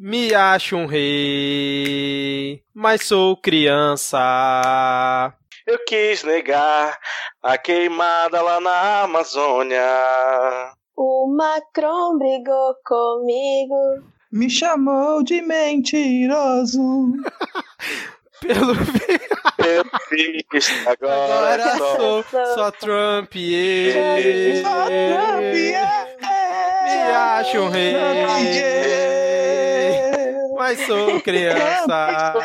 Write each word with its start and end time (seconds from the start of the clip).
Me 0.00 0.32
acho 0.32 0.76
um 0.76 0.86
rei, 0.86 2.62
mas 2.72 3.02
sou 3.04 3.36
criança. 3.36 4.16
Eu 5.66 5.76
quis 5.86 6.22
negar 6.22 6.96
a 7.42 7.58
queimada 7.58 8.40
lá 8.40 8.60
na 8.60 9.02
Amazônia. 9.02 9.82
O 10.96 11.26
Macron 11.36 12.16
brigou 12.16 12.76
comigo. 12.84 14.04
Me 14.30 14.48
chamou 14.48 15.24
de 15.24 15.42
mentiroso. 15.42 16.80
Pelo 18.40 18.72
fiz, 18.76 20.86
agora, 20.86 21.54
Agora 21.64 21.76
só. 21.76 21.96
sou 21.96 22.24
só 22.54 22.70
Trump 22.70 23.34
e 23.34 24.62
Só 24.62 24.84
Trump, 24.84 25.54
Me 26.84 27.12
acho 27.12 27.58
um 27.58 27.68
rei, 27.68 27.96
mas 30.58 30.80
sou 30.86 31.20
criança. 31.20 32.36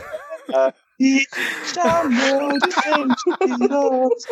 E 1.02 1.24
chamou 1.72 2.50
de 2.58 2.68
mentiroso. 3.48 4.26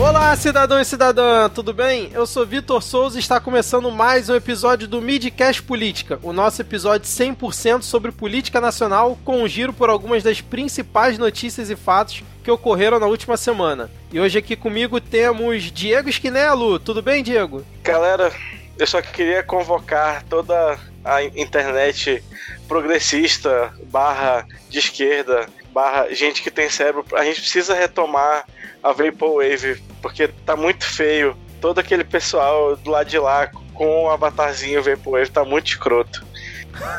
Olá, 0.00 0.34
cidadão 0.36 0.80
e 0.80 0.84
cidadã, 0.86 1.50
tudo 1.50 1.74
bem? 1.74 2.10
Eu 2.14 2.26
sou 2.26 2.46
Vitor 2.46 2.82
Souza 2.82 3.18
e 3.18 3.20
está 3.20 3.38
começando 3.38 3.90
mais 3.90 4.30
um 4.30 4.34
episódio 4.34 4.88
do 4.88 5.02
Midcast 5.02 5.62
Política, 5.62 6.18
o 6.22 6.32
nosso 6.32 6.62
episódio 6.62 7.06
100% 7.06 7.82
sobre 7.82 8.10
política 8.10 8.58
nacional, 8.58 9.18
com 9.22 9.42
um 9.42 9.48
giro 9.48 9.74
por 9.74 9.90
algumas 9.90 10.22
das 10.22 10.40
principais 10.40 11.18
notícias 11.18 11.68
e 11.68 11.76
fatos 11.76 12.22
que 12.48 12.52
ocorreram 12.52 12.98
na 12.98 13.06
última 13.06 13.36
semana. 13.36 13.90
E 14.10 14.18
hoje 14.18 14.38
aqui 14.38 14.56
comigo 14.56 14.98
temos 15.02 15.64
Diego 15.64 16.08
Esquinelo. 16.08 16.78
Tudo 16.78 17.02
bem, 17.02 17.22
Diego? 17.22 17.62
Galera, 17.82 18.32
eu 18.78 18.86
só 18.86 19.02
queria 19.02 19.42
convocar 19.42 20.24
toda 20.24 20.78
a 21.04 21.22
internet 21.22 22.24
progressista, 22.66 23.70
barra 23.90 24.46
de 24.70 24.78
esquerda, 24.78 25.46
barra 25.74 26.08
gente 26.14 26.40
que 26.40 26.50
tem 26.50 26.70
cérebro. 26.70 27.04
A 27.12 27.22
gente 27.22 27.42
precisa 27.42 27.74
retomar 27.74 28.46
a 28.82 28.92
Vaporwave, 28.92 29.82
porque 30.00 30.28
tá 30.46 30.56
muito 30.56 30.86
feio. 30.86 31.36
Todo 31.60 31.80
aquele 31.80 32.02
pessoal 32.02 32.76
do 32.76 32.90
lado 32.90 33.10
de 33.10 33.18
lá 33.18 33.50
com 33.74 34.04
o 34.04 34.10
avatarzinho 34.10 34.82
Vaporwave 34.82 35.30
tá 35.30 35.44
muito 35.44 35.66
escroto. 35.66 36.24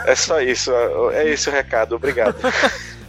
É 0.05 0.14
só 0.14 0.42
isso, 0.42 0.72
é 1.11 1.27
esse 1.27 1.50
o 1.50 1.52
recado, 1.52 1.95
obrigado. 1.95 2.36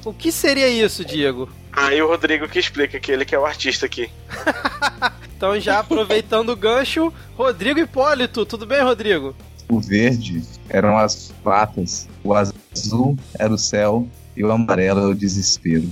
O 0.03 0.15
que 0.15 0.33
seria 0.33 0.67
isso, 0.67 1.05
Diego? 1.05 1.47
Aí 1.73 2.01
o 2.03 2.09
Rodrigo 2.09 2.49
que 2.49 2.59
explica 2.59 2.99
que 3.01 3.13
ele 3.13 3.25
que 3.25 3.35
é 3.35 3.39
o 3.39 3.47
artista 3.47 3.87
aqui. 3.87 4.11
Então, 5.41 5.59
já 5.59 5.79
aproveitando 5.79 6.51
o 6.51 6.57
gancho, 6.57 7.11
Rodrigo 7.35 7.81
Hipólito. 7.81 8.45
Tudo 8.45 8.67
bem, 8.67 8.83
Rodrigo? 8.83 9.35
O 9.71 9.81
verde 9.81 10.43
eram 10.69 10.99
as 10.99 11.33
patas, 11.43 12.07
o 12.23 12.35
azul 12.35 13.17
era 13.39 13.51
o 13.51 13.57
céu 13.57 14.07
e 14.37 14.45
o 14.45 14.53
amarelo 14.53 15.01
é 15.01 15.07
o 15.07 15.15
desespero. 15.15 15.89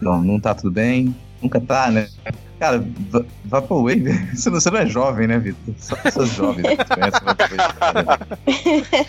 Não, 0.00 0.22
não 0.22 0.38
tá 0.38 0.54
tudo 0.54 0.70
bem? 0.70 1.12
Nunca 1.42 1.60
tá, 1.60 1.90
né? 1.90 2.08
Cara, 2.60 2.78
Va- 3.10 3.24
Vaporwave, 3.44 4.12
você 4.32 4.50
não, 4.50 4.60
você 4.60 4.70
não 4.70 4.78
é 4.78 4.86
jovem, 4.86 5.26
né, 5.26 5.36
Vitor? 5.40 5.74
Só 5.78 5.96
pessoas 5.96 6.28
jovens 6.30 6.64
que 6.68 6.84
conhecem 6.84 7.20
Vaporwave. 7.24 9.06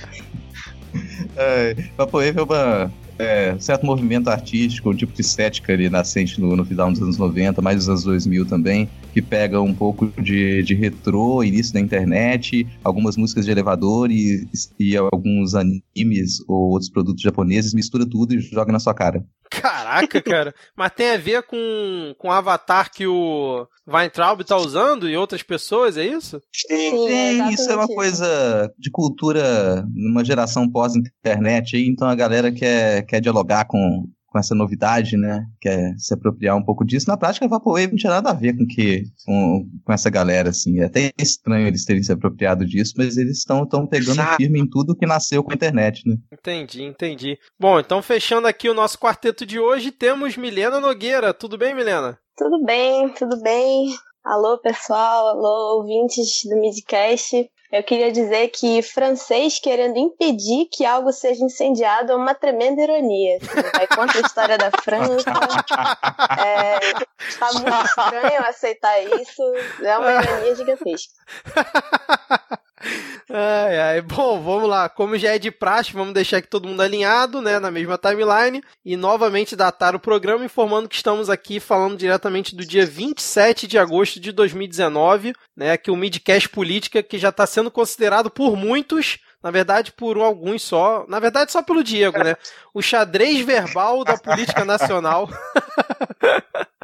É, 1.36 1.76
Vaporwave 1.96 2.40
é 2.40 2.42
uma, 2.42 2.92
é, 3.20 3.58
certo 3.60 3.86
movimento 3.86 4.30
artístico, 4.30 4.90
um 4.90 4.96
tipo 4.96 5.14
de 5.14 5.22
estética 5.22 5.74
ali 5.74 5.90
nascente 5.90 6.40
no, 6.40 6.56
no 6.56 6.66
final 6.66 6.92
dos 6.92 7.02
anos 7.02 7.18
90, 7.18 7.62
mais 7.62 7.78
dos 7.78 7.90
anos 7.90 8.04
2000 8.04 8.46
também, 8.46 8.90
que 9.14 9.22
pega 9.22 9.62
um 9.62 9.74
pouco 9.74 10.12
de, 10.22 10.62
de 10.64 10.76
retrô, 10.76 11.44
início 11.44 11.74
da 11.74 11.80
internet, 11.80 12.68
algumas 12.84 13.18
músicas 13.18 13.46
de 13.46 13.52
elevador 13.52 14.12
e, 14.12 14.48
e 14.80 14.96
alguns 14.96 15.56
animes 15.56 16.40
ou 16.48 16.72
outros 16.72 16.90
produtos 16.90 17.22
japoneses, 17.22 17.74
mistura 17.74 18.06
tudo 18.06 18.34
e 18.34 18.40
joga 18.40 18.72
na 18.72 18.80
sua 18.80 18.94
cara. 18.94 19.26
Caraca, 19.50 20.22
cara. 20.22 20.54
Mas 20.76 20.92
tem 20.92 21.12
a 21.12 21.18
ver 21.18 21.44
com, 21.44 22.14
com 22.18 22.28
o 22.28 22.32
avatar 22.32 22.92
que 22.92 23.08
o 23.08 23.68
Weintraub 23.88 24.44
tá 24.44 24.58
usando 24.58 25.10
e 25.10 25.16
outras 25.16 25.42
pessoas, 25.44 25.98
é 25.98 26.06
isso? 26.06 26.42
Sim. 26.54 26.78
Sim, 26.78 27.08
Sim, 27.08 27.50
isso 27.50 27.72
é 27.72 27.76
uma 27.76 27.88
coisa 27.88 28.72
de 28.78 28.92
cultura 28.92 29.86
numa 29.94 30.24
geração 30.24 30.70
pós-internet 30.70 31.76
aí, 31.76 31.88
então 31.88 32.08
a 32.08 32.16
galera 32.16 32.52
quer, 32.52 33.06
quer 33.06 33.22
dialogar 33.22 33.66
com, 33.66 34.08
com 34.28 34.38
essa 34.38 34.54
novidade, 34.54 35.18
né? 35.18 35.46
Quer 35.60 35.96
se 35.98 36.14
apropriar 36.14 36.56
um 36.56 36.64
pouco 36.64 36.86
disso. 36.86 37.08
Na 37.08 37.18
prática, 37.18 37.46
a 37.46 37.50
Vaporwave 37.50 37.88
não 37.88 37.98
tinha 37.98 38.12
nada 38.12 38.30
a 38.30 38.34
ver 38.34 38.56
com, 38.56 38.66
que, 38.68 39.04
com, 39.26 39.68
com 39.84 39.94
essa 39.94 40.10
galera, 40.10 40.50
assim. 40.50 40.80
É 40.80 40.86
até 40.86 41.12
estranho 41.18 41.68
eles 41.68 41.86
terem 41.86 42.04
se 42.04 42.12
apropriado 42.12 42.66
disso, 42.66 42.94
mas 42.98 43.18
eles 43.18 43.40
estão 43.40 43.66
pegando 43.88 44.12
Exato. 44.12 44.36
firme 44.36 44.60
em 44.60 44.70
tudo 44.70 44.96
que 44.96 45.06
nasceu 45.06 45.44
com 45.44 45.52
a 45.52 45.56
internet, 45.56 46.04
né? 46.06 46.18
Entendi, 46.32 46.84
entendi. 46.84 47.38
Bom, 47.60 47.80
então 47.80 48.02
fechando 48.02 48.48
aqui 48.48 48.70
o 48.70 48.74
nosso 48.74 49.00
quarteto 49.00 49.46
de 49.46 49.60
hoje, 49.60 49.92
temos 49.92 50.38
Milena 50.38 50.80
Nogueira. 50.80 51.34
Tudo 51.34 51.58
bem, 51.58 51.74
Milena? 51.74 52.20
Tudo 52.36 52.64
bem, 52.64 53.10
tudo 53.14 53.42
bem. 53.42 53.96
Alô, 54.24 54.58
pessoal, 54.60 55.30
alô, 55.30 55.78
ouvintes 55.78 56.42
do 56.44 56.60
Midcast. 56.60 57.50
Eu 57.72 57.84
queria 57.84 58.12
dizer 58.12 58.48
que 58.50 58.82
francês 58.82 59.60
querendo 59.60 59.98
impedir 59.98 60.68
que 60.72 60.86
algo 60.86 61.12
seja 61.12 61.44
incendiado 61.44 62.14
é 62.14 62.16
uma 62.16 62.34
tremenda 62.34 62.82
ironia. 62.82 63.38
Assim, 63.38 63.70
vai 63.74 63.88
contra 63.88 64.20
a 64.20 64.22
história 64.22 64.58
da 64.58 64.72
França. 64.72 65.32
É, 66.40 66.80
tá 67.40 67.52
muito 67.54 67.86
estranho 67.86 68.42
aceitar 68.46 69.00
isso. 69.02 69.42
É 69.82 69.98
uma 69.98 70.24
ironia 70.24 70.56
gigantesca. 70.56 71.14
Ai, 73.30 73.80
ai. 73.80 74.02
Bom, 74.02 74.42
vamos 74.42 74.70
lá. 74.70 74.88
Como 74.88 75.18
já 75.18 75.36
é 75.36 75.40
de 75.40 75.52
praxe, 75.52 75.92
vamos 75.92 76.14
deixar 76.14 76.38
aqui 76.38 76.48
todo 76.48 76.68
mundo 76.68 76.82
alinhado, 76.82 77.42
né, 77.42 77.60
na 77.60 77.70
mesma 77.70 77.98
timeline 77.98 78.64
e 78.86 78.96
novamente 78.96 79.56
datar 79.56 79.96
o 79.96 80.00
programa 80.00 80.46
informando 80.46 80.88
que 80.88 80.96
estamos 80.96 81.30
aqui 81.30 81.60
falando 81.60 81.98
diretamente 81.98 82.56
do 82.56 82.66
dia 82.66 82.86
27 82.86 83.68
de 83.68 83.78
agosto 83.78 84.20
de 84.20 84.32
2019, 84.32 85.34
né, 85.56 85.76
que 85.76 85.92
o 85.92 85.96
Midcast 85.96 86.48
Política 86.48 87.04
que 87.04 87.18
já 87.18 87.30
está 87.30 87.46
sendo 87.46 87.70
considerado 87.70 88.30
por 88.30 88.56
muitos 88.56 89.20
na 89.44 89.52
verdade, 89.52 89.92
por 89.92 90.18
alguns 90.18 90.64
só. 90.64 91.06
Na 91.08 91.20
verdade, 91.20 91.52
só 91.52 91.62
pelo 91.62 91.84
Diego, 91.84 92.22
né? 92.22 92.36
O 92.74 92.82
xadrez 92.82 93.46
verbal 93.46 94.04
da 94.04 94.18
política 94.18 94.66
nacional. 94.66 95.30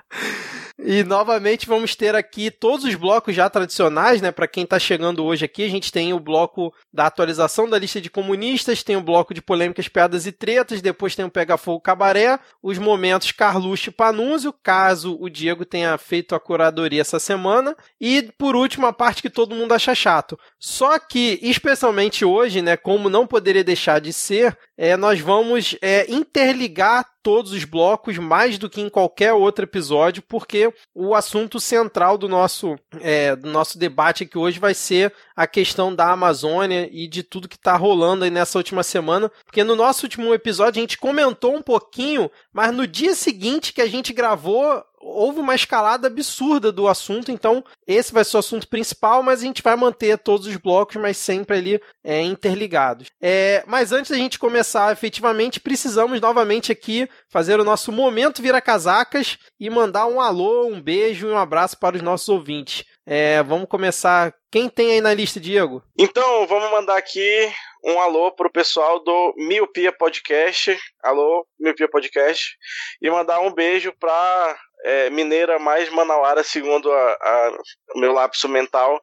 E 0.86 1.04
novamente 1.04 1.68
vamos 1.68 1.96
ter 1.96 2.16
aqui 2.16 2.50
todos 2.50 2.84
os 2.84 2.96
blocos 2.96 3.36
já 3.36 3.50
tradicionais, 3.50 4.22
né? 4.22 4.32
Para 4.32 4.48
quem 4.48 4.64
está 4.64 4.80
chegando 4.80 5.24
hoje 5.24 5.46
aqui, 5.46 5.64
a 5.64 5.70
gente 5.70 5.92
tem 5.92 6.14
o 6.14 6.20
bloco 6.20 6.74
da 6.92 7.06
atualização 7.06 7.70
da 7.70 7.78
lista 7.78 8.02
de 8.02 8.10
comunistas, 8.10 8.82
tem 8.82 8.98
o 8.98 9.02
bloco 9.02 9.34
de 9.34 9.42
polêmicas, 9.42 9.88
piadas 9.88 10.26
e 10.26 10.32
tretas, 10.32 10.82
depois 10.82 11.16
tem 11.16 11.24
o 11.24 11.30
Pega 11.30 11.58
Fogo 11.58 11.80
Cabaré, 11.80 12.40
os 12.62 12.80
momentos 12.80 13.32
Carluxo 13.32 13.90
e 13.90 13.94
Panúzio, 13.94 14.54
caso 14.64 15.16
o 15.22 15.30
Diego 15.30 15.64
tenha 15.64 15.98
feito 15.98 16.34
a 16.34 16.40
curadoria 16.40 17.02
essa 17.02 17.20
semana, 17.20 17.76
e 18.02 18.30
por 18.38 18.56
último 18.56 18.88
a 18.88 18.92
parte 18.92 19.22
que 19.22 19.30
todo 19.30 19.56
mundo 19.56 19.74
acha 19.74 19.94
chato. 19.94 20.38
Só 20.60 20.98
que, 20.98 21.40
especialmente 21.42 22.26
hoje, 22.26 22.62
né? 22.62 22.76
Como 22.76 23.10
não 23.10 23.28
poderia 23.28 23.64
deixar 23.64 24.02
de 24.02 24.12
ser, 24.12 24.58
é, 24.76 24.98
nós 24.98 25.20
vamos 25.20 25.78
é, 25.82 26.12
interligar 26.12 27.13
todos 27.24 27.54
os 27.54 27.64
blocos 27.64 28.18
mais 28.18 28.58
do 28.58 28.70
que 28.70 28.82
em 28.82 28.90
qualquer 28.90 29.32
outro 29.34 29.64
episódio, 29.64 30.22
porque 30.22 30.72
o 30.94 31.16
assunto 31.16 31.60
central 31.60 32.18
do 32.18 32.28
nosso, 32.28 32.78
é, 33.00 33.34
do 33.36 33.50
nosso 33.50 33.80
debate 33.80 34.24
aqui 34.24 34.38
hoje 34.38 34.60
vai 34.60 34.74
ser 34.74 35.14
a 35.36 35.48
questão 35.48 35.96
da 35.96 36.12
Amazônia 36.12 36.90
e 36.92 37.08
de 37.08 37.24
tudo 37.24 37.48
que 37.48 37.56
está 37.56 37.76
rolando 37.78 38.26
aí 38.26 38.30
nessa 38.30 38.58
última 38.58 38.84
semana. 38.84 39.32
Porque 39.46 39.64
no 39.64 39.76
nosso 39.76 40.06
último 40.06 40.34
episódio 40.34 40.80
a 40.80 40.82
gente 40.82 40.98
comentou 40.98 41.56
um 41.56 41.62
pouquinho, 41.62 42.30
mas 42.52 42.76
no 42.76 42.86
dia 42.86 43.16
seguinte 43.16 43.72
que 43.72 43.82
a 43.82 43.88
gente 43.88 44.12
gravou, 44.12 44.84
houve 45.04 45.40
uma 45.40 45.56
escalada 45.56 46.08
absurda 46.08 46.72
do 46.72 46.88
assunto, 46.88 47.32
então 47.32 47.64
esse 47.86 48.14
vai 48.14 48.24
ser 48.24 48.38
o 48.38 48.40
assunto 48.40 48.68
principal, 48.68 49.22
mas 49.22 49.42
a 49.42 49.44
gente 49.44 49.62
vai 49.62 49.76
manter 49.76 50.18
todos 50.18 50.48
os 50.48 50.56
blocos, 50.56 50.96
mas 50.96 51.18
sempre 51.18 51.58
ali 51.58 51.82
é, 52.04 52.22
interligados. 52.22 53.08
É, 53.22 53.64
mas 53.68 53.92
antes 53.92 54.12
da 54.12 54.18
gente 54.18 54.40
começar 54.40 54.92
efetivamente, 54.92 55.60
precisamos 55.60 56.20
novamente 56.22 56.72
aqui 56.72 57.08
fazer 57.30 57.60
o 57.60 57.64
nosso 57.64 57.92
momento 57.92 58.42
vira 58.42 58.62
casacas 58.62 59.38
e 59.60 59.70
mandar 59.70 60.06
um 60.08 60.20
alô, 60.20 60.68
um 60.68 60.82
beijo 60.82 61.28
e 61.28 61.32
um 61.32 61.38
abraço 61.38 61.78
para 61.80 61.96
os 61.96 62.02
nossos 62.02 62.30
ouvintes. 62.30 62.86
É, 63.06 63.44
vamos 63.44 63.68
começar. 63.68 64.34
Quem 64.50 64.70
tem 64.70 64.92
aí 64.92 65.02
na 65.02 65.14
lista, 65.14 65.40
Diego? 65.40 65.84
Então, 65.98 66.48
vamos 66.48 66.72
mandar 66.72 66.98
aqui 66.98 67.52
um 67.84 68.00
alô 68.00 68.32
pro 68.32 68.52
pessoal 68.52 69.04
do 69.04 69.34
Miopia 69.36 69.92
Podcast. 69.92 70.78
Alô, 71.04 71.46
Miopia 71.60 71.90
Podcast. 71.90 72.56
E 73.02 73.10
mandar 73.10 73.42
um 73.42 73.54
beijo 73.54 73.94
pra 74.00 74.58
é, 74.84 75.10
mineira 75.10 75.58
mais 75.60 75.90
manauara, 75.92 76.44
segundo 76.44 76.92
a, 76.92 77.12
a- 77.22 77.58
o 77.96 78.00
meu 78.00 78.12
lapso 78.14 78.48
mental, 78.50 79.00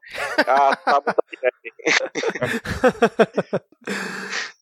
a 0.47 0.77
Tabata 0.77 1.21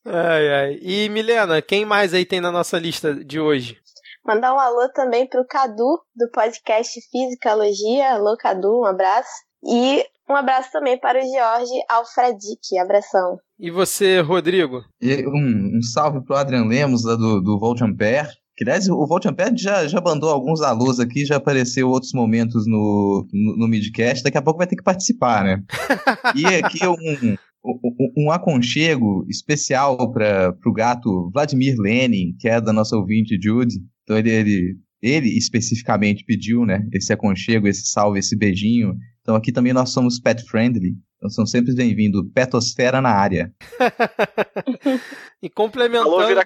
ai, 0.04 0.48
ai. 0.54 0.78
E 0.80 1.08
Milena, 1.08 1.60
quem 1.62 1.84
mais 1.84 2.14
aí 2.14 2.24
tem 2.24 2.40
na 2.40 2.50
nossa 2.52 2.78
lista 2.78 3.14
de 3.14 3.40
hoje? 3.40 3.78
Mandar 4.24 4.54
um 4.54 4.60
alô 4.60 4.88
também 4.92 5.26
pro 5.26 5.46
Cadu, 5.46 6.00
do 6.14 6.30
podcast 6.32 7.00
Fisicalogia. 7.10 8.12
Alô, 8.12 8.36
Cadu, 8.36 8.80
um 8.80 8.84
abraço. 8.84 9.30
E 9.64 10.04
um 10.28 10.36
abraço 10.36 10.70
também 10.70 10.98
para 11.00 11.18
o 11.18 11.22
Jorge 11.22 11.72
Alfredic. 11.88 12.78
Abração. 12.78 13.38
E 13.58 13.70
você, 13.70 14.20
Rodrigo? 14.20 14.82
E 15.00 15.26
um, 15.26 15.78
um 15.78 15.82
salve 15.82 16.22
pro 16.24 16.36
Adrian 16.36 16.66
Lemos, 16.66 17.04
lá 17.04 17.16
do, 17.16 17.40
do 17.40 17.58
Volt 17.58 17.80
Ampere. 17.80 18.28
Que, 18.58 18.64
aliás, 18.64 18.88
o 18.88 19.06
Volt 19.06 19.24
Ampere 19.24 19.56
já, 19.56 19.86
já 19.86 20.00
mandou 20.00 20.30
alguns 20.30 20.62
alôs 20.62 20.98
aqui, 20.98 21.24
já 21.24 21.36
apareceu 21.36 21.88
outros 21.88 22.12
momentos 22.12 22.66
no, 22.66 23.24
no, 23.32 23.56
no 23.56 23.68
Midcast. 23.68 24.24
Daqui 24.24 24.36
a 24.36 24.42
pouco 24.42 24.58
vai 24.58 24.66
ter 24.66 24.74
que 24.74 24.82
participar, 24.82 25.44
né? 25.44 25.62
e 26.34 26.44
aqui 26.44 26.84
um, 26.84 27.36
um, 27.64 28.24
um 28.24 28.30
aconchego 28.32 29.24
especial 29.28 30.10
para 30.10 30.52
o 30.66 30.72
gato 30.72 31.30
Vladimir 31.32 31.76
Lenin, 31.78 32.34
que 32.36 32.48
é 32.48 32.60
da 32.60 32.72
nossa 32.72 32.96
ouvinte 32.96 33.38
Jude. 33.40 33.76
Então 34.02 34.18
ele, 34.18 34.30
ele, 34.30 34.76
ele 35.00 35.38
especificamente 35.38 36.24
pediu, 36.24 36.66
né? 36.66 36.84
Esse 36.92 37.12
aconchego, 37.12 37.68
esse 37.68 37.86
salve, 37.86 38.18
esse 38.18 38.36
beijinho. 38.36 38.92
Então 39.20 39.36
aqui 39.36 39.52
também 39.52 39.72
nós 39.72 39.92
somos 39.92 40.18
pet 40.18 40.42
friendly. 40.42 40.96
Então 41.18 41.30
são 41.30 41.46
sempre 41.46 41.72
bem-vindos. 41.76 42.28
Petosfera 42.34 43.00
na 43.00 43.10
área. 43.10 43.54
e 45.40 45.48
complementando. 45.48 46.10
Alô, 46.16 46.26
vira 46.26 46.44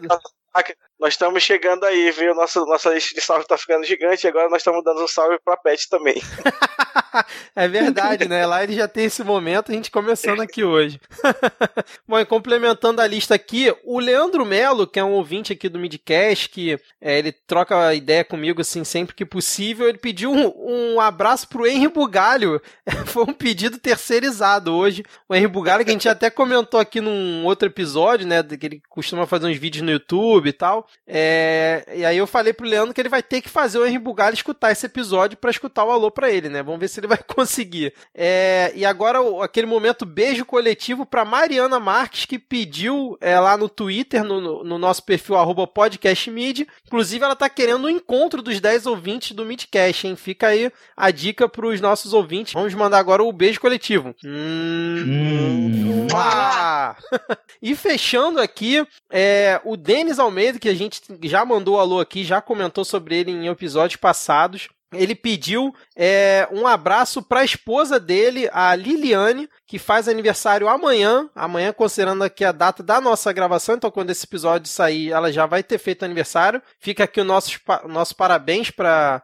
nós 1.03 1.15
estamos 1.15 1.43
chegando 1.43 1.83
aí, 1.83 2.13
viu? 2.13 2.33
Nossa, 2.33 2.61
nossa 2.61 2.95
lista 2.95 3.13
de 3.13 3.21
salve 3.21 3.45
tá 3.45 3.59
ficando 3.59 3.85
gigante 3.85 4.25
e 4.25 4.29
agora 4.29 4.49
nós 4.49 4.61
estamos 4.61 4.85
dando 4.85 5.03
um 5.03 5.09
salve 5.09 5.37
pra 5.45 5.57
Pet 5.57 5.89
também. 5.91 6.15
é 7.55 7.69
verdade, 7.69 8.29
né? 8.29 8.47
Lá 8.47 8.63
ele 8.63 8.75
já 8.75 8.89
tem 8.89 9.05
esse 9.05 9.23
momento, 9.23 9.71
a 9.71 9.75
gente 9.75 9.91
começando 9.91 10.41
aqui 10.41 10.65
hoje. 10.65 11.01
Bom, 12.07 12.19
e 12.19 12.25
complementando 12.25 13.01
a 13.01 13.07
lista 13.07 13.35
aqui, 13.35 13.75
o 13.85 13.99
Leandro 13.99 14.45
Melo, 14.45 14.87
que 14.87 14.99
é 14.99 15.05
um 15.05 15.13
ouvinte 15.13 15.53
aqui 15.53 15.69
do 15.69 15.79
Midcast, 15.79 16.49
que 16.49 16.79
é, 17.01 17.19
ele 17.19 17.33
troca 17.33 17.95
ideia 17.95 18.25
comigo 18.25 18.61
assim 18.61 18.85
sempre 18.85 19.15
que 19.15 19.25
possível, 19.25 19.89
ele 19.89 19.99
pediu 19.99 20.33
um, 20.33 20.95
um 20.95 21.01
abraço 21.01 21.49
pro 21.49 21.67
Henry 21.67 21.89
Bugalho. 21.89 22.61
Foi 23.07 23.25
um 23.25 23.33
pedido 23.33 23.79
terceirizado 23.79 24.73
hoje. 24.73 25.05
O 25.29 25.35
Henry 25.35 25.49
Bugalho, 25.49 25.85
que 25.85 25.91
a 25.91 25.95
gente 25.95 26.09
até 26.09 26.31
comentou 26.31 26.79
aqui 26.81 27.01
num 27.01 27.45
outro 27.45 27.69
episódio, 27.69 28.27
né? 28.27 28.43
Que 28.43 28.67
ele 28.67 28.83
costuma 28.89 29.27
fazer 29.27 29.47
uns 29.47 29.57
vídeos 29.57 29.85
no 29.85 29.91
YouTube 29.91 30.49
e 30.49 30.53
tal. 30.53 30.87
É, 31.07 31.85
e 31.95 32.05
aí 32.05 32.17
eu 32.17 32.27
falei 32.27 32.53
pro 32.53 32.67
Leandro 32.67 32.95
que 32.95 33.01
ele 33.01 33.09
vai 33.09 33.23
ter 33.23 33.41
que 33.41 33.49
fazer 33.49 33.79
o 33.79 33.87
Henry 33.87 33.99
Bugalho 33.99 34.35
escutar 34.35 34.73
esse 34.73 34.87
episódio 34.87 35.37
para 35.37 35.51
escutar 35.51 35.85
o 35.85 35.91
alô 35.91 36.11
para 36.11 36.31
ele, 36.31 36.49
né? 36.49 36.63
Vamos 36.63 36.81
ver 36.83 36.89
se 36.89 37.01
ele 37.01 37.07
vai 37.07 37.19
conseguir. 37.23 37.95
É, 38.15 38.73
e 38.75 38.85
agora 38.85 39.19
aquele 39.43 39.67
momento 39.67 40.05
beijo 40.05 40.45
coletivo 40.45 41.07
para 41.07 41.25
Mariana 41.25 41.79
Marques 41.79 42.25
que 42.25 42.39
pediu 42.39 43.17
é, 43.21 43.39
lá 43.39 43.57
no 43.57 43.69
Twitter, 43.69 44.25
no, 44.25 44.65
no 44.65 44.79
nosso 44.79 45.03
perfil 45.05 45.37
podcastmid. 45.73 46.67
Inclusive 46.87 47.25
ela 47.25 47.37
tá 47.37 47.49
querendo 47.49 47.85
o 47.85 47.87
um 47.87 47.91
encontro 47.91 48.43
dos 48.43 48.61
10 48.61 48.87
ouvintes 48.87 49.33
do 49.33 49.45
Midcast, 49.45 50.07
hein? 50.07 50.17
Fica 50.17 50.49
aí 50.49 50.73
a 50.97 51.11
dica 51.11 51.49
pros 51.49 51.81
nossos 51.81 52.13
ouvintes. 52.13 52.53
Vamos 52.53 52.75
mandar 52.75 52.99
agora 52.99 53.23
o 53.23 53.33
beijo 53.33 53.61
coletivo. 53.61 54.15
Hum, 54.25 55.05
hum. 55.07 56.07
Ah. 56.15 56.97
e 57.63 57.75
fechando 57.75 58.41
aqui, 58.41 58.85
é, 59.11 59.61
o 59.65 59.77
Denis 59.77 60.19
Almeida, 60.19 60.59
que 60.59 60.69
a 60.69 60.75
gente 60.75 61.01
já 61.23 61.45
mandou 61.45 61.79
alô 61.79 62.01
aqui, 62.01 62.25
já 62.25 62.41
comentou 62.41 62.85
sobre 62.85 63.17
ele 63.17 63.31
em 63.31 63.49
episódios 63.49 63.97
passados 63.97 64.69
ele 64.93 65.15
pediu 65.15 65.75
é, 65.97 66.49
um 66.53 66.67
abraço 66.67 67.23
para 67.23 67.41
a 67.41 67.45
esposa 67.45 67.99
dele, 67.99 68.49
a 68.53 68.75
Liliane, 68.75 69.49
que 69.67 69.79
faz 69.79 70.09
aniversário 70.09 70.69
amanhã. 70.69 71.29
Amanhã, 71.35 71.73
considerando 71.73 72.23
aqui 72.23 72.45
a 72.45 72.53
data 72.53 72.83
da 72.83 73.01
nossa 73.01 73.33
gravação, 73.33 73.75
então 73.75 73.91
quando 73.91 74.11
esse 74.11 74.25
episódio 74.25 74.69
sair, 74.69 75.11
ela 75.11 75.33
já 75.33 75.47
vai 75.47 75.63
ter 75.63 75.79
feito 75.79 76.05
aniversário. 76.05 76.63
Fica 76.79 77.05
aqui 77.05 77.21
o 77.21 77.25
nosso, 77.25 77.59
nosso 77.89 78.15
parabéns 78.15 78.71
para 78.71 79.23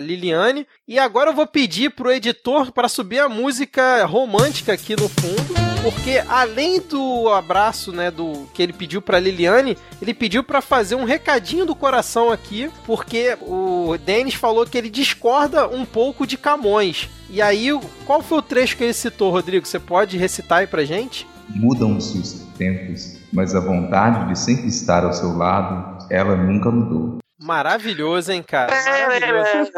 Liliane. 0.00 0.66
E 0.86 0.98
agora 0.98 1.30
eu 1.30 1.34
vou 1.34 1.46
pedir 1.46 1.90
pro 1.90 2.12
editor 2.12 2.72
para 2.72 2.88
subir 2.88 3.20
a 3.20 3.28
música 3.28 4.04
romântica 4.04 4.72
aqui 4.72 4.96
no 4.96 5.08
fundo 5.08 5.70
porque 5.82 6.22
além 6.28 6.80
do 6.80 7.28
abraço, 7.30 7.92
né, 7.92 8.10
do 8.10 8.46
que 8.52 8.62
ele 8.62 8.72
pediu 8.72 9.00
para 9.00 9.18
Liliane, 9.18 9.76
ele 10.00 10.12
pediu 10.12 10.44
para 10.44 10.60
fazer 10.60 10.94
um 10.94 11.04
recadinho 11.04 11.64
do 11.64 11.74
coração 11.74 12.30
aqui, 12.30 12.70
porque 12.84 13.36
o 13.40 13.96
Denis 13.98 14.34
falou 14.34 14.66
que 14.66 14.76
ele 14.76 14.90
discorda 15.10 15.66
um 15.68 15.84
pouco 15.84 16.24
de 16.26 16.38
Camões. 16.38 17.10
E 17.28 17.42
aí, 17.42 17.68
qual 18.06 18.22
foi 18.22 18.38
o 18.38 18.42
trecho 18.42 18.76
que 18.76 18.84
ele 18.84 18.92
citou, 18.92 19.30
Rodrigo? 19.32 19.66
Você 19.66 19.78
pode 19.78 20.16
recitar 20.16 20.58
aí 20.58 20.66
pra 20.66 20.84
gente? 20.84 21.26
Mudam-se 21.48 22.16
os 22.18 22.32
tempos, 22.56 23.18
mas 23.32 23.54
a 23.54 23.60
vontade 23.60 24.28
de 24.28 24.38
sempre 24.38 24.68
estar 24.68 25.04
ao 25.04 25.12
seu 25.12 25.36
lado, 25.36 26.06
ela 26.10 26.36
nunca 26.36 26.70
mudou. 26.70 27.18
Maravilhoso, 27.42 28.30
hein, 28.30 28.42
cara? 28.42 28.72
Maravilhoso. 28.72 29.72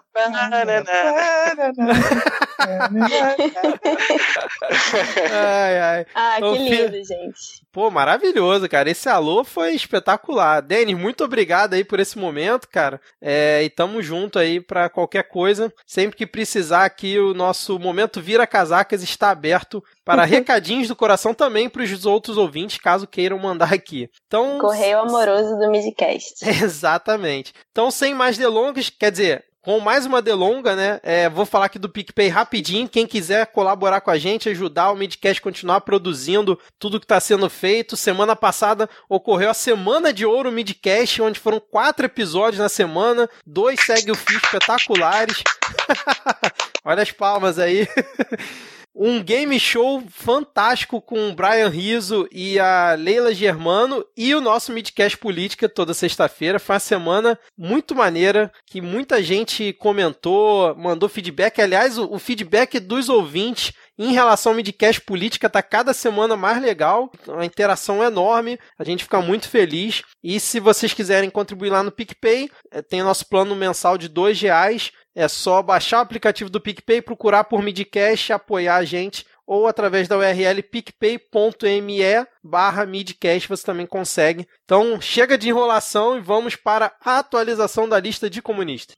ai, 5.32 5.78
ai. 5.80 6.06
Ah, 6.14 6.36
que 6.40 6.58
lindo, 6.58 7.04
gente. 7.04 7.64
Pô, 7.72 7.90
maravilhoso, 7.90 8.68
cara. 8.68 8.88
Esse 8.90 9.08
alô 9.08 9.42
foi 9.42 9.74
espetacular. 9.74 10.60
Denis, 10.60 10.96
muito 10.96 11.24
obrigado 11.24 11.74
aí 11.74 11.84
por 11.84 11.98
esse 11.98 12.16
momento, 12.16 12.68
cara. 12.68 13.00
É, 13.20 13.62
e 13.64 13.70
tamo 13.70 14.00
junto 14.00 14.38
aí 14.38 14.60
para 14.60 14.88
qualquer 14.88 15.24
coisa. 15.24 15.72
Sempre 15.84 16.16
que 16.16 16.26
precisar 16.26 16.84
aqui, 16.84 17.18
o 17.18 17.34
nosso 17.34 17.78
momento 17.78 18.20
Vira 18.20 18.46
Casacas 18.46 19.02
está 19.02 19.30
aberto 19.30 19.82
para 20.04 20.24
recadinhos 20.24 20.88
do 20.88 20.96
coração 20.96 21.34
também 21.34 21.68
para 21.68 21.82
os 21.82 22.06
outros 22.06 22.36
ouvintes, 22.36 22.78
caso 22.78 23.06
queiram 23.06 23.38
mandar 23.38 23.72
aqui. 23.72 24.08
Então, 24.26 24.58
Correio 24.58 25.00
amoroso 25.00 25.56
do 25.58 25.70
Midcast. 25.70 26.46
Exatamente. 26.48 27.52
Então, 27.72 27.90
sem 27.90 28.14
mais 28.14 28.38
delongas, 28.38 28.90
quer 28.90 29.10
dizer, 29.10 29.44
com 29.64 29.80
mais 29.80 30.04
uma 30.04 30.20
delonga, 30.20 30.76
né? 30.76 31.00
É, 31.02 31.28
vou 31.28 31.46
falar 31.46 31.66
aqui 31.66 31.78
do 31.78 31.88
PicPay 31.88 32.28
rapidinho. 32.28 32.86
Quem 32.86 33.06
quiser 33.06 33.46
colaborar 33.46 34.02
com 34.02 34.10
a 34.10 34.18
gente, 34.18 34.50
ajudar 34.50 34.90
o 34.90 34.94
Midcast 34.94 35.40
continuar 35.40 35.80
produzindo 35.80 36.60
tudo 36.78 37.00
que 37.00 37.06
está 37.06 37.18
sendo 37.18 37.48
feito. 37.48 37.96
Semana 37.96 38.36
passada 38.36 38.88
ocorreu 39.08 39.48
a 39.48 39.54
Semana 39.54 40.12
de 40.12 40.26
Ouro 40.26 40.52
Midcast, 40.52 41.22
onde 41.22 41.40
foram 41.40 41.58
quatro 41.58 42.04
episódios 42.04 42.60
na 42.60 42.68
semana, 42.68 43.28
dois 43.46 43.80
segue 43.80 44.10
o 44.10 44.14
fio 44.14 44.36
espetaculares. 44.36 45.42
Olha 46.84 47.02
as 47.02 47.10
palmas 47.10 47.58
aí. 47.58 47.88
um 48.94 49.22
game 49.22 49.58
show 49.58 50.02
fantástico 50.08 51.02
com 51.02 51.28
o 51.28 51.34
Brian 51.34 51.68
Rizzo 51.68 52.28
e 52.30 52.60
a 52.60 52.94
Leila 52.94 53.34
Germano 53.34 54.04
e 54.16 54.34
o 54.34 54.40
nosso 54.40 54.72
Midcast 54.72 55.18
Política 55.18 55.68
toda 55.68 55.92
sexta-feira. 55.92 56.60
Foi 56.60 56.74
uma 56.74 56.80
semana 56.80 57.38
muito 57.58 57.94
maneira, 57.94 58.52
que 58.66 58.80
muita 58.80 59.22
gente 59.22 59.72
comentou, 59.72 60.76
mandou 60.76 61.08
feedback. 61.08 61.60
Aliás, 61.60 61.98
o, 61.98 62.18
feedback 62.18 62.78
dos 62.78 63.08
ouvintes 63.08 63.72
em 63.98 64.12
relação 64.12 64.52
ao 64.52 64.56
Midcast 64.56 65.00
Política, 65.02 65.48
tá 65.48 65.62
cada 65.62 65.92
semana 65.92 66.36
mais 66.36 66.60
legal, 66.60 67.12
a 67.28 67.44
interação 67.44 68.02
é 68.02 68.08
enorme, 68.08 68.58
a 68.76 68.82
gente 68.82 69.04
fica 69.04 69.20
muito 69.20 69.48
feliz. 69.48 70.02
E 70.22 70.40
se 70.40 70.58
vocês 70.58 70.92
quiserem 70.92 71.30
contribuir 71.30 71.70
lá 71.70 71.82
no 71.82 71.92
PicPay, 71.92 72.50
eh, 72.72 72.82
tem 72.82 73.02
nosso 73.02 73.28
plano 73.28 73.54
mensal 73.54 73.96
de 73.96 74.08
dois 74.08 74.40
reais. 74.40 74.90
É 75.14 75.28
só 75.28 75.62
baixar 75.62 75.98
o 75.98 76.02
aplicativo 76.02 76.50
do 76.50 76.60
PicPay, 76.60 77.00
procurar 77.00 77.44
por 77.44 77.62
Midcast, 77.62 78.32
apoiar 78.32 78.76
a 78.76 78.84
gente 78.84 79.24
ou 79.46 79.66
através 79.66 80.08
da 80.08 80.16
URL 80.16 80.62
picpay.me 80.62 82.00
barra 82.42 82.86
midcast 82.86 83.48
você 83.48 83.64
também 83.64 83.86
consegue. 83.86 84.48
Então 84.64 85.00
chega 85.00 85.36
de 85.36 85.48
enrolação 85.48 86.16
e 86.16 86.20
vamos 86.20 86.56
para 86.56 86.92
a 87.04 87.18
atualização 87.18 87.88
da 87.88 88.00
lista 88.00 88.28
de 88.28 88.40
comunistas. 88.40 88.96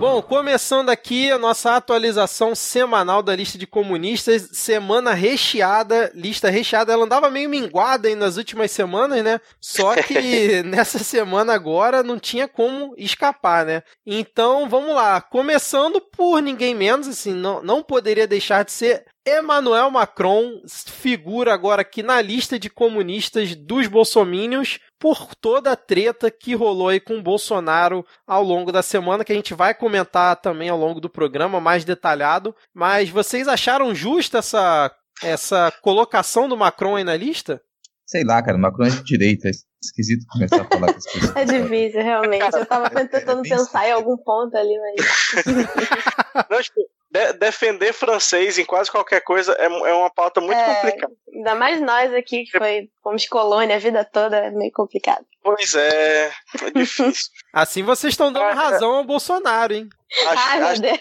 Bom, 0.00 0.22
começando 0.22 0.88
aqui 0.88 1.30
a 1.30 1.36
nossa 1.36 1.76
atualização 1.76 2.54
semanal 2.54 3.22
da 3.22 3.36
lista 3.36 3.58
de 3.58 3.66
comunistas, 3.66 4.48
semana 4.54 5.12
recheada, 5.12 6.10
lista 6.14 6.48
recheada, 6.48 6.90
ela 6.90 7.04
andava 7.04 7.30
meio 7.30 7.50
minguada 7.50 8.08
aí 8.08 8.14
nas 8.14 8.38
últimas 8.38 8.70
semanas, 8.70 9.22
né? 9.22 9.38
Só 9.60 9.94
que 9.96 10.62
nessa 10.64 11.00
semana 11.00 11.52
agora 11.52 12.02
não 12.02 12.18
tinha 12.18 12.48
como 12.48 12.94
escapar, 12.96 13.66
né? 13.66 13.82
Então, 14.06 14.70
vamos 14.70 14.94
lá, 14.94 15.20
começando 15.20 16.00
por 16.00 16.40
ninguém 16.40 16.74
menos, 16.74 17.06
assim, 17.06 17.34
não, 17.34 17.62
não 17.62 17.82
poderia 17.82 18.26
deixar 18.26 18.64
de 18.64 18.72
ser 18.72 19.04
Emmanuel 19.26 19.90
Macron 19.90 20.62
figura 20.66 21.52
agora 21.52 21.82
aqui 21.82 22.02
na 22.02 22.20
lista 22.22 22.58
de 22.58 22.70
comunistas 22.70 23.54
dos 23.54 23.86
bolsomínios 23.86 24.78
por 24.98 25.34
toda 25.34 25.72
a 25.72 25.76
treta 25.76 26.30
que 26.30 26.54
rolou 26.54 26.88
aí 26.88 27.00
com 27.00 27.18
o 27.18 27.22
Bolsonaro 27.22 28.04
ao 28.26 28.42
longo 28.42 28.72
da 28.72 28.82
semana, 28.82 29.24
que 29.24 29.32
a 29.32 29.34
gente 29.34 29.54
vai 29.54 29.74
comentar 29.74 30.36
também 30.36 30.68
ao 30.68 30.78
longo 30.78 31.00
do 31.00 31.10
programa 31.10 31.60
mais 31.60 31.84
detalhado. 31.84 32.54
Mas 32.74 33.10
vocês 33.10 33.46
acharam 33.46 33.94
justa 33.94 34.38
essa, 34.38 34.90
essa 35.22 35.72
colocação 35.82 36.48
do 36.48 36.56
Macron 36.56 36.96
aí 36.96 37.04
na 37.04 37.16
lista? 37.16 37.62
Sei 38.10 38.24
lá, 38.24 38.42
cara, 38.42 38.58
Macron 38.58 38.86
é 38.86 38.90
de 38.90 39.04
direita, 39.04 39.46
é 39.46 39.52
esquisito 39.80 40.26
começar 40.32 40.62
a 40.62 40.64
falar 40.64 40.92
com 40.92 40.98
as 40.98 41.04
pessoas. 41.06 41.36
É 41.36 41.44
difícil, 41.44 42.02
realmente. 42.02 42.56
Eu 42.56 42.66
tava 42.66 42.90
tentando 42.90 43.46
é, 43.46 43.48
pensar 43.48 43.86
em 43.88 43.92
algum 43.92 44.16
ponto 44.16 44.56
ali, 44.56 44.76
mas. 44.80 45.44
Não, 46.50 46.60
tipo, 46.60 46.80
de- 47.08 47.32
defender 47.34 47.92
francês 47.92 48.58
em 48.58 48.64
quase 48.64 48.90
qualquer 48.90 49.20
coisa 49.20 49.52
é, 49.52 49.66
é 49.66 49.94
uma 49.94 50.10
pauta 50.10 50.40
muito 50.40 50.58
É. 50.58 50.74
complicada. 50.74 51.12
Ainda 51.32 51.54
mais 51.54 51.80
nós 51.80 52.12
aqui, 52.12 52.42
que 52.46 52.58
foi, 52.58 52.88
fomos 53.00 53.24
colônia 53.28 53.76
a 53.76 53.78
vida 53.78 54.04
toda, 54.04 54.36
é 54.38 54.50
meio 54.50 54.72
complicado. 54.72 55.24
Pois 55.42 55.74
é, 55.76 56.26
é 56.26 56.32
difícil. 56.74 57.30
Assim 57.52 57.84
vocês 57.84 58.12
estão 58.12 58.32
dando 58.32 58.42
Ah, 58.44 58.54
razão 58.54 58.90
ao 58.96 59.04
Bolsonaro, 59.04 59.72
hein? 59.72 59.88
Acho- 60.26 60.48
Ai, 60.48 60.58
meu 60.58 60.68
acho- 60.68 60.82
Deus. 60.82 61.00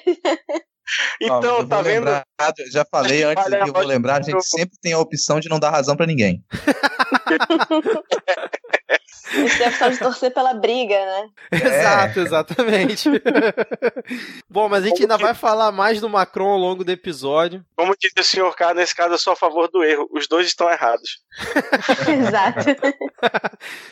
Então, 1.21 1.67
tá 1.67 1.81
vendo? 1.81 2.05
lembrar, 2.05 2.25
eu 2.57 2.71
já 2.71 2.85
falei 2.89 3.23
antes 3.23 3.45
Olha, 3.45 3.59
eu 3.65 3.73
vou 3.73 3.83
lembrar, 3.85 4.15
a 4.15 4.19
eu- 4.19 4.23
gente 4.23 4.45
sempre 4.45 4.77
tem 4.81 4.93
a 4.93 4.99
opção 4.99 5.39
de 5.39 5.49
não 5.49 5.59
dar 5.59 5.71
razão 5.71 5.95
pra 5.95 6.05
ninguém. 6.05 6.43
A 6.51 6.55
gente 9.35 9.57
tem 9.57 9.67
a 9.67 9.69
opção 9.69 9.89
de 9.91 9.99
torcer 9.99 10.33
pela 10.33 10.53
briga, 10.55 10.95
né? 10.95 11.27
Exato, 11.51 12.19
exatamente. 12.19 13.09
Bom, 14.49 14.67
mas 14.67 14.83
a 14.83 14.87
gente 14.87 15.03
ainda 15.03 15.17
vai 15.17 15.35
falar 15.35 15.71
mais 15.71 16.01
do 16.01 16.09
Macron 16.09 16.49
ao 16.51 16.57
longo 16.57 16.83
do 16.83 16.91
episódio. 16.91 17.63
Como 17.75 17.93
diz 17.99 18.11
o 18.19 18.23
senhor 18.23 18.55
K, 18.55 18.73
nesse 18.73 18.95
caso 18.95 19.13
eu 19.13 19.17
sou 19.19 19.33
a 19.33 19.35
favor 19.35 19.69
do 19.69 19.83
erro. 19.83 20.09
Os 20.11 20.27
dois 20.27 20.47
estão 20.47 20.67
errados. 20.69 21.19
Exato. 22.09 22.59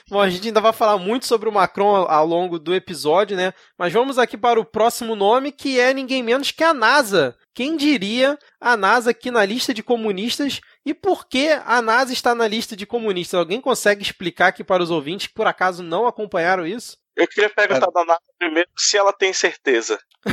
Bom, 0.10 0.20
a 0.22 0.30
gente 0.30 0.48
ainda 0.48 0.60
vai 0.62 0.74
falar 0.74 0.98
muito 0.98 1.27
sobre 1.27 1.48
o 1.48 1.51
Macron 1.51 1.96
ao 1.96 2.08
ao 2.18 2.25
longo 2.25 2.58
do 2.58 2.74
episódio, 2.74 3.38
né? 3.38 3.54
Mas 3.77 3.94
vamos 3.94 4.18
aqui 4.18 4.36
para 4.38 4.60
o 4.60 4.66
próximo 4.66 5.16
nome, 5.16 5.51
que 5.51 5.80
é 5.80 5.94
ninguém 5.94 6.24
menos 6.24 6.50
que 6.50 6.63
a 6.63 6.74
NASA. 6.88 7.36
Quem 7.53 7.75
diria 7.75 8.39
a 8.62 8.77
NASA 8.77 9.12
aqui 9.12 9.29
na 9.29 9.44
lista 9.44 9.74
de 9.74 9.84
comunistas 9.84 10.62
e 10.86 10.94
por 10.94 11.27
que 11.27 11.50
a 11.65 11.82
NASA 11.82 12.13
está 12.13 12.34
na 12.34 12.48
lista 12.48 12.77
de 12.77 12.86
comunistas? 12.86 13.38
Alguém 13.38 13.60
consegue 13.60 14.01
explicar 14.01 14.48
aqui 14.48 14.63
para 14.63 14.82
os 14.82 14.89
ouvintes 14.89 15.27
que 15.27 15.34
por 15.34 15.48
acaso 15.48 15.84
não 15.84 16.08
acompanharam 16.08 16.65
isso? 16.65 16.98
Eu 17.18 17.28
queria 17.28 17.50
perguntar 17.50 17.90
da 17.92 18.06
Nata 18.06 18.22
primeiro 18.38 18.70
se 18.78 18.96
ela 18.96 19.12
tem 19.12 19.34
certeza. 19.34 20.00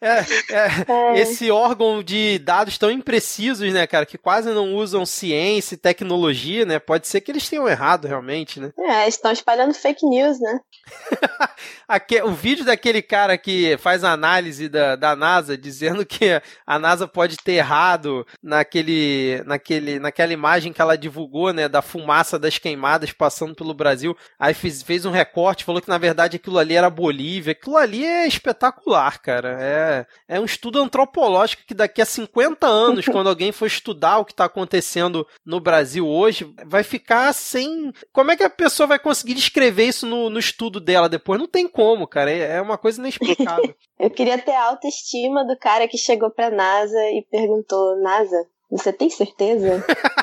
É, 0.00 0.18
é, 0.54 1.20
esse 1.20 1.50
órgão 1.50 2.02
de 2.02 2.38
dados 2.38 2.78
tão 2.78 2.90
imprecisos, 2.90 3.72
né, 3.72 3.86
cara, 3.86 4.06
que 4.06 4.16
quase 4.18 4.50
não 4.50 4.74
usam 4.74 5.04
ciência 5.04 5.74
e 5.74 5.78
tecnologia, 5.78 6.64
né? 6.64 6.78
Pode 6.78 7.06
ser 7.06 7.20
que 7.20 7.30
eles 7.30 7.48
tenham 7.48 7.68
errado 7.68 8.06
realmente, 8.08 8.58
né? 8.60 8.72
É, 8.78 9.08
estão 9.08 9.30
espalhando 9.30 9.74
fake 9.74 10.06
news, 10.06 10.40
né? 10.40 10.58
Aque- 11.86 12.22
o 12.22 12.32
vídeo 12.32 12.64
daquele 12.64 13.02
cara 13.02 13.36
que 13.36 13.76
faz 13.78 14.02
a 14.04 14.12
análise 14.12 14.68
da, 14.68 14.96
da 14.96 15.14
NASA 15.14 15.56
dizendo 15.56 16.04
que 16.06 16.40
a 16.66 16.78
NASA 16.78 17.06
pode 17.06 17.36
ter 17.36 17.54
errado 17.54 18.26
naquele, 18.42 19.42
naquele, 19.44 19.98
naquela 19.98 20.32
imagem 20.32 20.72
que 20.80 20.82
ela 20.82 20.96
divulgou, 20.96 21.52
né, 21.52 21.68
da 21.68 21.82
fumaça 21.82 22.38
das 22.38 22.56
queimadas 22.56 23.12
passando 23.12 23.54
pelo 23.54 23.74
Brasil. 23.74 24.16
Aí 24.38 24.54
fez, 24.54 24.82
fez 24.82 25.04
um 25.04 25.10
recorte, 25.10 25.62
falou 25.62 25.82
que 25.82 25.90
na 25.90 25.98
verdade 25.98 26.36
aquilo 26.36 26.58
ali 26.58 26.74
era 26.74 26.88
Bolívia. 26.88 27.52
Aquilo 27.52 27.76
ali 27.76 28.02
é 28.02 28.26
espetacular, 28.26 29.20
cara. 29.20 29.58
É, 29.60 30.06
é 30.26 30.40
um 30.40 30.44
estudo 30.46 30.80
antropológico 30.80 31.64
que 31.66 31.74
daqui 31.74 32.00
a 32.00 32.06
50 32.06 32.66
anos, 32.66 33.04
quando 33.12 33.28
alguém 33.28 33.52
for 33.52 33.66
estudar 33.66 34.18
o 34.18 34.24
que 34.24 34.32
está 34.32 34.46
acontecendo 34.46 35.26
no 35.44 35.60
Brasil 35.60 36.08
hoje, 36.08 36.50
vai 36.64 36.82
ficar 36.82 37.30
sem. 37.34 37.92
Como 38.10 38.30
é 38.30 38.36
que 38.36 38.42
a 38.42 38.48
pessoa 38.48 38.86
vai 38.86 38.98
conseguir 38.98 39.34
descrever 39.34 39.84
isso 39.84 40.06
no, 40.06 40.30
no 40.30 40.38
estudo 40.38 40.80
dela 40.80 41.10
depois? 41.10 41.38
Não 41.38 41.46
tem 41.46 41.68
como, 41.68 42.06
cara. 42.06 42.30
É, 42.30 42.56
é 42.56 42.62
uma 42.62 42.78
coisa 42.78 42.98
inexplicável. 42.98 43.74
Eu 44.00 44.08
queria 44.08 44.38
ter 44.38 44.52
a 44.52 44.64
autoestima 44.64 45.46
do 45.46 45.58
cara 45.58 45.86
que 45.86 45.98
chegou 45.98 46.30
pra 46.30 46.50
NASA 46.50 46.98
e 47.10 47.26
perguntou: 47.30 48.00
NASA, 48.00 48.46
você 48.70 48.94
tem 48.94 49.10
certeza? 49.10 49.84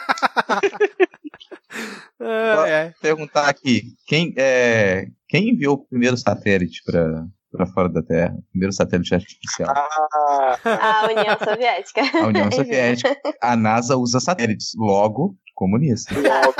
É, 2.19 2.69
é. 2.69 2.93
Perguntar 3.01 3.47
aqui, 3.47 3.83
quem, 4.07 4.33
é, 4.37 5.05
quem 5.29 5.49
enviou 5.49 5.75
o 5.75 5.85
primeiro 5.85 6.17
satélite 6.17 6.81
pra, 6.83 7.23
pra 7.51 7.65
fora 7.67 7.89
da 7.89 8.01
Terra? 8.01 8.33
O 8.37 8.49
primeiro 8.51 8.73
satélite 8.73 9.13
artificial? 9.13 9.73
Ah, 9.75 10.57
A 11.03 11.05
União 11.05 11.37
Soviética. 11.43 12.01
A 12.21 12.27
União 12.27 12.51
Soviética. 12.51 13.15
A 13.41 13.55
NASA 13.55 13.95
usa 13.97 14.19
satélites, 14.19 14.71
logo 14.77 15.35
comunista. 15.53 16.13
Certo. 16.13 16.55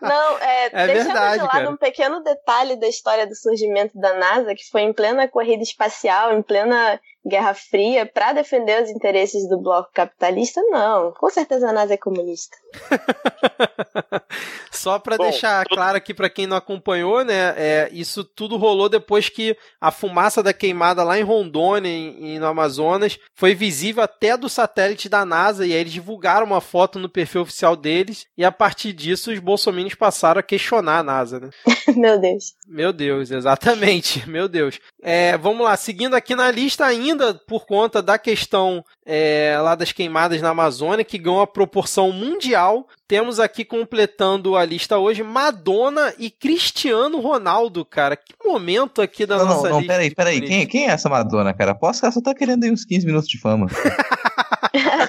Não, 0.00 0.38
é, 0.38 0.66
É 0.72 0.86
deixando 0.86 1.06
verdade, 1.06 1.32
de 1.34 1.40
lado 1.40 1.50
cara. 1.50 1.70
um 1.70 1.76
pequeno 1.76 2.22
detalhe 2.22 2.76
da 2.76 2.88
história 2.88 3.26
do 3.26 3.34
surgimento 3.34 3.98
da 3.98 4.14
NASA, 4.16 4.54
que 4.54 4.62
foi 4.70 4.82
em 4.82 4.92
plena 4.92 5.26
corrida 5.28 5.62
espacial, 5.64 6.32
em 6.32 6.40
plena 6.42 7.00
Guerra 7.28 7.54
Fria, 7.54 8.06
para 8.06 8.32
defender 8.32 8.82
os 8.82 8.90
interesses 8.90 9.48
do 9.48 9.58
bloco 9.58 9.90
capitalista, 9.92 10.60
não. 10.70 11.12
Com 11.12 11.28
certeza 11.30 11.68
a 11.68 11.72
NASA 11.72 11.94
é 11.94 11.96
comunista. 11.96 12.56
Só 14.70 14.98
pra 14.98 15.16
Bom, 15.16 15.24
deixar 15.24 15.64
claro 15.66 15.96
aqui 15.96 16.12
pra 16.12 16.28
quem 16.28 16.46
não 16.46 16.56
acompanhou, 16.56 17.24
né? 17.24 17.54
É, 17.56 17.88
isso 17.92 18.22
tudo 18.22 18.56
rolou 18.56 18.88
depois 18.88 19.28
que 19.28 19.56
a 19.80 19.90
fumaça 19.90 20.42
da 20.42 20.52
queimada 20.52 21.02
lá 21.02 21.18
em 21.18 21.22
Rondônia, 21.22 21.88
em, 21.88 22.34
em- 22.34 22.38
no 22.38 22.46
Amazonas, 22.46 23.18
foi 23.34 23.54
visível 23.54 24.02
até 24.02 24.36
do 24.36 24.48
satélite 24.48 25.08
da 25.08 25.24
NASA 25.24 25.66
e 25.66 25.72
aí 25.72 25.78
eles 25.80 25.92
divulgaram 25.92 26.46
uma 26.46 26.60
foto 26.60 26.98
no 26.98 27.08
perfil 27.08 27.42
oficial 27.42 27.74
deles 27.74 28.26
e 28.36 28.44
a 28.44 28.52
partir 28.52 28.92
disso 28.92 29.32
os 29.32 29.38
bolsominions 29.38 29.94
passaram 29.94 30.40
a 30.40 30.42
questionar 30.42 30.98
a 30.98 31.02
NASA, 31.02 31.40
né? 31.40 31.50
Meu 31.96 32.18
Deus. 32.20 32.54
Meu 32.68 32.92
Deus, 32.92 33.30
exatamente. 33.30 34.26
Meu 34.28 34.48
Deus. 34.48 34.78
É, 35.02 35.36
vamos 35.38 35.64
lá, 35.64 35.76
seguindo 35.76 36.14
aqui 36.14 36.34
na 36.34 36.50
lista, 36.50 36.84
ainda 36.84 37.15
por 37.46 37.66
conta 37.66 38.00
da 38.02 38.18
questão 38.18 38.84
é, 39.04 39.56
lá 39.60 39.74
das 39.74 39.92
queimadas 39.92 40.40
na 40.42 40.50
Amazônia, 40.50 41.04
que 41.04 41.18
ganhou 41.18 41.40
a 41.40 41.46
proporção 41.46 42.10
mundial, 42.12 42.86
temos 43.08 43.38
aqui 43.40 43.64
completando 43.64 44.56
a 44.56 44.64
lista 44.64 44.98
hoje 44.98 45.22
Madonna 45.22 46.12
e 46.18 46.30
Cristiano 46.30 47.20
Ronaldo, 47.20 47.84
cara. 47.84 48.16
Que 48.16 48.34
momento 48.44 49.00
aqui 49.02 49.24
da 49.26 49.36
Não, 49.38 49.44
não, 49.46 49.54
nossa 49.56 49.68
não, 49.68 49.78
lista. 49.78 49.92
peraí, 49.92 50.14
peraí. 50.14 50.40
Quem, 50.40 50.66
quem 50.66 50.88
é 50.88 50.92
essa 50.92 51.08
Madonna, 51.08 51.52
cara? 51.54 51.74
Posso 51.74 52.00
que 52.00 52.06
ela 52.06 52.12
só 52.12 52.20
tá 52.20 52.34
querendo 52.34 52.64
aí 52.64 52.70
uns 52.70 52.84
15 52.84 53.06
minutos 53.06 53.28
de 53.28 53.40
fama. 53.40 53.66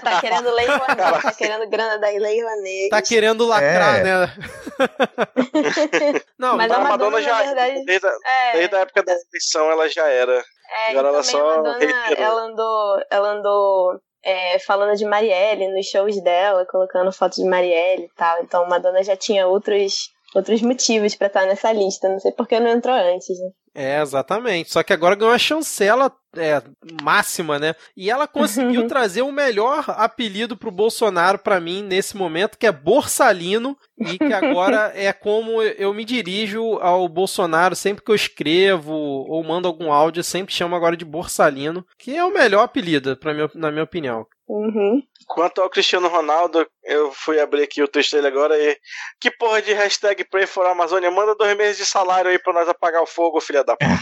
tá 0.04 0.22
querendo 0.22 0.54
Lei 0.54 0.66
Rouanet, 0.68 1.22
tá 1.22 1.34
querendo 1.34 1.70
grana 1.70 1.98
da 1.98 2.08
Lei 2.08 2.42
Rouanet. 2.42 2.90
Tá 2.90 3.02
querendo 3.02 3.46
lacrar, 3.46 4.00
É. 4.00 4.04
né? 4.04 4.34
não, 6.38 6.58
Mas 6.58 6.72
a 6.72 6.80
Madonna 6.80 6.90
Madonna, 6.90 7.22
já, 7.22 7.44
verdade, 7.44 7.86
desde, 7.86 8.08
a, 8.08 8.12
É, 8.26 8.54
desde 8.58 8.76
a 8.76 8.80
época 8.80 9.04
da 9.04 9.12
eleição, 9.14 9.72
ela 9.72 9.90
já 9.90 10.08
era. 10.08 10.44
É, 10.70 10.92
Agora 10.92 11.08
e 11.08 11.12
ela 11.12 11.24
só 11.24 11.50
a 11.50 11.58
Madonna, 11.58 12.16
ela 12.18 12.42
andou, 12.42 13.02
ela 13.10 13.32
andou 13.32 14.02
é, 14.24 14.60
falando 14.60 14.98
de 14.98 15.06
Marielle 15.06 15.70
nos 15.70 15.86
shows 15.86 16.22
dela, 16.22 16.66
colocando 16.66 17.12
fotos 17.12 17.38
de 17.38 17.50
Marielle 17.50 18.04
e 18.04 18.16
tal. 18.16 18.42
Então 18.42 18.68
Madonna 18.68 19.04
já 19.04 19.16
tinha 19.16 19.48
outros, 19.48 20.12
outros 20.36 20.62
motivos 20.62 21.16
pra 21.16 21.28
estar 21.28 21.46
nessa 21.46 21.72
lista. 21.72 22.10
Não 22.10 22.20
sei 22.20 22.32
por 22.32 22.48
que 22.48 22.60
não 22.60 22.70
entrou 22.70 22.96
antes, 22.96 23.40
né? 23.40 23.50
É, 23.79 24.01
exatamente. 24.01 24.72
Só 24.72 24.81
que 24.81 24.91
agora 24.91 25.13
ganhou 25.13 25.31
a 25.31 25.38
chancela 25.38 26.12
é, 26.36 26.63
máxima, 27.03 27.60
né? 27.60 27.75
E 27.96 28.10
ela 28.10 28.27
conseguiu 28.27 28.88
trazer 28.88 29.22
o 29.22 29.31
melhor 29.31 29.86
apelido 29.89 30.57
pro 30.57 30.72
Bolsonaro 30.72 31.38
pra 31.38 31.60
mim 31.60 31.84
nesse 31.84 32.17
momento, 32.17 32.57
que 32.57 32.65
é 32.65 32.72
Borsalino, 32.72 33.77
e 34.00 34.17
que 34.17 34.34
agora 34.34 34.91
é 34.98 35.13
como 35.13 35.62
eu 35.62 35.93
me 35.93 36.03
dirijo 36.03 36.79
ao 36.79 37.07
Bolsonaro 37.07 37.75
sempre 37.75 38.03
que 38.03 38.10
eu 38.10 38.15
escrevo 38.15 38.93
ou 38.93 39.43
mando 39.43 39.67
algum 39.67 39.91
áudio, 39.91 40.22
eu 40.22 40.24
sempre 40.24 40.55
chamo 40.55 40.75
agora 40.75 40.98
de 40.98 41.05
Borsalino, 41.05 41.86
que 42.00 42.15
é 42.15 42.25
o 42.25 42.34
melhor 42.34 42.63
apelido, 42.63 43.15
pra 43.15 43.31
minha, 43.31 43.48
na 43.53 43.69
minha 43.69 43.84
opinião. 43.84 44.25
Uhum. 44.48 45.03
Quanto 45.27 45.62
ao 45.62 45.69
Cristiano 45.69 46.07
Ronaldo, 46.07 46.65
eu 46.86 47.12
fui 47.12 47.38
abrir 47.38 47.63
aqui 47.63 47.84
o 47.84 47.88
texto 47.88 48.13
dele 48.13 48.27
agora 48.27 48.57
e. 48.57 48.77
Que 49.19 49.29
porra 49.29 49.62
de 49.62 49.74
hashtag 49.74 50.24
Pray 50.24 50.48
for 50.48 50.65
Amazônia? 50.65 51.12
Manda 51.12 51.36
dois 51.36 51.55
meses 51.57 51.77
de 51.77 51.86
salário 51.86 52.31
aí 52.31 52.39
pra 52.39 52.53
nós 52.53 52.69
apagar 52.69 53.03
o 53.03 53.07
fogo, 53.07 53.41
filha 53.41 53.62
da 53.68 53.76
puta. 53.76 53.98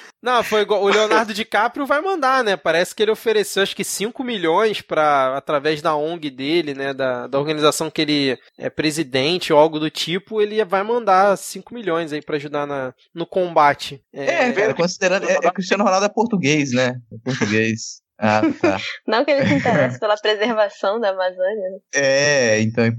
Não, 0.22 0.42
foi 0.42 0.62
igual. 0.62 0.82
O 0.82 0.88
Leonardo 0.88 1.32
DiCaprio 1.32 1.86
vai 1.86 2.00
mandar, 2.00 2.42
né? 2.42 2.56
Parece 2.56 2.94
que 2.94 3.02
ele 3.02 3.10
ofereceu 3.10 3.62
acho 3.62 3.76
que 3.76 3.84
5 3.84 4.22
milhões 4.24 4.80
para 4.80 5.36
através 5.36 5.80
da 5.80 5.94
ONG 5.94 6.30
dele, 6.30 6.74
né? 6.74 6.92
Da, 6.92 7.26
da 7.26 7.38
organização 7.38 7.90
que 7.90 8.02
ele 8.02 8.38
é 8.58 8.68
presidente 8.68 9.52
ou 9.52 9.58
algo 9.58 9.78
do 9.78 9.90
tipo, 9.90 10.40
ele 10.40 10.62
vai 10.64 10.82
mandar 10.82 11.36
5 11.36 11.72
milhões 11.74 12.12
aí 12.12 12.22
para 12.22 12.36
ajudar 12.36 12.66
na, 12.66 12.94
no 13.14 13.26
combate. 13.26 14.02
É, 14.12 14.52
cara, 14.52 14.74
considerando. 14.74 15.28
É, 15.28 15.38
é, 15.42 15.50
Cristiano 15.50 15.84
Ronaldo 15.84 16.06
é 16.06 16.08
português, 16.08 16.72
né? 16.72 16.96
É 17.12 17.16
português. 17.24 18.02
Ah, 18.22 18.42
tá. 18.60 18.78
Não 19.08 19.24
que 19.24 19.30
ele 19.30 19.46
se 19.46 19.54
interesse 19.54 19.98
pela 20.00 20.14
preservação 20.14 21.00
da 21.00 21.08
Amazônia. 21.08 21.70
né? 21.70 21.78
É, 21.94 22.60
então, 22.60 22.84
em 22.84 22.94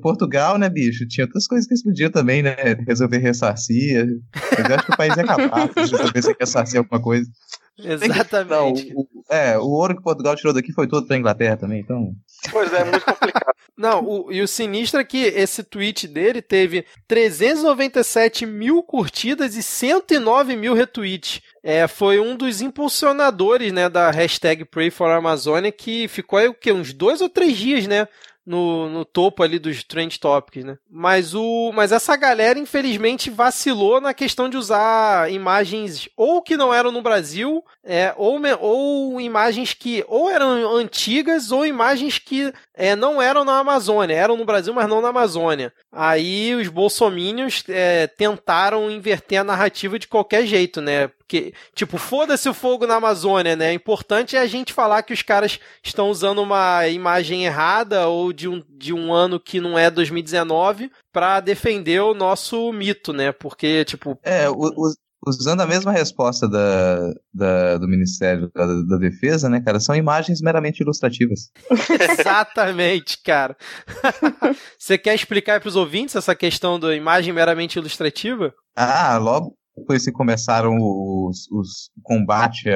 Portugal, 0.00 0.56
né, 0.56 0.70
bicho? 0.70 1.06
Tinha 1.06 1.26
outras 1.26 1.46
coisas 1.46 1.66
que 1.66 1.74
eles 1.74 1.84
podiam 1.84 2.10
também, 2.10 2.42
né? 2.42 2.56
Resolver 2.86 3.18
ressarcir. 3.18 4.06
Mas 4.34 4.68
eu 4.70 4.74
acho 4.74 4.86
que 4.86 4.92
o 4.92 4.96
país 4.96 5.16
é 5.18 5.24
capaz 5.24 5.70
de 5.74 5.80
resolver 5.80 6.22
se 6.22 6.36
ressarcir 6.40 6.78
alguma 6.78 7.02
coisa. 7.02 7.30
Não, 7.78 7.92
Exatamente. 7.92 8.92
o, 8.94 9.06
é, 9.30 9.58
o 9.58 9.64
ouro 9.68 9.96
que 9.96 10.02
Portugal 10.02 10.36
tirou 10.36 10.52
daqui 10.52 10.72
foi 10.72 10.86
todo 10.86 11.06
pra 11.06 11.16
Inglaterra 11.16 11.56
também, 11.56 11.80
então. 11.80 12.12
Pois 12.50 12.72
é, 12.72 12.80
é 12.80 12.84
muito 12.84 13.04
complicado. 13.04 13.52
Não, 13.76 14.04
o- 14.04 14.30
e 14.32 14.42
o 14.42 14.46
sinistro 14.46 15.00
é 15.00 15.04
que 15.04 15.16
esse 15.24 15.62
tweet 15.64 16.06
dele 16.06 16.42
teve 16.42 16.84
397 17.08 18.44
mil 18.46 18.82
curtidas 18.82 19.56
e 19.56 19.62
109 19.62 20.56
mil 20.56 20.74
retweets. 20.74 21.40
É, 21.64 21.86
foi 21.88 22.18
um 22.20 22.36
dos 22.36 22.60
impulsionadores 22.60 23.72
né, 23.72 23.88
da 23.88 24.10
hashtag 24.10 24.64
Pray 24.64 24.90
for 24.90 25.10
Amazônia 25.10 25.72
que 25.72 26.06
ficou 26.08 26.38
aí 26.38 26.48
o 26.48 26.54
quê? 26.54 26.72
Uns 26.72 26.92
dois 26.92 27.20
ou 27.20 27.28
três 27.28 27.56
dias, 27.56 27.86
né? 27.86 28.06
No, 28.44 28.88
no 28.88 29.04
topo 29.04 29.42
ali 29.42 29.58
dos 29.58 29.84
trend 29.84 30.18
topics, 30.18 30.64
né? 30.64 30.76
Mas, 30.90 31.34
o, 31.34 31.72
mas 31.72 31.92
essa 31.92 32.16
galera, 32.16 32.58
infelizmente, 32.58 33.30
vacilou 33.30 34.00
na 34.00 34.12
questão 34.12 34.48
de 34.48 34.56
usar 34.56 35.30
imagens 35.30 36.08
ou 36.16 36.42
que 36.42 36.56
não 36.56 36.74
eram 36.74 36.90
no 36.90 37.02
Brasil, 37.02 37.64
é, 37.84 38.12
ou, 38.16 38.40
ou 38.60 39.20
imagens 39.20 39.74
que 39.74 40.04
ou 40.08 40.28
eram 40.28 40.76
antigas 40.76 41.52
ou 41.52 41.64
imagens 41.64 42.18
que 42.18 42.52
é, 42.74 42.96
não 42.96 43.20
eram 43.20 43.44
na 43.44 43.58
Amazônia, 43.58 44.14
eram 44.14 44.36
no 44.36 44.44
Brasil, 44.44 44.74
mas 44.74 44.88
não 44.88 45.00
na 45.00 45.08
Amazônia. 45.08 45.72
Aí 45.90 46.54
os 46.54 46.68
bolsomínios 46.68 47.64
é, 47.68 48.06
tentaram 48.06 48.90
inverter 48.90 49.40
a 49.40 49.44
narrativa 49.44 49.98
de 49.98 50.08
qualquer 50.08 50.46
jeito, 50.46 50.80
né? 50.80 51.10
Porque, 51.32 51.54
tipo, 51.74 51.96
foda-se 51.96 52.46
o 52.46 52.52
fogo 52.52 52.86
na 52.86 52.96
Amazônia, 52.96 53.56
né? 53.56 53.70
O 53.70 53.74
importante 53.74 54.36
é 54.36 54.40
a 54.40 54.46
gente 54.46 54.70
falar 54.70 55.02
que 55.02 55.14
os 55.14 55.22
caras 55.22 55.58
estão 55.82 56.10
usando 56.10 56.42
uma 56.42 56.86
imagem 56.88 57.46
errada 57.46 58.06
ou 58.06 58.34
de 58.34 58.46
um, 58.46 58.62
de 58.68 58.92
um 58.92 59.14
ano 59.14 59.40
que 59.40 59.58
não 59.58 59.78
é 59.78 59.90
2019 59.90 60.92
para 61.10 61.40
defender 61.40 62.02
o 62.02 62.12
nosso 62.12 62.70
mito, 62.70 63.14
né? 63.14 63.32
Porque, 63.32 63.82
tipo. 63.86 64.18
É, 64.22 64.46
o, 64.50 64.92
usando 65.26 65.62
a 65.62 65.66
mesma 65.66 65.90
resposta 65.90 66.46
da, 66.46 66.98
da 67.32 67.78
do 67.78 67.88
Ministério 67.88 68.50
da, 68.54 68.66
da, 68.66 68.98
Defesa, 68.98 69.48
né, 69.48 69.62
cara, 69.62 69.80
são 69.80 69.96
imagens 69.96 70.42
meramente 70.42 70.82
ilustrativas. 70.82 71.50
Exatamente, 72.20 73.22
cara. 73.22 73.56
Você 74.78 74.98
quer 74.98 75.14
explicar 75.14 75.60
para 75.60 75.68
os 75.68 75.76
ouvintes 75.76 76.14
essa 76.14 76.34
questão 76.34 76.78
da 76.78 76.94
imagem 76.94 77.32
meramente 77.32 77.78
ilustrativa? 77.78 78.52
Ah, 78.76 79.16
logo 79.16 79.56
depois 79.76 80.04
que 80.04 80.12
começaram 80.12 80.76
os, 80.78 81.50
os 81.50 81.90
combate 82.02 82.68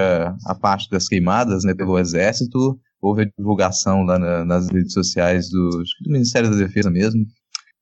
parte 0.54 0.88
das 0.90 1.08
queimadas, 1.08 1.64
né, 1.64 1.74
pelo 1.74 1.98
exército, 1.98 2.78
houve 3.00 3.22
a 3.22 3.30
divulgação 3.38 4.02
lá 4.02 4.18
na, 4.18 4.44
nas 4.44 4.68
redes 4.68 4.92
sociais 4.92 5.48
do, 5.50 5.68
do 6.02 6.10
Ministério 6.10 6.50
da 6.50 6.56
Defesa 6.56 6.90
mesmo, 6.90 7.24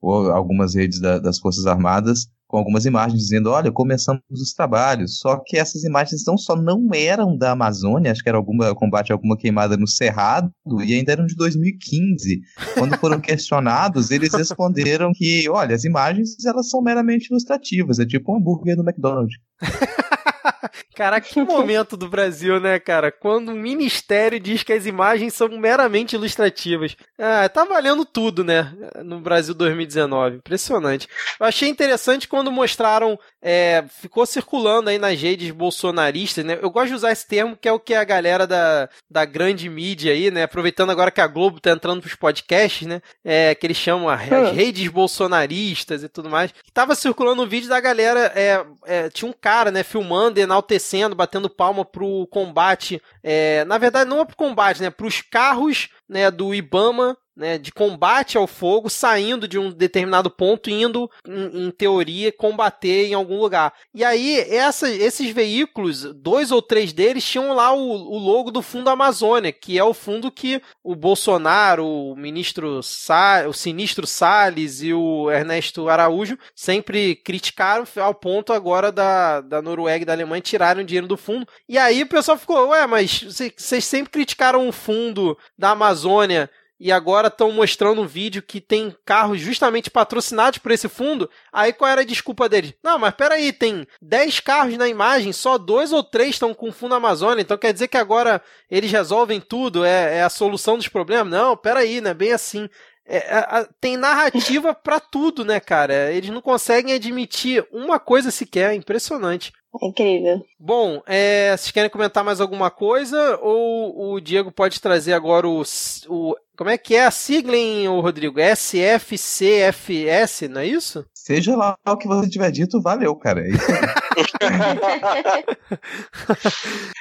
ou 0.00 0.30
algumas 0.30 0.74
redes 0.74 1.00
da, 1.00 1.18
das 1.18 1.38
Forças 1.38 1.66
Armadas, 1.66 2.26
com 2.54 2.58
algumas 2.58 2.84
imagens 2.84 3.20
dizendo, 3.20 3.50
olha, 3.50 3.72
começamos 3.72 4.22
os 4.30 4.52
trabalhos. 4.52 5.18
Só 5.18 5.42
que 5.44 5.56
essas 5.56 5.82
imagens 5.82 6.22
não 6.24 6.38
só 6.38 6.54
não 6.54 6.88
eram 6.94 7.36
da 7.36 7.50
Amazônia, 7.50 8.12
acho 8.12 8.22
que 8.22 8.28
era 8.28 8.38
alguma 8.38 8.72
combate 8.76 9.12
alguma 9.12 9.36
queimada 9.36 9.76
no 9.76 9.88
Cerrado, 9.88 10.52
e 10.86 10.94
ainda 10.94 11.10
eram 11.10 11.26
de 11.26 11.34
2015. 11.34 12.40
Quando 12.74 12.96
foram 12.98 13.18
questionados, 13.20 14.12
eles 14.12 14.32
responderam 14.32 15.10
que, 15.12 15.48
olha, 15.48 15.74
as 15.74 15.82
imagens 15.82 16.36
elas 16.46 16.70
são 16.70 16.80
meramente 16.80 17.26
ilustrativas, 17.28 17.98
é 17.98 18.06
tipo 18.06 18.32
um 18.32 18.36
hambúrguer 18.36 18.76
do 18.76 18.88
McDonald's. 18.88 19.36
cara, 20.94 21.20
que 21.20 21.40
momento 21.40 21.96
do 21.96 22.08
Brasil, 22.08 22.60
né, 22.60 22.78
cara? 22.78 23.10
Quando 23.10 23.50
o 23.50 23.56
ministério 23.56 24.38
diz 24.38 24.62
que 24.62 24.72
as 24.72 24.86
imagens 24.86 25.34
são 25.34 25.48
meramente 25.48 26.14
ilustrativas. 26.14 26.96
Ah, 27.18 27.48
tá 27.48 27.64
valendo 27.64 28.04
tudo, 28.04 28.44
né? 28.44 28.72
No 29.04 29.20
Brasil 29.20 29.54
2019. 29.54 30.36
Impressionante. 30.36 31.08
Eu 31.38 31.46
achei 31.46 31.68
interessante 31.68 32.28
quando 32.28 32.52
mostraram. 32.52 33.18
É, 33.42 33.84
ficou 34.00 34.24
circulando 34.24 34.88
aí 34.88 34.98
nas 34.98 35.20
redes 35.20 35.50
bolsonaristas, 35.50 36.44
né? 36.44 36.58
Eu 36.60 36.70
gosto 36.70 36.88
de 36.88 36.94
usar 36.94 37.12
esse 37.12 37.26
termo 37.26 37.56
que 37.56 37.68
é 37.68 37.72
o 37.72 37.80
que 37.80 37.94
a 37.94 38.04
galera 38.04 38.46
da, 38.46 38.88
da 39.10 39.24
grande 39.24 39.68
mídia 39.68 40.12
aí, 40.12 40.30
né? 40.30 40.44
Aproveitando 40.44 40.90
agora 40.90 41.10
que 41.10 41.20
a 41.20 41.26
Globo 41.26 41.60
tá 41.60 41.70
entrando 41.70 42.00
pros 42.00 42.14
podcasts, 42.14 42.86
né? 42.86 43.02
É, 43.24 43.54
que 43.54 43.66
eles 43.66 43.76
chamam 43.76 44.08
as 44.08 44.22
hum. 44.30 44.52
redes 44.52 44.88
bolsonaristas 44.88 46.02
e 46.02 46.08
tudo 46.08 46.30
mais. 46.30 46.52
Tava 46.72 46.94
circulando 46.94 47.42
um 47.42 47.46
vídeo 47.46 47.68
da 47.68 47.80
galera. 47.80 48.32
É, 48.34 48.64
é, 48.86 49.10
tinha 49.10 49.30
um 49.30 49.34
cara, 49.34 49.70
né? 49.70 49.82
Filmando, 49.82 50.33
enaltecendo, 50.40 51.14
batendo 51.14 51.50
palma 51.50 51.84
pro 51.84 52.26
combate. 52.30 53.00
É, 53.22 53.64
na 53.64 53.78
verdade, 53.78 54.08
não 54.08 54.20
é 54.20 54.24
pro 54.24 54.36
combate, 54.36 54.82
né? 54.82 54.90
Pros 54.90 55.20
carros 55.20 55.88
né, 56.08 56.30
do 56.30 56.54
Ibama 56.54 57.16
né, 57.36 57.58
de 57.58 57.72
combate 57.72 58.36
ao 58.36 58.46
fogo, 58.46 58.88
saindo 58.88 59.48
de 59.48 59.58
um 59.58 59.70
determinado 59.70 60.30
ponto, 60.30 60.70
indo, 60.70 61.10
em, 61.26 61.66
em 61.66 61.70
teoria, 61.70 62.32
combater 62.32 63.06
em 63.06 63.14
algum 63.14 63.40
lugar. 63.40 63.72
E 63.92 64.04
aí, 64.04 64.38
essa, 64.38 64.88
esses 64.88 65.30
veículos, 65.30 66.04
dois 66.14 66.50
ou 66.50 66.62
três 66.62 66.92
deles, 66.92 67.24
tinham 67.24 67.52
lá 67.52 67.72
o, 67.72 67.80
o, 67.80 68.18
logo 68.18 68.50
do 68.50 68.62
Fundo 68.62 68.90
Amazônia, 68.90 69.52
que 69.52 69.78
é 69.78 69.84
o 69.84 69.94
fundo 69.94 70.30
que 70.30 70.62
o 70.82 70.94
Bolsonaro, 70.94 71.86
o 71.86 72.16
ministro 72.16 72.82
Sa 72.82 73.44
o 73.48 73.52
sinistro 73.52 74.06
Salles 74.06 74.82
e 74.82 74.92
o 74.92 75.30
Ernesto 75.30 75.88
Araújo 75.88 76.38
sempre 76.54 77.16
criticaram, 77.16 77.84
ao 77.96 78.14
ponto 78.14 78.52
agora 78.52 78.92
da, 78.92 79.40
da 79.40 79.60
Noruega 79.60 80.02
e 80.02 80.06
da 80.06 80.12
Alemanha 80.12 80.40
tirarem 80.40 80.84
dinheiro 80.84 81.06
do 81.06 81.16
fundo. 81.16 81.46
E 81.68 81.76
aí 81.78 82.02
o 82.02 82.08
pessoal 82.08 82.38
ficou, 82.38 82.68
ué, 82.68 82.86
mas 82.86 83.22
vocês 83.22 83.84
sempre 83.84 84.10
criticaram 84.10 84.68
o 84.68 84.72
fundo 84.72 85.36
da 85.58 85.70
Amazônia 85.70 86.50
e 86.78 86.90
agora 86.90 87.28
estão 87.28 87.52
mostrando 87.52 88.02
um 88.02 88.06
vídeo 88.06 88.42
que 88.42 88.60
tem 88.60 88.94
carros 89.04 89.40
justamente 89.40 89.90
patrocinados 89.90 90.58
por 90.58 90.72
esse 90.72 90.88
fundo. 90.88 91.30
Aí 91.52 91.72
qual 91.72 91.90
era 91.90 92.00
a 92.00 92.04
desculpa 92.04 92.48
deles? 92.48 92.74
Não, 92.82 92.98
mas 92.98 93.14
peraí, 93.14 93.52
tem 93.52 93.86
10 94.02 94.40
carros 94.40 94.76
na 94.76 94.88
imagem, 94.88 95.32
só 95.32 95.56
dois 95.56 95.92
ou 95.92 96.02
três 96.02 96.30
estão 96.30 96.52
com 96.52 96.72
fundo 96.72 96.94
Amazônia, 96.94 97.42
então 97.42 97.56
quer 97.56 97.72
dizer 97.72 97.88
que 97.88 97.96
agora 97.96 98.42
eles 98.70 98.90
resolvem 98.90 99.40
tudo, 99.40 99.84
é, 99.84 100.18
é 100.18 100.22
a 100.22 100.30
solução 100.30 100.76
dos 100.76 100.88
problemas? 100.88 101.32
Não, 101.32 101.56
peraí, 101.56 102.00
não 102.00 102.10
é 102.10 102.14
bem 102.14 102.32
assim. 102.32 102.68
É, 103.06 103.18
a, 103.18 103.68
tem 103.80 103.96
narrativa 103.96 104.72
para 104.74 104.98
tudo, 104.98 105.44
né, 105.44 105.60
cara? 105.60 106.12
Eles 106.12 106.30
não 106.30 106.40
conseguem 106.40 106.94
admitir 106.94 107.66
uma 107.70 108.00
coisa 108.00 108.30
sequer, 108.30 108.72
é 108.72 108.74
impressionante. 108.74 109.52
É 109.82 109.86
incrível. 109.86 110.42
Bom, 110.58 111.02
é, 111.06 111.54
vocês 111.56 111.70
querem 111.72 111.90
comentar 111.90 112.24
mais 112.24 112.40
alguma 112.40 112.70
coisa? 112.70 113.38
Ou 113.42 114.14
o 114.14 114.20
Diego 114.20 114.52
pode 114.52 114.80
trazer 114.80 115.12
agora 115.12 115.48
o, 115.48 115.62
o 116.08 116.36
como 116.56 116.70
é 116.70 116.78
que 116.78 116.94
é 116.94 117.04
a 117.04 117.10
sigla, 117.10 117.56
hein, 117.56 117.88
Rodrigo? 117.88 118.38
SFCFS, 118.40 120.42
não 120.48 120.60
é 120.60 120.66
isso? 120.66 121.04
Seja 121.12 121.56
lá 121.56 121.76
o 121.86 121.96
que 121.96 122.06
você 122.06 122.28
tiver 122.28 122.50
dito, 122.50 122.82
valeu, 122.82 123.16
cara. 123.16 123.40
É 123.40 123.48
isso 123.48 123.64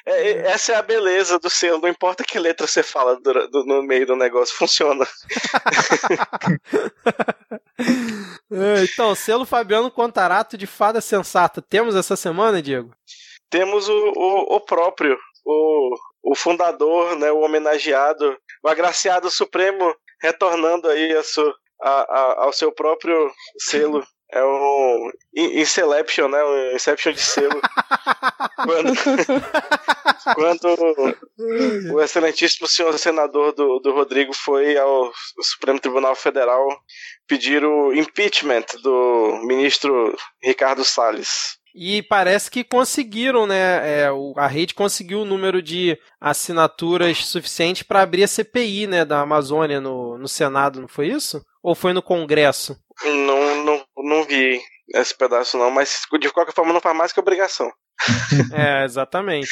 é, 0.06 0.32
é, 0.32 0.48
essa 0.48 0.72
é 0.72 0.76
a 0.76 0.82
beleza 0.82 1.38
do 1.38 1.50
selo. 1.50 1.82
Não 1.82 1.89
importa 1.89 2.24
que 2.24 2.39
letra 2.39 2.66
você 2.66 2.82
fala 2.82 3.20
do, 3.20 3.34
do, 3.50 3.66
no 3.66 3.84
meio 3.84 4.08
do 4.08 4.16
negócio, 4.16 4.56
funciona. 4.56 5.06
É, 8.52 8.84
então, 8.84 9.16
selo 9.16 9.46
Fabiano 9.46 9.89
Contarato 9.89 10.56
de 10.56 10.68
Fada 10.68 11.02
Sensata. 11.02 11.60
Temos 11.62 11.96
essa 11.96 12.16
semana, 12.16 12.62
Diego? 12.62 12.92
Temos 13.50 13.89
o, 13.89 14.13
o, 14.16 14.56
o 14.56 14.62
próprio, 14.62 15.18
o, 15.44 15.96
o 16.24 16.36
fundador, 16.36 17.18
né, 17.18 17.32
o 17.32 17.42
homenageado, 17.42 18.38
o 18.64 18.70
agraciado 18.70 19.30
supremo, 19.30 19.94
retornando 20.22 20.88
aí 20.88 21.14
a 21.14 21.22
su, 21.22 21.54
a, 21.82 21.90
a, 21.90 22.44
ao 22.46 22.54
seu 22.54 22.72
próprio 22.72 23.30
selo. 23.60 24.04
É 24.32 24.44
um 24.44 25.12
Inception, 25.36 26.28
né? 26.28 26.44
Um 26.44 26.76
Inception 26.76 27.14
de 27.14 27.22
selo. 27.22 27.62
quando, 28.66 28.94
quando 30.34 31.94
o 31.94 32.02
excelentíssimo 32.02 32.68
senhor 32.68 32.98
senador 32.98 33.52
do, 33.52 33.78
do 33.80 33.94
Rodrigo 33.94 34.34
foi 34.34 34.76
ao 34.76 35.12
Supremo 35.40 35.80
Tribunal 35.80 36.16
Federal 36.16 36.66
pedir 37.28 37.64
o 37.64 37.94
impeachment 37.94 38.66
do 38.82 39.40
ministro 39.44 40.18
Ricardo 40.42 40.84
Salles. 40.84 41.60
E 41.76 42.04
parece 42.04 42.52
que 42.52 42.64
conseguiram, 42.64 43.48
né? 43.48 44.04
É, 44.04 44.08
a 44.38 44.46
rede 44.46 44.76
conseguiu 44.76 45.22
o 45.22 45.26
número 45.26 45.62
de 45.62 45.98
assinaturas 46.22 47.26
suficiente 47.26 47.84
para 47.84 48.02
abrir 48.02 48.24
a 48.24 48.28
CPI, 48.28 48.86
né, 48.86 49.04
da 49.04 49.22
Amazônia 49.22 49.82
no, 49.82 50.18
no 50.18 50.28
Senado, 50.28 50.80
não 50.80 50.88
foi 50.88 51.08
isso? 51.08 51.44
Ou 51.64 51.74
foi 51.74 51.92
no 51.92 52.02
Congresso? 52.02 52.78
Não, 53.04 53.64
não, 53.64 53.86
não 53.98 54.24
vi 54.24 54.62
esse 54.94 55.18
pedaço 55.18 55.58
não, 55.58 55.72
mas 55.72 56.02
de 56.20 56.30
qualquer 56.32 56.54
forma 56.54 56.74
não 56.74 56.82
faz 56.82 56.96
mais 56.96 57.12
que 57.12 57.20
obrigação. 57.20 57.72
é, 58.54 58.84
exatamente. 58.84 59.50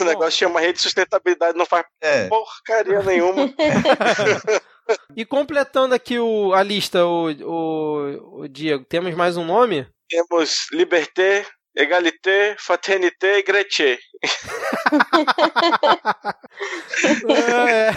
o 0.00 0.04
negócio 0.04 0.38
chama 0.38 0.60
rede 0.60 0.74
de 0.74 0.82
sustentabilidade, 0.82 1.58
não 1.58 1.66
faz 1.66 1.84
é. 2.00 2.28
porcaria 2.28 3.02
nenhuma. 3.02 3.52
e 5.16 5.24
completando 5.24 5.94
aqui 5.94 6.18
o, 6.18 6.52
a 6.52 6.62
lista, 6.62 7.04
o, 7.04 7.30
o, 7.30 8.40
o 8.42 8.48
Diego, 8.48 8.84
temos 8.84 9.14
mais 9.14 9.36
um 9.36 9.44
nome? 9.44 9.86
Temos 10.08 10.66
Liberté, 10.72 11.46
Egalité, 11.78 12.56
Fraternité 12.58 13.38
e 13.38 13.42
Gretchen. 13.44 13.96
é. 17.28 17.90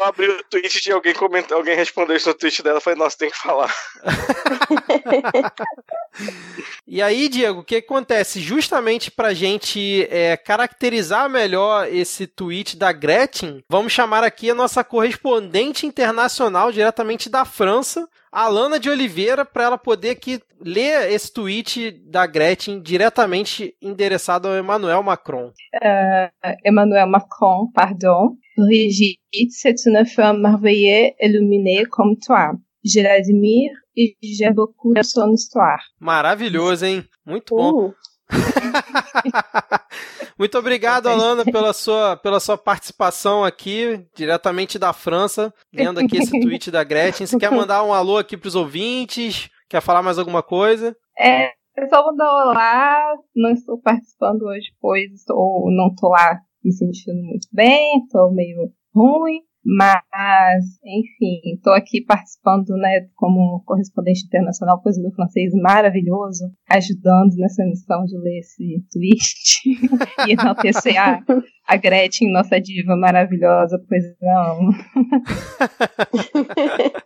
Eu 0.00 0.04
abri 0.04 0.28
o 0.28 0.42
tweet 0.50 0.80
de 0.80 0.90
alguém 0.90 1.14
comentar, 1.14 1.56
alguém 1.56 1.76
respondeu 1.76 2.16
isso 2.16 2.28
no 2.28 2.34
tweet 2.34 2.64
dela, 2.64 2.80
falei, 2.80 2.98
nossa, 2.98 3.16
tem 3.16 3.30
que 3.30 3.38
falar. 3.38 3.72
e 6.84 7.00
aí, 7.00 7.28
Diego, 7.28 7.60
o 7.60 7.64
que 7.64 7.76
acontece? 7.76 8.40
Justamente 8.40 9.12
pra 9.12 9.32
gente 9.32 10.08
é, 10.10 10.36
caracterizar 10.36 11.30
melhor 11.30 11.86
esse 11.86 12.26
tweet 12.26 12.76
da 12.76 12.90
Gretchen, 12.90 13.62
vamos 13.68 13.92
chamar 13.92 14.24
aqui 14.24 14.50
a 14.50 14.56
nossa 14.56 14.82
correspondente 14.82 15.86
internacional 15.86 16.72
diretamente 16.72 17.28
da 17.28 17.44
França, 17.44 18.08
Alana 18.36 18.78
de 18.78 18.90
Oliveira, 18.90 19.46
para 19.46 19.64
ela 19.64 19.78
poder 19.78 20.10
aqui 20.10 20.38
ler 20.60 21.10
esse 21.10 21.32
tweet 21.32 21.90
da 22.04 22.26
Gretchen 22.26 22.82
diretamente 22.82 23.74
endereçado 23.80 24.46
ao 24.46 24.58
Emmanuel 24.58 25.02
Macron. 25.02 25.54
Uh, 25.76 26.52
Emmanuel 26.62 27.06
Macron, 27.06 27.70
pardon. 27.72 28.36
Brigitte, 28.58 29.52
c'est 29.52 29.86
une 29.86 30.04
femme 30.04 30.42
merveilleuse, 30.42 31.14
illuminée 31.18 31.86
comme 31.86 32.14
toi. 32.18 32.52
Je 32.84 33.00
l'admire 33.00 33.72
et 33.96 34.18
j'aime 34.22 34.52
beaucoup 34.52 34.92
son 35.02 35.32
histoire. 35.32 35.80
Maravilhoso, 35.98 36.84
hein? 36.84 37.04
Muito 37.24 37.56
bom. 37.56 37.94
Muito 40.38 40.58
obrigado, 40.58 41.08
Alana, 41.08 41.44
pela 41.44 41.72
sua, 41.72 42.16
pela 42.16 42.40
sua 42.40 42.58
participação 42.58 43.44
aqui, 43.44 44.06
diretamente 44.14 44.78
da 44.78 44.92
França, 44.92 45.52
lendo 45.72 46.00
aqui 46.00 46.18
esse 46.18 46.30
tweet 46.40 46.70
da 46.70 46.84
Gretchen. 46.84 47.26
Você 47.26 47.38
quer 47.38 47.50
mandar 47.50 47.82
um 47.82 47.92
alô 47.92 48.18
aqui 48.18 48.36
para 48.36 48.48
os 48.48 48.54
ouvintes? 48.54 49.48
Quer 49.68 49.80
falar 49.80 50.02
mais 50.02 50.18
alguma 50.18 50.42
coisa? 50.42 50.96
É, 51.18 51.50
eu 51.76 51.88
só 51.88 52.02
vou 52.02 52.16
dar 52.16 52.32
olá. 52.32 53.14
Não 53.34 53.50
estou 53.50 53.80
participando 53.80 54.42
hoje, 54.42 54.68
pois 54.80 55.12
estou, 55.12 55.70
não 55.70 55.88
estou 55.88 56.10
lá 56.10 56.38
me 56.64 56.72
sentindo 56.72 57.22
muito 57.22 57.48
bem, 57.52 58.02
estou 58.04 58.32
meio 58.32 58.70
ruim. 58.94 59.40
Mas, 59.68 60.64
enfim, 60.84 61.40
estou 61.56 61.72
aqui 61.72 62.00
participando, 62.04 62.68
né, 62.76 63.08
como 63.16 63.64
correspondente 63.66 64.24
internacional, 64.24 64.80
pois 64.80 64.96
o 64.96 65.02
meu 65.02 65.10
francês 65.10 65.52
maravilhoso, 65.54 66.44
ajudando 66.70 67.34
nessa 67.36 67.64
missão 67.64 68.04
de 68.04 68.16
ler 68.16 68.38
esse 68.38 68.84
tweet 68.92 69.90
e 70.28 70.32
enaltecer 70.32 70.96
a, 70.96 71.20
a 71.66 71.76
Gretchen, 71.76 72.32
nossa 72.32 72.60
diva 72.60 72.96
maravilhosa, 72.96 73.78
pois 73.88 74.04
não. 74.20 74.70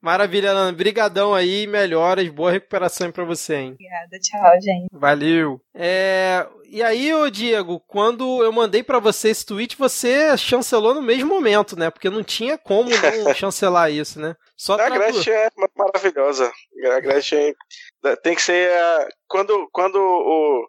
Maravilha, 0.00 0.50
Ana. 0.50 0.72
Brigadão 0.72 1.34
aí, 1.34 1.66
melhoras, 1.66 2.28
boa 2.28 2.52
recuperação 2.52 3.10
para 3.10 3.24
você, 3.24 3.56
hein? 3.56 3.72
Obrigada, 3.72 4.18
tchau, 4.20 4.60
gente. 4.60 4.86
Valeu. 4.92 5.60
É... 5.74 6.46
E 6.68 6.82
aí, 6.82 7.14
ô 7.14 7.30
Diego, 7.30 7.80
quando 7.86 8.42
eu 8.42 8.52
mandei 8.52 8.82
para 8.82 8.98
você 8.98 9.30
esse 9.30 9.46
tweet, 9.46 9.76
você 9.76 10.36
chancelou 10.36 10.94
no 10.94 11.02
mesmo 11.02 11.28
momento, 11.28 11.78
né? 11.78 11.90
Porque 11.90 12.10
não 12.10 12.22
tinha 12.22 12.58
como 12.58 12.90
não 12.90 12.90
chancelar 13.34 13.90
isso, 13.90 14.20
né? 14.20 14.34
Só 14.56 14.74
a 14.74 14.88
Gretchen 14.88 15.32
é 15.32 15.48
maravilhosa. 15.76 16.50
A 16.92 17.00
Gretchen 17.00 17.54
tem 18.22 18.34
que 18.34 18.42
ser. 18.42 18.70
Quando, 19.28 19.68
quando 19.72 19.96
o, 19.96 20.66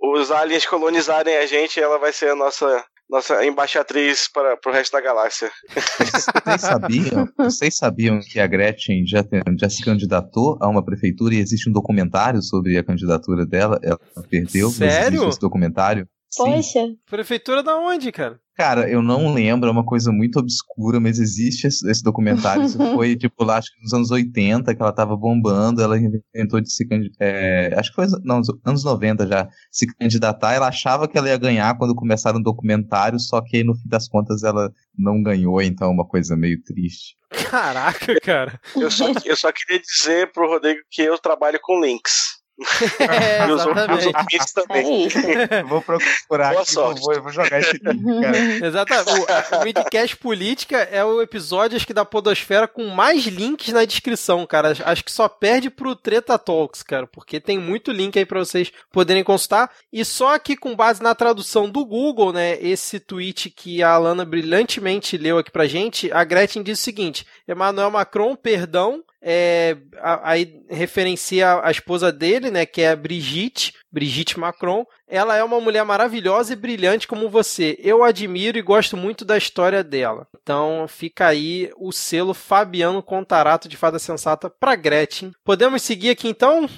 os 0.00 0.30
aliens 0.30 0.66
colonizarem 0.66 1.36
a 1.36 1.46
gente, 1.46 1.80
ela 1.80 1.98
vai 1.98 2.12
ser 2.12 2.30
a 2.30 2.36
nossa 2.36 2.84
nossa 3.08 3.44
embaixatriz 3.44 4.28
para, 4.28 4.56
para 4.56 4.72
o 4.72 4.74
resto 4.74 4.92
da 4.92 5.00
galáxia. 5.00 5.50
Vocês 5.72 6.60
sabiam, 6.60 7.28
vocês 7.38 7.76
sabiam 7.76 8.20
que 8.20 8.40
a 8.40 8.46
Gretchen 8.46 9.06
já, 9.06 9.22
tem, 9.22 9.40
já 9.58 9.70
se 9.70 9.84
candidatou 9.84 10.58
a 10.60 10.68
uma 10.68 10.84
prefeitura 10.84 11.34
e 11.34 11.38
existe 11.38 11.70
um 11.70 11.72
documentário 11.72 12.42
sobre 12.42 12.76
a 12.76 12.84
candidatura 12.84 13.46
dela? 13.46 13.78
Ela 13.82 13.98
perdeu, 14.28 14.70
Sério? 14.70 15.28
esse 15.28 15.38
documentário. 15.38 16.08
Poxa. 16.34 16.94
Prefeitura 17.08 17.62
da 17.62 17.76
onde, 17.78 18.10
cara? 18.12 18.40
Cara, 18.56 18.88
eu 18.90 19.02
não 19.02 19.34
lembro, 19.34 19.68
é 19.68 19.72
uma 19.72 19.84
coisa 19.84 20.10
muito 20.10 20.38
obscura, 20.38 20.98
mas 20.98 21.18
existe 21.18 21.66
esse, 21.66 22.02
documentário. 22.02 22.64
Isso 22.64 22.78
foi, 22.96 23.14
tipo, 23.14 23.44
lá, 23.44 23.58
acho 23.58 23.70
que 23.70 23.82
nos 23.82 23.92
anos 23.92 24.10
80, 24.10 24.74
que 24.74 24.80
ela 24.80 24.94
tava 24.94 25.14
bombando, 25.14 25.82
ela 25.82 25.98
inventou 25.98 26.58
de 26.58 26.72
se 26.72 26.88
candidatar. 26.88 27.22
É, 27.22 27.74
acho 27.78 27.90
que 27.90 27.96
foi 27.96 28.06
não, 28.24 28.40
anos 28.64 28.82
90 28.82 29.26
já, 29.26 29.46
se 29.70 29.86
candidatar. 29.94 30.54
Ela 30.54 30.68
achava 30.68 31.06
que 31.06 31.18
ela 31.18 31.28
ia 31.28 31.36
ganhar 31.36 31.76
quando 31.76 31.94
começaram 31.94 32.40
o 32.40 32.42
documentário, 32.42 33.20
só 33.20 33.42
que 33.42 33.58
aí, 33.58 33.64
no 33.64 33.74
fim 33.74 33.88
das 33.88 34.08
contas 34.08 34.42
ela 34.42 34.72
não 34.96 35.22
ganhou, 35.22 35.60
então 35.60 35.88
é 35.88 35.90
uma 35.90 36.06
coisa 36.06 36.34
meio 36.34 36.62
triste. 36.62 37.14
Caraca, 37.50 38.18
cara. 38.20 38.58
Eu 38.74 38.90
só, 38.90 39.06
eu 39.24 39.36
só 39.36 39.50
queria 39.52 39.82
dizer 39.82 40.32
pro 40.32 40.48
Rodrigo 40.48 40.80
que 40.90 41.02
eu 41.02 41.18
trabalho 41.18 41.58
com 41.60 41.80
links. 41.80 42.36
É, 42.98 43.50
exatamente. 43.50 44.08
Os 44.40 44.52
também. 44.52 45.08
É 45.50 45.62
vou 45.64 45.82
procurar 45.82 46.50
Boa 46.50 46.62
aqui, 46.62 46.72
sorte. 46.72 47.00
Vou, 47.00 47.22
vou 47.22 47.32
jogar 47.32 47.60
esse 47.60 47.72
link, 47.72 48.20
cara. 48.22 48.38
Exatamente. 48.66 49.10
O, 49.10 49.56
o 49.60 49.64
Midcast 49.64 50.16
Política 50.16 50.78
é 50.78 51.04
o 51.04 51.20
episódio 51.20 51.76
acho 51.76 51.86
que 51.86 51.92
da 51.94 52.04
Podosfera 52.04 52.66
com 52.66 52.86
mais 52.88 53.24
links 53.26 53.72
na 53.72 53.84
descrição, 53.84 54.46
cara. 54.46 54.72
Acho 54.84 55.04
que 55.04 55.12
só 55.12 55.28
perde 55.28 55.68
pro 55.70 55.94
Treta 55.94 56.38
Talks, 56.38 56.82
cara, 56.82 57.06
porque 57.06 57.38
tem 57.38 57.58
muito 57.58 57.92
link 57.92 58.18
aí 58.18 58.24
para 58.24 58.38
vocês 58.38 58.72
poderem 58.90 59.22
consultar. 59.22 59.70
E 59.92 60.04
só 60.04 60.34
aqui 60.34 60.56
com 60.56 60.74
base 60.74 61.02
na 61.02 61.14
tradução 61.14 61.68
do 61.68 61.84
Google, 61.84 62.32
né, 62.32 62.58
esse 62.60 62.98
tweet 62.98 63.50
que 63.50 63.82
a 63.82 63.90
Alana 63.90 64.24
brilhantemente 64.24 65.18
leu 65.18 65.38
aqui 65.38 65.50
pra 65.50 65.66
gente, 65.66 66.10
a 66.12 66.24
Gretchen 66.24 66.62
diz 66.62 66.80
o 66.80 66.82
seguinte: 66.82 67.26
Emmanuel 67.46 67.90
Macron, 67.90 68.34
perdão, 68.34 69.02
é, 69.28 69.76
aí 70.22 70.62
referencia 70.70 71.60
a 71.60 71.68
esposa 71.68 72.12
dele, 72.12 72.48
né, 72.48 72.64
que 72.64 72.80
é 72.80 72.90
a 72.90 72.96
Brigitte, 72.96 73.72
Brigitte 73.90 74.38
Macron. 74.38 74.86
Ela 75.08 75.34
é 75.36 75.42
uma 75.42 75.60
mulher 75.60 75.84
maravilhosa 75.84 76.52
e 76.52 76.56
brilhante 76.56 77.08
como 77.08 77.28
você. 77.28 77.76
Eu 77.80 78.04
admiro 78.04 78.56
e 78.56 78.62
gosto 78.62 78.96
muito 78.96 79.24
da 79.24 79.36
história 79.36 79.82
dela. 79.82 80.28
Então 80.40 80.86
fica 80.86 81.26
aí 81.26 81.72
o 81.76 81.90
selo 81.90 82.32
Fabiano 82.32 83.02
Contarato 83.02 83.68
de 83.68 83.76
Fada 83.76 83.98
Sensata 83.98 84.48
para 84.48 84.76
Gretchen. 84.76 85.32
Podemos 85.44 85.82
seguir 85.82 86.10
aqui 86.10 86.28
então? 86.28 86.68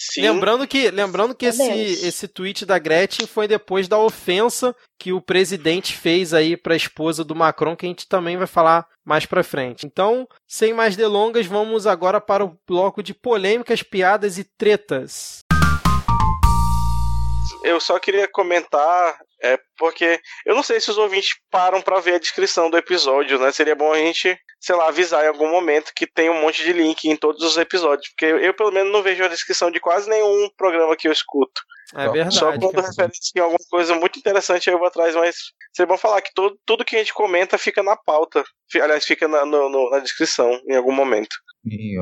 Sim. 0.00 0.20
Lembrando 0.20 0.64
que, 0.64 0.92
lembrando 0.92 1.34
que 1.34 1.46
esse, 1.46 1.60
esse 2.06 2.28
tweet 2.28 2.64
da 2.64 2.78
Gretchen 2.78 3.26
foi 3.26 3.48
depois 3.48 3.88
da 3.88 3.98
ofensa 3.98 4.72
que 4.96 5.12
o 5.12 5.20
presidente 5.20 5.96
fez 5.96 6.32
aí 6.32 6.56
para 6.56 6.74
a 6.74 6.76
esposa 6.76 7.24
do 7.24 7.34
Macron, 7.34 7.74
que 7.74 7.84
a 7.84 7.88
gente 7.88 8.06
também 8.06 8.36
vai 8.36 8.46
falar 8.46 8.86
mais 9.04 9.26
para 9.26 9.42
frente. 9.42 9.86
Então, 9.86 10.28
sem 10.46 10.72
mais 10.72 10.94
delongas, 10.94 11.46
vamos 11.46 11.84
agora 11.84 12.20
para 12.20 12.44
o 12.44 12.56
bloco 12.64 13.02
de 13.02 13.12
polêmicas, 13.12 13.82
piadas 13.82 14.38
e 14.38 14.44
tretas. 14.44 15.40
Eu 17.64 17.80
só 17.80 17.98
queria 17.98 18.28
comentar 18.28 19.18
é 19.42 19.58
porque 19.76 20.20
eu 20.44 20.54
não 20.54 20.62
sei 20.62 20.80
se 20.80 20.90
os 20.90 20.98
ouvintes 20.98 21.30
param 21.50 21.80
para 21.80 22.00
ver 22.00 22.14
a 22.14 22.18
descrição 22.18 22.70
do 22.70 22.76
episódio, 22.76 23.38
né? 23.38 23.52
Seria 23.52 23.74
bom 23.74 23.92
a 23.92 23.98
gente, 23.98 24.36
sei 24.60 24.74
lá, 24.74 24.88
avisar 24.88 25.24
em 25.24 25.28
algum 25.28 25.50
momento 25.50 25.92
que 25.94 26.06
tem 26.06 26.28
um 26.28 26.40
monte 26.40 26.62
de 26.64 26.72
link 26.72 27.04
em 27.04 27.16
todos 27.16 27.42
os 27.42 27.56
episódios, 27.56 28.08
porque 28.08 28.26
eu, 28.26 28.54
pelo 28.54 28.72
menos 28.72 28.92
não 28.92 29.02
vejo 29.02 29.24
a 29.24 29.28
descrição 29.28 29.70
de 29.70 29.80
quase 29.80 30.08
nenhum 30.08 30.48
programa 30.56 30.96
que 30.96 31.06
eu 31.06 31.12
escuto. 31.12 31.60
É 31.94 32.08
verdade. 32.08 32.34
Só 32.34 32.56
quando 32.58 32.80
referência 32.80 33.32
em 33.34 33.40
alguma 33.40 33.58
coisa 33.70 33.94
muito 33.94 34.18
interessante 34.18 34.68
aí 34.68 34.74
eu 34.74 34.78
vou 34.78 34.88
atrás, 34.88 35.14
mas 35.14 35.36
seria 35.74 35.86
bom 35.86 35.96
falar 35.96 36.20
que 36.20 36.34
todo, 36.34 36.58
tudo 36.66 36.84
que 36.84 36.96
a 36.96 36.98
gente 36.98 37.14
comenta 37.14 37.56
fica 37.56 37.82
na 37.82 37.96
pauta. 37.96 38.44
Aliás, 38.74 39.04
fica 39.04 39.26
na, 39.26 39.46
no, 39.46 39.70
no, 39.70 39.90
na 39.90 40.00
descrição 40.00 40.60
em 40.68 40.76
algum 40.76 40.92
momento. 40.92 41.34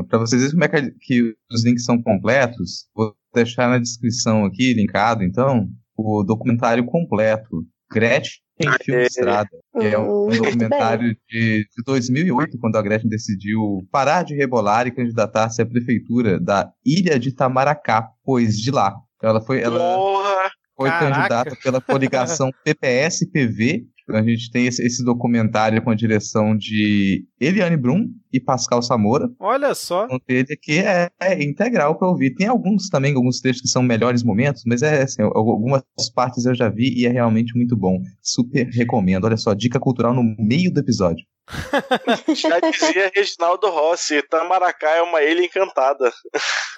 Para 0.09 0.19
vocês 0.19 0.43
verem 0.43 0.53
como 0.53 0.65
é 0.65 0.69
que, 0.69 0.97
que 1.01 1.35
os 1.51 1.65
links 1.65 1.85
são 1.85 2.03
completos, 2.03 2.89
vou 2.95 3.15
deixar 3.35 3.69
na 3.69 3.79
descrição 3.79 4.45
aqui, 4.45 4.75
linkado, 4.75 5.23
então, 5.23 5.69
o 5.97 6.23
documentário 6.23 6.85
completo, 6.85 7.65
Gretchen 7.91 8.41
Filmestrada, 8.83 9.49
que 9.79 9.87
é 9.87 9.99
um, 9.99 10.27
um 10.27 10.29
documentário 10.37 11.17
de, 11.29 11.67
de 11.77 11.83
2008, 11.85 12.59
quando 12.59 12.77
a 12.77 12.83
Gretchen 12.83 13.09
decidiu 13.09 13.87
parar 13.91 14.23
de 14.23 14.35
rebolar 14.35 14.87
e 14.87 14.91
candidatar-se 14.95 15.63
à 15.63 15.67
prefeitura 15.67 16.41
da 16.41 16.71
Ilha 16.85 17.19
de 17.19 17.31
Itamaracá, 17.31 18.09
pois 18.25 18.57
de 18.59 18.71
lá. 18.71 18.95
Ela 19.23 19.41
foi, 19.41 19.61
ela 19.61 19.97
foi 20.77 20.91
candidata 20.91 21.57
pela 21.63 21.81
coligação 21.81 22.51
PPS-PV 22.65 23.87
a 24.09 24.23
gente 24.23 24.51
tem 24.51 24.67
esse, 24.67 24.85
esse, 24.85 25.05
documentário 25.05 25.83
com 25.83 25.91
a 25.91 25.95
direção 25.95 26.57
de 26.57 27.25
Eliane 27.41 27.77
Brum 27.77 28.09
e 28.33 28.41
Pascal 28.41 28.83
Samora. 28.83 29.29
Olha 29.39 29.75
só. 29.75 30.07
Um 30.07 30.19
dele 30.27 30.53
aqui 30.53 30.79
é, 30.79 31.11
é 31.21 31.43
integral 31.43 31.99
para 31.99 32.09
ouvir. 32.09 32.35
Tem 32.35 32.47
alguns 32.47 32.89
também, 32.89 33.15
alguns 33.15 33.41
trechos 33.41 33.63
que 33.63 33.69
são 33.69 33.83
melhores 33.83 34.23
momentos, 34.23 34.63
mas 34.67 34.83
é 34.83 35.03
assim, 35.03 35.23
algumas 35.23 35.83
partes 36.15 36.45
eu 36.45 36.55
já 36.55 36.69
vi 36.69 36.95
e 36.97 37.07
é 37.07 37.11
realmente 37.11 37.57
muito 37.57 37.77
bom. 37.77 38.01
Super 38.23 38.69
recomendo. 38.69 39.25
Olha 39.25 39.37
só, 39.37 39.55
dica 39.55 39.81
cultural 39.81 40.15
no 40.15 40.23
meio 40.39 40.73
do 40.73 40.81
episódio. 40.81 41.25
Já 42.35 42.59
dizia 42.59 43.11
Reginaldo 43.15 43.69
Rossi, 43.71 44.21
Tamaracá 44.23 44.91
é 44.91 45.03
uma 45.03 45.23
ilha 45.23 45.45
encantada. 45.45 46.13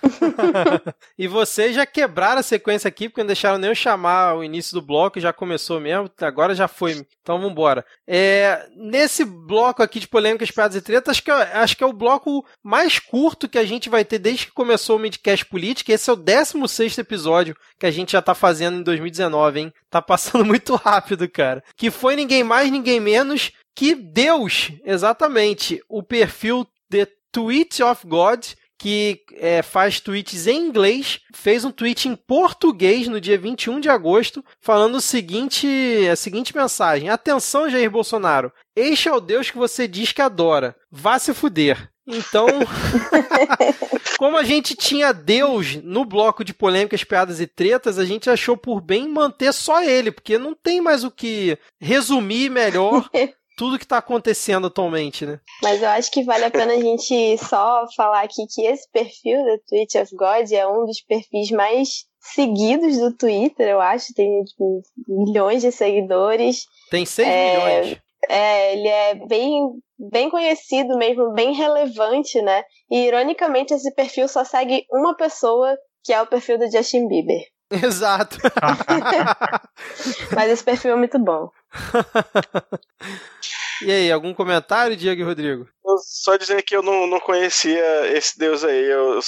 e 1.18 1.26
vocês 1.26 1.74
já 1.74 1.86
quebraram 1.86 2.40
a 2.40 2.42
sequência 2.42 2.86
aqui, 2.86 3.08
porque 3.08 3.22
não 3.22 3.28
deixaram 3.28 3.58
nem 3.58 3.70
eu 3.70 3.74
chamar 3.74 4.36
o 4.36 4.44
início 4.44 4.74
do 4.74 4.82
bloco, 4.84 5.20
já 5.20 5.32
começou 5.32 5.80
mesmo, 5.80 6.10
agora 6.20 6.54
já 6.54 6.68
foi. 6.68 7.06
Então 7.22 7.40
vambora. 7.40 7.84
É, 8.06 8.66
nesse 8.76 9.24
bloco 9.24 9.82
aqui 9.82 10.00
de 10.00 10.08
polêmicas, 10.08 10.50
piadas 10.50 10.76
e 10.76 10.82
tretas, 10.82 11.12
acho 11.12 11.22
que, 11.22 11.30
é, 11.30 11.56
acho 11.56 11.76
que 11.76 11.84
é 11.84 11.86
o 11.86 11.92
bloco 11.92 12.44
mais 12.62 12.98
curto 12.98 13.48
que 13.48 13.58
a 13.58 13.64
gente 13.64 13.88
vai 13.88 14.04
ter 14.04 14.18
desde 14.18 14.46
que 14.46 14.52
começou 14.52 14.96
o 14.96 14.98
Midcast 14.98 15.46
Política. 15.46 15.92
Esse 15.92 16.10
é 16.10 16.12
o 16.12 16.16
16 16.16 16.98
episódio 16.98 17.56
que 17.78 17.86
a 17.86 17.90
gente 17.90 18.12
já 18.12 18.20
tá 18.20 18.34
fazendo 18.34 18.78
em 18.78 18.82
2019, 18.82 19.60
hein? 19.60 19.72
Tá 19.90 20.02
passando 20.02 20.44
muito 20.46 20.74
rápido, 20.74 21.28
cara. 21.28 21.62
Que 21.76 21.90
foi 21.90 22.16
ninguém 22.16 22.44
mais, 22.44 22.70
ninguém 22.70 23.00
menos 23.00 23.52
que 23.78 23.94
Deus, 23.94 24.72
exatamente, 24.84 25.80
o 25.88 26.02
perfil 26.02 26.66
The 26.90 27.06
Tweet 27.30 27.80
of 27.80 28.04
God, 28.08 28.44
que 28.76 29.20
é, 29.34 29.62
faz 29.62 30.00
tweets 30.00 30.48
em 30.48 30.66
inglês, 30.66 31.20
fez 31.32 31.64
um 31.64 31.70
tweet 31.70 32.08
em 32.08 32.16
português 32.16 33.06
no 33.06 33.20
dia 33.20 33.38
21 33.38 33.78
de 33.78 33.88
agosto, 33.88 34.44
falando 34.60 34.96
o 34.96 35.00
seguinte, 35.00 35.68
a 36.10 36.16
seguinte 36.16 36.56
mensagem: 36.56 37.08
Atenção, 37.08 37.70
Jair 37.70 37.88
Bolsonaro. 37.88 38.52
Este 38.74 39.08
é 39.08 39.12
o 39.12 39.20
Deus 39.20 39.48
que 39.48 39.56
você 39.56 39.86
diz 39.86 40.10
que 40.10 40.22
adora. 40.22 40.74
Vá 40.90 41.16
se 41.20 41.32
fuder. 41.32 41.88
Então, 42.04 42.46
como 44.18 44.38
a 44.38 44.42
gente 44.42 44.74
tinha 44.74 45.12
Deus 45.12 45.76
no 45.84 46.04
bloco 46.04 46.42
de 46.42 46.52
polêmicas, 46.52 47.04
piadas 47.04 47.38
e 47.38 47.46
tretas, 47.46 47.96
a 47.96 48.04
gente 48.04 48.28
achou 48.28 48.56
por 48.56 48.80
bem 48.80 49.06
manter 49.06 49.52
só 49.52 49.84
ele, 49.84 50.10
porque 50.10 50.36
não 50.36 50.52
tem 50.52 50.80
mais 50.80 51.04
o 51.04 51.10
que 51.10 51.56
resumir 51.78 52.50
melhor 52.50 53.08
tudo 53.58 53.76
que 53.76 53.84
está 53.84 53.98
acontecendo 53.98 54.68
atualmente, 54.68 55.26
né? 55.26 55.40
Mas 55.60 55.82
eu 55.82 55.88
acho 55.88 56.12
que 56.12 56.22
vale 56.22 56.44
a 56.44 56.50
pena 56.50 56.74
a 56.74 56.80
gente 56.80 57.36
só 57.38 57.84
falar 57.96 58.22
aqui 58.22 58.46
que 58.48 58.64
esse 58.64 58.88
perfil 58.92 59.44
da 59.44 59.58
Twitch 59.68 59.96
of 59.96 60.14
God 60.14 60.52
é 60.52 60.64
um 60.64 60.86
dos 60.86 61.00
perfis 61.00 61.50
mais 61.50 62.04
seguidos 62.20 62.98
do 62.98 63.12
Twitter, 63.12 63.66
eu 63.66 63.80
acho. 63.80 64.14
Tem 64.14 64.44
tipo, 64.44 64.80
milhões 65.08 65.60
de 65.60 65.72
seguidores. 65.72 66.66
Tem 66.88 67.04
6 67.04 67.28
é, 67.28 67.56
milhões. 67.56 67.98
É, 68.28 68.72
ele 68.74 68.88
é 68.88 69.14
bem, 69.26 69.70
bem 69.98 70.30
conhecido 70.30 70.96
mesmo, 70.96 71.32
bem 71.32 71.52
relevante, 71.52 72.40
né? 72.40 72.62
E 72.88 73.06
ironicamente 73.06 73.74
esse 73.74 73.92
perfil 73.92 74.28
só 74.28 74.44
segue 74.44 74.86
uma 74.92 75.16
pessoa, 75.16 75.76
que 76.04 76.12
é 76.12 76.22
o 76.22 76.26
perfil 76.28 76.58
do 76.58 76.70
Justin 76.70 77.08
Bieber. 77.08 77.42
Exato. 77.82 78.38
Mas 80.32 80.50
esse 80.50 80.62
perfil 80.62 80.92
é 80.92 80.96
muito 80.96 81.18
bom. 81.18 81.50
e 83.82 83.90
aí, 83.90 84.10
algum 84.10 84.34
comentário, 84.34 84.96
Diego 84.96 85.20
e 85.20 85.24
Rodrigo? 85.24 85.68
Só 86.04 86.36
dizer 86.36 86.62
que 86.62 86.76
eu 86.76 86.82
não, 86.82 87.06
não 87.06 87.20
conhecia 87.20 88.16
esse 88.16 88.38
deus 88.38 88.64
aí. 88.64 88.84
Eu 88.84 89.20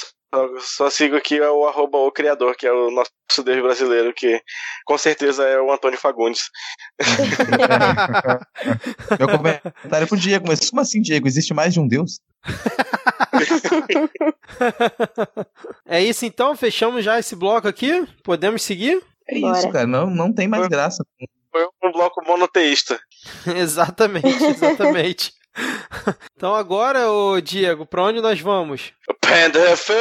só 0.61 0.89
sigo 0.89 1.17
aqui 1.17 1.41
o 1.41 1.67
arroba 1.67 1.99
o 1.99 2.13
criador, 2.13 2.55
que 2.55 2.67
é 2.67 2.73
o 2.73 2.91
nosso 2.91 3.11
deus 3.45 3.63
brasileiro, 3.63 4.15
que 4.15 4.41
com 4.85 4.97
certeza 4.97 5.45
é 5.45 5.61
o 5.61 5.73
Antônio 5.73 5.99
Fagundes. 5.99 6.51
Meu 9.19 9.29
comentário 9.29 10.09
pro 10.09 10.17
Diego, 10.17 10.47
mas 10.47 10.71
como 10.71 10.81
assim, 10.81 11.01
Diego? 11.01 11.27
Existe 11.27 11.53
mais 11.53 11.75
de 11.75 11.81
um 11.81 11.89
deus? 11.89 12.21
é 15.87 16.03
isso 16.03 16.25
então, 16.25 16.57
fechamos 16.57 17.05
já 17.05 17.19
esse 17.19 17.35
bloco 17.35 17.67
aqui? 17.67 18.07
Podemos 18.23 18.63
seguir? 18.63 19.03
É 19.29 19.39
isso, 19.39 19.71
cara, 19.71 19.87
não, 19.87 20.09
não 20.09 20.33
tem 20.33 20.49
mais 20.49 20.67
graça. 20.69 21.05
Foi 21.51 21.67
um 21.83 21.91
bloco 21.91 22.25
monoteísta. 22.25 23.01
exatamente, 23.57 24.45
exatamente. 24.45 25.33
então 26.37 26.55
agora, 26.55 27.11
ô 27.11 27.41
Diego, 27.41 27.85
pra 27.85 28.05
onde 28.05 28.21
nós 28.21 28.41
vamos? 28.41 28.93
Pendefer 29.21 29.97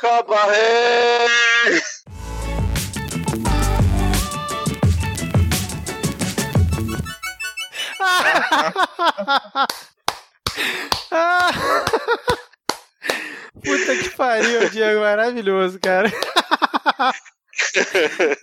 Cabaré! 0.00 1.26
Puta 13.62 13.96
que 13.96 14.10
pariu, 14.16 14.70
Diego, 14.70 15.00
maravilhoso, 15.00 15.78
cara. 15.80 16.10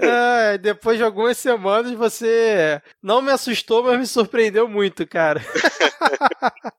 Ah, 0.02 0.58
depois 0.58 0.98
de 0.98 1.04
algumas 1.04 1.38
semanas 1.38 1.92
você 1.94 2.82
não 3.02 3.22
me 3.22 3.32
assustou, 3.32 3.84
mas 3.84 4.00
me 4.00 4.08
surpreendeu 4.08 4.68
muito, 4.68 5.08
cara. 5.08 5.42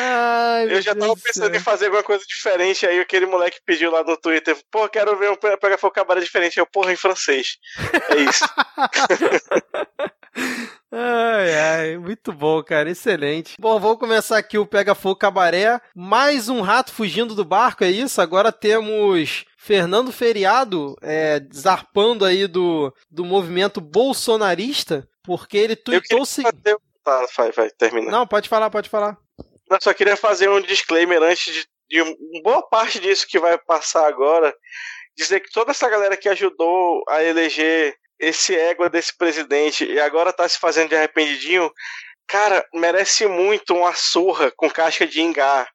Ai, 0.00 0.72
eu 0.72 0.80
já 0.80 0.94
tava 0.94 1.14
pensando 1.16 1.54
em 1.54 1.60
fazer 1.60 1.86
alguma 1.86 2.02
coisa 2.02 2.24
diferente. 2.26 2.86
Aí 2.86 3.00
aquele 3.00 3.26
moleque 3.26 3.60
pediu 3.64 3.90
lá 3.90 4.02
no 4.02 4.16
Twitter: 4.16 4.56
pô, 4.70 4.88
quero 4.88 5.16
ver 5.18 5.30
um 5.30 5.36
Pega 5.36 5.78
Fogo 5.78 5.94
Cabaré 5.94 6.20
diferente. 6.20 6.58
Eu, 6.58 6.66
porra, 6.66 6.92
em 6.92 6.96
francês. 6.96 7.58
É 8.10 8.16
isso. 8.16 8.44
Ai, 10.90 11.54
ai, 11.54 11.98
muito 11.98 12.32
bom, 12.32 12.62
cara, 12.62 12.90
excelente. 12.90 13.56
Bom, 13.60 13.78
vamos 13.78 13.98
começar 13.98 14.38
aqui 14.38 14.56
o 14.56 14.64
Pega 14.64 14.94
Fogo 14.94 15.16
Cabaré. 15.16 15.78
Mais 15.94 16.48
um 16.48 16.62
rato 16.62 16.92
fugindo 16.92 17.34
do 17.34 17.44
barco, 17.44 17.84
é 17.84 17.90
isso? 17.90 18.22
Agora 18.22 18.50
temos 18.50 19.44
Fernando 19.58 20.10
Feriado 20.10 20.96
é, 21.02 21.42
zarpando 21.54 22.24
aí 22.24 22.46
do, 22.46 22.90
do 23.10 23.22
movimento 23.22 23.82
bolsonarista, 23.82 25.06
porque 25.22 25.58
ele 25.58 25.76
tweetou 25.76 26.22
o 26.22 26.26
seguinte. 26.26 26.56
Tá, 27.04 27.26
vai, 27.36 27.52
vai, 27.52 27.70
termina. 27.70 28.10
Não, 28.10 28.26
pode 28.26 28.48
falar, 28.48 28.70
pode 28.70 28.88
falar. 28.88 29.18
Eu 29.70 29.78
só 29.82 29.92
queria 29.92 30.16
fazer 30.16 30.48
um 30.48 30.60
disclaimer 30.62 31.22
antes 31.22 31.52
de, 31.52 31.66
de 32.02 32.42
boa 32.42 32.62
parte 32.62 32.98
disso 32.98 33.26
que 33.28 33.38
vai 33.38 33.58
passar 33.58 34.08
agora. 34.08 34.54
Dizer 35.14 35.40
que 35.40 35.52
toda 35.52 35.72
essa 35.72 35.88
galera 35.90 36.16
que 36.16 36.30
ajudou 36.30 37.04
a 37.06 37.22
eleger 37.22 37.94
esse 38.18 38.54
ego 38.54 38.88
desse 38.88 39.16
presidente 39.16 39.84
e 39.84 40.00
agora 40.00 40.32
tá 40.32 40.48
se 40.48 40.58
fazendo 40.58 40.88
de 40.88 40.96
arrependidinho, 40.96 41.72
cara, 42.28 42.64
merece 42.74 43.26
muito 43.26 43.74
uma 43.74 43.94
surra 43.94 44.52
com 44.54 44.70
casca 44.70 45.06
de 45.06 45.22
ingá. 45.22 45.66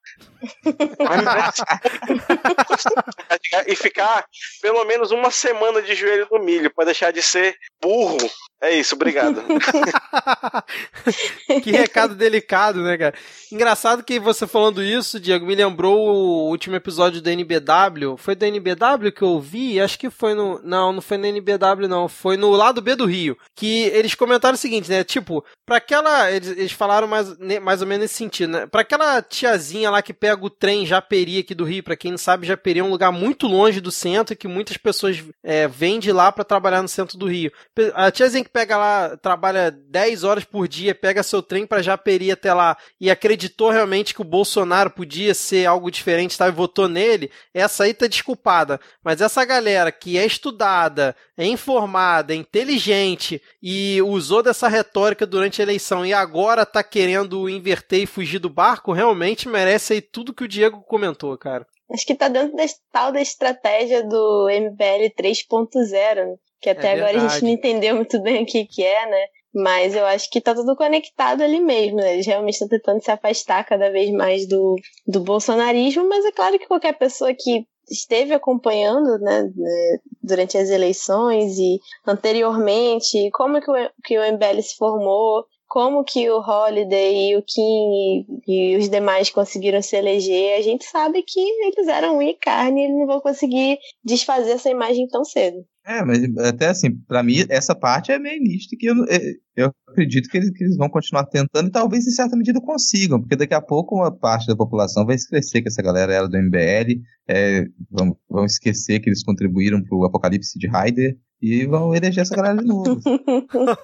e 3.66 3.74
ficar 3.74 4.26
pelo 4.60 4.84
menos 4.84 5.10
uma 5.10 5.30
semana 5.30 5.80
de 5.80 5.94
joelho 5.94 6.28
no 6.30 6.38
milho 6.38 6.70
para 6.70 6.84
deixar 6.86 7.12
de 7.12 7.22
ser 7.22 7.56
burro. 7.80 8.18
É 8.62 8.72
isso, 8.72 8.94
obrigado. 8.94 9.42
que 11.62 11.70
recado 11.70 12.14
delicado, 12.14 12.82
né, 12.82 12.96
cara? 12.96 13.14
Engraçado 13.52 14.02
que 14.02 14.18
você 14.18 14.46
falando 14.46 14.82
isso, 14.82 15.20
Diego, 15.20 15.44
me 15.44 15.54
lembrou 15.54 15.98
o 15.98 16.48
último 16.48 16.74
episódio 16.74 17.20
do 17.20 17.28
NBW. 17.28 18.16
Foi 18.16 18.34
do 18.34 18.46
NBW 18.46 19.12
que 19.14 19.22
eu 19.22 19.38
vi? 19.38 19.78
Acho 19.78 19.98
que 19.98 20.08
foi 20.08 20.32
no. 20.32 20.62
Não, 20.62 20.94
não 20.94 21.02
foi 21.02 21.18
no 21.18 21.26
NBW, 21.26 21.86
não. 21.88 22.08
Foi 22.08 22.38
no 22.38 22.52
lado 22.52 22.80
B 22.80 22.96
do 22.96 23.04
Rio. 23.04 23.36
Que 23.54 23.82
eles 23.88 24.14
comentaram 24.14 24.54
o 24.54 24.58
seguinte, 24.58 24.90
né? 24.90 25.04
Tipo, 25.04 25.44
pra 25.66 25.76
aquela. 25.76 26.30
Eles, 26.48 26.72
falaram 26.72 27.06
mais, 27.06 27.36
mais 27.62 27.80
ou 27.80 27.86
menos 27.86 28.02
nesse 28.02 28.14
sentido, 28.14 28.50
né? 28.50 28.66
Pra 28.66 28.82
aquela 28.82 29.22
tiazinha 29.22 29.90
lá 29.90 30.02
que 30.02 30.12
pega 30.12 30.44
o 30.44 30.50
trem 30.50 30.86
Japeri 30.86 31.38
aqui 31.38 31.54
do 31.54 31.64
Rio, 31.64 31.82
pra 31.82 31.96
quem 31.96 32.10
não 32.10 32.18
sabe, 32.18 32.46
Japeri 32.46 32.80
é 32.80 32.84
um 32.84 32.90
lugar 32.90 33.12
muito 33.12 33.46
longe 33.46 33.80
do 33.80 33.90
centro 33.90 34.36
que 34.36 34.48
muitas 34.48 34.76
pessoas 34.76 35.22
é, 35.42 35.66
vêm 35.68 35.98
de 35.98 36.12
lá 36.12 36.30
para 36.30 36.44
trabalhar 36.44 36.82
no 36.82 36.88
centro 36.88 37.18
do 37.18 37.26
Rio. 37.26 37.52
A 37.94 38.10
tiazinha 38.10 38.44
que 38.44 38.50
pega 38.50 38.76
lá, 38.76 39.16
trabalha 39.16 39.70
10 39.70 40.24
horas 40.24 40.44
por 40.44 40.68
dia, 40.68 40.94
pega 40.94 41.22
seu 41.22 41.42
trem 41.42 41.66
para 41.66 41.82
Japeri 41.82 42.30
até 42.30 42.52
lá 42.52 42.76
e 43.00 43.10
acreditou 43.10 43.70
realmente 43.70 44.14
que 44.14 44.22
o 44.22 44.24
Bolsonaro 44.24 44.90
podia 44.90 45.34
ser 45.34 45.66
algo 45.66 45.90
diferente, 45.90 46.36
tá, 46.36 46.48
e 46.48 46.52
votou 46.52 46.88
nele, 46.88 47.30
essa 47.52 47.84
aí 47.84 47.94
tá 47.94 48.06
desculpada. 48.06 48.80
Mas 49.02 49.20
essa 49.20 49.44
galera 49.44 49.90
que 49.90 50.18
é 50.18 50.26
estudada, 50.26 51.16
é 51.36 51.46
informada, 51.46 52.32
é 52.32 52.36
inteligente 52.36 53.42
e 53.62 54.00
usou 54.02 54.42
dessa 54.42 54.68
retórica 54.68 55.26
durante 55.26 55.60
a 55.60 55.64
eleição 55.64 56.04
e 56.04 56.12
agora 56.12 56.33
tá 56.66 56.82
querendo 56.82 57.48
inverter 57.48 58.02
e 58.02 58.06
fugir 58.06 58.38
do 58.38 58.50
barco, 58.50 58.92
realmente 58.92 59.48
merece 59.48 59.94
aí 59.94 60.00
tudo 60.00 60.34
que 60.34 60.44
o 60.44 60.48
Diego 60.48 60.82
comentou, 60.82 61.36
cara. 61.38 61.66
Acho 61.92 62.06
que 62.06 62.14
tá 62.14 62.28
dentro 62.28 62.56
da 62.56 62.64
tal 62.90 63.12
da 63.12 63.20
estratégia 63.20 64.02
do 64.02 64.48
MBL 64.48 65.12
3.0, 65.16 66.36
que 66.60 66.70
até 66.70 66.88
é 66.88 66.92
agora 66.94 67.22
a 67.22 67.28
gente 67.28 67.44
não 67.44 67.50
entendeu 67.50 67.94
muito 67.94 68.20
bem 68.22 68.42
o 68.42 68.46
que, 68.46 68.64
que 68.64 68.82
é, 68.82 69.08
né? 69.08 69.26
Mas 69.54 69.94
eu 69.94 70.04
acho 70.06 70.28
que 70.30 70.40
tá 70.40 70.54
tudo 70.54 70.74
conectado 70.74 71.42
ali 71.42 71.60
mesmo, 71.60 71.98
né? 71.98 72.14
Eles 72.14 72.26
realmente 72.26 72.54
estão 72.54 72.68
tentando 72.68 73.02
se 73.02 73.10
afastar 73.10 73.64
cada 73.64 73.90
vez 73.90 74.10
mais 74.10 74.48
do, 74.48 74.74
do 75.06 75.20
bolsonarismo, 75.20 76.08
mas 76.08 76.24
é 76.24 76.32
claro 76.32 76.58
que 76.58 76.66
qualquer 76.66 76.98
pessoa 76.98 77.32
que 77.32 77.64
esteve 77.88 78.32
acompanhando 78.32 79.18
né, 79.18 79.42
né 79.42 79.98
durante 80.22 80.56
as 80.56 80.70
eleições 80.70 81.58
e 81.58 81.78
anteriormente, 82.06 83.30
como 83.32 83.60
que 83.60 83.70
o, 83.70 83.74
que 84.02 84.18
o 84.18 84.32
MBL 84.32 84.62
se 84.62 84.74
formou, 84.76 85.44
como 85.74 86.04
que 86.04 86.30
o 86.30 86.38
Holiday 86.38 87.32
e 87.32 87.36
o 87.36 87.42
Kim 87.42 88.22
e, 88.46 88.74
e, 88.74 88.76
os 88.76 88.88
demais 88.88 89.28
conseguiram 89.28 89.82
se 89.82 89.96
eleger, 89.96 90.56
a 90.56 90.62
gente 90.62 90.84
sabe 90.84 91.20
que 91.26 91.40
eles 91.40 91.88
eram 91.88 92.18
unha 92.18 92.30
e 92.30 92.38
carne 92.38 92.80
e 92.80 92.84
eles 92.84 92.96
não 92.96 93.08
vão 93.08 93.20
conseguir 93.20 93.78
desfazer 94.04 94.52
essa 94.52 94.70
imagem 94.70 95.08
tão 95.08 95.24
cedo. 95.24 95.56
É, 95.84 96.04
mas 96.04 96.20
até 96.38 96.68
assim, 96.68 96.96
para 97.08 97.24
mim, 97.24 97.44
essa 97.50 97.74
parte 97.74 98.12
é 98.12 98.20
meio 98.20 98.40
nítida 98.40 98.76
que 98.78 98.86
eu, 98.86 98.94
é, 99.10 99.18
eu 99.56 99.72
acredito 99.88 100.28
que 100.30 100.36
eles, 100.36 100.50
que 100.50 100.62
eles, 100.62 100.76
vão 100.76 100.88
continuar 100.88 101.26
tentando 101.26 101.66
e 101.66 101.72
talvez 101.72 102.06
em 102.06 102.12
certa 102.12 102.36
medida 102.36 102.60
consigam, 102.60 103.20
porque 103.20 103.34
daqui 103.34 103.54
a 103.54 103.60
pouco 103.60 103.96
uma 103.96 104.16
parte 104.16 104.46
da 104.46 104.54
população 104.54 105.04
vai 105.04 105.16
esquecer 105.16 105.60
que 105.60 105.68
essa 105.68 105.82
galera 105.82 106.14
era 106.14 106.28
do 106.28 106.38
MBL, 106.38 107.02
é, 107.28 107.64
vão, 107.90 108.16
vão 108.30 108.44
esquecer 108.44 109.00
que 109.00 109.08
eles 109.08 109.24
contribuíram 109.24 109.82
para 109.82 109.98
o 109.98 110.04
apocalipse 110.04 110.56
de 110.56 110.68
Hyder 110.68 111.16
e 111.44 111.66
vão 111.66 111.94
eleger 111.94 112.22
essa 112.22 112.34
galera 112.34 112.56
de 112.56 112.66
novo. 112.66 112.98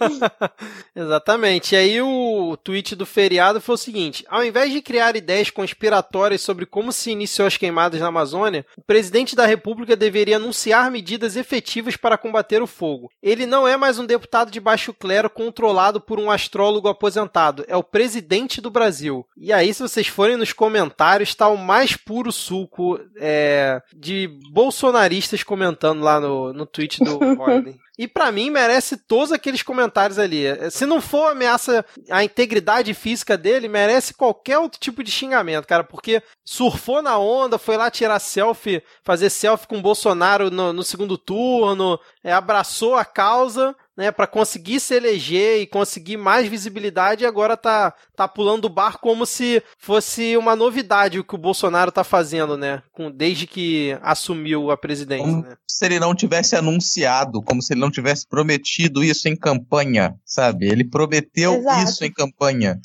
Exatamente. 0.97 1.75
E 1.75 1.77
aí 1.77 2.01
o 2.01 2.57
tweet 2.57 2.97
do 2.97 3.05
feriado 3.05 3.61
foi 3.61 3.75
o 3.75 3.79
seguinte: 3.79 4.25
ao 4.31 4.43
invés 4.43 4.73
de 4.73 4.81
criar 4.81 5.15
ideias 5.15 5.51
conspiratórias 5.51 6.41
sobre 6.41 6.65
como 6.65 6.91
se 6.91 7.11
iniciou 7.11 7.47
as 7.47 7.59
queimadas 7.59 8.01
na 8.01 8.07
Amazônia, 8.07 8.65
o 8.79 8.81
presidente 8.81 9.37
da 9.37 9.45
República 9.45 9.95
deveria 9.95 10.37
anunciar 10.37 10.91
medidas 10.91 11.37
efetivas 11.37 11.97
para 11.97 12.17
combater 12.17 12.63
o 12.63 12.67
fogo. 12.67 13.11
Ele 13.23 13.45
não 13.45 13.69
é 13.69 13.77
mais 13.77 13.99
um 13.99 14.07
deputado 14.07 14.51
de 14.51 14.59
baixo 14.59 14.95
clero 14.95 15.29
controlado 15.29 16.01
por 16.01 16.19
um 16.19 16.31
astrólogo 16.31 16.89
aposentado, 16.89 17.63
é 17.69 17.77
o 17.77 17.85
presidente 17.85 18.63
do 18.63 18.71
Brasil. 18.71 19.27
E 19.37 19.53
aí, 19.53 19.75
se 19.75 19.83
vocês 19.83 20.07
forem 20.07 20.39
nos 20.39 20.55
comentários, 20.55 21.29
está 21.29 21.47
o 21.49 21.59
mais 21.59 21.95
puro 21.95 22.33
suco 22.33 22.99
é, 23.19 23.83
de 23.95 24.31
bolsonaristas 24.51 25.43
comentando 25.43 26.03
lá 26.03 26.19
no, 26.19 26.55
no 26.55 26.65
tweet 26.65 27.05
do 27.05 27.19
Biden. 27.59 27.79
E 27.99 28.09
para 28.09 28.33
mim 28.33 28.49
merece 28.49 28.97
todos 28.97 29.31
aqueles 29.31 29.63
comentários 29.63 30.19
ali. 30.19 30.45
Se 30.71 30.87
não 30.87 31.03
for 31.03 31.33
ameaça 31.33 31.85
à 32.11 32.25
integridade 32.25 32.95
física 32.95 33.37
dele, 33.37 33.69
merece 33.69 34.15
qualquer 34.15 34.59
outro 34.59 34.81
tipo 34.81 35.05
de 35.05 35.11
xingamento, 35.11 35.67
cara, 35.67 35.85
porque 35.85 36.23
surfou 36.43 37.03
na 37.03 37.19
onda, 37.19 37.59
foi 37.59 37.77
lá 37.77 37.91
tirar 37.91 38.19
selfie, 38.19 38.83
fazer 39.03 39.29
selfie 39.29 39.69
com 39.69 39.79
o 39.79 39.83
Bolsonaro 39.83 40.51
no, 40.51 40.73
no 40.73 40.83
segundo 40.83 41.19
turno, 41.19 42.01
é, 42.25 42.33
abraçou 42.33 42.95
a 42.95 43.05
causa, 43.05 43.77
né, 44.01 44.11
para 44.11 44.27
conseguir 44.27 44.81
se 44.81 44.95
eleger 44.95 45.61
e 45.61 45.67
conseguir 45.67 46.17
mais 46.17 46.49
visibilidade, 46.49 47.23
e 47.23 47.27
agora 47.27 47.55
tá, 47.55 47.93
tá 48.17 48.27
pulando 48.27 48.65
o 48.65 48.71
bar 48.71 48.97
como 48.99 49.27
se 49.27 49.63
fosse 49.77 50.39
uma 50.39 50.57
novidade 50.57 51.19
o 51.19 51.25
que 51.25 51.35
o 51.35 51.39
Bolsonaro 51.39 51.93
tá 51.93 52.03
fazendo, 52.03 52.57
né, 52.57 52.83
com, 52.93 53.11
desde 53.11 53.47
que 53.47 53.95
assumiu 54.01 54.71
a 54.71 54.77
presidência. 54.77 55.27
Como 55.27 55.43
né? 55.43 55.55
se 55.69 55.85
ele 55.85 56.01
não 56.01 56.15
tivesse 56.15 56.57
anunciado, 56.57 57.43
como 57.43 57.61
se 57.61 57.75
ele 57.75 57.81
não 57.83 57.91
tivesse 57.91 58.27
prometido 58.27 59.05
isso 59.05 59.29
em 59.29 59.37
campanha, 59.37 60.15
sabe? 60.25 60.67
Ele 60.67 60.83
prometeu 60.85 61.57
Exato. 61.57 61.85
isso 61.85 62.03
em 62.03 62.11
campanha. 62.11 62.81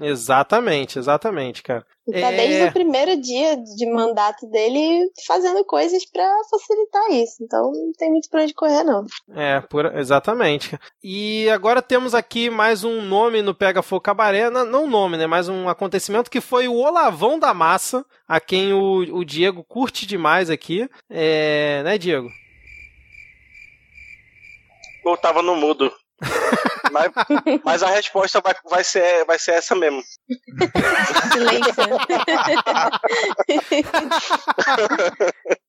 Exatamente, 0.00 0.98
exatamente, 0.98 1.62
cara. 1.62 1.84
E 2.06 2.12
tá 2.12 2.32
É. 2.32 2.36
desde 2.36 2.64
o 2.64 2.72
primeiro 2.72 3.20
dia 3.20 3.56
de 3.56 3.86
mandato 3.92 4.46
dele 4.48 5.10
fazendo 5.26 5.64
coisas 5.64 6.04
pra 6.10 6.24
facilitar 6.50 7.10
isso. 7.10 7.36
Então 7.42 7.70
não 7.72 7.92
tem 7.92 8.10
muito 8.10 8.30
pra 8.30 8.42
onde 8.42 8.54
correr, 8.54 8.82
não. 8.84 9.04
É, 9.34 9.60
por, 9.60 9.84
exatamente. 9.98 10.78
E 11.02 11.48
agora 11.50 11.82
temos 11.82 12.14
aqui 12.14 12.48
mais 12.48 12.84
um 12.84 13.02
nome 13.02 13.42
no 13.42 13.54
Pega 13.54 13.82
Fogo 13.82 14.00
Cabaré, 14.00 14.48
não, 14.48 14.64
não 14.64 14.86
nome, 14.86 15.16
né, 15.16 15.26
mas 15.26 15.48
um 15.48 15.68
acontecimento 15.68 16.30
que 16.30 16.40
foi 16.40 16.66
o 16.68 16.76
Olavão 16.76 17.38
da 17.38 17.52
Massa, 17.52 18.04
a 18.26 18.40
quem 18.40 18.72
o, 18.72 19.00
o 19.18 19.24
Diego 19.24 19.62
curte 19.64 20.06
demais 20.06 20.48
aqui, 20.48 20.88
é, 21.10 21.82
né, 21.84 21.98
Diego? 21.98 22.28
Eu 25.04 25.16
tava 25.16 25.42
no 25.42 25.56
mudo. 25.56 25.92
mas, 26.90 27.12
mas 27.64 27.82
a 27.82 27.88
resposta 27.88 28.40
vai, 28.40 28.54
vai, 28.68 28.84
ser, 28.84 29.24
vai 29.24 29.38
ser 29.38 29.52
essa 29.52 29.74
mesmo. 29.74 30.02
Silêncio. 31.32 31.74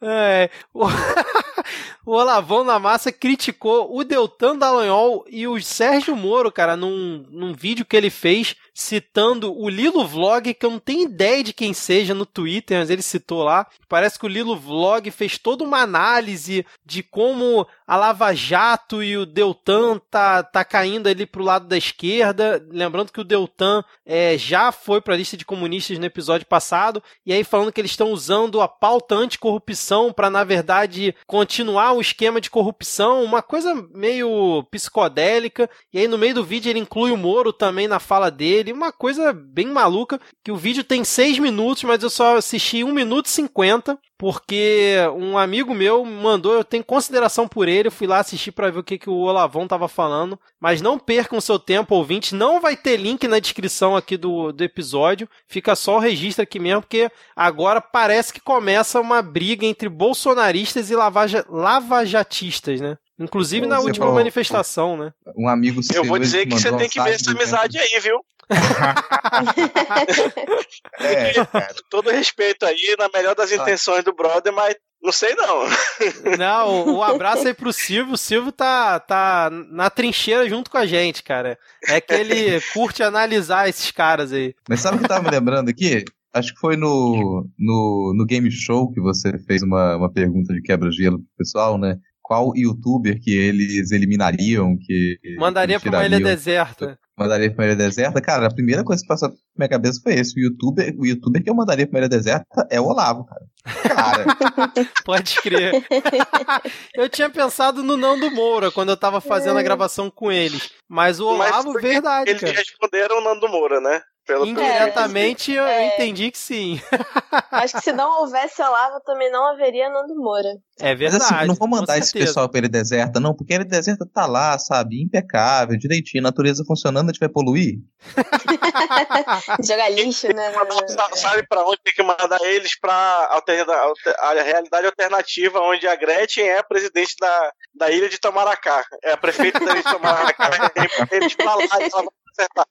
É, 0.00 0.48
o, 0.72 0.84
o 2.06 2.12
Olavão 2.12 2.64
da 2.64 2.78
Massa 2.78 3.10
criticou 3.10 3.96
o 3.96 4.04
Deltan 4.04 4.56
Dallagnol 4.56 5.24
e 5.28 5.48
o 5.48 5.60
Sérgio 5.60 6.14
Moro, 6.14 6.52
cara, 6.52 6.76
num, 6.76 7.26
num 7.30 7.52
vídeo 7.52 7.84
que 7.84 7.96
ele 7.96 8.10
fez 8.10 8.54
citando 8.76 9.58
o 9.58 9.70
Lilo 9.70 10.06
Vlog, 10.06 10.52
que 10.52 10.66
eu 10.66 10.70
não 10.70 10.78
tenho 10.78 11.04
ideia 11.04 11.42
de 11.42 11.54
quem 11.54 11.72
seja 11.72 12.12
no 12.12 12.26
Twitter, 12.26 12.78
mas 12.78 12.90
ele 12.90 13.00
citou 13.00 13.42
lá. 13.42 13.66
Parece 13.88 14.18
que 14.18 14.26
o 14.26 14.28
Lilo 14.28 14.54
Vlog 14.54 15.10
fez 15.10 15.38
toda 15.38 15.64
uma 15.64 15.78
análise 15.78 16.64
de 16.84 17.02
como 17.02 17.66
a 17.86 17.96
Lava 17.96 18.34
Jato 18.34 19.02
e 19.02 19.16
o 19.16 19.24
Deltan 19.24 19.98
tá, 20.10 20.42
tá 20.42 20.62
caindo 20.62 21.08
ali 21.08 21.24
pro 21.24 21.42
lado 21.42 21.66
da 21.66 21.78
esquerda. 21.78 22.62
Lembrando 22.70 23.12
que 23.12 23.20
o 23.20 23.24
Deltan 23.24 23.82
é, 24.04 24.36
já 24.36 24.70
foi 24.70 25.00
pra 25.00 25.16
lista 25.16 25.36
de 25.36 25.44
comunistas 25.44 25.98
no 25.98 26.04
episódio 26.04 26.46
passado, 26.46 27.02
e 27.24 27.32
aí 27.32 27.42
falando 27.42 27.72
que 27.72 27.80
eles 27.80 27.92
estão 27.92 28.10
usando 28.10 28.60
a 28.60 28.68
pauta 28.68 29.14
anticorrupção 29.14 30.12
para 30.12 30.28
na 30.28 30.44
verdade, 30.44 31.14
continuar 31.26 31.92
o 31.92 32.00
esquema 32.00 32.42
de 32.42 32.50
corrupção, 32.50 33.24
uma 33.24 33.40
coisa 33.40 33.74
meio 33.94 34.62
psicodélica. 34.70 35.70
E 35.92 35.98
aí 35.98 36.08
no 36.08 36.18
meio 36.18 36.34
do 36.34 36.44
vídeo 36.44 36.68
ele 36.68 36.78
inclui 36.78 37.10
o 37.10 37.16
Moro 37.16 37.52
também 37.52 37.88
na 37.88 37.98
fala 37.98 38.30
dele, 38.30 38.65
uma 38.72 38.92
coisa 38.92 39.32
bem 39.32 39.66
maluca, 39.68 40.20
que 40.42 40.52
o 40.52 40.56
vídeo 40.56 40.84
tem 40.84 41.04
6 41.04 41.38
minutos, 41.38 41.84
mas 41.84 42.02
eu 42.02 42.10
só 42.10 42.36
assisti 42.36 42.82
1 42.82 42.92
minuto 42.92 43.26
e 43.26 43.30
50, 43.30 43.98
porque 44.18 44.96
um 45.16 45.36
amigo 45.36 45.74
meu 45.74 46.04
mandou, 46.04 46.54
eu 46.54 46.64
tenho 46.64 46.82
consideração 46.82 47.46
por 47.46 47.68
ele, 47.68 47.88
eu 47.88 47.92
fui 47.92 48.06
lá 48.06 48.18
assistir 48.18 48.52
para 48.52 48.70
ver 48.70 48.78
o 48.78 48.84
que, 48.84 48.98
que 48.98 49.10
o 49.10 49.14
Olavão 49.14 49.68
tava 49.68 49.88
falando, 49.88 50.38
mas 50.58 50.80
não 50.80 50.98
percam 50.98 51.40
seu 51.40 51.58
tempo, 51.58 51.94
ouvinte, 51.94 52.34
não 52.34 52.60
vai 52.60 52.76
ter 52.76 52.96
link 52.96 53.28
na 53.28 53.38
descrição 53.38 53.94
aqui 53.94 54.16
do, 54.16 54.52
do 54.52 54.64
episódio, 54.64 55.28
fica 55.46 55.76
só 55.76 55.96
o 55.96 56.00
registro 56.00 56.42
aqui 56.42 56.58
mesmo, 56.58 56.82
porque 56.82 57.10
agora 57.34 57.80
parece 57.80 58.32
que 58.32 58.40
começa 58.40 59.00
uma 59.00 59.20
briga 59.20 59.66
entre 59.66 59.88
bolsonaristas 59.88 60.90
e 60.90 60.96
lavaja, 60.96 61.44
lavajatistas, 61.48 62.80
né? 62.80 62.96
Inclusive 63.18 63.66
na 63.66 63.80
última 63.80 64.06
falou- 64.06 64.14
manifestação, 64.14 64.96
né? 64.96 65.12
Um 65.36 65.48
amigo 65.48 65.80
Eu 65.94 66.04
vou 66.04 66.16
seu 66.16 66.18
dizer 66.18 66.46
que 66.46 66.54
você 66.54 66.74
tem 66.76 66.88
que 66.88 67.02
ver 67.02 67.14
essa 67.14 67.30
amizade 67.30 67.78
aí, 67.78 68.00
viu? 68.00 68.20
É, 70.98 71.32
cara. 71.46 71.74
Todo 71.90 72.10
respeito 72.10 72.64
aí, 72.64 72.96
na 72.98 73.08
melhor 73.12 73.34
das 73.34 73.52
intenções 73.52 74.04
do 74.06 74.14
brother, 74.14 74.52
mas 74.52 74.74
não 75.02 75.12
sei 75.12 75.34
não. 75.34 75.64
Não, 76.38 76.88
o, 76.88 76.96
o 76.96 77.02
abraço 77.02 77.46
aí 77.46 77.54
pro 77.54 77.72
Silvio. 77.72 78.14
O 78.14 78.18
Silvio 78.18 78.50
tá, 78.50 78.98
tá 78.98 79.50
na 79.70 79.88
trincheira 79.88 80.48
junto 80.48 80.70
com 80.70 80.78
a 80.78 80.86
gente, 80.86 81.22
cara. 81.22 81.58
É 81.86 82.00
que 82.00 82.14
ele 82.14 82.60
curte 82.72 83.02
analisar 83.02 83.68
esses 83.68 83.90
caras 83.90 84.32
aí. 84.32 84.54
Mas 84.68 84.80
sabe 84.80 84.96
o 84.96 84.98
que 84.98 85.04
eu 85.04 85.08
tava 85.08 85.22
me 85.22 85.30
lembrando 85.30 85.68
aqui? 85.68 86.04
Acho 86.34 86.52
que 86.52 86.60
foi 86.60 86.76
no, 86.76 87.46
no, 87.58 88.14
no 88.16 88.26
Game 88.26 88.50
Show 88.50 88.90
que 88.92 89.00
você 89.00 89.38
fez 89.46 89.62
uma, 89.62 89.96
uma 89.96 90.12
pergunta 90.12 90.52
de 90.52 90.60
quebra-gelo 90.60 91.18
pro 91.18 91.28
pessoal, 91.38 91.78
né? 91.78 91.96
Qual 92.20 92.52
youtuber 92.56 93.20
que 93.20 93.30
eles 93.30 93.92
eliminariam, 93.92 94.76
que 94.76 95.18
Mandaria 95.38 95.78
pra 95.78 95.90
uma 95.90 96.06
ilha 96.06 96.20
deserta. 96.20 96.98
Mandaria 97.18 97.54
pra 97.54 97.66
ilha 97.66 97.76
deserta? 97.76 98.20
Cara, 98.20 98.46
a 98.46 98.54
primeira 98.54 98.84
coisa 98.84 99.02
que 99.02 99.08
passou 99.08 99.28
na 99.30 99.34
minha 99.56 99.68
cabeça 99.68 100.00
foi 100.02 100.14
esse. 100.14 100.38
O 100.38 100.42
youtuber, 100.44 100.94
o 100.98 101.06
youtuber 101.06 101.42
que 101.42 101.48
eu 101.50 101.54
mandaria 101.54 101.86
pra 101.88 102.00
ilha 102.00 102.08
deserta 102.08 102.66
é 102.70 102.80
o 102.80 102.84
Olavo, 102.84 103.24
cara. 103.24 103.46
Cara, 103.94 104.24
Pode 105.04 105.40
crer. 105.40 105.72
eu 106.94 107.08
tinha 107.08 107.28
pensado 107.30 107.82
no 107.82 107.96
Nando 107.96 108.30
Moura 108.30 108.70
quando 108.70 108.90
eu 108.90 108.96
tava 108.96 109.20
fazendo 109.20 109.58
a 109.58 109.62
gravação 109.62 110.10
com 110.10 110.30
eles. 110.30 110.70
Mas 110.88 111.18
o 111.20 111.36
Mas 111.36 111.50
Olavo, 111.50 111.72
porque 111.72 111.86
verdade, 111.88 112.30
Eles 112.30 112.40
cara. 112.40 112.52
responderam 112.52 113.18
o 113.18 113.24
Nando 113.24 113.48
Moura, 113.48 113.80
né? 113.80 114.00
Pelo 114.26 114.44
Indiretamente 114.44 115.52
eu 115.52 115.62
É. 115.64 115.94
entendi 115.94 116.32
que 116.32 116.38
sim. 116.38 116.80
Acho 117.52 117.74
que 117.76 117.80
se 117.82 117.92
não 117.92 118.22
houvesse 118.22 118.60
Olavo, 118.60 119.00
também 119.04 119.30
não 119.30 119.52
haveria 119.52 119.88
Nando 119.88 120.16
Moura. 120.16 120.48
É 120.80 120.90
mas 120.90 120.98
verdade. 120.98 121.34
assim, 121.34 121.46
não 121.46 121.54
vou 121.54 121.68
mandar 121.68 121.96
esse 121.96 122.12
pessoal 122.12 122.48
pra 122.48 122.58
ilha 122.58 122.68
deserta, 122.68 123.20
não, 123.20 123.32
porque 123.34 123.54
ilha 123.54 123.64
deserta 123.64 124.04
tá 124.12 124.26
lá, 124.26 124.58
sabe, 124.58 125.00
impecável, 125.00 125.78
direitinho, 125.78 126.24
natureza 126.24 126.64
funcionando, 126.66 127.05
gente 127.12 127.20
vai 127.20 127.28
poluir. 127.28 127.78
Jogar 129.66 129.88
lixo, 129.90 130.28
né? 130.28 130.52
Sa- 130.88 131.10
Sabe 131.16 131.46
pra 131.48 131.62
onde 131.64 131.78
tem 131.82 131.92
que 131.94 132.02
mandar 132.02 132.38
eles 132.42 132.78
pra 132.78 133.28
alterna- 133.30 133.74
alter- 133.76 134.16
a 134.18 134.32
realidade 134.42 134.86
alternativa, 134.86 135.60
onde 135.60 135.86
a 135.86 135.94
Gretchen 135.96 136.48
é 136.48 136.58
a 136.58 136.62
presidente 136.64 137.14
da, 137.20 137.50
da 137.74 137.90
ilha 137.90 138.08
de 138.08 138.18
Tamaracá. 138.18 138.84
É 139.02 139.12
a 139.12 139.16
prefeita 139.16 139.58
da 139.60 139.72
ilha 139.72 139.82
de 139.82 139.82
Tamaracá. 139.84 140.50
Eles 141.12 141.34
pra 141.34 141.54
lá 141.54 141.64
e 141.64 141.68
ela 141.92 142.02
vai 142.02 142.08
acertar. 142.32 142.66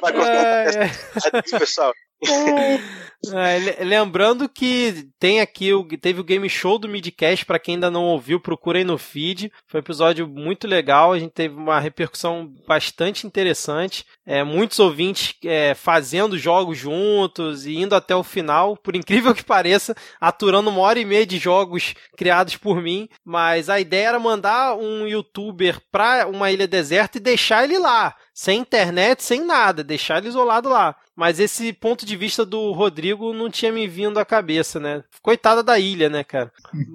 Vai 0.00 0.12
É, 0.12 0.64
conseguir 0.64 1.36
é. 1.36 1.42
isso, 1.44 1.58
pessoal. 1.58 1.92
É, 2.22 2.78
le- 3.58 3.84
lembrando 3.84 4.48
que 4.48 5.08
tem 5.18 5.40
aqui 5.40 5.72
o 5.74 5.84
teve 5.84 6.20
o 6.20 6.24
game 6.24 6.48
show 6.48 6.78
do 6.78 6.88
Midcast 6.88 7.44
para 7.44 7.58
quem 7.58 7.74
ainda 7.74 7.90
não 7.90 8.04
ouviu, 8.04 8.40
procurem 8.40 8.84
no 8.84 8.96
feed. 8.96 9.52
Foi 9.66 9.80
um 9.80 9.82
episódio 9.82 10.26
muito 10.28 10.66
legal, 10.66 11.12
a 11.12 11.18
gente 11.18 11.32
teve 11.32 11.54
uma 11.54 11.78
repercussão 11.78 12.50
bastante 12.66 13.26
interessante. 13.26 14.04
É, 14.26 14.42
muitos 14.44 14.78
ouvintes 14.78 15.34
é, 15.44 15.74
fazendo 15.74 16.38
jogos 16.38 16.78
juntos 16.78 17.66
e 17.66 17.76
indo 17.76 17.94
até 17.94 18.14
o 18.14 18.22
final, 18.22 18.76
por 18.76 18.94
incrível 18.96 19.34
que 19.34 19.44
pareça, 19.44 19.94
aturando 20.20 20.70
uma 20.70 20.80
hora 20.80 20.98
e 20.98 21.04
meia 21.04 21.26
de 21.26 21.38
jogos 21.38 21.94
criados 22.16 22.56
por 22.56 22.80
mim. 22.80 23.08
Mas 23.24 23.68
a 23.68 23.78
ideia 23.80 24.08
era 24.08 24.18
mandar 24.18 24.76
um 24.76 25.06
youtuber 25.06 25.78
pra 25.90 26.26
uma 26.26 26.50
ilha 26.50 26.66
deserta 26.66 27.18
e 27.18 27.20
deixar 27.20 27.64
ele 27.64 27.78
lá, 27.78 28.14
sem 28.40 28.60
internet, 28.60 29.22
sem 29.22 29.44
nada, 29.44 29.84
deixar 29.84 30.16
ele 30.16 30.28
isolado 30.28 30.70
lá. 30.70 30.96
Mas 31.14 31.38
esse 31.38 31.74
ponto 31.74 32.06
de 32.06 32.16
vista 32.16 32.42
do 32.42 32.72
Rodrigo 32.72 33.34
não 33.34 33.50
tinha 33.50 33.70
me 33.70 33.86
vindo 33.86 34.18
à 34.18 34.24
cabeça, 34.24 34.80
né? 34.80 35.04
Coitada 35.20 35.62
da 35.62 35.78
ilha, 35.78 36.08
né, 36.08 36.24
cara? 36.24 36.50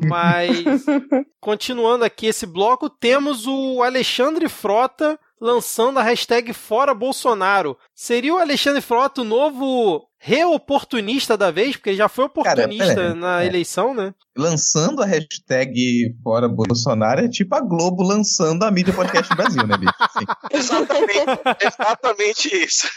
Mas, 0.08 0.50
continuando 1.40 2.04
aqui 2.04 2.26
esse 2.26 2.48
bloco, 2.48 2.90
temos 2.90 3.46
o 3.46 3.84
Alexandre 3.84 4.50
Frota 4.50 5.20
lançando 5.40 6.00
a 6.00 6.04
hashtag 6.04 6.54
Fora 6.54 6.94
Bolsonaro. 6.94 7.78
Seria 7.94 8.34
o 8.34 8.38
Alexandre 8.38 8.82
Frota 8.82 9.22
o 9.22 9.26
novo 9.26 10.08
reoportunista 10.18 11.38
da 11.38 11.52
vez? 11.52 11.76
Porque 11.76 11.92
ele 11.92 11.98
já 11.98 12.10
foi 12.10 12.26
oportunista 12.26 12.96
Cara, 12.96 13.14
na 13.14 13.44
é. 13.44 13.46
eleição, 13.46 13.94
né? 13.94 14.14
Lançando 14.36 15.02
a 15.02 15.06
hashtag 15.06 16.16
Fora 16.24 16.48
Bolsonaro 16.48 17.22
é 17.22 17.30
tipo 17.30 17.54
a 17.56 17.62
Globo 17.62 18.04
lançando 18.04 18.64
a 18.64 18.72
mídia 18.72 18.94
podcast 18.94 19.34
Brasil, 19.36 19.66
né, 19.68 19.78
bicho? 19.78 19.94
Assim. 20.00 20.26
exatamente, 20.52 21.42
exatamente 21.62 22.64
isso. 22.64 22.88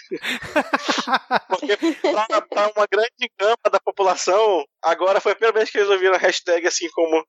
Porque 1.48 1.76
para 2.48 2.72
uma 2.74 2.86
grande 2.90 3.30
gama 3.38 3.56
da 3.70 3.78
população, 3.78 4.64
agora 4.82 5.20
foi 5.20 5.32
a 5.32 5.34
primeira 5.34 5.58
vez 5.58 5.70
que 5.70 5.78
eles 5.78 5.90
ouviram 5.90 6.14
a 6.14 6.18
hashtag 6.18 6.66
assim 6.66 6.88
como 6.90 7.24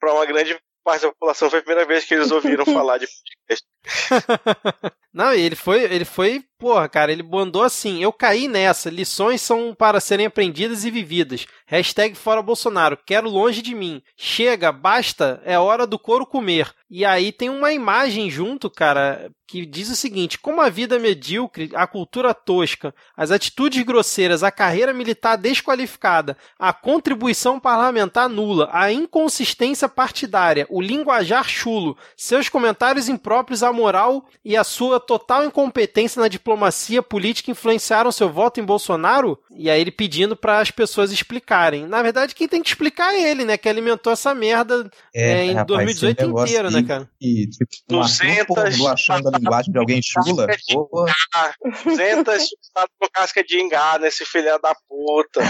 para 0.00 0.12
uma 0.12 0.26
grande 0.26 0.58
parte 0.86 1.02
da 1.02 1.08
população 1.08 1.50
foi 1.50 1.58
a 1.58 1.62
primeira 1.62 1.84
vez 1.84 2.04
que 2.04 2.14
eles 2.14 2.30
ouviram 2.30 2.64
falar 2.64 2.98
de 2.98 3.08
podcast. 3.08 3.66
Não, 5.16 5.32
ele 5.32 5.56
foi, 5.56 5.82
ele 5.84 6.04
foi, 6.04 6.44
porra, 6.58 6.86
cara, 6.90 7.10
ele 7.10 7.22
mandou 7.22 7.62
assim: 7.62 8.02
eu 8.02 8.12
caí 8.12 8.46
nessa, 8.46 8.90
lições 8.90 9.40
são 9.40 9.74
para 9.74 9.98
serem 9.98 10.26
aprendidas 10.26 10.84
e 10.84 10.90
vividas. 10.90 11.46
Hashtag 11.66 12.14
fora 12.14 12.42
Bolsonaro, 12.42 12.98
quero 12.98 13.26
longe 13.26 13.62
de 13.62 13.74
mim. 13.74 14.02
Chega, 14.14 14.70
basta, 14.70 15.40
é 15.42 15.58
hora 15.58 15.86
do 15.86 15.98
couro 15.98 16.26
comer. 16.26 16.70
E 16.88 17.04
aí 17.04 17.32
tem 17.32 17.48
uma 17.48 17.72
imagem 17.72 18.30
junto, 18.30 18.70
cara, 18.70 19.32
que 19.46 19.66
diz 19.66 19.90
o 19.90 19.96
seguinte: 19.96 20.38
como 20.38 20.60
a 20.60 20.68
vida 20.68 20.98
medíocre, 20.98 21.70
a 21.74 21.86
cultura 21.86 22.32
tosca, 22.32 22.94
as 23.16 23.30
atitudes 23.30 23.82
grosseiras, 23.82 24.42
a 24.42 24.50
carreira 24.50 24.92
militar 24.92 25.36
desqualificada, 25.36 26.36
a 26.58 26.72
contribuição 26.72 27.58
parlamentar 27.58 28.28
nula, 28.28 28.68
a 28.72 28.92
inconsistência 28.92 29.88
partidária, 29.88 30.66
o 30.70 30.80
linguajar 30.80 31.48
chulo, 31.48 31.96
seus 32.16 32.48
comentários 32.48 33.08
impróprios 33.08 33.62
à 33.62 33.72
moral 33.72 34.24
e 34.44 34.56
a 34.56 34.62
sua 34.62 35.00
total 35.06 35.44
incompetência 35.44 36.20
na 36.20 36.28
diplomacia 36.28 37.02
política 37.02 37.50
influenciaram 37.50 38.10
seu 38.12 38.28
voto 38.30 38.60
em 38.60 38.64
Bolsonaro? 38.64 39.38
E 39.50 39.70
aí 39.70 39.80
ele 39.80 39.90
pedindo 39.90 40.36
para 40.36 40.60
as 40.60 40.70
pessoas 40.70 41.12
explicarem. 41.12 41.86
Na 41.86 42.02
verdade, 42.02 42.34
quem 42.34 42.48
tem 42.48 42.62
que 42.62 42.68
explicar 42.68 43.14
é 43.14 43.30
ele, 43.30 43.44
né? 43.44 43.56
Que 43.56 43.68
alimentou 43.68 44.12
essa 44.12 44.34
merda 44.34 44.90
é, 45.14 45.32
é, 45.32 45.44
em 45.44 45.54
rapaz, 45.54 45.98
2018 46.00 46.24
inteiro, 46.24 46.70
né, 46.70 46.82
cara? 46.82 47.10
E, 47.20 47.48
tipo, 47.48 47.70
200 47.88 48.86
achando 48.86 49.28
a 49.28 49.38
linguagem 49.38 49.72
de 49.72 49.78
alguém 49.78 50.00
chula. 50.02 50.46
200 51.84 52.44
com 52.98 53.08
casca 53.12 53.42
de 53.44 53.60
engar 53.60 54.00
nesse 54.00 54.24
filho 54.24 54.58
da 54.60 54.74
puta. 54.88 55.40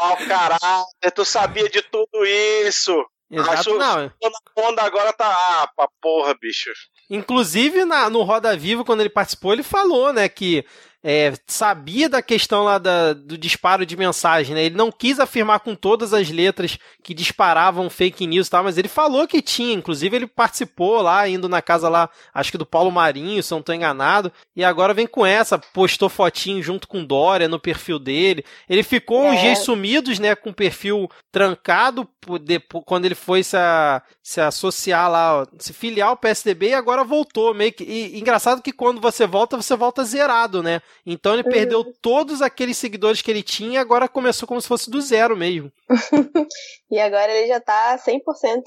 Ó, 0.00 0.12
oh, 0.12 0.16
caralho, 0.28 0.84
tu 1.14 1.24
sabia 1.24 1.68
de 1.68 1.82
tudo 1.82 2.24
isso. 2.66 3.04
Exato, 3.30 3.74
não. 3.74 4.04
Na 4.04 4.68
onda 4.68 4.82
agora 4.82 5.12
tá. 5.12 5.28
Ah, 5.28 5.68
pra 5.74 5.88
porra, 6.00 6.34
bicho. 6.40 6.70
Inclusive, 7.10 7.84
na, 7.84 8.08
no 8.08 8.22
Roda 8.22 8.56
Viva, 8.56 8.84
quando 8.84 9.00
ele 9.00 9.10
participou, 9.10 9.52
ele 9.52 9.62
falou, 9.62 10.12
né, 10.12 10.28
que 10.28 10.64
é, 11.06 11.34
sabia 11.46 12.08
da 12.08 12.22
questão 12.22 12.64
lá 12.64 12.78
da, 12.78 13.12
do 13.12 13.36
disparo 13.36 13.84
de 13.84 13.94
mensagem, 13.94 14.54
né? 14.54 14.64
Ele 14.64 14.74
não 14.74 14.90
quis 14.90 15.20
afirmar 15.20 15.60
com 15.60 15.74
todas 15.74 16.14
as 16.14 16.30
letras 16.30 16.78
que 17.02 17.12
disparavam 17.12 17.90
fake 17.90 18.26
news, 18.26 18.48
tá? 18.48 18.62
Mas 18.62 18.78
ele 18.78 18.88
falou 18.88 19.28
que 19.28 19.42
tinha, 19.42 19.74
inclusive 19.74 20.16
ele 20.16 20.26
participou 20.26 21.02
lá, 21.02 21.28
indo 21.28 21.46
na 21.46 21.60
casa 21.60 21.90
lá, 21.90 22.08
acho 22.32 22.50
que 22.50 22.56
do 22.56 22.64
Paulo 22.64 22.90
Marinho, 22.90 23.42
se 23.42 23.50
não 23.50 23.60
tô 23.60 23.74
enganado, 23.74 24.32
e 24.56 24.64
agora 24.64 24.94
vem 24.94 25.06
com 25.06 25.26
essa, 25.26 25.58
postou 25.58 26.08
fotinho 26.08 26.62
junto 26.62 26.88
com 26.88 27.04
Dória 27.04 27.48
no 27.48 27.60
perfil 27.60 27.98
dele. 27.98 28.42
Ele 28.66 28.82
ficou 28.82 29.26
é. 29.26 29.32
uns 29.32 29.40
dias 29.42 29.58
sumidos, 29.58 30.18
né, 30.18 30.34
com 30.34 30.48
o 30.48 30.54
perfil 30.54 31.10
trancado, 31.30 32.08
quando 32.84 33.04
ele 33.04 33.14
foi 33.14 33.42
se, 33.42 33.56
a, 33.56 34.02
se 34.22 34.40
associar 34.40 35.10
lá, 35.10 35.46
se 35.58 35.72
filiar 35.72 36.08
ao 36.08 36.16
PSDB 36.16 36.68
e 36.68 36.74
agora 36.74 37.04
voltou, 37.04 37.54
meio 37.54 37.72
que, 37.72 37.84
e, 37.84 38.18
engraçado 38.18 38.62
que 38.62 38.72
quando 38.72 39.00
você 39.00 39.26
volta, 39.26 39.56
você 39.56 39.76
volta 39.76 40.04
zerado, 40.04 40.62
né? 40.62 40.80
Então 41.04 41.32
ele 41.32 41.42
uhum. 41.42 41.50
perdeu 41.50 41.84
todos 42.00 42.42
aqueles 42.42 42.76
seguidores 42.76 43.22
que 43.22 43.30
ele 43.30 43.42
tinha 43.42 43.74
e 43.74 43.76
agora 43.78 44.08
começou 44.08 44.46
como 44.46 44.60
se 44.60 44.68
fosse 44.68 44.90
do 44.90 45.00
zero 45.00 45.36
mesmo. 45.36 45.70
e 46.90 46.98
agora 46.98 47.32
ele 47.32 47.48
já 47.48 47.60
tá 47.60 47.98
100% 47.98 48.62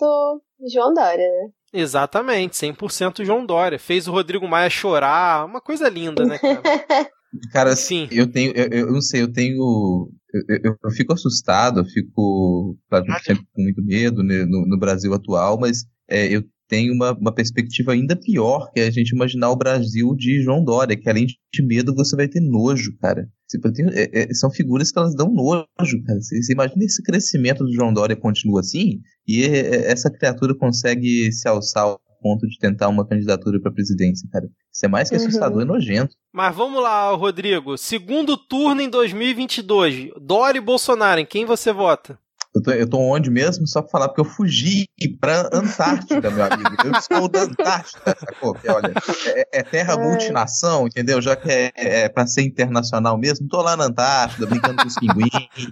João 0.71 0.93
Dória, 0.93 1.17
né? 1.17 1.49
Exatamente, 1.73 2.55
100% 2.55 3.25
João 3.25 3.45
Dória. 3.45 3.77
Fez 3.77 4.07
o 4.07 4.11
Rodrigo 4.11 4.47
Maia 4.47 4.69
chorar, 4.69 5.45
uma 5.45 5.61
coisa 5.61 5.89
linda, 5.89 6.25
né, 6.25 6.39
cara? 6.39 6.61
cara, 7.51 7.71
assim, 7.71 8.07
eu 8.11 8.27
tenho, 8.27 8.51
eu, 8.53 8.67
eu 8.67 8.91
não 8.91 9.01
sei, 9.01 9.21
eu 9.21 9.31
tenho 9.31 10.09
eu, 10.33 10.59
eu, 10.63 10.77
eu, 10.83 10.91
fico 10.91 11.13
assustado, 11.13 11.79
eu 11.79 11.85
fico 11.85 12.77
claro, 12.89 13.05
sempre 13.23 13.45
com 13.53 13.61
muito 13.61 13.83
medo 13.83 14.23
né, 14.23 14.45
no, 14.45 14.65
no, 14.67 14.77
Brasil 14.77 15.13
atual, 15.13 15.59
mas 15.59 15.85
é, 16.09 16.27
eu 16.27 16.43
tem 16.67 16.91
uma, 16.91 17.13
uma 17.17 17.33
perspectiva 17.33 17.93
ainda 17.93 18.15
pior, 18.15 18.69
que 18.73 18.81
é 18.81 18.87
a 18.87 18.91
gente 18.91 19.11
imaginar 19.11 19.49
o 19.49 19.55
Brasil 19.55 20.13
de 20.15 20.41
João 20.41 20.63
Dória, 20.63 20.97
que 20.97 21.09
além 21.09 21.25
de 21.25 21.65
medo, 21.65 21.95
você 21.95 22.15
vai 22.15 22.27
ter 22.27 22.41
nojo, 22.41 22.95
cara. 22.99 23.27
Tipo, 23.49 23.71
tem, 23.71 23.85
é, 23.89 24.23
é, 24.23 24.33
são 24.33 24.51
figuras 24.51 24.91
que 24.91 24.99
elas 24.99 25.15
dão 25.15 25.33
nojo, 25.33 26.03
cara. 26.05 26.19
Você, 26.19 26.41
você, 26.41 26.53
imagina 26.53 26.83
esse 26.83 27.01
crescimento 27.01 27.63
do 27.63 27.73
João 27.73 27.93
Dória 27.93 28.15
continua 28.15 28.59
assim, 28.59 28.99
e 29.25 29.43
é, 29.43 29.47
é, 29.47 29.91
essa 29.91 30.11
criatura 30.11 30.53
consegue 30.55 31.31
se 31.31 31.47
alçar 31.47 31.95
ponto 32.21 32.47
de 32.47 32.57
tentar 32.57 32.87
uma 32.89 33.07
candidatura 33.07 33.59
para 33.59 33.71
presidência, 33.71 34.27
cara. 34.31 34.47
Isso 34.71 34.85
é 34.85 34.89
mais 34.89 35.09
que 35.09 35.15
assustador 35.15 35.57
uhum. 35.57 35.63
e 35.63 35.65
nojento. 35.65 36.15
Mas 36.33 36.55
vamos 36.55 36.81
lá, 36.81 37.09
Rodrigo. 37.11 37.77
Segundo 37.77 38.37
turno 38.37 38.81
em 38.81 38.89
2022, 38.89 40.11
Dória 40.21 40.59
e 40.59 40.61
Bolsonaro, 40.61 41.19
em 41.19 41.25
quem 41.25 41.45
você 41.45 41.71
vota? 41.73 42.19
Eu 42.57 42.63
tô, 42.63 42.71
eu 42.71 42.89
tô 42.89 42.97
onde 42.99 43.29
mesmo? 43.29 43.67
Só 43.67 43.81
pra 43.81 43.91
falar, 43.91 44.07
porque 44.07 44.21
eu 44.21 44.25
fugi 44.25 44.87
pra 45.19 45.47
Antártida, 45.53 46.31
meu 46.31 46.43
amigo. 46.43 46.75
Eu 46.83 46.91
estou 46.91 47.29
da 47.29 47.41
Antártida, 47.41 48.17
sacou? 48.19 48.53
Porque, 48.53 48.69
olha, 48.69 48.93
é, 49.27 49.59
é 49.59 49.63
terra 49.63 49.93
é. 49.93 49.97
multinação, 49.97 50.87
entendeu? 50.87 51.21
Já 51.21 51.35
que 51.35 51.51
é, 51.51 51.71
é 51.75 52.09
pra 52.09 52.25
ser 52.25 52.41
internacional 52.41 53.17
mesmo, 53.17 53.47
tô 53.47 53.61
lá 53.61 53.77
na 53.77 53.85
Antártida, 53.85 54.47
brincando 54.47 54.81
com 54.81 54.87
os 54.87 54.95
pinguins. 54.95 55.71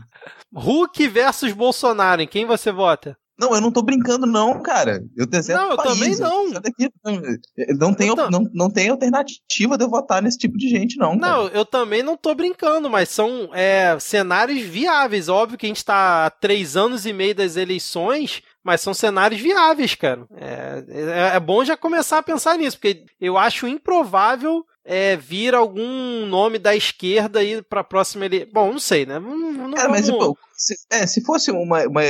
Hulk 0.54 1.08
versus 1.08 1.54
Bolsonaro, 1.54 2.22
em 2.22 2.28
quem 2.28 2.46
você 2.46 2.72
vota? 2.72 3.18
Não, 3.38 3.54
eu 3.54 3.60
não 3.60 3.72
tô 3.72 3.82
brincando, 3.82 4.26
não, 4.26 4.62
cara. 4.62 5.04
Eu 5.16 5.26
deserto 5.26 5.62
Não, 5.62 5.72
eu 5.72 5.78
país, 5.78 5.90
também 5.90 6.16
não. 6.18 6.52
Daqui, 6.52 6.90
não, 7.78 7.94
tem, 7.94 8.16
não, 8.16 8.50
não 8.54 8.70
tem 8.70 8.90
alternativa 8.90 9.78
de 9.78 9.84
eu 9.84 9.90
votar 9.90 10.22
nesse 10.22 10.38
tipo 10.38 10.58
de 10.58 10.70
gente, 10.70 10.98
não. 10.98 11.16
Não, 11.16 11.46
cara. 11.46 11.58
eu 11.58 11.66
também 11.66 12.02
não 12.02 12.16
tô 12.16 12.34
brincando, 12.34 12.90
mas 12.90 13.10
são 13.10 13.50
é, 13.54 13.98
cenários 14.00 14.62
viáveis. 14.62 15.28
Óbvio 15.28 15.58
que 15.58 15.66
a 15.66 15.70
gente 15.70 15.84
tá 15.84 16.26
há 16.26 16.30
três 16.30 16.78
anos 16.78 17.06
e 17.06 17.12
meio 17.12 17.36
das 17.36 17.58
eleições, 17.58 18.42
mas 18.64 18.80
são 18.80 18.94
cenários 18.94 19.42
viáveis, 19.42 19.96
cara. 19.96 20.26
É, 20.38 20.84
é, 20.88 21.36
é 21.36 21.40
bom 21.40 21.64
já 21.66 21.76
começar 21.76 22.20
a 22.20 22.24
pensar 22.24 22.58
nisso, 22.58 22.78
porque 22.78 23.04
eu 23.20 23.38
acho 23.38 23.68
improvável 23.68 24.66
é, 24.86 25.18
vir 25.18 25.56
algum 25.56 26.26
nome 26.28 26.60
da 26.60 26.76
esquerda 26.76 27.40
aí 27.40 27.62
para 27.62 27.82
a 27.82 27.84
próxima 27.84 28.26
eleição. 28.26 28.50
Bom, 28.54 28.72
não 28.72 28.80
sei, 28.80 29.06
né? 29.06 29.20
Não, 29.20 29.36
não 29.36 29.72
Cara, 29.72 29.90
vamos... 29.90 30.10
mas 30.10 30.10
pô, 30.10 30.38
se, 30.56 30.76
é, 30.92 31.06
se 31.08 31.24
fosse 31.24 31.52
uma, 31.52 31.84
uma, 31.88 32.02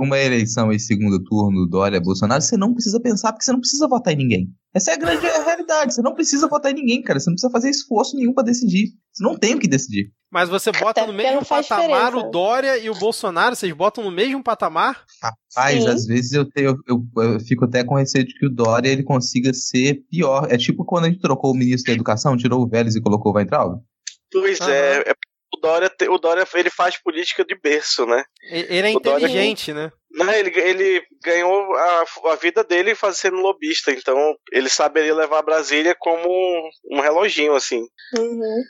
uma 0.00 0.18
eleição 0.18 0.72
em 0.72 0.78
segundo 0.78 1.22
turno 1.22 1.66
Dória 1.68 2.00
Bolsonaro, 2.00 2.42
você 2.42 2.56
não 2.56 2.72
precisa 2.72 3.00
pensar, 3.00 3.32
porque 3.32 3.44
você 3.44 3.52
não 3.52 3.60
precisa 3.60 3.86
votar 3.86 4.12
em 4.12 4.16
ninguém. 4.16 4.48
Essa 4.74 4.92
é 4.92 4.94
a 4.94 4.98
grande 4.98 5.26
realidade. 5.26 5.94
Você 5.94 6.02
não 6.02 6.14
precisa 6.14 6.48
votar 6.48 6.70
em 6.70 6.74
ninguém, 6.76 7.02
cara. 7.02 7.18
Você 7.18 7.28
não 7.28 7.34
precisa 7.34 7.50
fazer 7.50 7.70
esforço 7.70 8.16
nenhum 8.16 8.32
para 8.32 8.44
decidir. 8.44 8.92
Você 9.12 9.24
não 9.24 9.36
tem 9.36 9.54
o 9.54 9.58
que 9.58 9.66
decidir. 9.66 10.12
Mas 10.30 10.48
você 10.48 10.70
bota 10.70 11.04
no 11.04 11.12
mesmo 11.12 11.44
patamar 11.44 12.06
diferença. 12.06 12.16
o 12.16 12.30
Dória 12.30 12.78
e 12.78 12.88
o 12.88 12.94
Bolsonaro? 12.94 13.56
Vocês 13.56 13.72
botam 13.72 14.04
no 14.04 14.12
mesmo 14.12 14.44
patamar? 14.44 15.04
Rapaz, 15.20 15.82
Sim. 15.82 15.88
às 15.88 16.06
vezes 16.06 16.32
eu, 16.32 16.48
tenho, 16.48 16.76
eu, 16.86 17.04
eu, 17.16 17.40
fico 17.40 17.64
até 17.64 17.82
com 17.82 17.96
receio 17.96 18.24
de 18.24 18.34
que 18.34 18.46
o 18.46 18.50
Dória 18.50 18.88
ele 18.88 19.02
consiga 19.02 19.52
ser 19.52 20.04
pior. 20.08 20.46
É 20.48 20.56
tipo 20.56 20.84
quando 20.84 21.06
a 21.06 21.08
gente 21.08 21.20
trocou 21.20 21.50
o 21.50 21.56
ministro 21.56 21.86
da 21.86 21.94
Educação, 21.94 22.36
tirou 22.36 22.62
o 22.62 22.68
Vélez 22.68 22.94
e 22.94 23.00
colocou 23.00 23.32
o 23.32 23.34
Weintraub. 23.34 23.80
Pois 24.32 24.60
é, 24.60 25.00
é 25.00 25.14
Dória, 25.60 25.90
o 26.08 26.18
Dória 26.18 26.46
ele 26.54 26.70
faz 26.70 26.96
política 27.00 27.44
de 27.44 27.54
berço, 27.54 28.06
né? 28.06 28.24
Ele 28.42 28.88
é 28.88 28.90
inteligente, 28.90 29.72
Dória... 29.72 29.88
né? 29.88 29.92
Não, 30.12 30.30
ele, 30.32 30.50
ele 30.58 31.02
ganhou 31.22 31.74
a, 31.74 32.04
a 32.32 32.34
vida 32.34 32.64
dele 32.64 32.96
fazendo 32.96 33.36
lobista, 33.36 33.92
então 33.92 34.34
ele 34.50 34.68
saberia 34.68 35.14
levar 35.14 35.42
Brasília 35.42 35.94
como 35.96 36.28
um, 36.28 36.70
um 36.96 37.00
reloginho, 37.00 37.54
assim. 37.54 37.86
Uhum. 38.18 38.62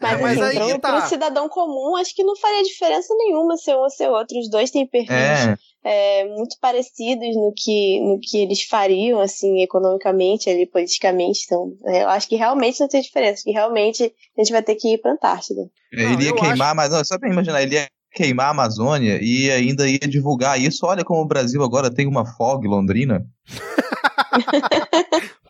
Mas, 0.00 0.18
é, 0.18 0.22
mas 0.22 0.40
assim, 0.40 0.72
aí, 0.72 0.78
tá. 0.80 1.06
cidadão 1.06 1.48
comum, 1.48 1.96
acho 1.96 2.14
que 2.14 2.24
não 2.24 2.36
faria 2.36 2.64
diferença 2.64 3.14
nenhuma 3.16 3.56
ser 3.56 3.76
um 3.76 3.80
ou 3.80 3.90
ser 3.90 4.08
outro. 4.08 4.38
Os 4.38 4.50
dois 4.50 4.72
têm 4.72 4.86
perfis 4.86 5.10
é. 5.10 5.56
É, 5.84 6.24
muito 6.24 6.56
parecidos 6.60 7.36
no 7.36 7.52
que, 7.56 8.00
no 8.00 8.18
que 8.20 8.38
eles 8.38 8.64
fariam, 8.64 9.20
assim, 9.20 9.62
economicamente, 9.62 10.50
ali, 10.50 10.66
politicamente. 10.66 11.44
Então, 11.46 11.72
é, 11.86 12.02
eu 12.02 12.08
acho 12.08 12.28
que 12.28 12.34
realmente 12.34 12.80
não 12.80 12.88
tem 12.88 13.00
diferença, 13.00 13.44
que 13.44 13.52
realmente 13.52 14.12
a 14.36 14.42
gente 14.42 14.52
vai 14.52 14.62
ter 14.62 14.74
que 14.74 14.94
ir 14.94 14.98
pra 14.98 15.12
Antártida. 15.12 15.70
Ele 15.92 16.24
ia 16.24 16.34
queimar, 16.34 16.68
acho... 16.68 16.76
mas 16.76 16.90
não, 16.90 17.04
só 17.04 17.18
pra 17.18 17.30
imaginar, 17.30 17.62
ele 17.62 17.76
ia 17.76 17.88
queimar 18.12 18.46
a 18.46 18.50
Amazônia 18.50 19.18
e 19.22 19.50
ainda 19.50 19.88
ia 19.88 19.98
divulgar 19.98 20.60
isso. 20.60 20.86
Olha 20.86 21.04
como 21.04 21.20
o 21.20 21.26
Brasil 21.26 21.62
agora 21.62 21.90
tem 21.90 22.06
uma 22.06 22.24
fog 22.24 22.66
londrina. 22.66 23.26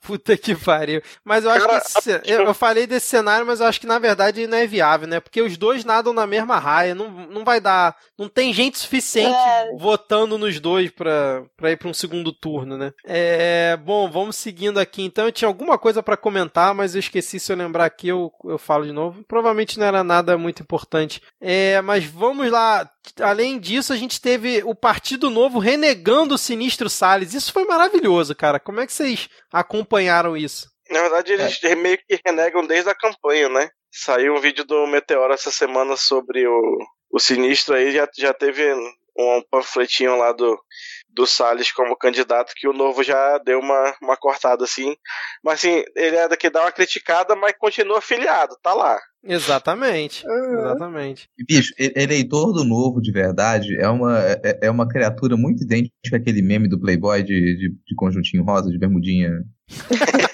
Puta 0.09 0.37
que 0.39 0.55
pariu. 0.55 1.03
Mas 1.23 1.45
eu 1.45 1.51
acho 1.51 1.67
Cara, 1.67 1.81
que. 1.83 1.87
esse- 1.99 2.21
eu, 2.25 2.45
eu 2.47 2.55
falei 2.55 2.87
desse 2.87 3.07
cenário, 3.09 3.47
mas 3.47 3.61
eu 3.61 3.67
acho 3.67 3.79
que 3.79 3.87
na 3.87 3.99
verdade 3.99 4.47
não 4.47 4.57
é 4.57 4.67
viável, 4.67 5.07
né? 5.07 5.21
Porque 5.21 5.43
os 5.43 5.59
dois 5.59 5.85
nadam 5.85 6.15
na 6.15 6.27
mesma 6.27 6.59
raia. 6.59 6.95
Não, 6.95 7.11
não 7.11 7.45
vai 7.45 7.61
dar. 7.61 7.95
Não 8.19 8.27
tem 8.27 8.53
gente 8.55 8.79
suficiente 8.79 9.37
É. 9.37 9.77
votando 9.77 10.39
nos 10.39 10.59
dois 10.59 10.91
pra, 10.91 11.43
pra 11.59 11.71
ir 11.71 11.77
pra 11.77 11.89
um 11.89 11.95
segundo 11.95 12.33
turno, 12.33 12.79
né? 12.79 12.93
É. 13.05 13.77
Bom, 13.85 14.11
vamos 14.11 14.37
seguindo 14.37 14.79
aqui. 14.81 15.03
Então 15.03 15.27
eu 15.27 15.33
tinha 15.33 15.47
alguma 15.49 15.77
coisa 15.79 16.03
pra 16.03 16.17
comentar, 16.17 16.75
mas 16.75 16.95
eu 16.95 17.01
esqueci. 17.01 17.39
Se 17.39 17.53
eu 17.53 17.57
lembrar 17.57 17.85
aqui, 17.85 18.09
eu, 18.09 18.33
eu 18.47 18.57
falo 18.57 18.87
de 18.87 18.93
novo. 18.93 19.23
Provavelmente 19.29 19.79
não 19.79 19.85
era 19.87 20.03
nada 20.03 20.39
muito 20.39 20.63
importante. 20.63 21.21
É, 21.39 21.83
mas 21.83 22.05
vamos 22.05 22.51
lá. 22.51 22.89
Além 23.21 23.59
disso, 23.59 23.93
a 23.93 23.97
gente 23.97 24.21
teve 24.21 24.63
o 24.65 24.75
Partido 24.75 25.31
Novo 25.31 25.59
renegando 25.59 26.35
o 26.35 26.39
Sinistro 26.39 26.91
Salles. 26.91 27.33
Isso 27.35 27.53
foi 27.53 27.65
maravilhoso, 27.65 28.35
cara. 28.35 28.61
Como 28.61 28.81
é 28.81 28.87
que 28.87 28.93
vocês 28.93 29.29
acompanharam 29.99 30.37
isso? 30.37 30.71
Na 30.91 31.03
verdade, 31.03 31.33
eles 31.33 31.61
meio 31.77 31.99
que 31.99 32.21
renegam 32.25 32.67
desde 32.67 32.89
a 32.89 32.95
campanha, 32.95 33.49
né? 33.49 33.69
Saiu 33.93 34.35
um 34.35 34.41
vídeo 34.41 34.65
do 34.65 34.87
Meteoro 34.87 35.33
essa 35.33 35.51
semana 35.51 35.97
sobre 35.97 36.47
o, 36.47 36.79
o 37.11 37.19
Sinistro 37.19 37.75
aí, 37.75 37.93
já, 37.93 38.09
já 38.17 38.33
teve 38.33 38.73
um 39.17 39.43
panfletinho 39.51 40.17
lá 40.17 40.33
do, 40.33 40.59
do 41.09 41.27
Salles 41.27 41.73
como 41.73 41.97
candidato, 41.97 42.55
que 42.57 42.69
o 42.69 42.73
Novo 42.73 43.03
já 43.03 43.39
deu 43.39 43.59
uma, 43.59 43.97
uma 44.01 44.17
cortada 44.17 44.65
assim. 44.65 44.97
Mas 45.43 45.55
assim, 45.59 45.85
ele 45.97 46.17
é 46.17 46.29
daqui 46.29 46.49
dá 46.49 46.63
uma 46.63 46.73
criticada, 46.73 47.35
mas 47.35 47.57
continua 47.59 47.99
afiliado, 47.99 48.57
tá 48.63 48.73
lá. 48.73 48.99
Exatamente. 49.23 50.25
Uhum. 50.27 50.61
Exatamente. 50.61 51.29
Bicho, 51.47 51.75
eleitor 51.79 52.53
do 52.53 52.65
novo 52.65 53.01
de 53.01 53.11
verdade 53.11 53.77
é 53.81 53.89
uma, 53.89 54.19
é, 54.21 54.59
é 54.63 54.71
uma 54.71 54.89
criatura 54.89 55.37
muito 55.37 55.65
idêntica 55.65 56.17
àquele 56.17 56.41
meme 56.41 56.69
do 56.69 56.79
Playboy 56.79 57.23
de, 57.23 57.35
de, 57.35 57.71
de 57.71 57.95
conjuntinho 57.97 58.45
rosa, 58.45 58.71
de 58.71 58.79
bermudinha. 58.79 59.31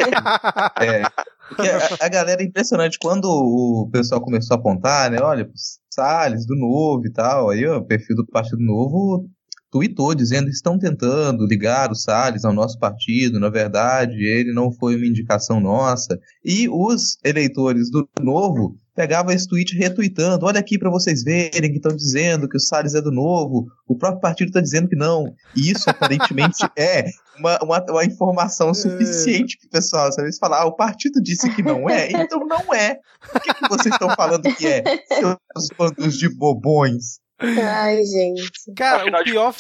É, 0.80 1.02
porque 1.48 1.68
a, 1.68 2.06
a 2.06 2.08
galera 2.08 2.42
é 2.42 2.46
impressionante. 2.46 2.98
Quando 3.00 3.24
o 3.26 3.88
pessoal 3.90 4.20
começou 4.20 4.56
a 4.56 4.60
apontar, 4.60 5.10
né? 5.10 5.18
Olha, 5.20 5.48
Salles, 5.92 6.46
do 6.46 6.54
Novo 6.56 7.06
e 7.06 7.12
tal, 7.12 7.50
aí 7.50 7.66
ó, 7.66 7.78
o 7.78 7.84
perfil 7.84 8.16
do 8.16 8.26
Partido 8.26 8.62
Novo 8.62 9.28
tweetou 9.74 10.14
dizendo 10.14 10.44
que 10.46 10.52
estão 10.52 10.78
tentando 10.78 11.44
ligar 11.44 11.90
o 11.90 11.96
Salles 11.96 12.44
ao 12.44 12.52
nosso 12.52 12.78
partido, 12.78 13.40
na 13.40 13.50
verdade, 13.50 14.24
ele 14.24 14.52
não 14.52 14.70
foi 14.70 14.94
uma 14.94 15.04
indicação 15.04 15.58
nossa. 15.58 16.16
E 16.44 16.68
os 16.68 17.18
eleitores 17.24 17.90
do 17.90 18.08
Novo 18.20 18.78
pegavam 18.94 19.32
esse 19.32 19.48
tweet 19.48 19.76
retweetando, 19.76 20.46
olha 20.46 20.60
aqui 20.60 20.78
para 20.78 20.88
vocês 20.88 21.24
verem 21.24 21.72
que 21.72 21.78
estão 21.78 21.96
dizendo 21.96 22.48
que 22.48 22.56
o 22.56 22.60
Salles 22.60 22.94
é 22.94 23.02
do 23.02 23.10
Novo, 23.10 23.66
o 23.88 23.98
próprio 23.98 24.20
partido 24.20 24.46
está 24.46 24.60
dizendo 24.60 24.88
que 24.88 24.94
não. 24.94 25.34
E 25.56 25.72
isso 25.72 25.90
aparentemente 25.90 26.58
é 26.78 27.06
uma, 27.36 27.58
uma, 27.60 27.84
uma 27.88 28.04
informação 28.04 28.72
suficiente 28.72 29.58
pro 29.58 29.70
pessoal. 29.70 30.12
Sabe? 30.12 30.28
Eles 30.28 30.38
falam, 30.38 30.60
ah, 30.60 30.66
o 30.66 30.76
partido 30.76 31.20
disse 31.20 31.52
que 31.52 31.64
não 31.64 31.90
é, 31.90 32.12
então 32.12 32.46
não 32.46 32.72
é. 32.72 33.00
Por 33.32 33.40
que, 33.40 33.52
que 33.52 33.68
vocês 33.68 33.92
estão 33.92 34.08
falando 34.14 34.42
que 34.54 34.68
é? 34.68 34.84
Seus 35.08 35.66
bandos 35.76 36.16
de 36.16 36.28
bobões. 36.28 37.23
Ai, 37.46 38.04
gente. 38.04 38.50
Cara, 38.76 39.02
Afinal 39.02 39.20
o 39.20 39.24
pior. 39.24 39.54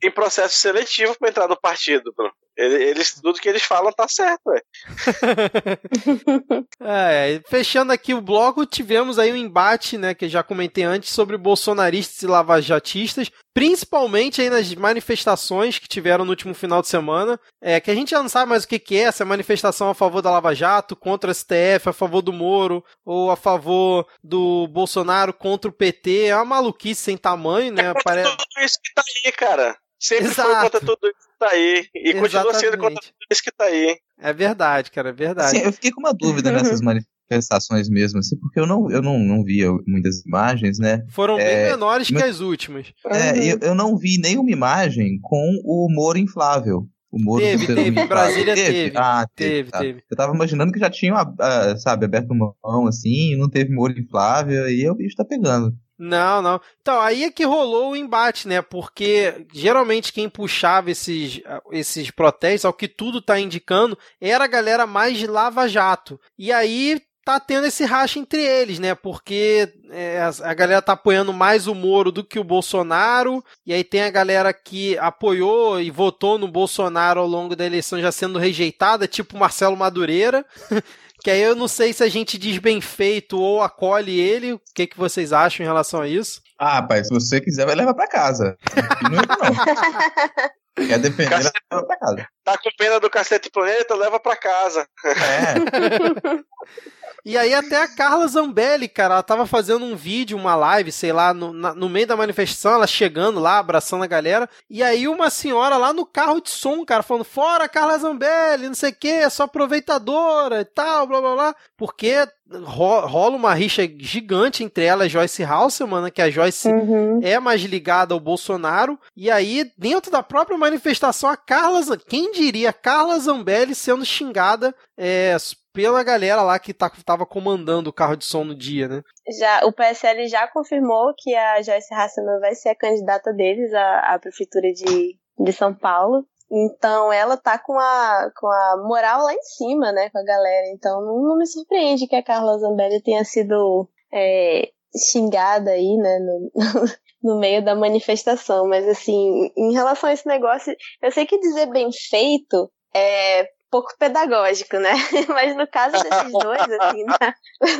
Tem 0.00 0.10
processo 0.10 0.56
seletivo 0.56 1.16
pra 1.18 1.28
entrar 1.28 1.48
no 1.48 1.58
partido, 1.60 2.12
bro. 2.16 2.30
Ele- 2.56 2.82
Eles, 2.84 3.14
tudo 3.20 3.38
que 3.40 3.48
eles 3.48 3.62
falam 3.62 3.92
tá 3.92 4.06
certo, 4.08 4.40
ué. 4.46 4.60
É, 6.80 7.40
fechando 7.48 7.92
aqui 7.92 8.14
o 8.14 8.20
bloco, 8.20 8.64
tivemos 8.64 9.18
aí 9.18 9.32
um 9.32 9.36
embate, 9.36 9.98
né, 9.98 10.14
que 10.14 10.24
eu 10.24 10.28
já 10.28 10.42
comentei 10.42 10.84
antes, 10.84 11.10
sobre 11.10 11.36
bolsonaristas 11.36 12.22
e 12.22 12.26
lavajatistas, 12.26 13.30
principalmente 13.54 14.40
aí 14.40 14.48
nas 14.50 14.72
manifestações 14.74 15.78
que 15.78 15.88
tiveram 15.88 16.24
no 16.24 16.30
último 16.30 16.54
final 16.54 16.80
de 16.80 16.88
semana, 16.88 17.38
é, 17.60 17.80
que 17.80 17.90
a 17.90 17.94
gente 17.94 18.10
já 18.10 18.22
não 18.22 18.28
sabe 18.28 18.48
mais 18.50 18.64
o 18.64 18.68
que, 18.68 18.78
que 18.78 18.96
é, 18.96 19.10
se 19.10 19.22
é 19.22 19.24
manifestação 19.24 19.90
a 19.90 19.94
favor 19.94 20.22
da 20.22 20.30
Lava 20.30 20.54
Jato, 20.54 20.94
contra 20.96 21.30
o 21.30 21.34
STF, 21.34 21.88
a 21.88 21.92
favor 21.92 22.22
do 22.22 22.32
Moro, 22.32 22.84
ou 23.04 23.30
a 23.30 23.36
favor 23.36 24.06
do 24.22 24.66
Bolsonaro 24.68 25.32
contra 25.32 25.70
o 25.70 25.74
PT, 25.74 26.26
é 26.26 26.36
uma 26.36 26.44
maluquice 26.44 27.02
sem 27.02 27.16
tamanho, 27.16 27.72
né, 27.72 27.92
parece... 28.04 28.30
Tudo 28.30 28.64
isso 28.64 28.78
que 28.82 28.94
tá 28.94 29.02
aí, 29.24 29.32
cara. 29.32 29.76
Sempre 29.98 30.28
foi 30.28 30.44
Exato. 30.44 30.60
contra 30.62 30.80
tudo 30.80 30.98
isso 31.08 31.25
tá 31.38 31.48
aí. 31.50 31.86
E 31.94 32.14
continua 32.14 32.54
sendo 32.54 32.76
contra 32.78 32.94
Exatamente. 33.00 33.14
isso 33.30 33.42
que 33.42 33.52
tá 33.52 33.64
aí. 33.64 33.96
É 34.20 34.32
verdade, 34.32 34.90
cara, 34.90 35.10
é 35.10 35.12
verdade. 35.12 35.56
Assim, 35.56 35.64
eu 35.66 35.72
fiquei 35.72 35.90
com 35.90 36.00
uma 36.00 36.12
dúvida 36.14 36.50
nessas 36.50 36.80
manifestações 37.30 37.88
mesmo, 37.88 38.18
assim, 38.20 38.36
porque 38.38 38.58
eu 38.60 38.66
não, 38.66 38.90
eu 38.90 39.02
não, 39.02 39.18
não 39.18 39.42
via 39.44 39.68
muitas 39.86 40.24
imagens, 40.24 40.78
né? 40.78 41.02
Foram 41.10 41.36
bem 41.36 41.46
É, 41.46 41.70
menores 41.70 42.08
que 42.08 42.14
mas- 42.14 42.24
as 42.36 42.40
últimas. 42.40 42.92
É, 43.06 43.32
Uhum. 43.32 43.42
eu, 43.42 43.58
eu 43.68 43.74
não 43.74 43.96
vi 43.96 44.18
nenhuma 44.18 44.50
imagem 44.50 45.18
com 45.22 45.60
o 45.64 45.88
Moro 45.90 46.18
inflável. 46.18 46.88
O 47.10 47.18
Moro 47.22 47.40
Teve, 47.42 47.66
teve, 47.66 47.80
inflável. 47.90 48.08
Brasília 48.08 48.54
teve. 48.54 48.92
Ah, 48.96 49.26
Teve, 49.34 49.70
tá. 49.70 49.78
teve. 49.78 50.02
Eu 50.10 50.16
tava 50.16 50.34
imaginando 50.34 50.72
que 50.72 50.78
já 50.78 50.90
tinham, 50.90 51.16
ah, 51.16 51.76
sabe, 51.78 52.04
aberto 52.04 52.34
mão 52.34 52.86
assim, 52.86 53.36
não 53.36 53.48
teve 53.48 53.72
Moro 53.72 53.98
inflável, 53.98 54.68
e 54.68 54.82
aí 54.82 54.90
o 54.90 54.94
bicho 54.94 55.16
tá 55.16 55.24
pegando. 55.24 55.72
Não, 55.98 56.42
não. 56.42 56.60
Então, 56.80 57.00
aí 57.00 57.24
é 57.24 57.30
que 57.30 57.44
rolou 57.44 57.92
o 57.92 57.96
embate, 57.96 58.46
né? 58.46 58.60
Porque 58.60 59.46
geralmente 59.52 60.12
quem 60.12 60.28
puxava 60.28 60.90
esses, 60.90 61.40
esses 61.72 62.10
protestos, 62.10 62.66
ao 62.66 62.72
que 62.72 62.86
tudo 62.86 63.22
tá 63.22 63.40
indicando, 63.40 63.98
era 64.20 64.44
a 64.44 64.48
galera 64.48 64.86
mais 64.86 65.16
de 65.18 65.26
lava-jato. 65.26 66.20
E 66.38 66.52
aí 66.52 67.00
tá 67.26 67.40
tendo 67.40 67.66
esse 67.66 67.84
racha 67.84 68.20
entre 68.20 68.40
eles, 68.40 68.78
né? 68.78 68.94
Porque 68.94 69.72
é, 69.90 70.20
a 70.44 70.54
galera 70.54 70.80
tá 70.80 70.92
apoiando 70.92 71.32
mais 71.32 71.66
o 71.66 71.74
Moro 71.74 72.12
do 72.12 72.22
que 72.22 72.38
o 72.38 72.44
Bolsonaro, 72.44 73.44
e 73.66 73.72
aí 73.72 73.82
tem 73.82 74.02
a 74.02 74.10
galera 74.10 74.52
que 74.54 74.96
apoiou 74.98 75.80
e 75.80 75.90
votou 75.90 76.38
no 76.38 76.46
Bolsonaro 76.46 77.18
ao 77.18 77.26
longo 77.26 77.56
da 77.56 77.66
eleição 77.66 78.00
já 78.00 78.12
sendo 78.12 78.38
rejeitada, 78.38 79.08
tipo 79.08 79.36
Marcelo 79.36 79.76
Madureira. 79.76 80.46
Que 81.26 81.30
aí 81.32 81.42
eu 81.42 81.56
não 81.56 81.66
sei 81.66 81.92
se 81.92 82.04
a 82.04 82.08
gente 82.08 82.38
diz 82.38 82.56
bem 82.58 82.80
feito 82.80 83.36
ou 83.36 83.60
acolhe 83.60 84.16
ele. 84.16 84.52
O 84.52 84.60
que, 84.72 84.86
que 84.86 84.96
vocês 84.96 85.32
acham 85.32 85.64
em 85.64 85.66
relação 85.66 86.00
a 86.00 86.06
isso? 86.06 86.40
Ah, 86.56 86.74
rapaz, 86.74 87.08
se 87.08 87.12
você 87.12 87.40
quiser, 87.40 87.66
vai 87.66 87.74
levar 87.74 87.94
pra 87.94 88.06
casa. 88.06 88.56
Não 89.02 89.18
entra, 89.18 89.36
não. 89.36 90.86
Quer 90.86 91.00
defender, 91.00 91.30
Cacete. 91.30 91.60
leva 91.72 91.84
pra 91.84 91.98
casa. 91.98 92.28
Tá 92.44 92.56
com 92.56 92.70
pena 92.78 93.00
do 93.00 93.10
Cacete 93.10 93.50
Planeta, 93.50 93.96
leva 93.96 94.20
pra 94.20 94.36
casa. 94.36 94.86
É, 95.04 95.54
E 97.26 97.36
aí 97.36 97.52
até 97.52 97.82
a 97.82 97.88
Carla 97.88 98.26
Zambelli, 98.28 98.86
cara, 98.88 99.14
ela 99.14 99.22
tava 99.22 99.46
fazendo 99.46 99.84
um 99.84 99.96
vídeo, 99.96 100.38
uma 100.38 100.54
live, 100.54 100.92
sei 100.92 101.12
lá, 101.12 101.34
no, 101.34 101.52
na- 101.52 101.74
no 101.74 101.88
meio 101.88 102.06
da 102.06 102.16
manifestação, 102.16 102.72
ela 102.74 102.86
chegando 102.86 103.40
lá, 103.40 103.58
abraçando 103.58 104.04
a 104.04 104.06
galera, 104.06 104.48
e 104.70 104.80
aí 104.82 105.08
uma 105.08 105.28
senhora 105.28 105.76
lá 105.76 105.92
no 105.92 106.06
carro 106.06 106.40
de 106.40 106.50
som, 106.50 106.84
cara, 106.84 107.02
falando, 107.02 107.24
fora 107.24 107.68
Carla 107.68 107.98
Zambelli, 107.98 108.68
não 108.68 108.74
sei 108.74 108.90
o 108.90 108.94
que, 108.94 109.08
é 109.08 109.28
só 109.28 109.42
aproveitadora 109.44 110.60
e 110.60 110.64
tal, 110.64 111.06
blá 111.06 111.20
blá 111.20 111.34
blá, 111.34 111.54
porque 111.76 112.14
ro- 112.62 113.06
rola 113.06 113.34
uma 113.36 113.54
rixa 113.54 113.82
gigante 113.98 114.62
entre 114.62 114.84
ela 114.84 115.06
e 115.06 115.08
Joyce 115.08 115.42
Halseman, 115.42 116.02
né, 116.02 116.10
que 116.10 116.22
a 116.22 116.30
Joyce 116.30 116.68
Uhum. 116.68 117.20
é 117.22 117.38
mais 117.40 117.60
ligada 117.62 118.14
ao 118.14 118.20
Bolsonaro. 118.20 118.98
E 119.16 119.28
aí, 119.30 119.68
dentro 119.76 120.10
da 120.12 120.22
própria 120.22 120.56
manifestação, 120.56 121.28
a 121.28 121.36
Carla, 121.36 121.80
quem 122.08 122.30
diria, 122.30 122.72
Carla 122.72 123.18
Zambelli 123.18 123.74
sendo 123.74 124.04
xingada 124.04 124.72
é, 124.96 125.36
pela 125.76 126.02
galera 126.02 126.42
lá 126.42 126.58
que 126.58 126.72
tá, 126.72 126.90
tava 127.04 127.26
comandando 127.26 127.90
o 127.90 127.92
carro 127.92 128.16
de 128.16 128.24
som 128.24 128.44
no 128.44 128.56
dia, 128.56 128.88
né? 128.88 129.02
Já, 129.38 129.66
o 129.66 129.72
PSL 129.72 130.26
já 130.26 130.48
confirmou 130.48 131.12
que 131.14 131.34
a 131.34 131.60
Joyce 131.60 131.92
Hasselman 131.92 132.40
vai 132.40 132.54
ser 132.54 132.70
a 132.70 132.74
candidata 132.74 133.30
deles 133.34 133.74
à, 133.74 134.14
à 134.14 134.18
prefeitura 134.18 134.72
de, 134.72 135.18
de 135.38 135.52
São 135.52 135.74
Paulo. 135.74 136.24
Então 136.50 137.12
ela 137.12 137.36
tá 137.36 137.58
com 137.58 137.78
a, 137.78 138.30
com 138.34 138.46
a 138.46 138.84
moral 138.88 139.24
lá 139.24 139.34
em 139.34 139.42
cima, 139.42 139.92
né, 139.92 140.08
com 140.08 140.18
a 140.18 140.24
galera. 140.24 140.68
Então 140.72 141.02
não, 141.02 141.36
me 141.36 141.46
surpreende 141.46 142.06
que 142.06 142.16
a 142.16 142.24
Carla 142.24 142.58
Zambelli 142.58 143.02
tenha 143.02 143.22
sido 143.24 143.86
é, 144.14 144.70
xingada 145.10 145.72
aí, 145.72 145.96
né, 145.98 146.18
no, 146.20 146.52
no 147.34 147.38
meio 147.38 147.62
da 147.62 147.74
manifestação. 147.74 148.66
Mas 148.66 148.88
assim, 148.88 149.50
em 149.54 149.74
relação 149.74 150.08
a 150.08 150.12
esse 150.14 150.26
negócio, 150.26 150.74
eu 151.02 151.12
sei 151.12 151.26
que 151.26 151.38
dizer 151.38 151.66
bem 151.66 151.90
feito 151.92 152.70
é 152.94 153.55
pouco 153.70 153.92
pedagógico, 153.98 154.78
né? 154.78 154.92
Mas 155.28 155.56
no 155.56 155.66
caso 155.68 155.92
desses 156.02 156.32
dois, 156.32 156.60
assim, 156.60 157.04
da, 157.06 157.34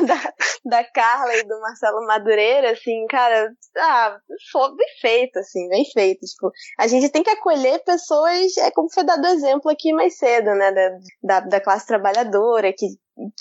da, 0.05 0.33
da 0.65 0.83
Carla 0.91 1.35
e 1.35 1.43
do 1.43 1.59
Marcelo 1.59 2.05
Madureira, 2.05 2.71
assim, 2.71 3.05
cara, 3.07 3.51
ah, 3.77 4.17
foi 4.51 4.75
bem 4.75 4.87
feito, 5.01 5.39
assim, 5.39 5.67
bem 5.69 5.85
feito. 5.85 6.25
Tipo, 6.25 6.51
a 6.79 6.87
gente 6.87 7.09
tem 7.09 7.23
que 7.23 7.29
acolher 7.29 7.83
pessoas, 7.83 8.57
é 8.57 8.71
como 8.71 8.91
foi 8.93 9.03
dado 9.03 9.27
exemplo 9.27 9.71
aqui 9.71 9.93
mais 9.93 10.17
cedo, 10.17 10.53
né, 10.55 10.71
da, 10.71 10.89
da, 11.23 11.39
da 11.41 11.61
classe 11.61 11.87
trabalhadora, 11.87 12.73
que, 12.73 12.87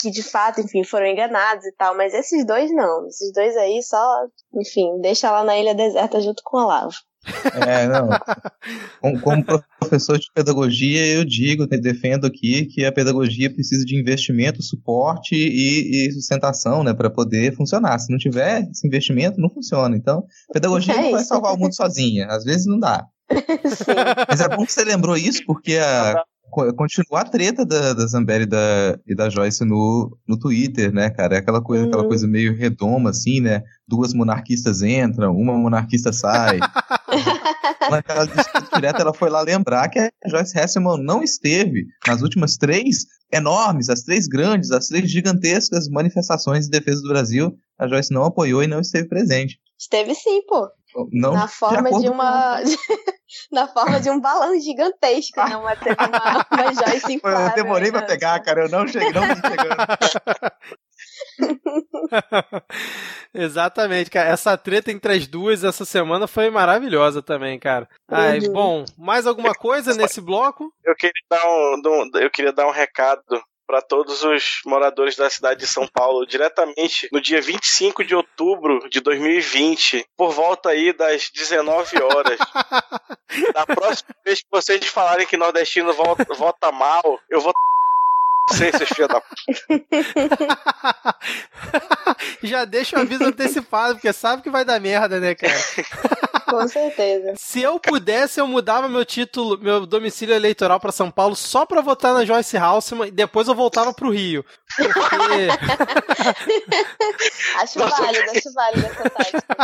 que 0.01 0.11
de 0.11 0.23
fato, 0.23 0.61
enfim, 0.61 0.85
foram 0.85 1.07
enganados 1.07 1.65
e 1.67 1.73
tal, 1.73 1.97
mas 1.97 2.15
esses 2.15 2.47
dois 2.47 2.71
não, 2.75 3.07
esses 3.07 3.33
dois 3.33 3.57
aí 3.57 3.83
só, 3.83 4.27
enfim, 4.55 5.01
deixa 5.01 5.31
lá 5.31 5.45
na 5.45 5.59
ilha 5.59 5.75
deserta 5.75 6.21
junto 6.21 6.43
com 6.45 6.59
a 6.59 6.67
lava. 6.67 6.95
É, 7.67 7.89
não. 7.89 8.09
Como, 9.01 9.21
como 9.21 9.65
professor 9.79 10.19
de 10.19 10.27
pedagogia, 10.35 11.07
eu 11.07 11.25
digo, 11.25 11.67
te- 11.67 11.81
defendo 11.81 12.27
aqui 12.27 12.67
que 12.67 12.85
a 12.85 12.93
pedagogia 12.93 13.53
precisa 13.53 13.85
de 13.85 13.99
investimento, 13.99 14.63
suporte 14.63 15.35
e, 15.35 16.07
e 16.07 16.13
sustentação, 16.13 16.83
né, 16.83 16.93
para 16.95 17.11
poder 17.11 17.55
funcionar. 17.55 17.99
Se 17.99 18.11
não 18.11 18.19
tiver 18.19 18.69
esse 18.71 18.87
investimento, 18.87 19.41
não 19.41 19.51
funciona. 19.51 19.97
Então, 19.97 20.25
pedagogia 20.53 20.95
É 20.95 21.03
não 21.03 21.11
vai 21.13 21.25
salvar 21.25 21.55
o 21.55 21.59
mundo 21.59 21.75
sozinha. 21.75 22.27
Às 22.27 22.45
vezes 22.45 22.67
não 22.67 22.79
dá. 22.79 23.05
Sim. 23.31 23.93
Mas 24.29 24.41
é 24.41 24.49
bom 24.49 24.65
que 24.65 24.73
você 24.73 24.85
lembrou 24.85 25.17
isso, 25.17 25.43
porque 25.47 25.77
a, 25.77 26.23
continua 26.77 27.21
a 27.21 27.25
treta 27.25 27.65
da, 27.65 27.93
da 27.93 28.07
Zambelli 28.07 28.45
e 28.45 28.47
da, 28.47 28.99
e 29.07 29.15
da 29.15 29.29
Joyce 29.29 29.65
no, 29.65 30.17
no 30.27 30.39
Twitter, 30.39 30.93
né, 30.93 31.11
cara? 31.11 31.37
É 31.37 31.39
aquela 31.39 31.61
coisa, 31.61 31.85
uhum. 31.85 31.89
aquela 31.89 32.07
coisa 32.07 32.27
meio 32.27 32.57
redoma, 32.57 33.11
assim, 33.11 33.41
né? 33.41 33.63
Duas 33.87 34.15
monarquistas 34.15 34.83
entram, 34.83 35.35
uma 35.37 35.55
monarquista 35.55 36.13
sai. 36.13 36.59
Naquela 37.91 38.27
disputa 38.27 38.69
direta, 38.75 39.03
ela 39.03 39.15
foi 39.15 39.31
lá 39.31 39.41
lembrar 39.41 39.89
que 39.89 39.99
a 39.99 40.11
Joyce 40.27 40.59
Hasselman 40.59 41.03
não 41.03 41.23
esteve 41.23 41.87
nas 42.07 42.23
últimas 42.23 42.57
três 42.57 43.07
enormes, 43.33 43.89
as 43.89 44.03
três 44.03 44.27
grandes, 44.27 44.71
as 44.71 44.87
três 44.87 45.11
gigantescas 45.11 45.89
manifestações 45.89 46.65
de 46.67 46.71
defesa 46.71 47.03
do 47.03 47.09
Brasil. 47.09 47.57
A 47.79 47.87
Joyce 47.87 48.13
não 48.13 48.25
apoiou 48.25 48.63
e 48.63 48.67
não 48.67 48.81
esteve 48.81 49.09
presente. 49.09 49.59
Esteve 49.79 50.15
sim, 50.15 50.43
pô. 50.47 50.71
Não, 51.13 51.35
na 51.35 51.47
forma 51.47 51.91
de, 51.91 52.01
de 52.01 52.09
uma. 52.09 52.61
na 53.53 53.69
forma 53.69 54.01
de 54.01 54.09
um 54.09 54.19
balão 54.19 54.59
gigantesco, 54.59 55.37
não 55.37 55.61
uma, 55.61 55.73
uma, 55.75 56.47
uma 56.51 56.73
Joyce 56.73 57.13
inflável. 57.13 57.49
Eu 57.49 57.55
demorei 57.55 57.91
pra 57.91 58.03
pegar, 58.03 58.41
cara, 58.41 58.65
eu 58.65 58.71
não 58.71 58.87
cheguei, 58.87 59.13
não 59.13 59.27
chegando. 59.27 59.77
Exatamente, 63.35 64.11
cara. 64.11 64.29
Essa 64.31 64.57
treta 64.57 64.91
entre 64.91 65.13
as 65.13 65.27
duas 65.27 65.65
essa 65.65 65.85
semana 65.85 66.27
foi 66.27 66.51
maravilhosa 66.51 67.23
também, 67.23 67.59
cara. 67.59 67.89
Ai, 68.09 68.39
uhum. 68.41 68.53
bom, 68.53 68.85
mais 68.97 69.27
alguma 69.27 69.55
coisa 69.55 69.95
nesse 69.95 70.21
bloco? 70.21 70.73
Eu 70.85 70.95
queria 70.95 71.23
dar 71.29 71.47
um, 71.47 72.11
eu 72.15 72.31
queria 72.31 72.53
dar 72.53 72.67
um 72.67 72.73
recado 72.73 73.43
para 73.67 73.83
todos 73.83 74.23
os 74.23 74.61
moradores 74.65 75.17
da 75.17 75.29
cidade 75.29 75.61
de 75.61 75.67
São 75.67 75.89
Paulo, 75.89 76.25
diretamente 76.25 77.09
no 77.13 77.21
dia 77.21 77.41
25 77.43 78.05
de 78.05 78.15
outubro 78.15 78.89
de 78.89 79.01
2020, 79.01 80.07
por 80.17 80.31
volta 80.31 80.71
aí 80.71 80.93
das 80.93 81.31
19 81.35 82.01
horas. 82.01 82.39
da 83.53 83.67
próxima 83.67 84.15
vez 84.25 84.41
que 84.41 84.49
vocês 84.51 84.87
falarem 84.87 85.27
que 85.27 85.37
nordestino 85.37 85.93
vota, 85.93 86.25
vota 86.35 86.71
mal, 86.71 87.21
eu 87.29 87.41
vou 87.41 87.53
sei, 88.53 88.73
seus 88.73 88.89
filhos 88.89 89.09
da. 89.09 89.23
Já 92.43 92.65
deixa 92.65 92.97
o 92.97 93.01
aviso 93.01 93.25
antecipado, 93.25 93.95
porque 93.95 94.13
sabe 94.13 94.43
que 94.43 94.51
vai 94.51 94.65
dar 94.65 94.81
merda, 94.81 95.19
né, 95.19 95.35
cara? 95.35 95.53
Com 96.47 96.69
certeza. 96.69 97.35
Se 97.37 97.61
eu 97.61 97.79
pudesse, 97.79 98.41
eu 98.41 98.47
mudava 98.47 98.89
meu 98.89 99.05
título, 99.05 99.59
meu 99.59 99.85
domicílio 99.85 100.35
eleitoral 100.35 100.79
para 100.79 100.93
São 100.93 101.11
Paulo 101.11 101.35
só 101.35 101.67
para 101.67 101.81
votar 101.81 102.15
na 102.15 102.25
Joyce 102.25 102.57
Halseman 102.57 103.09
e 103.09 103.11
depois 103.11 103.49
eu 103.49 103.55
voltava 103.55 103.93
pro 103.93 104.11
Rio. 104.11 104.45
Porque... 104.77 104.97
acho 107.57 107.79
Nossa, 107.79 108.03
válido, 108.03 108.31
acho 108.31 108.53
válido 108.55 108.87
essa 108.87 109.11
tática. 109.11 109.57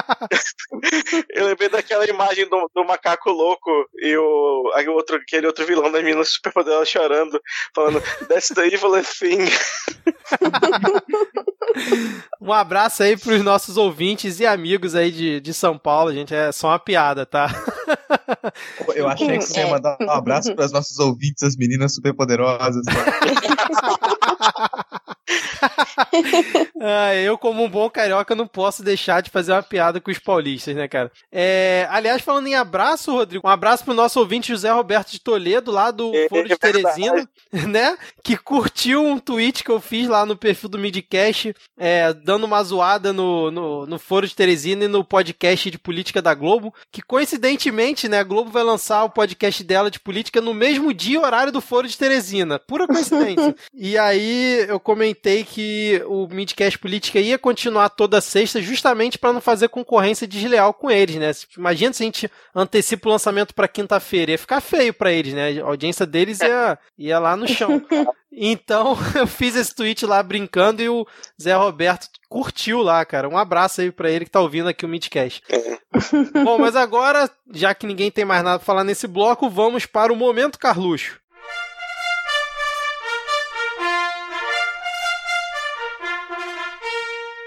Eu 1.30 1.46
lembrei 1.46 1.68
daquela 1.68 2.06
imagem 2.06 2.48
do, 2.48 2.70
do 2.74 2.84
macaco 2.84 3.30
louco 3.30 3.70
e 3.98 4.16
o, 4.16 4.72
outro, 4.88 5.16
aquele 5.16 5.46
outro 5.46 5.66
vilão 5.66 5.90
da 5.90 6.02
menina 6.02 6.24
superpoderosa 6.24 6.86
chorando, 6.86 7.40
falando 7.74 8.00
That's 8.28 8.48
the 8.48 8.66
evil 8.66 8.92
thing. 9.02 9.40
um 12.40 12.52
abraço 12.52 13.02
aí 13.02 13.16
pros 13.16 13.42
nossos 13.42 13.76
ouvintes 13.76 14.40
e 14.40 14.46
amigos 14.46 14.94
aí 14.94 15.10
de, 15.10 15.40
de 15.40 15.54
São 15.54 15.78
Paulo, 15.78 16.12
gente. 16.12 16.34
É 16.34 16.52
só 16.52 16.71
uma 16.72 16.78
piada, 16.78 17.24
tá? 17.26 17.48
Eu 18.94 19.08
achei 19.08 19.38
que 19.38 19.44
você 19.44 19.60
ia 19.60 19.68
mandar 19.68 19.96
um 20.00 20.10
abraço 20.10 20.54
para 20.54 20.64
os 20.64 20.72
nossos 20.72 20.98
ouvintes, 20.98 21.42
as 21.42 21.56
meninas 21.56 21.94
superpoderosas. 21.94 22.84
ah, 26.80 27.14
eu, 27.14 27.38
como 27.38 27.62
um 27.64 27.68
bom 27.68 27.88
carioca, 27.88 28.34
não 28.34 28.46
posso 28.46 28.82
deixar 28.82 29.22
de 29.22 29.30
fazer 29.30 29.52
uma 29.52 29.62
piada 29.62 30.00
com 30.00 30.10
os 30.10 30.18
paulistas, 30.18 30.74
né, 30.74 30.88
cara? 30.88 31.10
É, 31.30 31.86
aliás, 31.90 32.22
falando 32.22 32.46
em 32.46 32.54
abraço, 32.54 33.12
Rodrigo, 33.12 33.46
um 33.46 33.50
abraço 33.50 33.84
pro 33.84 33.94
nosso 33.94 34.18
ouvinte 34.20 34.48
José 34.48 34.70
Roberto 34.70 35.12
de 35.12 35.20
Toledo, 35.20 35.70
lá 35.70 35.90
do 35.90 36.14
é, 36.14 36.28
Foro 36.28 36.46
de 36.46 36.52
é 36.52 36.56
Teresina, 36.56 37.28
né? 37.68 37.96
Que 38.22 38.36
curtiu 38.36 39.04
um 39.04 39.18
tweet 39.18 39.64
que 39.64 39.70
eu 39.70 39.80
fiz 39.80 40.08
lá 40.08 40.26
no 40.26 40.36
perfil 40.36 40.68
do 40.68 40.78
Midcast, 40.78 41.54
é, 41.78 42.12
dando 42.12 42.44
uma 42.44 42.62
zoada 42.62 43.12
no, 43.12 43.50
no, 43.50 43.86
no 43.86 43.98
Foro 43.98 44.26
de 44.26 44.34
Teresina 44.34 44.84
e 44.84 44.88
no 44.88 45.04
podcast 45.04 45.70
de 45.70 45.78
política 45.78 46.20
da 46.20 46.34
Globo, 46.34 46.61
que 46.90 47.00
coincidentemente, 47.00 48.08
né, 48.08 48.18
a 48.18 48.24
Globo 48.24 48.50
vai 48.50 48.62
lançar 48.62 49.02
o 49.04 49.10
podcast 49.10 49.64
dela 49.64 49.90
de 49.90 49.98
política 49.98 50.40
no 50.40 50.52
mesmo 50.52 50.92
dia 50.92 51.14
e 51.14 51.18
horário 51.18 51.52
do 51.52 51.60
Foro 51.60 51.88
de 51.88 51.96
Teresina. 51.96 52.58
Pura 52.58 52.86
coincidência. 52.86 53.54
e 53.74 53.96
aí 53.96 54.66
eu 54.68 54.78
comentei 54.78 55.44
que 55.44 56.02
o 56.06 56.26
Midcast 56.28 56.78
Política 56.78 57.18
ia 57.18 57.38
continuar 57.38 57.88
toda 57.88 58.20
sexta 58.20 58.60
justamente 58.60 59.18
para 59.18 59.32
não 59.32 59.40
fazer 59.40 59.68
concorrência 59.68 60.26
desleal 60.26 60.74
com 60.74 60.90
eles, 60.90 61.16
né? 61.16 61.30
Imagina 61.56 61.92
se 61.92 62.02
a 62.02 62.06
gente 62.06 62.30
antecipa 62.54 63.08
o 63.08 63.12
lançamento 63.12 63.54
para 63.54 63.68
quinta-feira, 63.68 64.32
ia 64.32 64.38
ficar 64.38 64.60
feio 64.60 64.92
para 64.92 65.12
eles, 65.12 65.32
né? 65.32 65.60
A 65.60 65.64
audiência 65.64 66.06
deles 66.06 66.40
ia, 66.40 66.78
ia 66.98 67.18
lá 67.18 67.36
no 67.36 67.48
chão. 67.48 67.82
Então, 68.34 68.96
eu 69.14 69.26
fiz 69.26 69.54
esse 69.54 69.74
tweet 69.74 70.06
lá 70.06 70.22
brincando 70.22 70.82
e 70.82 70.88
o 70.88 71.06
Zé 71.40 71.54
Roberto 71.54 72.08
curtiu 72.28 72.80
lá, 72.80 73.04
cara. 73.04 73.28
Um 73.28 73.36
abraço 73.36 73.82
aí 73.82 73.92
pra 73.92 74.10
ele 74.10 74.24
que 74.24 74.30
tá 74.30 74.40
ouvindo 74.40 74.68
aqui 74.68 74.86
o 74.86 74.88
Midcast. 74.88 75.42
Bom, 76.42 76.58
mas 76.58 76.74
agora, 76.76 77.30
já 77.52 77.74
que 77.74 77.86
ninguém 77.86 78.10
tem 78.10 78.24
mais 78.24 78.42
nada 78.42 78.58
pra 78.58 78.66
falar 78.66 78.84
nesse 78.84 79.06
bloco, 79.06 79.50
vamos 79.50 79.84
para 79.84 80.12
o 80.12 80.16
Momento 80.16 80.58
Carluxo. 80.58 81.20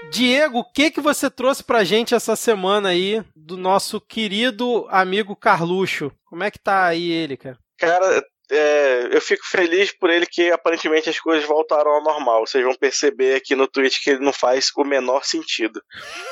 Diego, 0.08 0.60
o 0.60 0.64
que 0.64 0.90
que 0.90 1.00
você 1.00 1.28
trouxe 1.28 1.62
pra 1.62 1.84
gente 1.84 2.14
essa 2.14 2.36
semana 2.36 2.90
aí 2.90 3.22
do 3.34 3.56
nosso 3.56 4.00
querido 4.00 4.86
amigo 4.88 5.34
Carluxo? 5.36 6.10
Como 6.24 6.44
é 6.44 6.50
que 6.50 6.58
tá 6.58 6.86
aí 6.86 7.10
ele, 7.10 7.36
cara? 7.36 7.58
Cara, 7.76 8.24
é, 8.50 9.08
eu 9.10 9.20
fico 9.20 9.44
feliz 9.44 9.92
por 9.92 10.10
ele 10.10 10.26
que 10.26 10.50
aparentemente 10.50 11.10
as 11.10 11.18
coisas 11.18 11.44
voltaram 11.46 11.90
ao 11.90 12.02
normal. 12.02 12.46
Vocês 12.46 12.64
vão 12.64 12.74
perceber 12.74 13.34
aqui 13.34 13.54
no 13.54 13.66
tweet 13.66 14.00
que 14.02 14.10
ele 14.10 14.24
não 14.24 14.32
faz 14.32 14.70
o 14.76 14.84
menor 14.84 15.24
sentido. 15.24 15.82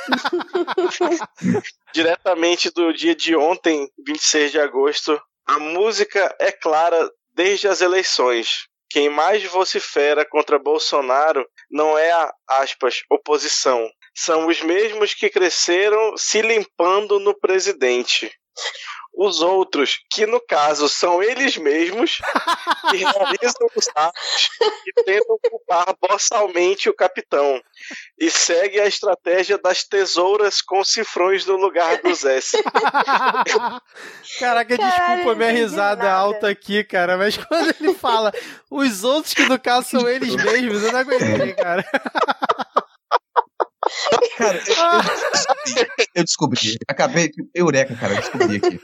Diretamente 1.93 2.71
do 2.71 2.93
dia 2.93 3.15
de 3.15 3.35
ontem, 3.35 3.89
26 4.07 4.53
de 4.53 4.61
agosto, 4.61 5.21
a 5.47 5.59
música 5.59 6.35
é 6.41 6.53
clara 6.53 7.11
desde 7.35 7.69
as 7.69 7.81
eleições. 7.81 8.67
Quem 8.89 9.09
mais 9.09 9.43
vocifera 9.45 10.25
contra 10.25 10.59
Bolsonaro 10.59 11.45
não 11.69 11.99
é 11.99 12.13
a, 12.13 12.33
aspas, 12.49 13.03
oposição. 13.11 13.91
São 14.15 14.47
os 14.47 14.63
mesmos 14.63 15.15
que 15.15 15.29
cresceram 15.29 16.17
se 16.17 16.41
limpando 16.41 17.19
no 17.19 17.37
presidente 17.37 18.33
os 19.17 19.41
outros, 19.41 20.01
que 20.11 20.27
no 20.27 20.41
caso 20.41 20.89
são 20.89 21.23
eles 21.23 21.57
mesmos, 21.57 22.19
que 22.91 22.97
realizam 22.97 23.69
os 23.77 23.89
atos 23.95 24.51
e 24.87 25.05
tentam 25.05 25.39
culpar 25.49 25.95
borsalmente 26.01 26.89
o 26.89 26.95
capitão. 26.95 27.63
E 28.19 28.31
segue 28.31 28.81
a 28.81 28.87
estratégia 28.87 29.59
das 29.59 29.85
tesouras 29.85 30.61
com 30.61 30.83
cifrões 30.85 31.47
no 31.47 31.57
lugar 31.57 31.99
dos 32.03 32.25
S. 32.25 32.57
Caraca, 34.39 34.77
desculpa 34.77 35.35
minha 35.35 35.51
risada 35.51 36.11
alta 36.11 36.49
aqui, 36.49 36.83
cara, 36.83 37.17
mas 37.17 37.37
quando 37.37 37.75
ele 37.81 37.95
fala 37.95 38.33
os 38.71 39.05
outros, 39.05 39.35
que 39.35 39.43
no 39.45 39.59
caso 39.59 39.91
são 39.91 40.09
eles 40.09 40.35
mesmos, 40.35 40.83
eu 40.83 40.93
não 40.93 41.01
aguentei, 41.01 41.53
cara. 41.55 41.85
Cara, 44.37 44.59
eu, 44.59 44.75
eu, 45.77 45.87
eu, 46.17 46.25
descobri. 46.25 46.77
Acabei. 46.89 47.31
Eureka, 47.55 47.95
cara, 47.95 48.15
eu 48.15 48.21
descobri 48.21 48.57
aqui. 48.57 48.81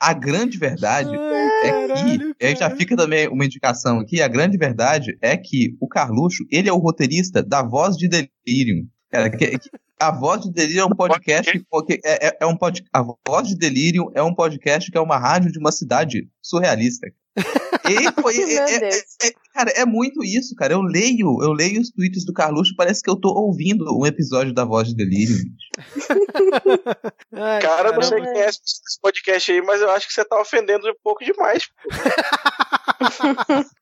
A 0.00 0.12
grande 0.12 0.58
verdade 0.58 1.10
Ai, 1.16 1.68
é 1.68 1.94
que. 1.94 2.46
Aí 2.46 2.56
já 2.56 2.70
fica 2.70 2.96
também 2.96 3.28
uma 3.28 3.44
indicação 3.44 4.00
aqui. 4.00 4.22
A 4.22 4.28
grande 4.28 4.56
verdade 4.56 5.16
é 5.20 5.36
que 5.36 5.76
o 5.80 5.88
Carluxo, 5.88 6.44
ele 6.50 6.68
é 6.68 6.72
o 6.72 6.78
roteirista 6.78 7.42
da 7.42 7.62
Voz 7.62 7.96
de 7.96 8.08
Delirium. 8.08 8.86
Cara, 9.10 9.30
que, 9.30 9.58
que, 9.58 9.70
a 10.00 10.10
Voz 10.10 10.42
de 10.42 10.50
Delírio 10.50 10.80
é 10.80 10.84
um 10.86 10.96
podcast 10.96 11.52
que, 11.86 12.00
é, 12.04 12.28
é, 12.28 12.38
é 12.40 12.46
um 12.46 12.56
pod, 12.56 12.82
a 12.92 13.02
Voz 13.02 13.46
de 13.46 13.56
Delírio 13.56 14.10
é 14.14 14.22
um 14.22 14.34
podcast 14.34 14.90
que 14.90 14.98
é 14.98 15.00
uma 15.00 15.16
rádio 15.16 15.52
de 15.52 15.58
uma 15.58 15.70
cidade 15.70 16.28
surrealista. 16.42 17.06
E 17.36 18.12
foi, 18.20 18.36
é, 18.36 18.74
é, 18.74 18.98
é, 18.98 19.32
cara, 19.54 19.70
é 19.70 19.86
muito 19.86 20.22
isso, 20.22 20.54
cara. 20.54 20.74
Eu 20.74 20.82
leio, 20.82 21.38
eu 21.42 21.52
leio 21.52 21.80
os 21.80 21.90
tweets 21.90 22.24
do 22.24 22.32
Carluxo, 22.32 22.74
parece 22.76 23.02
que 23.02 23.10
eu 23.10 23.16
tô 23.16 23.28
ouvindo 23.30 23.84
um 23.98 24.06
episódio 24.06 24.52
da 24.52 24.64
Voz 24.64 24.88
de 24.88 24.94
Delírio. 24.94 25.36
Ai, 27.34 27.60
cara, 27.60 27.92
não 27.92 28.02
sei 28.02 28.20
quem 28.20 28.42
é 28.42 28.48
esse 28.48 29.00
podcast 29.00 29.50
aí, 29.50 29.62
mas 29.62 29.80
eu 29.80 29.90
acho 29.90 30.06
que 30.06 30.12
você 30.12 30.24
tá 30.24 30.40
ofendendo 30.40 30.88
um 30.88 30.94
pouco 31.02 31.24
demais. 31.24 31.68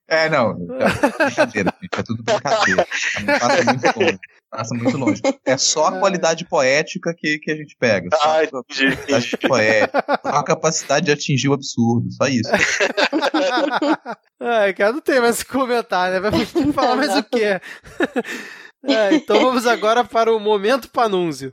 é, 0.09 0.29
não. 0.29 0.51
É 0.79 1.25
brincadeira, 1.25 1.75
gente. 1.81 1.99
É 1.99 2.03
tudo 2.03 2.23
brincadeira. 2.23 2.87
Não 3.21 3.39
passa 3.39 3.65
muito 3.65 4.01
longe. 4.01 4.19
Passa 4.51 4.75
muito 4.75 4.97
longe. 4.97 5.23
É 5.45 5.57
só 5.57 5.87
a 5.87 5.93
qualidade 6.01 6.45
poética 6.45 7.15
que, 7.17 7.39
que 7.39 7.53
a 7.53 7.57
gente 7.57 7.77
pega. 7.79 8.09
Só 8.13 8.29
ah, 8.29 8.43
a 8.43 9.49
poética. 9.49 10.05
Só 10.23 10.29
a 10.29 10.45
capacidade 10.45 11.07
de 11.07 11.13
atingir 11.13 11.49
o 11.49 11.53
absurdo. 11.53 12.11
Só 12.13 12.27
isso. 12.27 12.51
Ai, 14.41 14.75
cara, 14.75 14.93
não 14.93 15.01
tem 15.01 15.21
mais 15.21 15.41
o 15.41 15.45
que 15.45 15.53
comentar, 15.53 16.11
né? 16.11 16.19
Vai 16.19 16.33
falar 16.73 16.97
mais 16.97 17.17
o 17.17 17.23
quê? 17.23 17.61
É, 18.83 19.15
então 19.15 19.39
vamos 19.39 19.67
agora 19.67 20.03
para 20.03 20.35
o 20.35 20.41
momento 20.41 20.89
panúncio. 20.91 21.53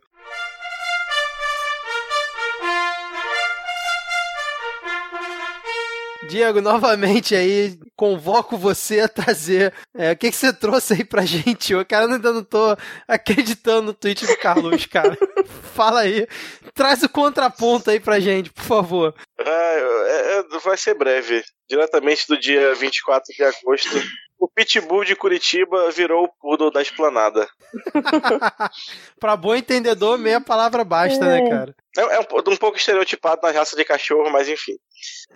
Diego, 6.27 6.61
novamente 6.61 7.35
aí, 7.35 7.77
convoco 7.95 8.57
você 8.57 8.99
a 9.01 9.07
trazer. 9.07 9.73
É, 9.95 10.11
o 10.11 10.17
que, 10.17 10.29
que 10.29 10.35
você 10.35 10.51
trouxe 10.53 10.93
aí 10.93 11.03
pra 11.03 11.23
gente? 11.25 11.73
Eu, 11.73 11.85
cara, 11.85 12.05
ainda 12.05 12.31
não 12.33 12.43
tô 12.43 12.75
acreditando 13.07 13.83
no 13.83 13.93
tweet 13.93 14.25
do 14.25 14.37
Carlos, 14.37 14.85
cara. 14.85 15.17
Fala 15.73 16.01
aí. 16.01 16.27
Traz 16.73 17.01
o 17.03 17.09
contraponto 17.09 17.89
aí 17.89 17.99
pra 17.99 18.19
gente, 18.19 18.51
por 18.51 18.63
favor. 18.63 19.15
Ah, 19.39 19.43
é, 19.45 20.39
é, 20.39 20.59
vai 20.59 20.77
ser 20.77 20.93
breve. 20.95 21.43
Diretamente 21.69 22.25
do 22.27 22.39
dia 22.39 22.73
24 22.75 23.33
de 23.35 23.43
agosto, 23.43 24.01
o 24.39 24.47
Pitbull 24.47 25.03
de 25.03 25.15
Curitiba 25.15 25.89
virou 25.91 26.25
o 26.25 26.29
poodle 26.39 26.71
da 26.71 26.81
esplanada. 26.81 27.47
pra 29.19 29.35
bom 29.35 29.55
entendedor, 29.55 30.17
meia 30.17 30.39
palavra 30.39 30.83
basta, 30.83 31.25
né, 31.25 31.39
É. 31.39 31.49
cara? 31.49 31.75
É, 31.97 32.01
é 32.01 32.19
um, 32.19 32.51
um 32.53 32.57
pouco 32.57 32.77
estereotipado 32.77 33.41
na 33.43 33.51
raça 33.51 33.75
de 33.75 33.83
cachorro, 33.83 34.29
mas 34.31 34.47
enfim. 34.47 34.77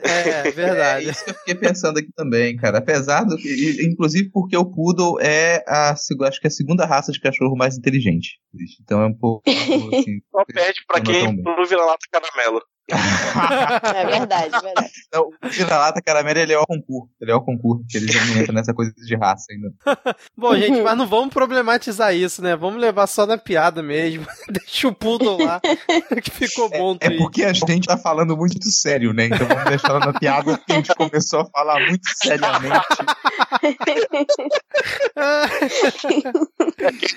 É, 0.04 0.30
É 0.48 0.52
verdade. 0.52 1.10
isso 1.10 1.24
que 1.24 1.32
eu 1.32 1.36
fiquei 1.36 1.56
pensando 1.56 1.98
aqui 2.00 2.10
também, 2.16 2.56
cara. 2.56 2.80
Apesar 2.80 3.24
do 3.24 3.38
que. 3.38 3.86
Inclusive 3.86 4.30
porque 4.32 4.56
o 4.58 4.66
Poodle 4.66 5.20
é 5.22 5.64
a, 5.68 5.92
acho 5.92 6.40
que 6.40 6.48
é 6.48 6.50
a 6.50 6.52
segunda 6.52 6.86
raça 6.86 7.12
de 7.12 7.20
cachorro 7.20 7.56
mais 7.56 7.78
inteligente. 7.78 8.40
Então 8.82 9.02
é 9.02 9.06
um 9.08 9.14
pouco. 9.14 9.44
Assim, 9.94 10.20
Só 10.32 10.46
perde 10.46 10.82
pra 10.88 11.02
quem 11.02 11.24
não 11.24 11.36
bem. 11.36 11.44
pro 11.44 11.66
vira-lata 11.66 12.06
caramelo. 12.12 12.62
É 12.94 14.06
verdade, 14.06 14.56
é 14.56 14.60
verdade. 14.62 14.92
Não, 15.14 15.22
o 15.44 15.50
vira-lata 15.50 16.02
caramelo 16.02 16.40
ele 16.40 16.54
é 16.54 16.60
o 16.60 16.66
concurso. 16.66 17.10
Ele 17.22 17.32
é 17.32 17.36
o 17.36 17.42
concurso, 17.42 17.84
porque 17.84 17.98
ele 17.98 18.12
já 18.12 18.24
não 18.26 18.38
entra 18.42 18.54
nessa 18.54 18.74
coisa 18.74 18.92
de 18.94 19.16
raça 19.16 19.46
ainda. 19.52 19.72
Bom, 20.38 20.56
gente, 20.56 20.82
mas 20.82 20.98
não 20.98 21.08
vamos 21.08 21.34
problematizar 21.34 22.14
isso, 22.16 22.42
né? 22.42 22.56
Vamos 22.56 22.80
levar 22.82 23.08
só 23.08 23.26
na 23.26 23.38
piada 23.38 23.82
mesmo. 23.84 24.26
Deixa 24.50 24.88
o 24.88 24.94
poodle 24.96 25.44
lá, 25.44 25.60
que 26.22 26.32
ficou 26.32 26.70
bom 26.70 26.94
o 26.94 26.98
É 27.00 27.08
tweet. 27.08 27.18
porque 27.18 27.44
a 27.44 27.54
gente 27.54 27.88
tá 27.88 27.98
falando 27.98 28.36
muito 28.38 28.64
sério, 28.70 29.14
né? 29.14 29.26
Então 29.26 29.48
vamos 29.48 29.64
deixar 29.66 30.00
na 30.00 30.14
piada 30.14 30.58
porque 30.58 30.72
a 30.72 30.76
gente 30.76 30.96
começou 30.96 31.42
a 31.42 31.46
falar 31.46 31.80
muito 31.88 32.08
seriamente. 32.16 32.86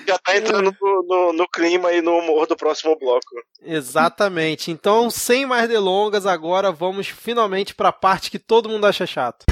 Já 0.07 0.17
tá 0.19 0.37
entrando 0.37 0.75
no, 0.81 1.03
no- 1.03 1.33
no 1.33 1.47
clima 1.49 1.91
e 1.91 2.01
no 2.01 2.17
humor 2.19 2.47
do 2.47 2.55
próximo 2.55 2.97
bloco. 2.97 3.25
Exatamente. 3.63 4.71
Então, 4.71 5.09
sem 5.09 5.45
mais 5.45 5.64
delongas, 5.67 6.25
agora 6.25 6.71
vamos 6.71 7.07
finalmente 7.07 7.73
para 7.73 7.89
a 7.89 7.93
parte 7.93 8.31
que 8.31 8.39
todo 8.39 8.69
mundo 8.69 8.85
acha 8.85 9.05
chato. 9.05 9.45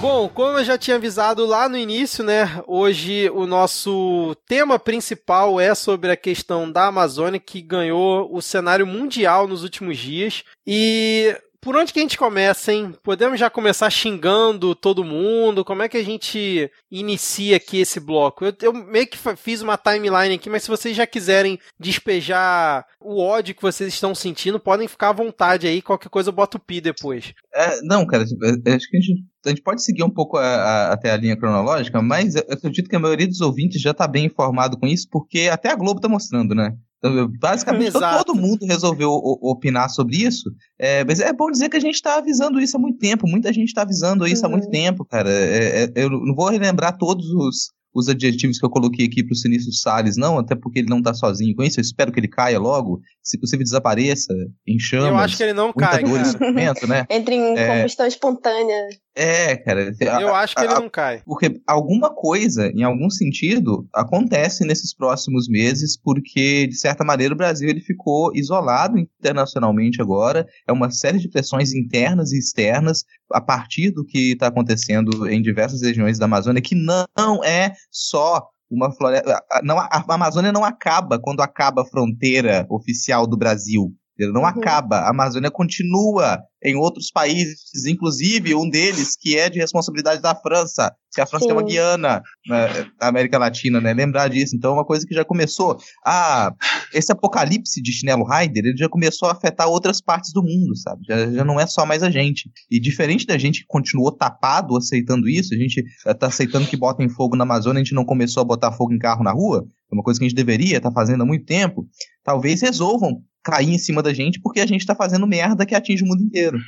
Bom, 0.00 0.28
como 0.28 0.58
eu 0.58 0.64
já 0.64 0.78
tinha 0.78 0.96
avisado 0.96 1.44
lá 1.44 1.68
no 1.68 1.76
início, 1.76 2.22
né? 2.22 2.62
Hoje 2.68 3.28
o 3.30 3.46
nosso 3.46 4.34
tema 4.46 4.78
principal 4.78 5.60
é 5.60 5.74
sobre 5.74 6.10
a 6.10 6.16
questão 6.16 6.70
da 6.70 6.86
Amazônia 6.86 7.40
que 7.40 7.60
ganhou 7.60 8.28
o 8.32 8.40
cenário 8.40 8.86
mundial 8.86 9.48
nos 9.48 9.64
últimos 9.64 9.98
dias. 9.98 10.44
E 10.64 11.36
por 11.60 11.76
onde 11.76 11.92
que 11.92 11.98
a 11.98 12.02
gente 12.02 12.16
começa, 12.18 12.72
hein? 12.72 12.94
Podemos 13.02 13.38
já 13.38 13.50
começar 13.50 13.90
xingando 13.90 14.74
todo 14.74 15.04
mundo? 15.04 15.64
Como 15.64 15.82
é 15.82 15.88
que 15.88 15.96
a 15.96 16.04
gente 16.04 16.70
inicia 16.90 17.56
aqui 17.56 17.78
esse 17.80 17.98
bloco? 18.00 18.44
Eu, 18.44 18.52
eu 18.62 18.72
meio 18.72 19.06
que 19.06 19.18
fiz 19.36 19.60
uma 19.60 19.76
timeline 19.76 20.34
aqui, 20.34 20.48
mas 20.48 20.62
se 20.62 20.68
vocês 20.68 20.96
já 20.96 21.06
quiserem 21.06 21.58
despejar 21.78 22.86
o 23.00 23.20
ódio 23.22 23.54
que 23.54 23.62
vocês 23.62 23.92
estão 23.92 24.14
sentindo, 24.14 24.60
podem 24.60 24.88
ficar 24.88 25.10
à 25.10 25.12
vontade 25.12 25.66
aí. 25.66 25.82
Qualquer 25.82 26.08
coisa 26.08 26.28
eu 26.30 26.32
boto 26.34 26.56
o 26.56 26.60
pi 26.60 26.80
depois. 26.80 27.32
É, 27.54 27.80
não, 27.82 28.06
cara, 28.06 28.24
tipo, 28.24 28.44
é- 28.44 28.56
é, 28.66 28.74
acho 28.74 28.88
que 28.88 28.96
a 28.96 29.00
gente, 29.00 29.24
a 29.44 29.48
gente 29.50 29.62
pode 29.62 29.82
seguir 29.82 30.02
um 30.04 30.10
pouco 30.10 30.36
a- 30.36 30.42
a- 30.44 30.92
até 30.92 31.10
a 31.10 31.16
linha 31.16 31.36
cronológica, 31.36 32.00
mas 32.00 32.34
eu 32.34 32.42
acredito 32.50 32.88
que 32.88 32.96
a 32.96 33.00
maioria 33.00 33.26
dos 33.26 33.40
ouvintes 33.40 33.80
já 33.80 33.92
tá 33.92 34.06
bem 34.06 34.26
informado 34.26 34.78
com 34.78 34.86
isso, 34.86 35.06
porque 35.10 35.48
até 35.50 35.70
a 35.70 35.76
Globo 35.76 36.00
tá 36.00 36.08
mostrando, 36.08 36.54
né? 36.54 36.72
Então, 36.98 37.30
basicamente, 37.38 37.88
Exato. 37.96 38.24
todo 38.24 38.36
mundo 38.40 38.66
resolveu 38.66 39.08
o- 39.10 39.38
o- 39.40 39.50
opinar 39.52 39.88
sobre 39.88 40.16
isso. 40.16 40.50
É, 40.78 41.04
mas 41.04 41.20
é 41.20 41.32
bom 41.32 41.50
dizer 41.50 41.68
que 41.68 41.76
a 41.76 41.80
gente 41.80 42.00
tá 42.02 42.16
avisando 42.18 42.60
isso 42.60 42.76
há 42.76 42.80
muito 42.80 42.98
tempo. 42.98 43.28
Muita 43.28 43.52
gente 43.52 43.72
tá 43.72 43.82
avisando 43.82 44.26
isso 44.26 44.44
há 44.44 44.48
Uhum. 44.48 44.56
muito 44.56 44.68
tempo, 44.70 45.04
cara. 45.04 45.30
É, 45.30 45.84
é, 45.84 45.92
eu 45.94 46.10
não 46.10 46.34
vou 46.34 46.48
relembrar 46.48 46.96
todos 46.98 47.24
os, 47.30 47.70
os 47.94 48.08
adjetivos 48.08 48.58
que 48.58 48.66
eu 48.66 48.70
coloquei 48.70 49.06
aqui 49.06 49.24
pro 49.24 49.34
Sinistro 49.34 49.72
Salles, 49.72 50.16
não, 50.16 50.38
até 50.38 50.54
porque 50.54 50.80
ele 50.80 50.88
não 50.90 51.00
tá 51.02 51.14
sozinho 51.14 51.54
com 51.56 51.62
isso. 51.62 51.80
Eu 51.80 51.82
espero 51.82 52.12
que 52.12 52.20
ele 52.20 52.28
caia 52.28 52.58
logo, 52.58 53.00
se 53.22 53.38
possível 53.38 53.64
desapareça, 53.64 54.32
em 54.66 54.78
chamas. 54.78 55.08
eu 55.08 55.16
acho 55.16 55.36
que 55.36 55.42
ele 55.42 55.52
não 55.52 55.66
muita 55.66 55.80
cai, 55.90 56.02
dor 56.04 56.12
cara. 56.14 56.24
sofrimento, 56.26 56.86
né? 56.86 57.06
Entra 57.10 57.34
em 57.34 57.56
É. 57.56 57.76
combustão 57.76 58.06
espontânea. 58.06 58.88
É, 59.20 59.56
cara. 59.56 59.90
Eu 60.20 60.32
acho 60.32 60.54
que 60.54 60.62
ele 60.62 60.72
a- 60.74 60.78
não 60.80 60.88
cai. 60.88 61.20
Porque 61.26 61.60
alguma 61.66 62.14
coisa, 62.14 62.68
em 62.68 62.84
algum 62.84 63.10
sentido, 63.10 63.84
acontece 63.92 64.64
nesses 64.64 64.94
próximos 64.94 65.48
meses, 65.48 65.98
porque, 66.00 66.68
de 66.68 66.76
certa 66.76 67.02
maneira, 67.04 67.34
o 67.34 67.36
Brasil 67.36 67.68
ele 67.68 67.80
ficou 67.80 68.30
isolado 68.32 68.96
internacionalmente 68.96 70.00
agora. 70.00 70.46
É 70.68 70.72
uma 70.72 70.90
série 70.90 71.18
de 71.18 71.28
pressões 71.28 71.74
internas 71.74 72.30
e 72.32 72.38
externas 72.38 73.04
a 73.32 73.40
partir 73.40 73.90
do 73.90 74.04
que 74.04 74.32
está 74.32 74.46
acontecendo 74.46 75.28
em 75.28 75.42
diversas 75.42 75.82
regiões 75.82 76.18
da 76.18 76.26
Amazônia, 76.26 76.62
que 76.62 76.76
não 76.76 77.42
é 77.44 77.72
só 77.90 78.46
uma 78.70 78.92
floresta. 78.92 79.42
a- 79.50 79.60
Não, 79.64 79.78
a 79.78 80.04
Amazônia 80.08 80.52
não 80.52 80.64
acaba 80.64 81.18
quando 81.18 81.40
acaba 81.40 81.82
a 81.82 81.86
fronteira 81.86 82.66
oficial 82.70 83.26
do 83.26 83.36
Brasil. 83.36 83.92
Ele 84.18 84.32
não 84.32 84.40
Uhum. 84.42 84.46
acaba. 84.46 84.96
A 84.98 85.10
Amazônia 85.10 85.50
continua 85.50 86.38
em 86.62 86.74
outros 86.74 87.10
países, 87.12 87.86
inclusive 87.86 88.52
um 88.54 88.68
deles 88.68 89.14
que 89.16 89.38
é 89.38 89.48
de 89.48 89.60
responsabilidade 89.60 90.20
da 90.20 90.34
França, 90.34 90.92
que 91.14 91.20
a 91.20 91.26
França 91.26 91.46
tem 91.46 91.54
uma 91.54 91.62
Sim. 91.62 91.68
Guiana 91.68 92.20
na, 92.46 92.66
na 93.00 93.06
América 93.06 93.38
Latina, 93.38 93.80
né? 93.80 93.94
Lembrar 93.94 94.28
disso. 94.28 94.56
Então 94.56 94.72
é 94.72 94.74
uma 94.74 94.84
coisa 94.84 95.06
que 95.06 95.14
já 95.14 95.24
começou. 95.24 95.78
Ah, 96.04 96.52
esse 96.92 97.12
apocalipse 97.12 97.80
de 97.80 97.92
Chinelo 97.92 98.24
Raider, 98.24 98.64
ele 98.64 98.76
já 98.76 98.88
começou 98.88 99.28
a 99.28 99.32
afetar 99.32 99.68
outras 99.68 100.00
partes 100.00 100.32
do 100.32 100.42
mundo, 100.42 100.76
sabe? 100.76 101.02
Já, 101.08 101.30
já 101.30 101.44
não 101.44 101.60
é 101.60 101.66
só 101.66 101.86
mais 101.86 102.02
a 102.02 102.10
gente. 102.10 102.50
E 102.68 102.80
diferente 102.80 103.24
da 103.24 103.38
gente 103.38 103.60
que 103.60 103.66
continuou 103.68 104.10
tapado 104.10 104.76
aceitando 104.76 105.28
isso, 105.28 105.54
a 105.54 105.56
gente 105.56 105.84
tá 106.18 106.26
aceitando 106.26 106.66
que 106.66 106.76
botem 106.76 107.08
fogo 107.08 107.36
na 107.36 107.44
Amazônia, 107.44 107.80
a 107.80 107.84
gente 107.84 107.94
não 107.94 108.04
começou 108.04 108.40
a 108.40 108.44
botar 108.44 108.72
fogo 108.72 108.92
em 108.92 108.98
carro 108.98 109.22
na 109.22 109.30
rua, 109.30 109.64
é 109.90 109.94
uma 109.94 110.02
coisa 110.02 110.18
que 110.18 110.26
a 110.26 110.28
gente 110.28 110.36
deveria 110.36 110.78
estar 110.78 110.90
fazendo 110.92 111.22
há 111.22 111.26
muito 111.26 111.44
tempo, 111.46 111.86
talvez 112.24 112.60
resolvam 112.60 113.22
cair 113.50 113.70
em 113.74 113.78
cima 113.78 114.02
da 114.02 114.12
gente 114.12 114.40
porque 114.40 114.60
a 114.60 114.66
gente 114.66 114.86
tá 114.86 114.94
fazendo 114.94 115.26
merda 115.26 115.64
que 115.66 115.74
atinge 115.74 116.04
o 116.04 116.06
mundo 116.06 116.22
inteiro. 116.22 116.58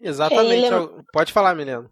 Exatamente. 0.00 0.64
Ele- 0.66 0.74
Eu- 0.74 1.04
Pode 1.12 1.32
falar, 1.32 1.54
Milena. 1.54 1.88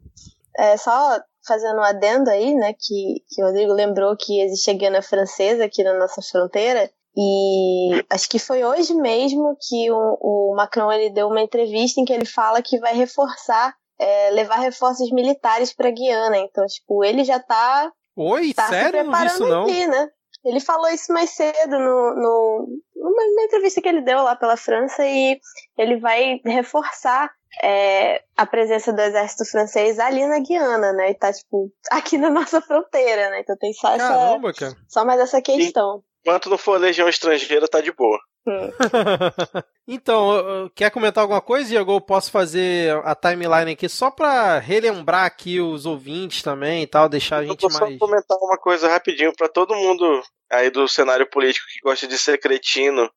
É, 0.56 0.76
só 0.76 1.20
fazendo 1.46 1.78
um 1.78 1.82
adendo 1.84 2.28
aí, 2.30 2.54
né, 2.54 2.72
que, 2.72 3.22
que 3.28 3.42
o 3.42 3.46
Rodrigo 3.46 3.72
lembrou 3.72 4.16
que 4.16 4.40
existe 4.42 4.70
a 4.70 4.74
Guiana 4.74 5.02
Francesa 5.02 5.64
aqui 5.64 5.82
na 5.82 5.94
nossa 5.98 6.20
fronteira. 6.22 6.90
E 7.16 8.04
acho 8.10 8.28
que 8.28 8.38
foi 8.38 8.62
hoje 8.64 8.94
mesmo 8.94 9.56
que 9.60 9.90
o, 9.90 10.18
o 10.20 10.54
Macron 10.56 10.92
ele 10.92 11.10
deu 11.10 11.28
uma 11.28 11.40
entrevista 11.42 12.00
em 12.00 12.04
que 12.04 12.12
ele 12.12 12.24
fala 12.26 12.62
que 12.62 12.78
vai 12.78 12.94
reforçar, 12.94 13.74
é, 13.98 14.30
levar 14.30 14.56
reforços 14.56 15.10
militares 15.10 15.72
para 15.74 15.90
Guiana. 15.90 16.36
Então, 16.38 16.64
tipo, 16.66 17.02
ele 17.04 17.24
já 17.24 17.40
tá, 17.40 17.90
Oi, 18.16 18.52
tá 18.54 18.64
se 18.64 18.68
sério? 18.70 19.04
Não 19.04 19.04
vi 19.04 19.10
preparando 19.10 19.34
isso 19.34 19.46
não. 19.46 19.62
aqui, 19.64 19.86
né? 19.86 20.08
Ele 20.44 20.60
falou 20.60 20.88
isso 20.88 21.12
mais 21.12 21.30
cedo 21.30 21.78
no, 21.78 22.14
no, 22.14 22.68
numa, 22.94 23.44
entrevista 23.44 23.80
que 23.80 23.88
ele 23.88 24.02
deu 24.02 24.22
lá 24.22 24.36
pela 24.36 24.56
França 24.56 25.04
e 25.04 25.38
ele 25.76 25.98
vai 25.98 26.40
reforçar 26.44 27.30
é, 27.62 28.22
a 28.36 28.46
presença 28.46 28.92
do 28.92 29.00
exército 29.00 29.44
francês 29.44 29.98
ali 29.98 30.24
na 30.26 30.38
Guiana, 30.38 30.92
né? 30.92 31.10
E 31.10 31.14
tá, 31.14 31.32
tipo, 31.32 31.72
aqui 31.90 32.16
na 32.18 32.30
nossa 32.30 32.60
fronteira, 32.60 33.30
né? 33.30 33.40
Então 33.40 33.56
tem 33.58 33.72
só, 33.72 33.94
essa, 33.94 34.08
Caramba, 34.08 34.52
cara. 34.52 34.76
só 34.88 35.04
mais 35.04 35.20
essa 35.20 35.42
questão. 35.42 36.02
Enquanto 36.20 36.50
não 36.50 36.58
for 36.58 36.78
legião 36.78 37.08
estrangeira, 37.08 37.66
tá 37.66 37.80
de 37.80 37.92
boa. 37.92 38.18
então, 39.86 40.32
eu- 40.36 40.48
eu- 40.48 40.70
quer 40.70 40.90
comentar 40.90 41.22
alguma 41.22 41.40
coisa, 41.40 41.68
Diego? 41.68 41.92
Eu 41.92 42.00
posso 42.00 42.30
fazer 42.30 42.94
a 43.04 43.14
timeline 43.14 43.72
aqui 43.72 43.88
só 43.88 44.10
pra 44.10 44.58
relembrar 44.58 45.24
aqui 45.24 45.60
os 45.60 45.86
ouvintes 45.86 46.42
também 46.42 46.82
e 46.82 46.86
tal, 46.86 47.08
deixar 47.08 47.38
a 47.38 47.44
Eu 47.44 47.48
gente 47.50 47.70
só 47.72 47.80
mais. 47.80 47.98
comentar 47.98 48.36
uma 48.38 48.56
coisa 48.58 48.88
rapidinho 48.88 49.32
pra 49.36 49.48
todo 49.48 49.74
mundo 49.74 50.22
aí 50.50 50.70
do 50.70 50.88
cenário 50.88 51.28
político 51.28 51.66
que 51.72 51.80
gosta 51.80 52.06
de 52.06 52.18
ser 52.18 52.38
cretino 52.38 53.10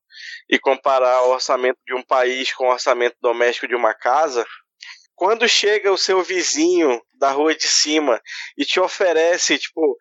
e 0.50 0.58
comparar 0.58 1.22
o 1.24 1.30
orçamento 1.32 1.78
de 1.86 1.94
um 1.94 2.02
país 2.02 2.52
com 2.52 2.64
o 2.64 2.72
orçamento 2.72 3.16
doméstico 3.22 3.68
de 3.68 3.74
uma 3.74 3.94
casa. 3.94 4.44
Quando 5.14 5.48
chega 5.48 5.92
o 5.92 5.98
seu 5.98 6.22
vizinho 6.22 7.00
da 7.14 7.30
rua 7.30 7.54
de 7.54 7.66
cima 7.68 8.20
e 8.58 8.64
te 8.64 8.80
oferece, 8.80 9.58
tipo, 9.58 9.96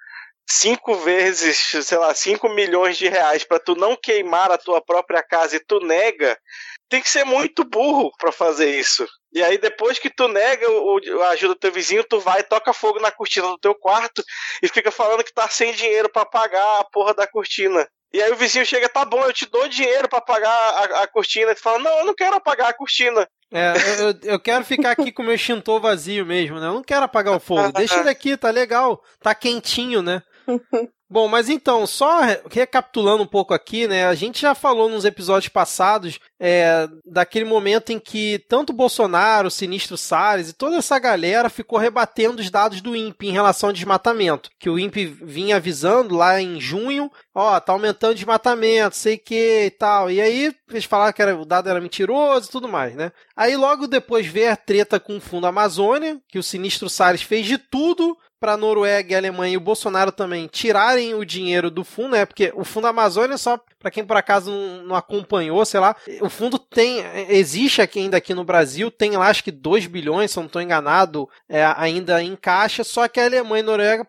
cinco 0.49 0.95
vezes, 0.95 1.57
sei 1.85 1.97
lá, 1.97 2.13
cinco 2.13 2.49
milhões 2.49 2.97
de 2.97 3.07
reais 3.07 3.43
pra 3.43 3.59
tu 3.59 3.75
não 3.75 3.95
queimar 3.95 4.51
a 4.51 4.57
tua 4.57 4.81
própria 4.81 5.23
casa 5.23 5.55
e 5.55 5.59
tu 5.65 5.79
nega, 5.79 6.37
tem 6.89 7.01
que 7.01 7.09
ser 7.09 7.23
muito 7.23 7.63
burro 7.63 8.11
pra 8.17 8.31
fazer 8.31 8.69
isso. 8.77 9.05
E 9.33 9.41
aí, 9.41 9.57
depois 9.57 9.97
que 9.97 10.09
tu 10.09 10.27
nega 10.27 10.69
o, 10.69 10.99
a 11.23 11.29
ajuda 11.29 11.53
do 11.53 11.59
teu 11.59 11.71
vizinho, 11.71 12.03
tu 12.03 12.19
vai, 12.19 12.43
toca 12.43 12.73
fogo 12.73 12.99
na 12.99 13.11
cortina 13.11 13.47
do 13.47 13.57
teu 13.57 13.73
quarto 13.73 14.21
e 14.61 14.67
fica 14.67 14.91
falando 14.91 15.23
que 15.23 15.33
tá 15.33 15.47
sem 15.47 15.71
dinheiro 15.73 16.09
pra 16.09 16.25
pagar 16.25 16.79
a 16.79 16.83
porra 16.83 17.13
da 17.13 17.25
cortina. 17.25 17.87
E 18.13 18.21
aí 18.21 18.29
o 18.29 18.35
vizinho 18.35 18.65
chega, 18.65 18.89
tá 18.89 19.05
bom, 19.05 19.23
eu 19.23 19.31
te 19.31 19.45
dou 19.49 19.69
dinheiro 19.69 20.09
pra 20.09 20.19
pagar 20.19 20.49
a, 20.51 21.03
a 21.03 21.07
cortina. 21.07 21.51
E 21.51 21.55
tu 21.55 21.61
fala, 21.61 21.79
não, 21.79 21.99
eu 21.99 22.05
não 22.07 22.13
quero 22.13 22.35
apagar 22.35 22.67
a 22.69 22.73
cortina. 22.73 23.25
É, 23.53 23.71
eu, 24.01 24.07
eu- 24.09 24.19
eu 24.33 24.39
quero 24.39 24.65
ficar 24.65 24.91
aqui 24.91 25.13
com 25.13 25.21
o 25.21 25.25
meu 25.25 25.35
extintor 25.35 25.79
vazio 25.79 26.25
mesmo, 26.25 26.59
né? 26.59 26.67
Eu 26.67 26.73
não 26.73 26.83
quero 26.83 27.05
apagar 27.05 27.33
o 27.33 27.39
fogo. 27.39 27.61
Deixa 27.71 27.93
ele 28.01 28.09
aqui, 28.09 28.35
tá 28.35 28.49
legal. 28.49 29.01
Tá 29.21 29.33
quentinho, 29.33 30.01
né? 30.01 30.21
Bom, 31.11 31.27
mas 31.27 31.49
então, 31.49 31.85
só 31.85 32.21
recapitulando 32.49 33.23
um 33.23 33.27
pouco 33.27 33.53
aqui, 33.53 33.85
né? 33.85 34.05
A 34.05 34.15
gente 34.15 34.39
já 34.39 34.55
falou 34.55 34.87
nos 34.87 35.03
episódios 35.03 35.49
passados 35.49 36.19
é, 36.39 36.87
daquele 37.05 37.43
momento 37.43 37.91
em 37.91 37.99
que 37.99 38.39
tanto 38.47 38.71
Bolsonaro, 38.71 39.49
o 39.49 39.51
Sinistro 39.51 39.97
Salles 39.97 40.47
e 40.47 40.53
toda 40.53 40.77
essa 40.77 40.97
galera 40.97 41.49
ficou 41.49 41.77
rebatendo 41.77 42.41
os 42.41 42.49
dados 42.49 42.79
do 42.79 42.95
INPE 42.95 43.27
em 43.27 43.33
relação 43.33 43.67
ao 43.67 43.73
desmatamento. 43.73 44.49
Que 44.57 44.69
o 44.69 44.79
INPE 44.79 45.05
vinha 45.05 45.57
avisando 45.57 46.15
lá 46.15 46.41
em 46.41 46.61
junho, 46.61 47.11
ó, 47.35 47.59
tá 47.59 47.73
aumentando 47.73 48.11
o 48.11 48.15
desmatamento, 48.15 48.95
sei 48.95 49.17
que 49.17 49.65
e 49.65 49.71
tal. 49.71 50.09
E 50.09 50.21
aí 50.21 50.55
eles 50.69 50.85
falaram 50.85 51.11
que 51.11 51.21
era, 51.21 51.35
o 51.35 51.43
dado 51.43 51.69
era 51.69 51.81
mentiroso 51.81 52.47
e 52.47 52.51
tudo 52.51 52.69
mais, 52.69 52.95
né? 52.95 53.11
Aí 53.35 53.57
logo 53.57 53.85
depois 53.85 54.25
veio 54.25 54.53
a 54.53 54.55
treta 54.55 54.97
com 54.97 55.17
o 55.17 55.21
Fundo 55.21 55.45
Amazônia, 55.45 56.21
que 56.29 56.39
o 56.39 56.43
Sinistro 56.43 56.89
Salles 56.89 57.21
fez 57.21 57.45
de 57.45 57.57
tudo 57.57 58.17
para 58.41 58.57
Noruega 58.57 59.13
e 59.13 59.15
Alemanha 59.15 59.53
e 59.53 59.57
o 59.57 59.61
Bolsonaro 59.61 60.11
também 60.11 60.47
tirarem 60.47 61.13
o 61.13 61.23
dinheiro 61.23 61.69
do 61.69 61.83
fundo, 61.83 62.13
né? 62.13 62.25
Porque 62.25 62.51
o 62.55 62.63
Fundo 62.63 62.87
Amazônia, 62.87 63.37
só 63.37 63.59
para 63.79 63.91
quem 63.91 64.03
por 64.03 64.17
acaso 64.17 64.49
não, 64.83 64.95
acompanhou, 64.95 65.63
sei 65.63 65.79
lá, 65.79 65.95
o 66.19 66.27
fundo 66.27 66.57
tem, 66.57 67.03
existe 67.29 67.83
aqui 67.83 67.99
ainda 67.99 68.17
aqui 68.17 68.33
no 68.33 68.43
Brasil, 68.43 68.89
tem 68.89 69.11
lá 69.11 69.27
acho 69.27 69.43
que 69.43 69.51
2 69.51 69.85
bilhões, 69.85 70.31
se 70.31 70.39
eu 70.39 70.41
não 70.41 70.47
estou 70.47 70.61
enganado, 70.61 71.29
é, 71.47 71.63
ainda 71.77 72.21
em 72.23 72.35
caixa, 72.35 72.83
só 72.83 73.07
que 73.07 73.19
a 73.19 73.25
Alemanha 73.25 73.61
e 73.61 73.63
a 73.63 73.65
Noruega 73.65 74.05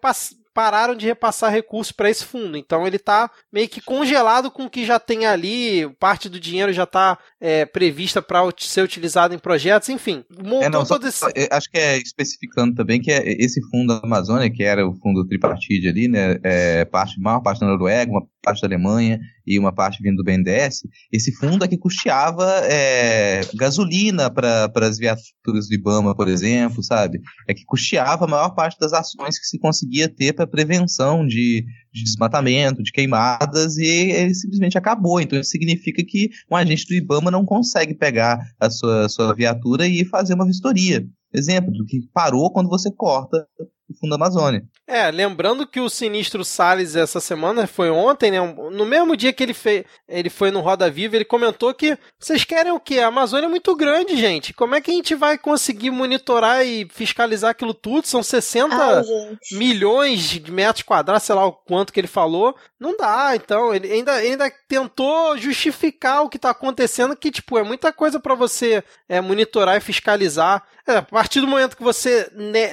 pararam 0.54 0.94
de 0.94 1.06
repassar 1.06 1.52
recursos 1.52 1.92
para 1.92 2.10
esse 2.10 2.24
fundo. 2.24 2.56
Então 2.56 2.86
ele 2.86 2.96
está 2.96 3.30
meio 3.52 3.68
que 3.68 3.80
congelado 3.80 4.50
com 4.50 4.64
o 4.64 4.70
que 4.70 4.84
já 4.84 4.98
tem 4.98 5.26
ali, 5.26 5.88
parte 5.98 6.28
do 6.28 6.40
dinheiro 6.40 6.72
já 6.72 6.84
está 6.84 7.18
é, 7.40 7.64
prevista 7.64 8.20
para 8.22 8.42
ser 8.58 8.82
utilizado 8.82 9.34
em 9.34 9.38
projetos, 9.38 9.88
enfim. 9.88 10.24
É, 10.60 10.68
não, 10.68 10.84
só, 10.84 10.96
esse... 10.98 11.24
acho 11.50 11.70
que 11.70 11.78
é 11.78 11.98
especificando 11.98 12.74
também 12.74 13.00
que 13.00 13.10
é 13.10 13.22
esse 13.42 13.60
fundo 13.70 14.00
da 14.00 14.06
Amazônia, 14.06 14.50
que 14.50 14.62
era 14.62 14.86
o 14.86 14.94
fundo 14.94 15.26
tripartite 15.26 15.88
ali, 15.88 16.08
né, 16.08 16.38
é, 16.42 16.84
parte, 16.84 17.20
maior 17.20 17.40
parte 17.40 17.60
da 17.60 17.66
Noruega, 17.66 18.10
uma 18.10 18.26
parte 18.42 18.60
da 18.60 18.66
Alemanha 18.66 19.20
e 19.46 19.58
uma 19.58 19.72
parte 19.72 20.02
vindo 20.02 20.16
do 20.16 20.24
BNDES, 20.24 20.82
esse 21.12 21.32
fundo 21.32 21.64
é 21.64 21.68
que 21.68 21.78
custeava 21.78 22.44
é, 22.64 23.40
gasolina 23.54 24.30
para 24.30 24.70
as 24.76 24.98
viaturas 24.98 25.68
do 25.68 25.74
Ibama, 25.74 26.14
por 26.14 26.28
exemplo, 26.28 26.82
sabe? 26.82 27.20
É 27.48 27.54
que 27.54 27.64
custeava 27.64 28.24
a 28.24 28.28
maior 28.28 28.50
parte 28.50 28.78
das 28.78 28.92
ações 28.92 29.38
que 29.38 29.46
se 29.46 29.58
conseguia 29.58 30.08
ter 30.08 30.32
para 30.32 30.46
prevenção 30.46 31.26
de, 31.26 31.64
de 31.92 32.04
desmatamento, 32.04 32.82
de 32.82 32.92
queimadas, 32.92 33.76
e 33.78 33.86
ele 33.86 34.34
simplesmente 34.34 34.76
acabou. 34.76 35.20
Então 35.20 35.38
isso 35.38 35.50
significa 35.50 36.02
que 36.04 36.28
um 36.50 36.56
agente 36.56 36.86
do 36.86 36.94
Ibama 36.94 37.30
não 37.30 37.44
consegue 37.44 37.94
pegar 37.94 38.38
a 38.60 38.70
sua, 38.70 39.08
sua 39.08 39.34
viatura 39.34 39.86
e 39.86 40.04
fazer 40.04 40.34
uma 40.34 40.46
vistoria. 40.46 41.06
Exemplo 41.34 41.72
do 41.72 41.86
que 41.86 42.00
parou 42.12 42.52
quando 42.52 42.68
você 42.68 42.90
corta 42.94 43.46
o 43.92 43.98
Fundo 43.98 44.14
Amazônia. 44.14 44.62
É, 44.86 45.10
lembrando 45.10 45.66
que 45.66 45.80
o 45.80 45.88
Sinistro 45.88 46.44
Salles 46.44 46.96
essa 46.96 47.20
semana 47.20 47.66
foi 47.66 47.90
ontem, 47.90 48.30
né? 48.30 48.40
No 48.72 48.84
mesmo 48.84 49.16
dia 49.16 49.32
que 49.32 49.42
ele, 49.42 49.54
fez, 49.54 49.84
ele 50.08 50.28
foi 50.28 50.50
no 50.50 50.60
Roda 50.60 50.90
Viva, 50.90 51.16
ele 51.16 51.24
comentou 51.24 51.72
que 51.72 51.96
vocês 52.18 52.44
querem 52.44 52.72
o 52.72 52.80
quê? 52.80 52.98
A 52.98 53.06
Amazônia 53.06 53.46
é 53.46 53.50
muito 53.50 53.74
grande, 53.76 54.16
gente. 54.16 54.52
Como 54.52 54.74
é 54.74 54.80
que 54.80 54.90
a 54.90 54.94
gente 54.94 55.14
vai 55.14 55.38
conseguir 55.38 55.90
monitorar 55.90 56.66
e 56.66 56.86
fiscalizar 56.90 57.50
aquilo 57.50 57.74
tudo? 57.74 58.06
São 58.06 58.22
60 58.22 58.74
Ai, 58.74 59.02
milhões 59.52 60.20
de 60.20 60.50
metros 60.50 60.82
quadrados, 60.82 61.22
sei 61.22 61.34
lá 61.34 61.46
o 61.46 61.52
quanto 61.52 61.92
que 61.92 62.00
ele 62.00 62.08
falou. 62.08 62.56
Não 62.78 62.96
dá, 62.96 63.32
então. 63.36 63.74
Ele 63.74 63.92
ainda, 63.92 64.12
ainda 64.14 64.52
tentou 64.68 65.36
justificar 65.38 66.22
o 66.22 66.28
que 66.28 66.36
está 66.36 66.50
acontecendo, 66.50 67.16
que, 67.16 67.30
tipo, 67.30 67.56
é 67.56 67.62
muita 67.62 67.92
coisa 67.92 68.18
para 68.18 68.34
você 68.34 68.82
é, 69.08 69.20
monitorar 69.20 69.76
e 69.76 69.80
fiscalizar. 69.80 70.64
É, 70.86 70.96
a 70.96 71.02
partir 71.02 71.40
do 71.40 71.46
momento 71.46 71.76
que 71.76 71.82
você 71.82 72.28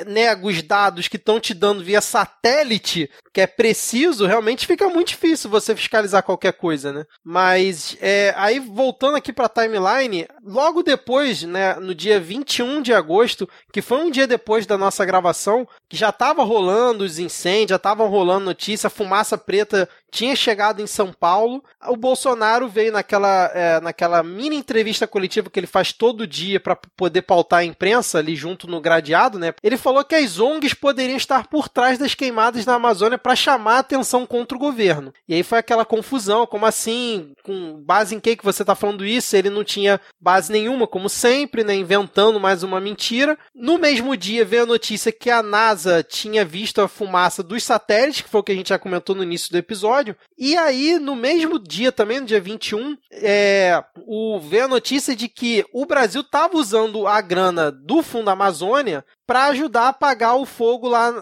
nega 0.07 0.47
os 0.47 0.63
dados 0.63 1.07
que 1.10 1.18
estão 1.18 1.39
te 1.39 1.53
dando 1.53 1.84
via 1.84 2.01
satélite, 2.01 3.10
que 3.34 3.41
é 3.41 3.47
preciso, 3.47 4.26
realmente 4.26 4.68
fica 4.68 4.88
muito 4.89 5.10
difícil 5.10 5.49
você 5.49 5.76
fiscalizar 5.76 6.24
qualquer 6.24 6.53
coisa, 6.53 6.91
né? 6.93 7.05
Mas 7.24 7.97
é, 7.99 8.34
aí 8.38 8.60
voltando 8.60 9.16
aqui 9.16 9.34
para 9.34 9.45
a 9.45 9.49
timeline, 9.49 10.28
logo 10.43 10.84
depois, 10.84 11.43
né, 11.43 11.76
no 11.76 11.95
dia 11.95 12.20
21 12.20 12.82
de 12.82 12.93
agosto, 12.93 13.49
que 13.74 13.82
foi 13.82 13.99
um 13.99 14.12
dia 14.12 14.28
depois 14.28 14.66
da 14.66 14.78
nossa 14.78 15.05
gravação, 15.05 15.68
que 15.89 15.97
já 15.97 16.10
estava 16.10 16.43
rolando 16.43 17.03
os 17.03 17.20
incêndios, 17.20 17.70
já 17.70 17.76
estavam 17.76 18.07
rolando 18.07 18.45
notícia, 18.45 18.89
fumaça 18.89 19.38
preta 19.38 19.89
tinha 20.10 20.36
chegado 20.36 20.82
em 20.82 20.88
São 20.88 21.14
Paulo. 21.14 21.64
O 21.88 21.95
Bolsonaro 21.95 22.68
veio 22.68 22.91
naquela, 22.91 23.51
é, 23.53 23.80
naquela 23.80 24.24
mini 24.24 24.55
entrevista 24.55 25.07
coletiva 25.07 25.49
que 25.49 25.60
ele 25.60 25.68
faz 25.68 25.93
todo 25.93 26.28
dia 26.28 26.60
para 26.60 26.76
poder 26.76 27.22
pautar 27.22 27.60
a 27.60 27.66
imprensa 27.66 28.20
ali 28.20 28.36
junto 28.36 28.68
no 28.68 28.82
gradeado, 28.82 29.39
né? 29.39 29.53
Ele 29.64 29.78
falou 29.78 30.03
que 30.03 30.16
as 30.16 30.39
ONGs 30.39 30.74
poderiam 30.74 31.18
estar 31.18 31.47
por 31.47 31.70
trás 31.70 31.97
das 31.97 32.16
queimadas 32.16 32.66
na 32.66 32.76
Amazônia 32.76 33.18
para 33.18 33.36
chamar 33.36 33.76
a 33.76 33.80
atenção 33.80 34.26
contra 34.26 34.57
o 34.57 34.60
governo. 34.60 35.14
E 35.28 35.34
aí 35.34 35.43
foi 35.43 35.60
aquela 35.60 35.86
confusão, 35.86 36.45
como 36.45 36.66
assim, 36.66 37.34
com 37.43 37.82
base 37.84 38.16
em 38.16 38.20
que 38.20 38.36
que 38.36 38.45
você 38.45 38.64
está 38.64 38.76
falando 38.76 39.05
isso? 39.05 39.36
Ele 39.36 39.49
não 39.49 39.64
tinha 39.64 39.99
base 40.20 40.51
nenhuma, 40.51 40.88
como 40.88 41.10
sempre, 41.10 41.64
né? 41.64 41.76
Inventando 41.76 42.39
mais 42.39 42.64
uma 42.64 42.80
mentira. 42.80 43.38
No 43.53 43.78
mesmo 43.78 44.18
dia 44.18 44.43
veio 44.43 44.64
a 44.64 44.68
notícia 44.68 45.12
que 45.12 45.30
a 45.30 45.43
NASA 45.43 46.03
tinha 46.03 46.43
visto 46.43 46.82
a 46.82 46.88
fumaça 46.88 47.43
dos 47.43 47.64
satélites, 47.64 48.22
que 48.22 48.30
foi 48.30 48.41
o 48.41 48.43
que 48.43 48.51
a 48.51 48.55
gente 48.55 48.70
já 48.70 48.80
comentou 48.80 49.16
no 49.16 49.24
início 49.24 49.51
do 49.51 49.57
episódio 49.57 49.99
episódio. 50.00 50.16
E 50.38 50.58
aí, 50.58 50.97
no 51.00 51.16
mesmo 51.16 51.60
dia, 51.60 51.91
também 51.91 52.20
no 52.20 52.26
dia 52.26 52.39
21, 52.39 52.97
é, 53.12 53.84
o, 54.06 54.39
veio 54.39 54.66
a 54.66 54.70
notícia 54.70 55.16
de 55.16 55.28
que 55.28 55.66
o 55.74 55.86
Brasil 55.86 56.22
estava 56.22 56.58
usando 56.58 57.06
a 57.06 57.20
grana 57.22 57.72
do 57.72 58.02
Fundo 58.02 58.30
Amazônia 58.30 59.04
para 59.28 59.45
ajudar 59.45 59.84
a 59.84 59.89
apagar 59.89 60.38
o 60.38 60.45
fogo 60.45 60.88
lá, 60.88 61.14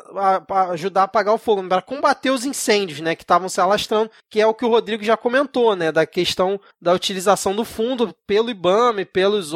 ajudar 0.71 1.01
a 1.01 1.03
apagar 1.03 1.33
o 1.33 1.37
fogo, 1.37 1.67
para 1.67 1.81
combater 1.81 2.29
os 2.29 2.45
incêndios, 2.45 3.01
né, 3.01 3.15
que 3.15 3.23
estavam 3.23 3.49
se 3.49 3.59
alastrando, 3.59 4.09
que 4.29 4.39
é 4.39 4.47
o 4.47 4.53
que 4.53 4.63
o 4.63 4.69
Rodrigo 4.69 5.03
já 5.03 5.17
comentou, 5.17 5.75
né, 5.75 5.91
da 5.91 6.05
questão 6.05 6.57
da 6.81 6.93
utilização 6.93 7.53
do 7.53 7.65
fundo 7.65 8.15
pelo 8.25 8.49
IBAMA, 8.49 9.03
pelos, 9.03 9.51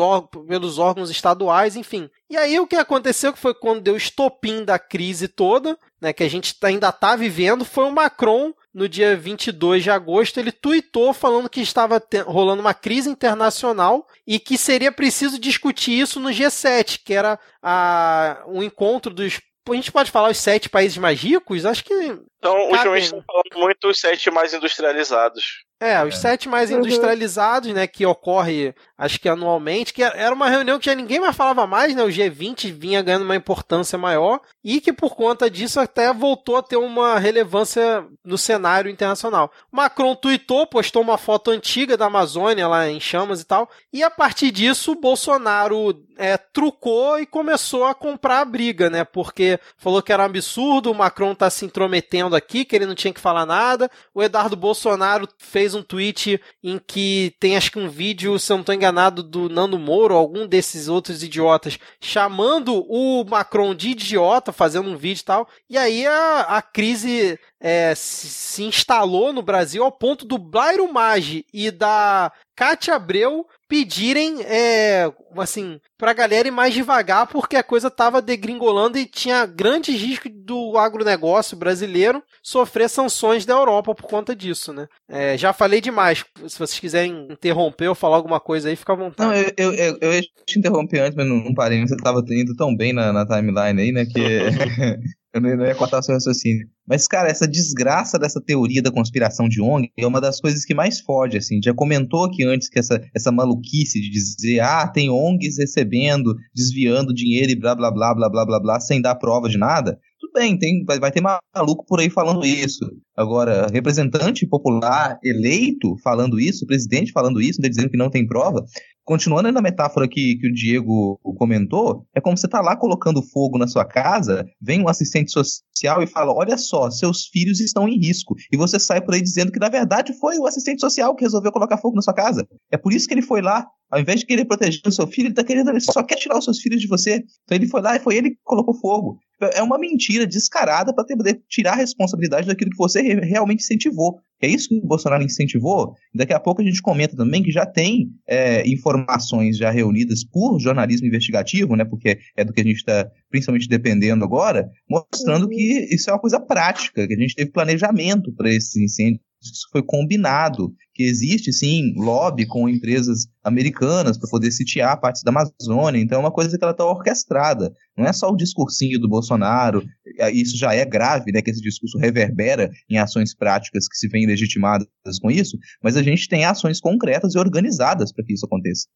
pelos 0.49 0.77
órgãos 0.77 1.09
estaduais, 1.09 1.77
enfim. 1.77 2.09
E 2.29 2.35
aí 2.35 2.59
o 2.59 2.67
que 2.67 2.75
aconteceu 2.75 3.31
que 3.31 3.39
foi 3.39 3.53
quando 3.53 3.81
deu 3.81 3.93
o 3.93 3.97
estopim 3.97 4.65
da 4.65 4.77
crise 4.77 5.29
toda, 5.29 5.77
né, 6.01 6.11
que 6.11 6.23
a 6.23 6.29
gente 6.29 6.53
ainda 6.63 6.89
está 6.89 7.15
vivendo, 7.15 7.63
foi 7.63 7.85
o 7.85 7.91
Macron 7.91 8.53
no 8.73 8.87
dia 8.87 9.15
22 9.15 9.83
de 9.83 9.91
agosto, 9.91 10.39
ele 10.39 10.51
tuitou 10.51 11.13
falando 11.13 11.49
que 11.49 11.61
estava 11.61 12.01
rolando 12.25 12.61
uma 12.61 12.73
crise 12.73 13.09
internacional 13.09 14.07
e 14.25 14.39
que 14.39 14.57
seria 14.57 14.91
preciso 14.91 15.39
discutir 15.39 15.99
isso 15.99 16.19
no 16.19 16.29
G7, 16.29 17.01
que 17.03 17.13
era 17.13 17.39
a, 17.61 18.43
um 18.47 18.63
encontro 18.63 19.13
dos 19.13 19.39
a 19.69 19.75
gente 19.75 19.91
pode 19.91 20.09
falar 20.09 20.31
os 20.31 20.37
sete 20.37 20.67
países 20.69 20.97
mais 20.97 21.21
ricos? 21.21 21.65
Acho 21.65 21.83
que. 21.83 21.93
Então, 21.93 22.69
ultimamente 22.69 23.03
estão 23.03 23.23
falando 23.23 23.59
muito 23.63 23.87
os 23.87 23.99
sete 23.99 24.31
mais 24.31 24.53
industrializados. 24.53 25.63
É, 25.81 26.05
os 26.05 26.13
é. 26.13 26.17
sete 26.19 26.47
mais 26.47 26.69
uhum. 26.69 26.77
industrializados, 26.77 27.73
né, 27.73 27.87
que 27.87 28.05
ocorre, 28.05 28.75
acho 28.95 29.19
que 29.19 29.27
anualmente, 29.27 29.91
que 29.91 30.03
era 30.03 30.31
uma 30.31 30.47
reunião 30.47 30.77
que 30.77 30.85
já 30.85 30.93
ninguém 30.93 31.19
mais 31.19 31.35
falava 31.35 31.65
mais, 31.65 31.95
né, 31.95 32.03
o 32.03 32.07
G20 32.07 32.71
vinha 32.71 33.01
ganhando 33.01 33.25
uma 33.25 33.35
importância 33.35 33.97
maior, 33.97 34.41
e 34.63 34.79
que 34.79 34.93
por 34.93 35.15
conta 35.15 35.49
disso 35.49 35.79
até 35.79 36.13
voltou 36.13 36.55
a 36.55 36.61
ter 36.61 36.77
uma 36.77 37.17
relevância 37.17 38.05
no 38.23 38.37
cenário 38.37 38.91
internacional. 38.91 39.51
Macron 39.71 40.13
tweetou, 40.13 40.67
postou 40.67 41.01
uma 41.01 41.17
foto 41.17 41.49
antiga 41.49 41.97
da 41.97 42.05
Amazônia 42.05 42.67
lá 42.67 42.87
em 42.87 42.99
chamas 42.99 43.41
e 43.41 43.45
tal, 43.45 43.67
e 43.91 44.03
a 44.03 44.11
partir 44.11 44.51
disso 44.51 44.91
o 44.91 45.01
Bolsonaro 45.01 45.99
é, 46.15 46.37
trucou 46.37 47.19
e 47.19 47.25
começou 47.25 47.85
a 47.85 47.95
comprar 47.95 48.41
a 48.41 48.45
briga, 48.45 48.87
né, 48.87 49.03
porque 49.03 49.59
falou 49.77 50.03
que 50.03 50.13
era 50.13 50.21
um 50.21 50.27
absurdo, 50.27 50.91
o 50.91 50.95
Macron 50.95 51.33
tá 51.33 51.49
se 51.49 51.65
intrometendo 51.65 52.35
aqui, 52.35 52.63
que 52.63 52.75
ele 52.75 52.85
não 52.85 52.93
tinha 52.93 53.11
que 53.11 53.19
falar 53.19 53.47
nada, 53.47 53.89
o 54.13 54.21
Eduardo 54.21 54.55
Bolsonaro 54.55 55.27
fez 55.39 55.70
fez 55.71 55.75
um 55.75 55.81
tweet 55.81 56.41
em 56.63 56.79
que 56.79 57.33
tem 57.39 57.55
acho 57.55 57.71
que 57.71 57.79
um 57.79 57.89
vídeo, 57.89 58.37
se 58.37 58.51
eu 58.51 58.57
não 58.57 58.61
estou 58.61 58.75
enganado, 58.75 59.23
do 59.23 59.49
Nando 59.49 59.79
Moro, 59.79 60.13
algum 60.13 60.45
desses 60.45 60.87
outros 60.87 61.23
idiotas, 61.23 61.79
chamando 61.99 62.85
o 62.87 63.23
Macron 63.23 63.73
de 63.73 63.89
idiota, 63.89 64.51
fazendo 64.51 64.89
um 64.89 64.97
vídeo 64.97 65.21
e 65.21 65.25
tal. 65.25 65.47
E 65.69 65.77
aí 65.77 66.05
a, 66.05 66.41
a 66.41 66.61
crise 66.61 67.39
é, 67.61 67.93
se, 67.95 68.63
instalou 68.63 69.31
no 69.31 69.43
Brasil 69.43 69.83
ao 69.83 69.91
ponto 69.91 70.25
do 70.25 70.39
Blairo 70.39 70.91
Maggi 70.91 71.45
e 71.53 71.69
da 71.69 72.31
Cátia 72.55 72.95
Abreu 72.95 73.45
pedirem, 73.69 74.41
é, 74.41 75.09
assim, 75.37 75.79
pra 75.97 76.11
galera 76.11 76.47
ir 76.47 76.51
mais 76.51 76.73
devagar, 76.73 77.27
porque 77.27 77.55
a 77.55 77.63
coisa 77.63 77.89
tava 77.89 78.21
degringolando 78.21 78.97
e 78.97 79.05
tinha 79.05 79.45
grande 79.45 79.91
risco 79.91 80.27
do 80.29 80.77
agronegócio 80.77 81.55
brasileiro 81.55 82.21
sofrer 82.43 82.89
sanções 82.89 83.45
da 83.45 83.53
Europa 83.53 83.95
por 83.95 84.05
conta 84.05 84.35
disso, 84.35 84.73
né? 84.73 84.87
É, 85.07 85.37
já 85.37 85.53
falei 85.53 85.79
demais. 85.79 86.25
Se 86.47 86.59
vocês 86.59 86.79
quiserem 86.79 87.27
interromper 87.31 87.87
ou 87.87 87.95
falar 87.95 88.17
alguma 88.17 88.39
coisa 88.39 88.69
aí, 88.69 88.75
fica 88.75 88.93
à 88.93 88.97
vontade. 88.97 89.29
Não, 89.29 89.35
eu, 89.35 89.53
eu, 89.57 89.73
eu, 89.73 89.97
eu 90.01 90.13
ia 90.13 90.21
te 90.21 90.59
interromper 90.59 90.99
antes, 90.99 91.15
mas 91.15 91.27
não, 91.27 91.37
não 91.37 91.53
parei. 91.53 91.79
Você 91.81 91.95
tava 91.97 92.21
indo 92.29 92.55
tão 92.55 92.75
bem 92.75 92.91
na, 92.91 93.13
na 93.13 93.25
timeline 93.25 93.81
aí, 93.81 93.91
né? 93.91 94.05
Que 94.05 94.19
Eu 95.33 95.39
não 95.39 95.65
ia 95.65 95.75
cortar 95.75 96.01
seu 96.01 96.13
raciocínio. 96.13 96.67
Mas, 96.85 97.07
cara, 97.07 97.29
essa 97.29 97.47
desgraça 97.47 98.19
dessa 98.19 98.41
teoria 98.41 98.81
da 98.81 98.91
conspiração 98.91 99.47
de 99.47 99.61
ONG 99.61 99.89
é 99.97 100.05
uma 100.05 100.19
das 100.19 100.41
coisas 100.41 100.65
que 100.65 100.73
mais 100.73 100.99
fode, 100.99 101.37
assim. 101.37 101.61
Já 101.63 101.73
comentou 101.73 102.25
aqui 102.25 102.43
antes 102.43 102.67
que 102.67 102.77
essa, 102.77 103.01
essa 103.15 103.31
maluquice 103.31 104.01
de 104.01 104.09
dizer, 104.09 104.59
ah, 104.59 104.87
tem 104.87 105.09
ONGs 105.09 105.57
recebendo, 105.57 106.35
desviando 106.53 107.13
dinheiro 107.13 107.51
e 107.51 107.55
blá, 107.55 107.73
blá, 107.73 107.89
blá, 107.91 108.13
blá, 108.13 108.29
blá, 108.29 108.45
blá, 108.45 108.59
blá, 108.59 108.79
sem 108.81 109.01
dar 109.01 109.15
prova 109.15 109.47
de 109.47 109.57
nada 109.57 109.97
tudo 110.21 110.33
bem, 110.33 110.57
tem, 110.57 110.83
vai, 110.85 110.99
vai 110.99 111.11
ter 111.11 111.21
maluco 111.21 111.85
por 111.85 111.99
aí 111.99 112.09
falando 112.09 112.45
isso. 112.45 112.85
Agora, 113.17 113.67
representante 113.67 114.47
popular 114.47 115.19
eleito 115.23 115.97
falando 116.03 116.39
isso, 116.39 116.65
presidente 116.65 117.11
falando 117.11 117.41
isso, 117.41 117.59
dizendo 117.61 117.89
que 117.89 117.97
não 117.97 118.09
tem 118.09 118.25
prova, 118.25 118.63
continuando 119.03 119.51
na 119.51 119.61
metáfora 119.61 120.07
que, 120.07 120.35
que 120.37 120.47
o 120.47 120.53
Diego 120.53 121.19
comentou, 121.37 122.05
é 122.15 122.21
como 122.21 122.37
você 122.37 122.47
tá 122.47 122.61
lá 122.61 122.75
colocando 122.75 123.21
fogo 123.21 123.57
na 123.57 123.67
sua 123.67 123.85
casa, 123.85 124.45
vem 124.61 124.81
um 124.81 124.87
assistente 124.87 125.31
social 125.31 126.01
e 126.01 126.07
fala: 126.07 126.33
Olha 126.33 126.57
só, 126.57 126.89
seus 126.89 127.27
filhos 127.27 127.59
estão 127.59 127.87
em 127.87 127.97
risco. 127.97 128.35
E 128.51 128.57
você 128.57 128.79
sai 128.79 129.01
por 129.01 129.13
aí 129.13 129.21
dizendo 129.21 129.51
que, 129.51 129.59
na 129.59 129.69
verdade, 129.69 130.13
foi 130.13 130.37
o 130.37 130.45
assistente 130.45 130.81
social 130.81 131.15
que 131.15 131.23
resolveu 131.23 131.51
colocar 131.51 131.77
fogo 131.77 131.95
na 131.95 132.01
sua 132.01 132.13
casa. 132.13 132.47
É 132.71 132.77
por 132.77 132.93
isso 132.93 133.07
que 133.07 133.13
ele 133.13 133.21
foi 133.21 133.41
lá. 133.41 133.67
Ao 133.89 133.99
invés 133.99 134.21
de 134.21 134.25
querer 134.25 134.45
proteger 134.45 134.81
o 134.85 134.91
seu 134.91 135.05
filho, 135.05 135.27
ele 135.27 135.33
tá 135.33 135.43
querendo, 135.43 135.69
ele 135.69 135.81
só 135.81 136.01
quer 136.01 136.15
tirar 136.15 136.37
os 136.37 136.45
seus 136.45 136.59
filhos 136.59 136.79
de 136.79 136.87
você. 136.87 137.23
Então 137.43 137.57
ele 137.57 137.67
foi 137.67 137.81
lá 137.81 137.95
e 137.95 137.99
foi 137.99 138.15
ele 138.15 138.31
que 138.31 138.37
colocou 138.43 138.73
fogo. 138.73 139.19
É 139.53 139.61
uma 139.63 139.77
mentira 139.77 140.25
descarada 140.25 140.93
para 140.93 141.05
poder 141.05 141.41
tirar 141.49 141.73
a 141.73 141.77
responsabilidade 141.77 142.47
daquilo 142.47 142.71
que 142.71 142.77
você 142.77 143.01
realmente 143.01 143.61
incentivou. 143.61 144.19
É 144.41 144.47
isso 144.47 144.69
que 144.69 144.75
o 144.75 144.87
Bolsonaro 144.87 145.23
incentivou. 145.23 145.93
Daqui 146.13 146.33
a 146.33 146.39
pouco 146.39 146.61
a 146.61 146.65
gente 146.65 146.81
comenta 146.81 147.15
também 147.15 147.43
que 147.43 147.51
já 147.51 147.65
tem 147.65 148.09
é, 148.27 148.67
informações 148.67 149.57
já 149.57 149.69
reunidas 149.69 150.23
por 150.23 150.59
jornalismo 150.59 151.07
investigativo, 151.07 151.75
né? 151.75 151.85
Porque 151.85 152.19
é 152.35 152.43
do 152.43 152.51
que 152.51 152.61
a 152.61 152.63
gente 152.63 152.77
está 152.77 153.09
principalmente 153.29 153.67
dependendo 153.67 154.25
agora, 154.25 154.69
mostrando 154.89 155.43
uhum. 155.43 155.49
que 155.49 155.87
isso 155.93 156.09
é 156.09 156.13
uma 156.13 156.19
coisa 156.19 156.39
prática, 156.39 157.07
que 157.07 157.13
a 157.13 157.17
gente 157.17 157.35
teve 157.35 157.51
planejamento 157.51 158.33
para 158.33 158.49
esses 158.49 158.75
incêndios 158.75 159.21
isso 159.41 159.67
foi 159.71 159.81
combinado, 159.81 160.71
que 161.01 161.07
existe 161.07 161.51
sim 161.51 161.93
lobby 161.97 162.45
com 162.45 162.69
empresas 162.69 163.25
americanas 163.43 164.17
para 164.17 164.29
poder 164.29 164.51
sitiar 164.51 164.99
partes 164.99 165.23
da 165.23 165.31
Amazônia, 165.31 165.99
então 165.99 166.17
é 166.17 166.21
uma 166.21 166.31
coisa 166.31 166.55
que 166.55 166.63
ela 166.63 166.73
está 166.73 166.85
orquestrada. 166.85 167.73
Não 167.97 168.05
é 168.05 168.13
só 168.13 168.29
o 168.29 168.35
discursinho 168.35 168.99
do 168.99 169.09
Bolsonaro, 169.09 169.83
isso 170.31 170.57
já 170.57 170.73
é 170.73 170.85
grave, 170.85 171.31
né, 171.31 171.41
que 171.41 171.49
esse 171.49 171.61
discurso 171.61 171.97
reverbera 171.97 172.69
em 172.89 172.97
ações 172.97 173.35
práticas 173.35 173.87
que 173.87 173.95
se 173.95 174.07
veem 174.07 174.27
legitimadas 174.27 174.87
com 175.19 175.31
isso, 175.31 175.57
mas 175.83 175.97
a 175.97 176.03
gente 176.03 176.27
tem 176.27 176.45
ações 176.45 176.79
concretas 176.79 177.33
e 177.33 177.39
organizadas 177.39 178.13
para 178.13 178.23
que 178.23 178.33
isso 178.33 178.45
aconteça. 178.45 178.87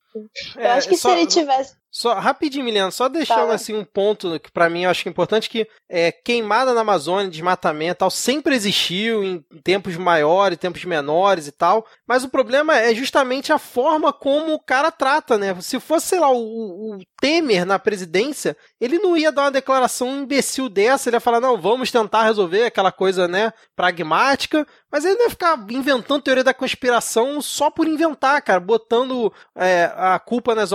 Eu 0.56 0.72
acho 0.72 0.88
que 0.88 0.96
é, 0.96 0.98
só, 0.98 1.10
se 1.10 1.16
ele 1.16 1.28
tivesse 1.28 1.76
só 1.92 2.14
rapidinho, 2.20 2.66
Milena, 2.66 2.92
só 2.92 3.10
deixando 3.10 3.52
assim 3.52 3.74
um 3.74 3.86
ponto 3.86 4.40
que 4.40 4.52
para 4.52 4.70
mim 4.70 4.84
eu 4.84 4.90
acho 4.90 5.02
que 5.02 5.10
é 5.10 5.12
importante 5.12 5.50
que 5.50 5.68
é, 5.90 6.12
queimada 6.12 6.74
na 6.74 6.82
Amazônia, 6.82 7.32
desmatamento, 7.32 8.00
tal, 8.00 8.12
sempre 8.12 8.56
existiu 8.56 9.24
em 9.24 9.44
tempos 9.64 9.96
maiores, 9.98 10.58
tempos 10.58 10.84
menores 10.86 11.48
e 11.48 11.52
tal, 11.52 11.86
mas 12.08 12.24
o 12.24 12.30
problema 12.30 12.78
é 12.78 12.94
justamente 12.94 13.52
a 13.52 13.58
forma 13.58 14.14
como 14.14 14.54
o 14.54 14.60
cara 14.60 14.92
trata, 14.92 15.38
né? 15.38 15.56
Se 15.62 15.80
fosse, 15.80 16.08
sei 16.08 16.20
lá, 16.20 16.30
o, 16.32 16.96
o 16.96 17.00
Temer 17.20 17.66
na 17.66 17.80
presidência, 17.80 18.56
ele 18.80 19.00
não 19.00 19.18
ia 19.18 19.32
dar 19.32 19.44
uma 19.44 19.52
declaração 19.52 20.22
imbecil 20.22 20.70
dessa, 20.70 21.10
ele 21.10 21.16
ia 21.16 21.22
falar, 21.22 21.40
não, 21.40 21.60
vamos 21.60 21.92
tentar 21.92 22.24
resolver 22.24 22.66
aquela 22.66 22.92
coisa, 22.92 23.28
né, 23.28 23.52
pragmática, 23.76 24.68
mas 24.96 25.04
ele 25.04 25.16
não 25.16 25.26
ia 25.26 25.30
ficar 25.30 25.66
inventando 25.72 26.22
teoria 26.22 26.42
da 26.42 26.54
conspiração 26.54 27.42
só 27.42 27.70
por 27.70 27.86
inventar, 27.86 28.42
cara, 28.42 28.62
botando 28.62 29.30
é, 29.54 29.92
a 29.94 30.18
culpa 30.18 30.56
nas 30.56 30.70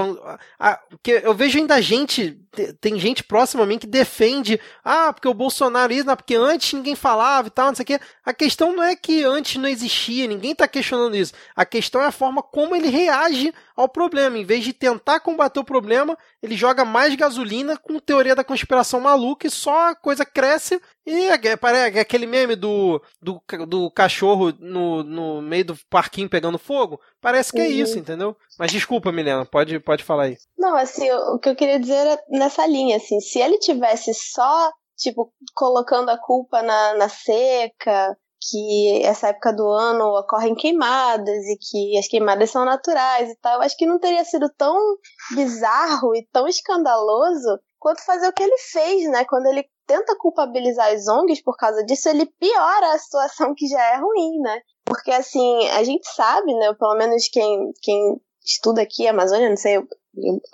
que 1.03 1.23
eu 1.25 1.33
vejo 1.33 1.59
ainda 1.59 1.81
gente, 1.81 2.39
tem 2.83 2.99
gente 2.99 3.25
próxima 3.25 3.63
a 3.63 3.67
mim 3.67 3.79
que 3.79 3.87
defende, 3.87 4.61
ah, 4.85 5.11
porque 5.11 5.27
o 5.27 5.33
Bolsonaro 5.33 5.91
isso, 5.91 6.05
porque 6.05 6.37
antes 6.37 6.75
ninguém 6.75 6.95
falava 6.95 7.49
e 7.49 7.51
tal, 7.51 7.69
não 7.69 7.75
sei 7.75 7.83
o 7.83 7.87
quê. 7.87 8.01
A 8.23 8.35
questão 8.35 8.77
não 8.77 8.83
é 8.83 8.95
que 8.95 9.25
antes 9.25 9.57
não 9.57 9.67
existia, 9.67 10.27
ninguém 10.27 10.55
tá 10.55 10.69
questionando 10.69 11.17
isso. 11.17 11.33
A 11.57 11.65
questão 11.65 12.03
é 12.03 12.09
a 12.09 12.13
forma 12.13 12.43
como 12.43 12.77
ele 12.77 12.91
reage 12.91 13.55
ao 13.75 13.89
problema. 13.89 14.37
Em 14.37 14.45
vez 14.45 14.63
de 14.63 14.75
tentar 14.75 15.21
combater 15.21 15.61
o 15.61 15.65
problema, 15.65 16.19
ele 16.43 16.59
joga 16.59 16.85
mais 16.85 17.15
gasolina 17.15 17.75
com 17.79 17.99
teoria 17.99 18.35
da 18.35 18.45
conspiração 18.45 19.01
maluca 19.01 19.47
e 19.47 19.51
só 19.51 19.89
a 19.89 19.95
coisa 19.95 20.27
cresce 20.27 20.79
e 21.07 21.29
é, 21.29 21.35
é, 21.35 21.97
é 21.97 22.01
aquele 22.01 22.27
meme 22.27 22.55
do, 22.55 23.03
do, 23.21 23.43
do 23.67 23.91
cachorro 23.91 24.53
no, 24.59 25.03
no 25.03 25.43
meio 25.43 25.65
do 25.65 25.77
parquinho 25.89 26.29
pegando 26.29 26.59
fogo. 26.59 27.01
Parece 27.21 27.53
que 27.53 27.61
é 27.61 27.65
uhum. 27.65 27.71
isso, 27.71 27.99
entendeu? 27.99 28.37
Mas 28.59 28.71
desculpa, 28.71 29.11
Milena, 29.11 29.47
pode, 29.47 29.81
pode 29.81 30.05
falar 30.05 30.25
aí. 30.25 30.37
Não, 30.59 30.77
assim, 30.77 31.11
o, 31.11 31.35
o 31.35 31.39
que 31.39 31.49
eu 31.49 31.57
queria 31.57 31.81
dizer 31.81 32.07
é 32.07 32.19
nessa 32.29 32.67
linha, 32.67 32.97
assim, 32.97 33.19
se 33.21 33.39
ele 33.39 33.59
tivesse 33.59 34.13
só, 34.15 34.71
tipo, 34.97 35.33
colocando 35.55 36.11
a 36.11 36.19
culpa 36.19 36.63
na, 36.63 36.95
na 36.95 37.09
seca, 37.09 38.17
que 38.43 39.03
essa 39.05 39.29
época 39.29 39.53
do 39.53 39.69
ano 39.69 40.05
ocorrem 40.19 40.55
queimadas 40.55 41.45
e 41.47 41.59
que 41.61 41.99
as 41.99 42.09
queimadas 42.09 42.51
são 42.51 42.65
naturais 42.65 43.29
e 43.29 43.37
tal, 43.37 43.61
acho 43.61 43.77
que 43.77 43.87
não 43.87 43.99
teria 43.99 44.25
sido 44.25 44.51
tão 44.57 44.77
bizarro 45.35 46.15
e 46.15 46.27
tão 46.33 46.49
escandaloso 46.49 47.59
quanto 47.79 48.05
fazer 48.05 48.29
o 48.29 48.33
que 48.33 48.43
ele 48.43 48.57
fez, 48.59 49.11
né? 49.11 49.25
Quando 49.25 49.47
ele 49.47 49.65
tenta 49.91 50.17
culpabilizar 50.17 50.93
as 50.93 51.09
ONGs 51.09 51.43
por 51.43 51.57
causa 51.57 51.85
disso, 51.85 52.09
ele 52.09 52.25
piora 52.39 52.93
a 52.95 52.99
situação 52.99 53.53
que 53.57 53.67
já 53.67 53.83
é 53.93 53.97
ruim, 53.97 54.39
né? 54.39 54.61
Porque 54.85 55.11
assim, 55.11 55.67
a 55.71 55.83
gente 55.83 56.09
sabe, 56.15 56.55
né? 56.55 56.73
Pelo 56.75 56.95
menos 56.95 57.29
quem, 57.29 57.73
quem 57.83 58.21
estuda 58.45 58.83
aqui 58.83 59.09
Amazônia, 59.09 59.49
não 59.49 59.57
sei, 59.57 59.79
eu, 59.79 59.89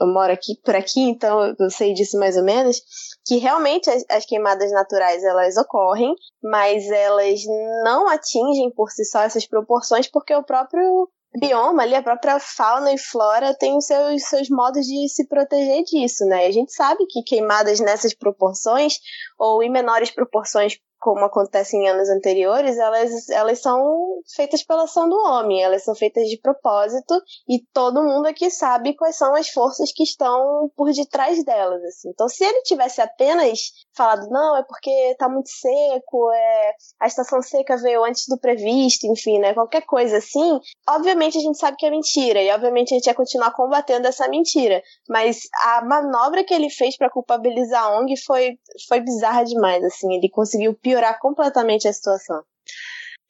eu, 0.01 0.07
moro 0.07 0.33
aqui 0.33 0.59
por 0.65 0.75
aqui, 0.75 1.03
então 1.03 1.55
eu 1.59 1.71
sei 1.71 1.93
disso 1.93 2.19
mais 2.19 2.35
ou 2.39 2.45
menos, 2.45 2.81
que 3.27 3.37
realmente 3.37 3.91
as, 3.91 4.05
as, 4.09 4.25
queimadas 4.25 4.73
naturais 4.73 5.23
elas 5.23 5.59
ocorrem, 5.59 6.15
mas 6.43 6.91
elas 6.91 7.41
não 7.85 8.09
atingem 8.09 8.71
por 8.71 8.91
si 8.91 9.05
só 9.05 9.21
essas 9.21 9.47
proporções 9.47 10.07
porque 10.07 10.35
o 10.35 10.45
próprio 10.45 11.11
bioma 11.39 11.83
ali, 11.83 11.95
a 11.95 12.03
própria 12.03 12.39
fauna 12.41 12.93
e 12.93 12.99
flora 12.99 13.55
tem 13.55 13.77
os 13.77 13.87
seus, 13.87 14.23
seus 14.25 14.49
modos 14.49 14.87
de 14.87 15.09
se 15.09 15.27
proteger 15.27 15.85
disso, 15.85 16.25
né? 16.27 16.47
A 16.47 16.51
gente 16.51 16.73
sabe 16.73 17.07
que 17.07 17.23
queimadas 17.23 17.81
nessas 17.81 18.15
proporções 18.15 18.99
ou 19.39 19.63
em 19.63 19.71
menores 19.71 20.11
proporções 20.11 20.79
como 21.07 21.25
acontece 21.25 21.77
em 21.77 21.89
anos 21.89 22.09
anteriores, 22.09 22.77
elas, 22.79 23.29
elas 23.29 23.61
são 23.61 24.21
feitas 24.35 24.65
pela 24.65 24.83
ação 24.83 25.09
do 25.09 25.15
homem, 25.15 25.63
elas 25.63 25.85
são 25.85 25.95
feitas 25.95 26.29
de 26.29 26.37
propósito 26.37 27.15
e 27.49 27.61
todo 27.73 28.03
mundo 28.03 28.27
aqui 28.27 28.51
sabe 28.51 28.97
quais 28.97 29.15
são 29.15 29.33
as 29.37 29.49
forças 29.49 29.93
que 29.95 30.03
estão 30.03 30.69
por 30.77 30.93
detrás 30.93 31.45
delas. 31.45 31.81
Assim. 31.85 32.09
Então, 32.09 32.29
se 32.29 32.45
ele 32.45 32.61
tivesse 32.63 33.01
apenas 33.01 33.71
falado, 33.97 34.29
não, 34.31 34.57
é 34.57 34.65
porque 34.65 35.15
tá 35.17 35.29
muito 35.29 35.49
seco, 35.49 36.33
é, 36.33 36.73
a 36.99 37.07
estação 37.07 37.41
seca 37.41 37.77
veio 37.77 38.03
antes 38.03 38.25
do 38.29 38.37
previsto, 38.37 39.07
enfim, 39.07 39.39
né, 39.39 39.55
qualquer 39.55 39.83
coisa 39.83 40.17
assim, 40.17 40.59
obviamente 40.89 41.39
a 41.39 41.41
gente 41.41 41.57
sabe 41.57 41.77
que 41.77 41.87
é 41.87 41.91
mentira 41.91 42.43
e 42.43 42.51
obviamente 42.51 42.93
a 42.93 42.97
gente 42.97 43.07
ia 43.07 43.15
continuar 43.15 43.53
combatendo 43.53 44.09
essa 44.09 44.27
mentira. 44.27 44.83
Mas 45.09 45.43
a 45.63 45.85
manobra 45.85 46.43
que 46.43 46.53
ele 46.53 46.69
fez 46.69 46.97
para 46.97 47.09
culpabilizar 47.09 47.85
a 47.85 47.97
ONG 47.97 48.17
foi, 48.27 48.59
foi 48.89 48.99
bizarra 48.99 49.45
demais, 49.45 49.85
assim, 49.85 50.13
ele 50.13 50.29
conseguiu 50.29 50.75
piorar 50.75 50.96
completamente 51.15 51.89
a 51.89 51.93
situação. 51.93 52.43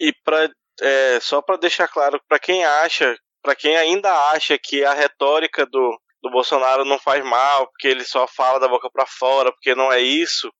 E 0.00 0.12
para 0.24 0.50
é, 0.80 1.18
só 1.20 1.40
para 1.40 1.56
deixar 1.56 1.88
claro 1.88 2.20
para 2.28 2.38
quem 2.38 2.64
acha, 2.64 3.16
para 3.42 3.54
quem 3.54 3.76
ainda 3.76 4.12
acha 4.30 4.58
que 4.58 4.84
a 4.84 4.92
retórica 4.92 5.64
do, 5.64 5.98
do 6.22 6.30
Bolsonaro 6.30 6.84
não 6.84 6.98
faz 6.98 7.24
mal, 7.24 7.66
porque 7.68 7.88
ele 7.88 8.04
só 8.04 8.26
fala 8.26 8.60
da 8.60 8.68
boca 8.68 8.90
para 8.90 9.06
fora, 9.06 9.50
porque 9.52 9.74
não 9.74 9.92
é 9.92 10.00
isso. 10.00 10.52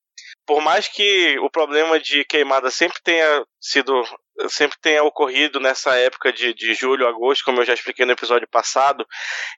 Por 0.47 0.61
mais 0.61 0.89
que 0.89 1.39
o 1.41 1.51
problema 1.51 2.01
de 2.01 2.25
queimada 2.25 2.71
sempre 2.71 2.99
tenha 3.03 3.45
sido 3.61 3.93
sempre 4.49 4.79
tenha 4.81 5.03
ocorrido 5.03 5.59
nessa 5.59 5.97
época 5.97 6.33
de, 6.33 6.53
de 6.53 6.75
julho, 6.75 7.09
agosto, 7.09 7.45
como 7.45 7.61
eu 7.61 7.65
já 7.65 7.73
expliquei 7.73 8.05
no 8.05 8.13
episódio 8.13 8.47
passado, 8.49 9.07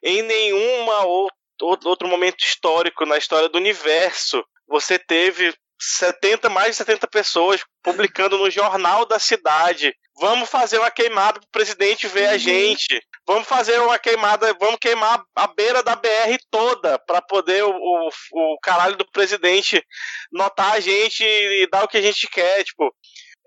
em 0.01 0.21
nenhuma 0.21 1.03
outro, 1.05 1.89
outro 1.89 2.07
momento 2.07 2.39
histórico 2.39 3.05
na 3.05 3.17
história 3.17 3.49
do 3.49 3.57
universo 3.57 4.43
você 4.67 4.97
teve 4.97 5.53
70, 5.79 6.49
mais 6.49 6.71
de 6.71 6.75
70 6.75 7.07
pessoas 7.07 7.61
publicando 7.81 8.37
no 8.37 8.49
jornal 8.49 9.05
da 9.05 9.17
cidade. 9.17 9.93
Vamos 10.19 10.49
fazer 10.49 10.77
uma 10.77 10.91
queimada 10.91 11.39
pro 11.39 11.49
presidente 11.49 12.07
ver 12.07 12.27
uhum. 12.27 12.35
a 12.35 12.37
gente. 12.37 13.01
Vamos 13.25 13.47
fazer 13.47 13.79
uma 13.79 13.97
queimada, 13.97 14.53
vamos 14.59 14.77
queimar 14.81 15.23
a 15.35 15.47
beira 15.47 15.81
da 15.81 15.95
BR 15.95 16.37
toda 16.51 16.99
para 16.99 17.21
poder 17.21 17.63
o, 17.63 17.71
o, 17.71 18.09
o 18.33 18.59
caralho 18.61 18.97
do 18.97 19.09
presidente 19.11 19.81
notar 20.31 20.73
a 20.73 20.79
gente 20.79 21.23
e 21.23 21.67
dar 21.71 21.85
o 21.85 21.87
que 21.87 21.97
a 21.97 22.01
gente 22.01 22.27
quer, 22.27 22.63
tipo. 22.63 22.93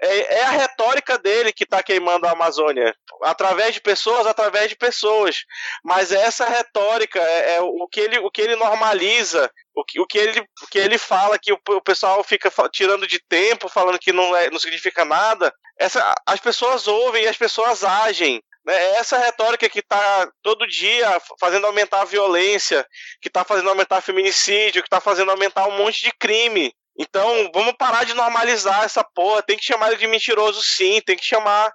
É, 0.05 0.39
é, 0.39 0.43
a 0.43 0.51
retórica 0.51 1.17
dele 1.17 1.53
que 1.53 1.63
está 1.63 1.81
queimando 1.81 2.27
a 2.27 2.33
Amazônia. 2.33 2.93
Através 3.23 3.73
de 3.73 3.81
pessoas, 3.81 4.27
através 4.27 4.69
de 4.69 4.75
pessoas. 4.75 5.45
Mas 5.85 6.11
essa 6.11 6.45
retórica 6.45 7.21
é, 7.21 7.55
é 7.55 7.61
o, 7.61 7.87
que 7.87 8.01
ele, 8.01 8.19
o 8.19 8.29
que 8.29 8.43
ele 8.43 8.57
normaliza, 8.57 9.49
o 9.73 9.85
que, 9.85 10.01
o 10.01 10.07
que, 10.07 10.19
ele, 10.19 10.41
o 10.41 10.67
que 10.69 10.79
ele 10.79 10.99
fala 10.99 11.39
que 11.39 11.53
o, 11.53 11.61
o 11.69 11.81
pessoal 11.81 12.25
fica 12.25 12.51
tirando 12.73 13.07
de 13.07 13.21
tempo, 13.29 13.69
falando 13.69 13.99
que 13.99 14.13
não, 14.13 14.35
é, 14.35 14.51
não 14.51 14.59
significa 14.59 15.05
nada. 15.05 15.55
Essa, 15.79 16.13
as 16.27 16.41
pessoas 16.41 16.89
ouvem 16.89 17.23
e 17.23 17.29
as 17.29 17.37
pessoas 17.37 17.85
agem. 17.85 18.43
Né? 18.65 18.75
É 18.75 18.97
essa 18.97 19.19
retórica 19.19 19.69
que 19.69 19.79
está 19.79 20.29
todo 20.43 20.67
dia 20.67 21.07
fazendo 21.39 21.67
aumentar 21.67 22.03
a 22.03 22.07
violência, 22.07 22.85
que 23.21 23.29
está 23.29 23.45
fazendo 23.45 23.69
aumentar 23.69 23.99
o 23.99 24.03
feminicídio, 24.03 24.83
que 24.83 24.89
está 24.89 25.01
fazendo 25.01 25.31
aumentar 25.31 25.69
um 25.69 25.77
monte 25.79 26.03
de 26.03 26.13
crime. 26.13 26.75
Então, 26.99 27.51
vamos 27.55 27.75
parar 27.79 28.05
de 28.05 28.15
normalizar 28.15 28.85
essa 28.85 29.03
porra. 29.03 29.43
Tem 29.43 29.57
que 29.57 29.65
chamar 29.65 29.89
ele 29.89 29.97
de 29.97 30.07
mentiroso, 30.07 30.63
sim. 30.63 31.01
Tem 31.01 31.17
que 31.17 31.25
chamar 31.25 31.73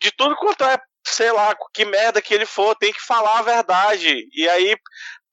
de 0.00 0.10
tudo 0.12 0.36
quanto 0.36 0.64
é, 0.64 0.78
sei 1.06 1.30
lá, 1.32 1.56
que 1.72 1.84
merda 1.84 2.20
que 2.22 2.34
ele 2.34 2.46
for. 2.46 2.74
Tem 2.74 2.92
que 2.92 3.00
falar 3.00 3.38
a 3.38 3.42
verdade. 3.42 4.26
E 4.32 4.48
aí, 4.48 4.76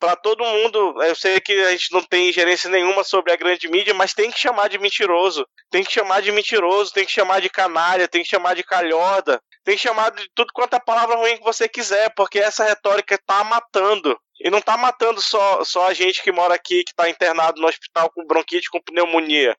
para 0.03 0.17
todo 0.17 0.43
mundo. 0.43 1.01
Eu 1.01 1.15
sei 1.15 1.39
que 1.39 1.53
a 1.53 1.71
gente 1.71 1.93
não 1.93 2.03
tem 2.03 2.27
ingerência 2.27 2.69
nenhuma 2.69 3.05
sobre 3.05 3.31
a 3.31 3.37
grande 3.37 3.69
mídia, 3.69 3.93
mas 3.93 4.13
tem 4.13 4.29
que 4.29 4.37
chamar 4.37 4.67
de 4.67 4.77
mentiroso. 4.77 5.47
Tem 5.71 5.81
que 5.81 5.93
chamar 5.93 6.21
de 6.21 6.29
mentiroso, 6.29 6.91
tem 6.91 7.05
que 7.05 7.11
chamar 7.11 7.39
de 7.39 7.49
canalha, 7.49 8.05
tem 8.05 8.21
que 8.21 8.29
chamar 8.29 8.53
de 8.53 8.63
calhorda, 8.63 9.41
tem 9.63 9.77
que 9.77 9.81
chamar 9.81 10.11
de 10.11 10.27
tudo 10.35 10.51
quanto 10.53 10.75
é 10.75 10.79
palavra 10.79 11.15
ruim 11.15 11.37
que 11.37 11.43
você 11.43 11.69
quiser, 11.69 12.13
porque 12.17 12.37
essa 12.37 12.65
retórica 12.65 13.17
tá 13.25 13.45
matando. 13.45 14.19
E 14.41 14.49
não 14.49 14.61
tá 14.61 14.77
matando 14.77 15.21
só, 15.21 15.63
só 15.63 15.87
a 15.87 15.93
gente 15.93 16.21
que 16.21 16.31
mora 16.31 16.55
aqui, 16.55 16.83
que 16.83 16.95
tá 16.95 17.09
internado 17.09 17.61
no 17.61 17.67
hospital 17.67 18.09
com 18.11 18.25
bronquite, 18.25 18.69
com 18.69 18.81
pneumonia. 18.81 19.55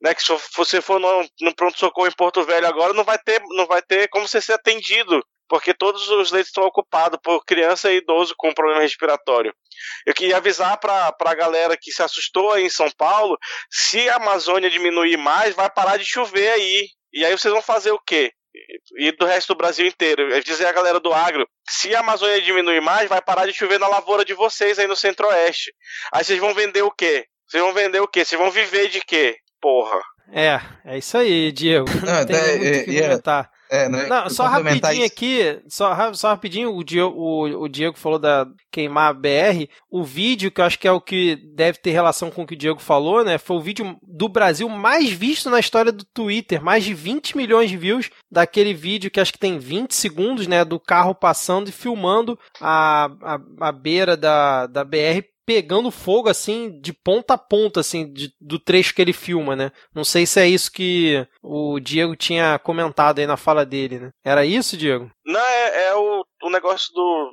Né, 0.00 0.14
que 0.14 0.22
se 0.22 0.32
você 0.54 0.82
for 0.82 1.00
no, 1.00 1.26
no 1.40 1.54
pronto-socorro 1.54 2.06
em 2.06 2.12
Porto 2.12 2.44
Velho 2.44 2.66
agora, 2.66 2.92
não 2.92 3.04
vai 3.04 3.18
ter, 3.18 3.40
não 3.50 3.66
vai 3.66 3.80
ter 3.80 4.08
como 4.08 4.28
você 4.28 4.42
ser 4.42 4.52
atendido 4.52 5.24
porque 5.48 5.72
todos 5.72 6.08
os 6.08 6.30
leitos 6.32 6.50
estão 6.50 6.64
ocupados 6.64 7.18
por 7.22 7.44
criança 7.44 7.90
e 7.92 7.98
idoso 7.98 8.34
com 8.36 8.52
problema 8.52 8.80
respiratório. 8.80 9.54
Eu 10.04 10.14
queria 10.14 10.36
avisar 10.36 10.78
para 10.78 11.14
a 11.18 11.34
galera 11.34 11.76
que 11.80 11.92
se 11.92 12.02
assustou 12.02 12.52
aí 12.52 12.64
em 12.64 12.70
São 12.70 12.90
Paulo, 12.96 13.38
se 13.70 14.08
a 14.08 14.16
Amazônia 14.16 14.70
diminuir 14.70 15.16
mais, 15.16 15.54
vai 15.54 15.70
parar 15.70 15.96
de 15.96 16.04
chover 16.04 16.50
aí. 16.50 16.88
E 17.12 17.24
aí 17.24 17.32
vocês 17.32 17.52
vão 17.52 17.62
fazer 17.62 17.92
o 17.92 18.00
quê? 18.00 18.32
E 18.98 19.12
do 19.12 19.26
resto 19.26 19.54
do 19.54 19.58
Brasil 19.58 19.86
inteiro. 19.86 20.22
Eu 20.22 20.42
dizer 20.42 20.66
a 20.66 20.72
galera 20.72 21.00
do 21.00 21.12
agro, 21.12 21.46
se 21.68 21.94
a 21.94 22.00
Amazônia 22.00 22.40
diminuir 22.40 22.80
mais, 22.80 23.08
vai 23.08 23.20
parar 23.20 23.46
de 23.46 23.52
chover 23.52 23.78
na 23.78 23.88
lavoura 23.88 24.24
de 24.24 24.34
vocês 24.34 24.78
aí 24.78 24.86
no 24.86 24.96
centro-oeste. 24.96 25.72
Aí 26.12 26.24
vocês 26.24 26.38
vão 26.38 26.54
vender 26.54 26.82
o 26.82 26.90
quê? 26.90 27.26
Vocês 27.46 27.62
vão 27.62 27.72
vender 27.72 28.00
o 28.00 28.08
quê? 28.08 28.24
Vocês 28.24 28.40
vão 28.40 28.50
viver 28.50 28.88
de 28.88 29.00
quê? 29.00 29.36
Porra. 29.60 30.00
É, 30.32 30.60
é 30.84 30.98
isso 30.98 31.16
aí, 31.16 31.52
Diego. 31.52 31.86
Não, 32.04 32.14
Não 32.14 32.26
tem 32.26 32.36
é, 32.36 32.56
muito 32.56 32.78
é, 32.78 32.84
que 32.84 32.98
é, 32.98 33.02
comentar. 33.02 33.50
É, 33.70 33.88
né? 33.88 34.06
Não, 34.06 34.30
só 34.30 34.46
rapidinho 34.46 35.04
isso. 35.04 35.12
aqui, 35.12 35.60
só, 35.68 36.12
só 36.14 36.28
rapidinho, 36.28 36.74
o 36.74 36.84
Diego, 36.84 37.12
o, 37.16 37.62
o 37.62 37.68
Diego 37.68 37.96
falou 37.96 38.18
da 38.18 38.46
queimar 38.70 39.10
a 39.10 39.14
BR. 39.14 39.68
O 39.90 40.04
vídeo, 40.04 40.50
que 40.50 40.60
eu 40.60 40.64
acho 40.64 40.78
que 40.78 40.86
é 40.86 40.92
o 40.92 41.00
que 41.00 41.36
deve 41.54 41.78
ter 41.78 41.90
relação 41.90 42.30
com 42.30 42.42
o 42.42 42.46
que 42.46 42.54
o 42.54 42.58
Diego 42.58 42.80
falou, 42.80 43.24
né? 43.24 43.38
Foi 43.38 43.56
o 43.56 43.60
vídeo 43.60 43.96
do 44.02 44.28
Brasil 44.28 44.68
mais 44.68 45.10
visto 45.10 45.50
na 45.50 45.58
história 45.58 45.90
do 45.90 46.04
Twitter. 46.04 46.62
Mais 46.62 46.84
de 46.84 46.94
20 46.94 47.36
milhões 47.36 47.70
de 47.70 47.76
views 47.76 48.10
daquele 48.30 48.74
vídeo 48.74 49.10
que 49.10 49.20
acho 49.20 49.32
que 49.32 49.38
tem 49.38 49.58
20 49.58 49.94
segundos, 49.94 50.46
né? 50.46 50.64
Do 50.64 50.78
carro 50.78 51.14
passando 51.14 51.68
e 51.68 51.72
filmando 51.72 52.38
a, 52.60 53.10
a, 53.22 53.40
a 53.68 53.72
beira 53.72 54.16
da, 54.16 54.66
da 54.66 54.84
BR 54.84 55.24
pegando 55.46 55.90
fogo 55.90 56.28
assim 56.28 56.80
de 56.80 56.92
ponta 56.92 57.34
a 57.34 57.38
ponta 57.38 57.80
assim 57.80 58.12
de, 58.12 58.32
do 58.40 58.58
trecho 58.58 58.92
que 58.94 59.00
ele 59.00 59.12
filma, 59.12 59.54
né? 59.54 59.70
Não 59.94 60.04
sei 60.04 60.26
se 60.26 60.40
é 60.40 60.48
isso 60.48 60.70
que 60.70 61.26
o 61.42 61.78
Diego 61.78 62.16
tinha 62.16 62.58
comentado 62.58 63.20
aí 63.20 63.26
na 63.26 63.36
fala 63.36 63.64
dele, 63.64 64.00
né? 64.00 64.10
Era 64.24 64.44
isso, 64.44 64.76
Diego? 64.76 65.10
Não, 65.24 65.40
é, 65.40 65.86
é 65.86 65.94
o, 65.94 66.24
o 66.42 66.50
negócio 66.50 66.92
do 66.92 67.32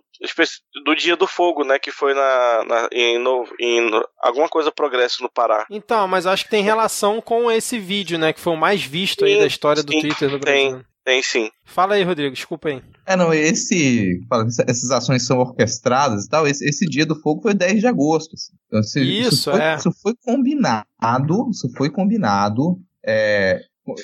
do 0.85 0.95
dia 0.95 1.15
do 1.15 1.27
fogo, 1.27 1.63
né? 1.63 1.79
Que 1.79 1.91
foi 1.91 2.13
na, 2.13 2.63
na 2.65 2.89
em, 2.91 3.17
no, 3.17 3.45
em 3.59 3.81
no, 3.81 4.07
alguma 4.21 4.47
coisa 4.47 4.71
progresso 4.71 5.21
no 5.23 5.29
Pará. 5.29 5.65
Então, 5.69 6.07
mas 6.07 6.25
acho 6.25 6.45
que 6.45 6.51
tem 6.51 6.63
relação 6.63 7.19
com 7.19 7.51
esse 7.51 7.79
vídeo, 7.79 8.17
né? 8.17 8.31
Que 8.31 8.39
foi 8.39 8.53
o 8.53 8.57
mais 8.57 8.83
visto 8.83 9.25
sim, 9.25 9.33
aí 9.33 9.39
da 9.39 9.47
história 9.47 9.81
sim, 9.81 9.87
do 9.87 9.99
Twitter 9.99 10.29
do 10.29 10.39
Brasil. 10.39 10.71
Tem, 10.71 10.85
tem 11.03 11.21
sim. 11.21 11.49
Fala 11.65 11.95
aí, 11.95 12.03
Rodrigo, 12.03 12.33
desculpa 12.33 12.69
aí. 12.69 12.81
É, 13.05 13.15
não, 13.15 13.33
esse. 13.33 14.21
Essas 14.67 14.89
ações 14.89 15.25
são 15.25 15.37
orquestradas 15.39 16.25
e 16.25 16.29
tal. 16.29 16.47
Esse, 16.47 16.67
esse 16.67 16.85
dia 16.85 17.05
do 17.05 17.19
fogo 17.19 17.41
foi 17.41 17.53
10 17.53 17.81
de 17.81 17.87
agosto. 17.87 18.33
Assim. 18.33 18.53
Então, 18.67 18.79
isso, 18.79 18.99
isso, 18.99 19.51
foi, 19.51 19.61
é. 19.61 19.75
Isso 19.75 19.91
foi 20.01 20.13
combinado. 20.23 20.87
Isso 21.51 21.69
foi 21.75 21.89
combinado 21.89 22.79
é, 23.05 23.59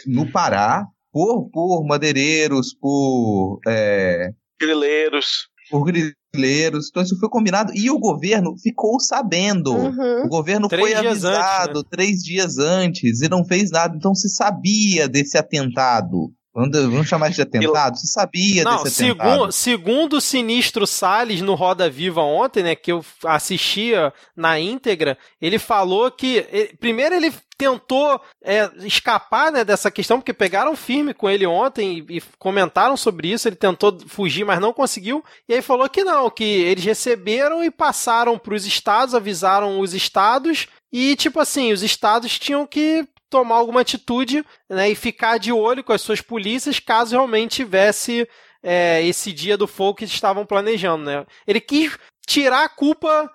no 0.06 0.30
Pará 0.32 0.86
por, 1.12 1.50
por 1.50 1.86
madeireiros, 1.86 2.74
por. 2.74 3.60
É, 3.66 4.32
grileiros. 4.60 5.48
Por 5.70 5.86
grileiros. 5.86 6.90
Então, 6.90 7.02
isso 7.02 7.18
foi 7.18 7.30
combinado. 7.30 7.72
E 7.74 7.90
o 7.90 7.98
governo 7.98 8.58
ficou 8.62 9.00
sabendo. 9.00 9.74
Uhum. 9.74 10.26
O 10.26 10.28
governo 10.28 10.68
três 10.68 10.90
foi 10.90 10.96
avisado 10.96 11.80
antes, 11.80 11.84
né? 11.84 11.90
três 11.90 12.18
dias 12.22 12.58
antes 12.58 13.22
e 13.22 13.30
não 13.30 13.46
fez 13.46 13.72
nada. 13.72 13.96
Então, 13.96 14.14
se 14.14 14.28
sabia 14.30 15.08
desse 15.08 15.38
atentado. 15.38 16.34
Vamos, 16.54 17.08
chamar 17.08 17.30
de 17.30 17.42
atentado? 17.42 17.98
Você 17.98 18.08
sabia 18.08 18.64
Não, 18.64 18.84
desse 18.84 19.04
atentado? 19.04 19.30
Segundo, 19.30 19.52
segundo 19.52 20.14
o 20.18 20.22
sinistro 20.22 20.88
Salles 20.88 21.42
no 21.42 21.54
Roda 21.54 21.90
Viva 21.90 22.22
ontem, 22.22 22.64
né, 22.64 22.76
que 22.76 22.92
eu 22.92 23.06
assistia 23.24 24.12
na 24.36 24.60
íntegra, 24.60 25.18
ele 25.40 25.60
falou 25.60 26.10
que. 26.10 26.46
Ele, 26.52 26.76
primeiro 26.80 27.14
ele 27.14 27.32
tentou 27.56 28.20
é, 28.42 28.70
escapar 28.78 29.52
né, 29.52 29.64
dessa 29.64 29.92
questão, 29.92 30.18
porque 30.18 30.34
pegaram 30.34 30.76
firme 30.76 31.14
com 31.14 31.30
ele 31.30 31.46
ontem 31.46 32.06
e, 32.10 32.18
e, 32.18 32.24
comentaram 32.40 32.98
sobre 32.98 33.32
isso. 33.32 33.48
Ele 33.48 33.56
tentou 33.56 34.00
fugir, 34.08 34.46
mas 34.46 34.60
não 34.60 34.74
conseguiu. 34.74 35.24
E 35.48 35.54
aí 35.54 35.62
falou 35.62 35.88
que 35.90 36.04
não, 36.04 36.30
que 36.30 36.44
eles 36.44 36.84
receberam 36.84 37.64
e 37.64 37.70
passaram 37.70 38.40
para 38.40 38.56
os 38.56 38.66
estados, 38.66 39.14
avisaram 39.14 39.80
os 39.80 39.94
estados. 39.94 40.68
E, 40.92 41.16
tipo 41.16 41.40
assim, 41.40 41.72
os 41.72 41.84
estados 41.84 42.40
tinham 42.40 42.66
que 42.66 43.06
tomar 43.30 43.56
alguma 43.56 43.82
atitude 43.82 44.44
né, 44.70 44.90
e 44.90 44.96
ficar 44.96 45.38
de 45.38 45.52
olho 45.52 45.84
com 45.84 45.94
as 45.94 46.02
suas 46.02 46.22
polícias 46.22 46.80
caso 46.80 47.12
realmente 47.12 47.58
tivesse 47.58 48.28
é, 48.64 49.06
esse 49.06 49.32
dia 49.32 49.58
do 49.58 49.68
fogo 49.68 49.96
que 49.96 50.06
estavam 50.06 50.46
planejando. 50.46 51.06
Né? 51.06 51.26
Ele 51.48 51.62
quis 51.62 51.98
tirar 52.26 52.64
a 52.64 52.70
culpa 52.70 53.30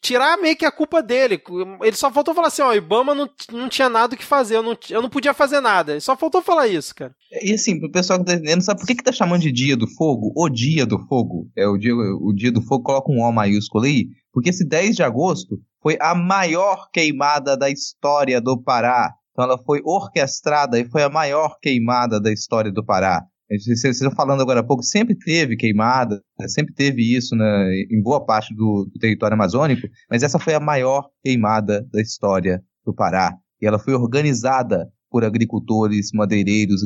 tirar 0.00 0.38
meio 0.38 0.56
que 0.56 0.64
a 0.64 0.70
culpa 0.70 1.02
dele. 1.02 1.40
Ele 1.82 1.96
só 1.96 2.10
faltou 2.10 2.34
falar 2.34 2.48
assim, 2.48 2.62
ó, 2.62 2.72
Ibama 2.72 3.14
não, 3.14 3.28
não 3.52 3.68
tinha 3.68 3.88
nada 3.88 4.14
o 4.14 4.18
que 4.18 4.24
fazer, 4.24 4.56
eu 4.56 4.62
não, 4.62 4.76
eu 4.88 5.02
não 5.02 5.10
podia 5.10 5.34
fazer 5.34 5.60
nada. 5.60 5.98
Só 6.00 6.16
faltou 6.16 6.40
falar 6.40 6.68
isso, 6.68 6.94
cara. 6.94 7.14
E 7.42 7.52
assim, 7.52 7.78
pro 7.78 7.90
pessoal 7.90 8.18
que 8.18 8.26
tá 8.26 8.34
entendendo, 8.34 8.62
sabe 8.62 8.80
por 8.80 8.86
que 8.86 8.94
que 8.94 9.02
tá 9.02 9.12
chamando 9.12 9.42
de 9.42 9.52
Dia 9.52 9.76
do 9.76 9.88
Fogo? 9.88 10.32
O 10.36 10.48
Dia 10.48 10.86
do 10.86 10.98
Fogo. 11.06 11.50
É 11.56 11.66
o 11.66 11.76
dia, 11.76 11.94
o 11.94 12.32
dia 12.32 12.52
do 12.52 12.62
Fogo, 12.62 12.84
coloca 12.84 13.10
um 13.10 13.22
O 13.22 13.32
maiúsculo 13.32 13.84
aí, 13.84 14.08
porque 14.32 14.50
esse 14.50 14.64
10 14.64 14.96
de 14.96 15.02
agosto 15.02 15.60
foi 15.84 15.98
a 16.00 16.14
maior 16.14 16.88
queimada 16.90 17.54
da 17.58 17.68
história 17.68 18.40
do 18.40 18.58
Pará. 18.58 19.12
Então 19.32 19.44
ela 19.44 19.58
foi 19.58 19.82
orquestrada 19.84 20.80
e 20.80 20.88
foi 20.88 21.02
a 21.02 21.10
maior 21.10 21.58
queimada 21.60 22.18
da 22.18 22.32
história 22.32 22.72
do 22.72 22.82
Pará. 22.82 23.22
Vocês 23.50 23.84
estão 23.84 24.10
falando 24.10 24.40
agora 24.40 24.60
há 24.60 24.64
pouco, 24.64 24.82
sempre 24.82 25.14
teve 25.14 25.56
queimada, 25.56 26.18
sempre 26.48 26.72
teve 26.72 27.14
isso 27.14 27.36
né, 27.36 27.84
em 27.90 28.02
boa 28.02 28.24
parte 28.24 28.54
do, 28.54 28.88
do 28.90 28.98
território 28.98 29.34
amazônico, 29.34 29.86
mas 30.10 30.22
essa 30.22 30.38
foi 30.38 30.54
a 30.54 30.60
maior 30.60 31.10
queimada 31.22 31.86
da 31.92 32.00
história 32.00 32.62
do 32.86 32.94
Pará. 32.94 33.36
E 33.60 33.66
ela 33.66 33.78
foi 33.78 33.92
organizada 33.92 34.88
por 35.14 35.24
agricultores, 35.24 36.10
madeireiros, 36.12 36.82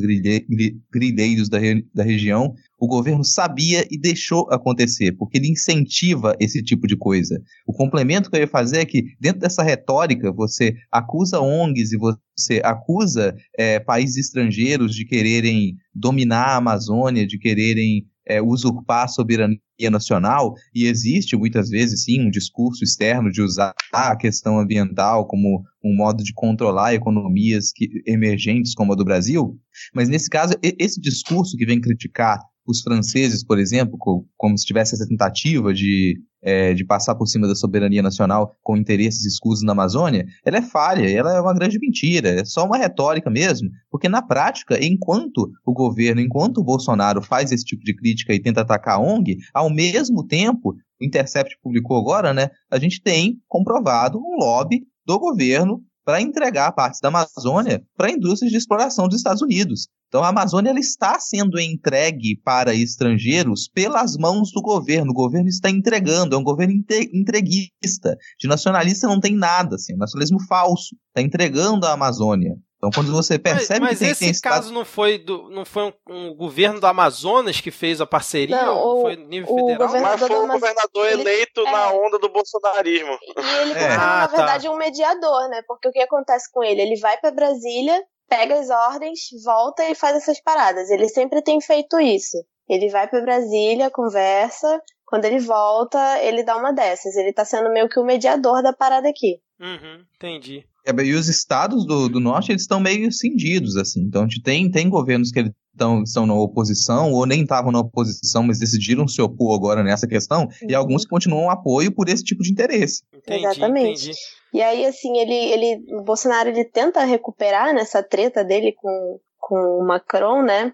grileiros 0.93 1.49
da, 1.49 1.57
da 1.91 2.03
região, 2.03 2.53
o 2.79 2.87
governo 2.87 3.23
sabia 3.23 3.87
e 3.89 3.99
deixou 3.99 4.47
acontecer, 4.51 5.13
porque 5.13 5.39
ele 5.39 5.49
incentiva 5.49 6.35
esse 6.39 6.61
tipo 6.61 6.85
de 6.85 6.95
coisa. 6.95 7.41
O 7.65 7.73
complemento 7.73 8.29
que 8.29 8.37
eu 8.37 8.41
ia 8.41 8.47
fazer 8.47 8.81
é 8.81 8.85
que, 8.85 9.03
dentro 9.19 9.39
dessa 9.39 9.63
retórica, 9.63 10.31
você 10.31 10.75
acusa 10.91 11.41
ONGs 11.41 11.91
e 11.91 11.97
você 11.97 12.61
acusa 12.63 13.35
é, 13.57 13.79
países 13.79 14.27
estrangeiros 14.27 14.93
de 14.93 15.05
quererem 15.05 15.75
dominar 15.91 16.49
a 16.49 16.57
Amazônia, 16.57 17.25
de 17.25 17.39
quererem 17.39 18.05
é, 18.29 18.41
usurpar 18.41 19.05
a 19.05 19.07
soberania 19.07 19.59
nacional, 19.91 20.53
e 20.73 20.85
existe 20.85 21.35
muitas 21.35 21.69
vezes, 21.69 22.03
sim, 22.03 22.21
um 22.21 22.29
discurso 22.29 22.83
externo 22.83 23.31
de 23.31 23.41
usar 23.41 23.73
a 23.91 24.15
questão 24.15 24.59
ambiental 24.59 25.25
como 25.25 25.63
um 25.83 25.95
modo 25.95 26.23
de 26.23 26.33
controlar 26.33 26.93
economias 26.93 27.71
que, 27.73 27.87
emergentes 28.05 28.73
como 28.75 28.93
a 28.93 28.95
do 28.95 29.05
Brasil, 29.05 29.57
mas 29.93 30.07
nesse 30.09 30.29
caso, 30.29 30.53
esse 30.61 31.01
discurso 31.01 31.57
que 31.57 31.65
vem 31.65 31.81
criticar 31.81 32.39
os 32.69 32.81
franceses, 32.81 33.43
por 33.43 33.57
exemplo, 33.57 33.97
como 34.37 34.57
se 34.57 34.65
tivesse 34.65 34.93
essa 34.93 35.07
tentativa 35.07 35.73
de, 35.73 36.21
é, 36.39 36.73
de 36.75 36.85
passar 36.85 37.15
por 37.15 37.25
cima 37.25 37.47
da 37.47 37.55
soberania 37.55 38.03
nacional 38.03 38.55
com 38.61 38.77
interesses 38.77 39.25
escusos 39.25 39.63
na 39.63 39.71
Amazônia, 39.71 40.23
ela 40.45 40.57
é 40.57 40.61
falha, 40.61 41.09
ela 41.09 41.35
é 41.35 41.41
uma 41.41 41.53
grande 41.53 41.79
mentira, 41.79 42.29
é 42.29 42.45
só 42.45 42.65
uma 42.65 42.77
retórica 42.77 43.27
mesmo, 43.27 43.69
porque 43.89 44.07
na 44.07 44.21
prática, 44.21 44.77
enquanto 44.83 45.51
o 45.65 45.73
governo, 45.73 46.21
enquanto 46.21 46.59
o 46.59 46.63
Bolsonaro 46.63 47.23
faz 47.23 47.51
esse 47.51 47.65
tipo 47.65 47.83
de 47.83 47.95
crítica 47.95 48.33
e 48.35 48.39
tenta 48.39 48.61
atacar 48.61 48.97
a 48.97 49.01
ONG, 49.01 49.37
ao 49.51 49.73
mesmo 49.73 50.23
tempo, 50.23 50.75
o 51.01 51.05
Intercept 51.05 51.57
publicou 51.63 51.97
agora, 51.97 52.33
né, 52.35 52.49
a 52.69 52.77
gente 52.77 53.01
tem 53.01 53.37
comprovado 53.47 54.19
um 54.19 54.37
lobby 54.39 54.83
do 55.07 55.17
governo 55.17 55.81
para 56.09 56.23
entregar 56.23 56.71
partes 56.71 56.99
da 56.99 57.09
Amazônia 57.09 57.83
para 57.95 58.09
indústrias 58.09 58.51
de 58.51 58.57
exploração 58.57 59.07
dos 59.07 59.17
Estados 59.17 59.43
Unidos. 59.43 59.89
Então 60.07 60.23
a 60.23 60.29
Amazônia 60.29 60.71
ela 60.71 60.79
está 60.79 61.19
sendo 61.19 61.59
entregue 61.59 62.35
para 62.43 62.73
estrangeiros 62.73 63.69
pelas 63.71 64.17
mãos 64.17 64.51
do 64.51 64.59
governo. 64.59 65.11
O 65.11 65.13
governo 65.13 65.47
está 65.47 65.69
entregando, 65.69 66.33
é 66.33 66.37
um 66.39 66.43
governo 66.43 66.73
entreguista. 67.13 68.17
De 68.39 68.47
nacionalista 68.47 69.05
não 69.05 69.19
tem 69.19 69.35
nada, 69.35 69.75
assim, 69.75 69.93
é 69.93 69.97
nacionalismo 69.97 70.39
falso. 70.47 70.95
Está 71.09 71.21
entregando 71.21 71.85
a 71.85 71.93
Amazônia. 71.93 72.55
Então, 72.79 72.89
quando 72.95 73.11
você 73.11 73.37
percebe 73.37 73.81
mas, 73.81 73.89
mas 73.89 73.99
que 73.99 74.05
tem, 74.05 74.29
esse 74.29 74.41
tem 74.41 74.51
caso 74.51 74.71
não 74.71 74.85
foi 74.85 75.17
do, 75.17 75.49
não 75.49 75.65
foi 75.65 75.83
um, 75.83 75.93
um, 76.09 76.33
governo 76.33 76.79
do 76.79 76.87
Amazonas 76.87 77.59
que 77.59 77.71
fez 77.71 77.99
a 77.99 78.07
parceria? 78.07 78.55
Não, 78.55 78.77
o, 78.77 79.01
foi 79.01 79.17
nível 79.17 79.53
federal? 79.53 79.89
Mas 80.01 80.19
foi 80.19 80.29
o 80.29 80.47
governador 80.47 81.07
ele, 81.07 81.21
eleito 81.21 81.59
é, 81.59 81.71
na 81.71 81.91
onda 81.91 82.17
do 82.17 82.29
bolsonarismo. 82.29 83.19
E 83.37 83.61
ele 83.61 83.73
é. 83.73 83.91
ah, 83.91 83.97
na 84.21 84.27
tá. 84.29 84.37
verdade, 84.37 84.67
tá. 84.67 84.71
um 84.71 84.77
mediador, 84.77 85.49
né? 85.49 85.61
Porque 85.67 85.89
o 85.89 85.91
que 85.91 85.99
acontece 85.99 86.49
com 86.53 86.63
ele? 86.63 86.81
Ele 86.81 86.97
vai 87.01 87.17
para 87.17 87.31
Brasília, 87.31 88.01
pega 88.29 88.57
as 88.57 88.69
ordens, 88.69 89.19
volta 89.43 89.83
e 89.83 89.93
faz 89.93 90.15
essas 90.15 90.41
paradas. 90.41 90.89
Ele 90.89 91.09
sempre 91.09 91.41
tem 91.41 91.59
feito 91.59 91.99
isso. 91.99 92.37
Ele 92.69 92.87
vai 92.89 93.09
para 93.09 93.19
Brasília, 93.21 93.91
conversa 93.91 94.81
quando 95.09 95.25
ele 95.25 95.39
volta, 95.39 96.19
ele 96.19 96.43
dá 96.43 96.55
uma 96.55 96.71
dessas. 96.71 97.15
Ele 97.15 97.33
tá 97.33 97.43
sendo 97.43 97.71
meio 97.71 97.89
que 97.89 97.99
o 97.99 98.05
mediador 98.05 98.61
da 98.61 98.71
parada 98.71 99.09
aqui. 99.09 99.41
Uhum, 99.59 100.05
entendi. 100.15 100.68
É, 100.85 100.91
e 101.03 101.13
os 101.13 101.27
estados 101.27 101.85
do, 101.85 102.09
do 102.09 102.19
norte, 102.19 102.51
eles 102.51 102.61
estão 102.61 102.79
meio 102.79 103.11
cindidos, 103.11 103.75
assim. 103.75 104.01
Então, 104.01 104.23
a 104.23 104.25
gente 104.25 104.41
tem, 104.41 104.69
tem 104.69 104.89
governos 104.89 105.31
que 105.31 105.51
estão, 105.71 106.03
estão 106.03 106.25
na 106.25 106.33
oposição, 106.33 107.11
ou 107.11 107.25
nem 107.25 107.41
estavam 107.41 107.71
na 107.71 107.79
oposição, 107.79 108.43
mas 108.43 108.59
decidiram 108.59 109.07
se 109.07 109.21
opor 109.21 109.55
agora 109.55 109.83
nessa 109.83 110.07
questão, 110.07 110.43
uhum. 110.43 110.69
e 110.69 110.75
alguns 110.75 111.05
continuam 111.05 111.49
apoio 111.49 111.91
por 111.91 112.09
esse 112.09 112.23
tipo 112.23 112.41
de 112.43 112.51
interesse. 112.51 113.03
Entendi, 113.13 113.45
Exatamente. 113.45 114.03
Entendi. 114.03 114.17
E 114.53 114.61
aí, 114.61 114.85
assim, 114.85 115.17
ele, 115.17 115.33
ele, 115.33 115.83
o 115.99 116.03
Bolsonaro 116.03 116.49
ele 116.49 116.65
tenta 116.65 117.03
recuperar 117.03 117.73
nessa 117.73 118.01
treta 118.01 118.43
dele 118.43 118.73
com, 118.75 119.19
com 119.37 119.55
o 119.55 119.85
Macron, 119.85 120.41
né? 120.41 120.73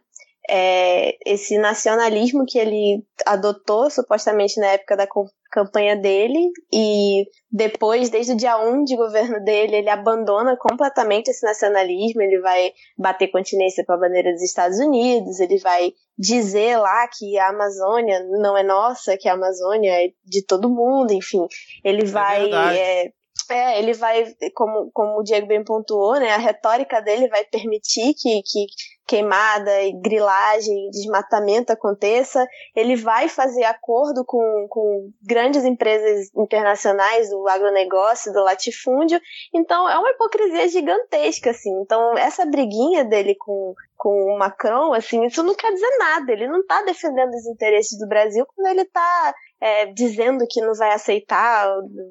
É, 0.50 1.18
esse 1.26 1.58
nacionalismo 1.58 2.46
que 2.46 2.60
ele 2.60 3.04
adotou 3.26 3.90
supostamente 3.90 4.60
na 4.60 4.68
época 4.68 4.96
da 4.96 5.08
campanha 5.52 5.96
dele 5.96 6.52
e 6.72 7.26
depois, 7.50 8.10
desde 8.10 8.34
o 8.34 8.38
dia 8.38 8.58
1 8.58 8.84
de 8.84 8.98
governo 8.98 9.42
dele, 9.44 9.78
ele 9.78 9.90
abandona 9.90 10.58
completamente 10.58 11.30
esse 11.30 11.46
nacionalismo, 11.46 12.22
ele 12.22 12.40
vai 12.42 12.74
bater 12.98 13.32
continência 13.32 13.84
para 13.86 13.96
a 13.96 14.00
bandeira 14.00 14.34
dos 14.34 14.42
Estados 14.42 14.78
Unidos, 14.80 15.40
ele 15.40 15.58
vai 15.60 15.94
dizer 16.18 16.78
lá 16.78 17.08
que 17.08 17.38
a 17.38 17.50
Amazônia 17.50 18.22
não 18.40 18.58
é 18.58 18.64
nossa, 18.64 19.18
que 19.18 19.30
a 19.30 19.34
Amazônia 19.34 20.06
é 20.06 20.10
de 20.26 20.46
todo 20.46 20.70
mundo, 20.70 21.14
enfim, 21.14 21.48
ele 21.84 22.04
é 22.04 22.06
vai 22.06 22.52
é, 22.52 23.12
é, 23.50 23.80
ele 23.80 23.94
vai, 23.94 24.26
como, 24.54 24.90
como 24.92 25.20
o 25.20 25.24
Diego 25.24 25.48
bem 25.48 25.64
pontuou, 25.64 26.20
né, 26.20 26.32
a 26.32 26.38
retórica 26.38 27.02
dele 27.02 27.28
vai 27.28 27.46
permitir 27.46 28.14
que, 28.16 28.42
que 28.42 28.66
queimada 29.08 29.84
e 29.84 29.94
grilagem, 29.94 30.90
desmatamento 30.90 31.72
aconteça, 31.72 32.46
ele 32.76 32.96
vai 32.96 33.30
fazer 33.30 33.64
acordo 33.64 34.26
com, 34.26 34.68
com 34.70 35.12
grandes 35.22 35.64
empresas 35.64 36.30
internacionais 36.36 37.30
do 37.30 37.48
agronegócio, 37.48 38.34
do 38.34 38.44
latifúndio. 38.44 39.20
Então 39.54 39.88
é 39.88 39.98
uma 39.98 40.10
hipocrisia 40.10 40.68
gigantesca, 40.70 41.52
assim. 41.52 41.72
Então 41.82 42.18
essa 42.18 42.46
briguinha 42.46 43.06
dele 43.06 43.36
com, 43.36 43.74
com 43.96 44.34
o 44.34 44.38
Macron, 44.38 44.94
assim, 44.94 45.24
isso 45.26 45.44
não 45.44 45.54
quer 45.54 45.72
dizer 45.72 45.98
nada. 46.00 46.32
Ele 46.32 46.48
não 46.48 46.62
está 46.62 46.82
defendendo 46.84 47.34
os 47.34 47.46
interesses 47.46 47.98
do 48.00 48.08
Brasil 48.08 48.46
quando 48.56 48.68
ele 48.68 48.82
está 48.82 49.34
é, 49.62 49.86
dizendo 49.88 50.46
que 50.50 50.62
não 50.62 50.74
vai 50.74 50.92
aceitar 50.92 51.68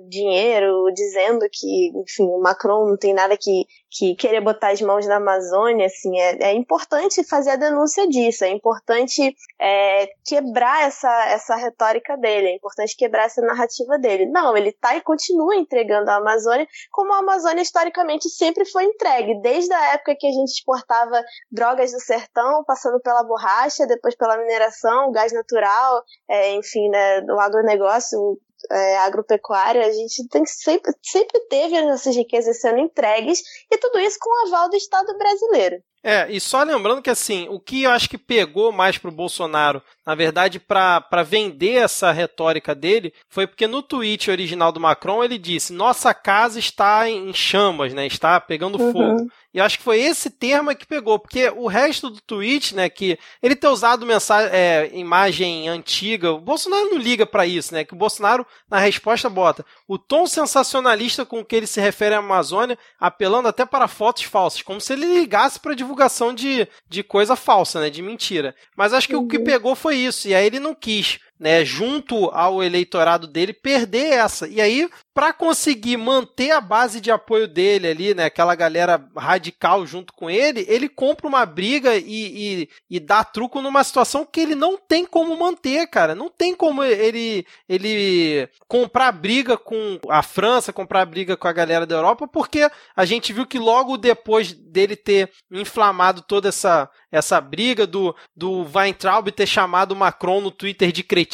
dinheiro, 0.09 0.87
dizendo 0.95 1.47
que, 1.53 1.93
enfim, 2.03 2.27
o 2.27 2.41
Macron 2.41 2.89
não 2.89 2.97
tem 2.97 3.13
nada 3.13 3.37
que, 3.37 3.67
que 3.97 4.17
querer 4.17 4.41
botar 4.41 4.73
as 4.73 4.81
mãos 4.81 5.07
na 5.07 5.17
Amazônia, 5.17 5.87
assim, 5.87 6.19
é, 6.19 6.51
é 6.51 6.53
importante 6.53 7.23
fazer 7.23 7.51
a 7.51 7.57
denúncia 7.57 8.09
disso, 8.09 8.45
é 8.45 8.49
importante 8.49 9.35
é, 9.61 10.09
quebrar 10.27 10.83
essa, 10.83 11.27
essa 11.29 11.55
retórica 11.55 12.17
dele, 12.17 12.49
é 12.49 12.57
importante 12.57 12.97
quebrar 12.97 13.27
essa 13.27 13.41
narrativa 13.41 13.97
dele. 13.99 14.27
Não, 14.27 14.57
ele 14.57 14.73
tá 14.73 14.97
e 14.97 15.01
continua 15.01 15.55
entregando 15.55 16.11
a 16.11 16.17
Amazônia 16.17 16.67
como 16.91 17.13
a 17.13 17.19
Amazônia 17.19 17.63
historicamente 17.63 18.29
sempre 18.29 18.65
foi 18.65 18.85
entregue, 18.85 19.41
desde 19.41 19.73
a 19.73 19.95
época 19.95 20.17
que 20.19 20.27
a 20.27 20.33
gente 20.33 20.51
exportava 20.51 21.23
drogas 21.51 21.93
do 21.93 22.01
sertão, 22.01 22.65
passando 22.65 23.01
pela 23.01 23.23
borracha, 23.23 23.87
depois 23.87 24.17
pela 24.17 24.37
mineração, 24.37 25.13
gás 25.13 25.33
natural, 25.33 26.03
é, 26.29 26.53
enfim, 26.55 26.89
né, 26.89 27.21
o 27.21 27.39
agronegócio, 27.39 28.39
é, 28.71 28.99
agropecuária, 28.99 29.87
a 29.87 29.93
gente 29.93 30.27
tem 30.29 30.45
sempre, 30.47 30.93
sempre 31.03 31.41
teve 31.49 31.77
as 31.77 31.87
nossas 31.87 32.17
riquezas 32.17 32.61
sendo 32.61 32.79
entregues, 32.79 33.43
e 33.71 33.79
tudo 33.79 33.99
isso 33.99 34.19
com 34.21 34.31
o 34.31 34.47
aval 34.47 34.69
do 34.69 34.77
Estado 34.77 35.17
brasileiro. 35.17 35.83
É, 36.07 36.31
e 36.31 36.39
só 36.39 36.63
lembrando 36.63 37.01
que 37.01 37.09
assim, 37.09 37.47
o 37.49 37.59
que 37.59 37.85
eu 37.85 37.91
acho 37.91 38.11
que 38.11 38.19
pegou 38.19 38.71
mais 38.71 38.99
pro 38.99 39.11
Bolsonaro, 39.11 39.83
na 40.05 40.15
verdade, 40.15 40.61
para 40.61 41.23
vender 41.23 41.77
essa 41.77 42.13
retórica 42.13 42.75
dele, 42.75 43.15
foi 43.27 43.47
porque 43.47 43.67
no 43.67 43.83
tweet 43.83 44.31
original 44.31 44.71
do 44.71 44.79
Macron 44.79 45.25
ele 45.25 45.39
disse: 45.39 45.73
Nossa 45.73 46.13
casa 46.13 46.59
está 46.59 47.09
em 47.09 47.33
chamas, 47.33 47.95
né? 47.95 48.07
Está 48.07 48.39
pegando 48.39 48.79
uhum. 48.79 48.93
fogo. 48.93 49.31
E 49.55 49.59
eu 49.59 49.65
acho 49.65 49.79
que 49.79 49.85
foi 49.85 50.01
esse 50.01 50.31
termo 50.31 50.75
que 50.75 50.85
pegou, 50.85 51.17
porque 51.17 51.49
o 51.49 51.69
resto 51.69 52.11
do 52.11 52.21
tweet, 52.21 52.75
né, 52.75 52.89
que 52.91 53.17
ele 53.41 53.55
ter 53.55 53.69
usado 53.69 54.05
mensagem, 54.05 54.51
é, 54.53 54.91
imagem 54.93 55.69
antiga, 55.69 56.33
o 56.33 56.41
Bolsonaro 56.41 56.91
não 56.91 56.99
liga 56.99 57.25
para 57.25 57.47
isso, 57.47 57.73
né? 57.73 57.85
Que 57.85 57.95
o 57.95 57.97
Bolsonaro 57.97 58.45
na 58.69 58.79
resposta 58.79 59.31
bota 59.31 59.65
o 59.87 59.97
tom 59.97 60.27
sensacionalista 60.27 61.25
com 61.25 61.45
que 61.45 61.55
ele 61.55 61.69
se 61.69 61.81
refere 61.81 62.17
à 62.17 62.19
Amazônia, 62.19 62.77
apelando 62.99 63.47
até 63.47 63.65
para 63.65 63.87
fotos 63.87 64.25
falsas, 64.25 64.61
como 64.61 64.81
se 64.81 64.93
ele 64.93 65.21
ligasse 65.21 65.61
para 65.61 65.75
divulgação 65.95 66.35
de, 66.35 66.69
de 66.89 67.03
coisa 67.03 67.37
falsa, 67.37 67.81
né, 67.81 67.89
de 67.89 68.03
mentira. 68.03 68.55
Mas 68.77 68.93
acho 68.93 69.09
que 69.09 69.17
uhum. 69.17 69.23
o 69.23 69.29
que 69.29 69.39
uhum. 69.39 69.45
pegou 69.45 69.75
foi 69.75 69.97
isso, 69.97 70.29
e 70.29 70.35
aí 70.35 70.45
ele 70.47 70.59
não 70.59 70.75
quis 70.75 71.21
né, 71.45 71.63
junto 71.63 72.31
ao 72.31 72.63
eleitorado 72.63 73.27
dele, 73.27 73.53
perder 73.53 74.15
essa. 74.15 74.49
E 74.49 74.63
aí, 74.63 74.89
para 75.13 75.31
conseguir 75.31 75.99
manter 75.99 76.53
a 76.53 76.61
base 76.61 77.03
de 77.03 77.11
apoio 77.11 77.47
dele 77.47 77.87
ali, 77.87 78.15
né, 78.15 78.25
aquela 78.25 78.55
galera 78.55 79.07
radical 79.15 79.87
junto 79.87 80.15
com 80.15 80.31
ele, 80.31 80.65
ele 80.67 80.89
compra 80.89 81.27
uma 81.27 81.45
briga 81.45 81.97
e, 81.97 82.03
e, 82.09 82.69
e 82.89 82.99
dá 82.99 83.23
truco 83.23 83.61
numa 83.61 83.85
situação 83.85 84.25
que 84.25 84.41
ele 84.41 84.55
não 84.55 84.79
tem 84.79 85.05
como 85.05 85.37
manter, 85.37 85.87
cara. 85.87 86.15
Não 86.15 86.31
tem 86.31 86.55
como 86.55 86.83
ele, 86.83 87.47
ele 87.69 88.49
comprar 88.67 89.13
briga 89.13 89.59
com 89.59 90.01
a 90.09 90.23
França, 90.23 90.73
comprar 90.73 91.05
briga 91.05 91.37
com 91.37 91.47
a 91.47 91.53
galera 91.53 91.85
da 91.85 91.95
Europa, 91.95 92.27
porque 92.27 92.71
a 92.97 93.05
gente 93.05 93.35
viu 93.35 93.45
que 93.45 93.59
logo 93.59 93.99
depois 93.99 94.55
dele 94.55 94.97
ter 94.97 95.31
inflamado 95.53 96.23
toda 96.23 96.49
essa, 96.49 96.89
essa 97.13 97.39
briga 97.39 97.87
do, 97.87 98.17
do 98.35 98.67
Weintraub 98.75 99.31
ter 99.31 99.47
chamado 99.47 99.95
Macron 99.95 100.41
no 100.41 100.51
Twitter 100.51 100.91
de 100.91 101.03
cretino, 101.03 101.34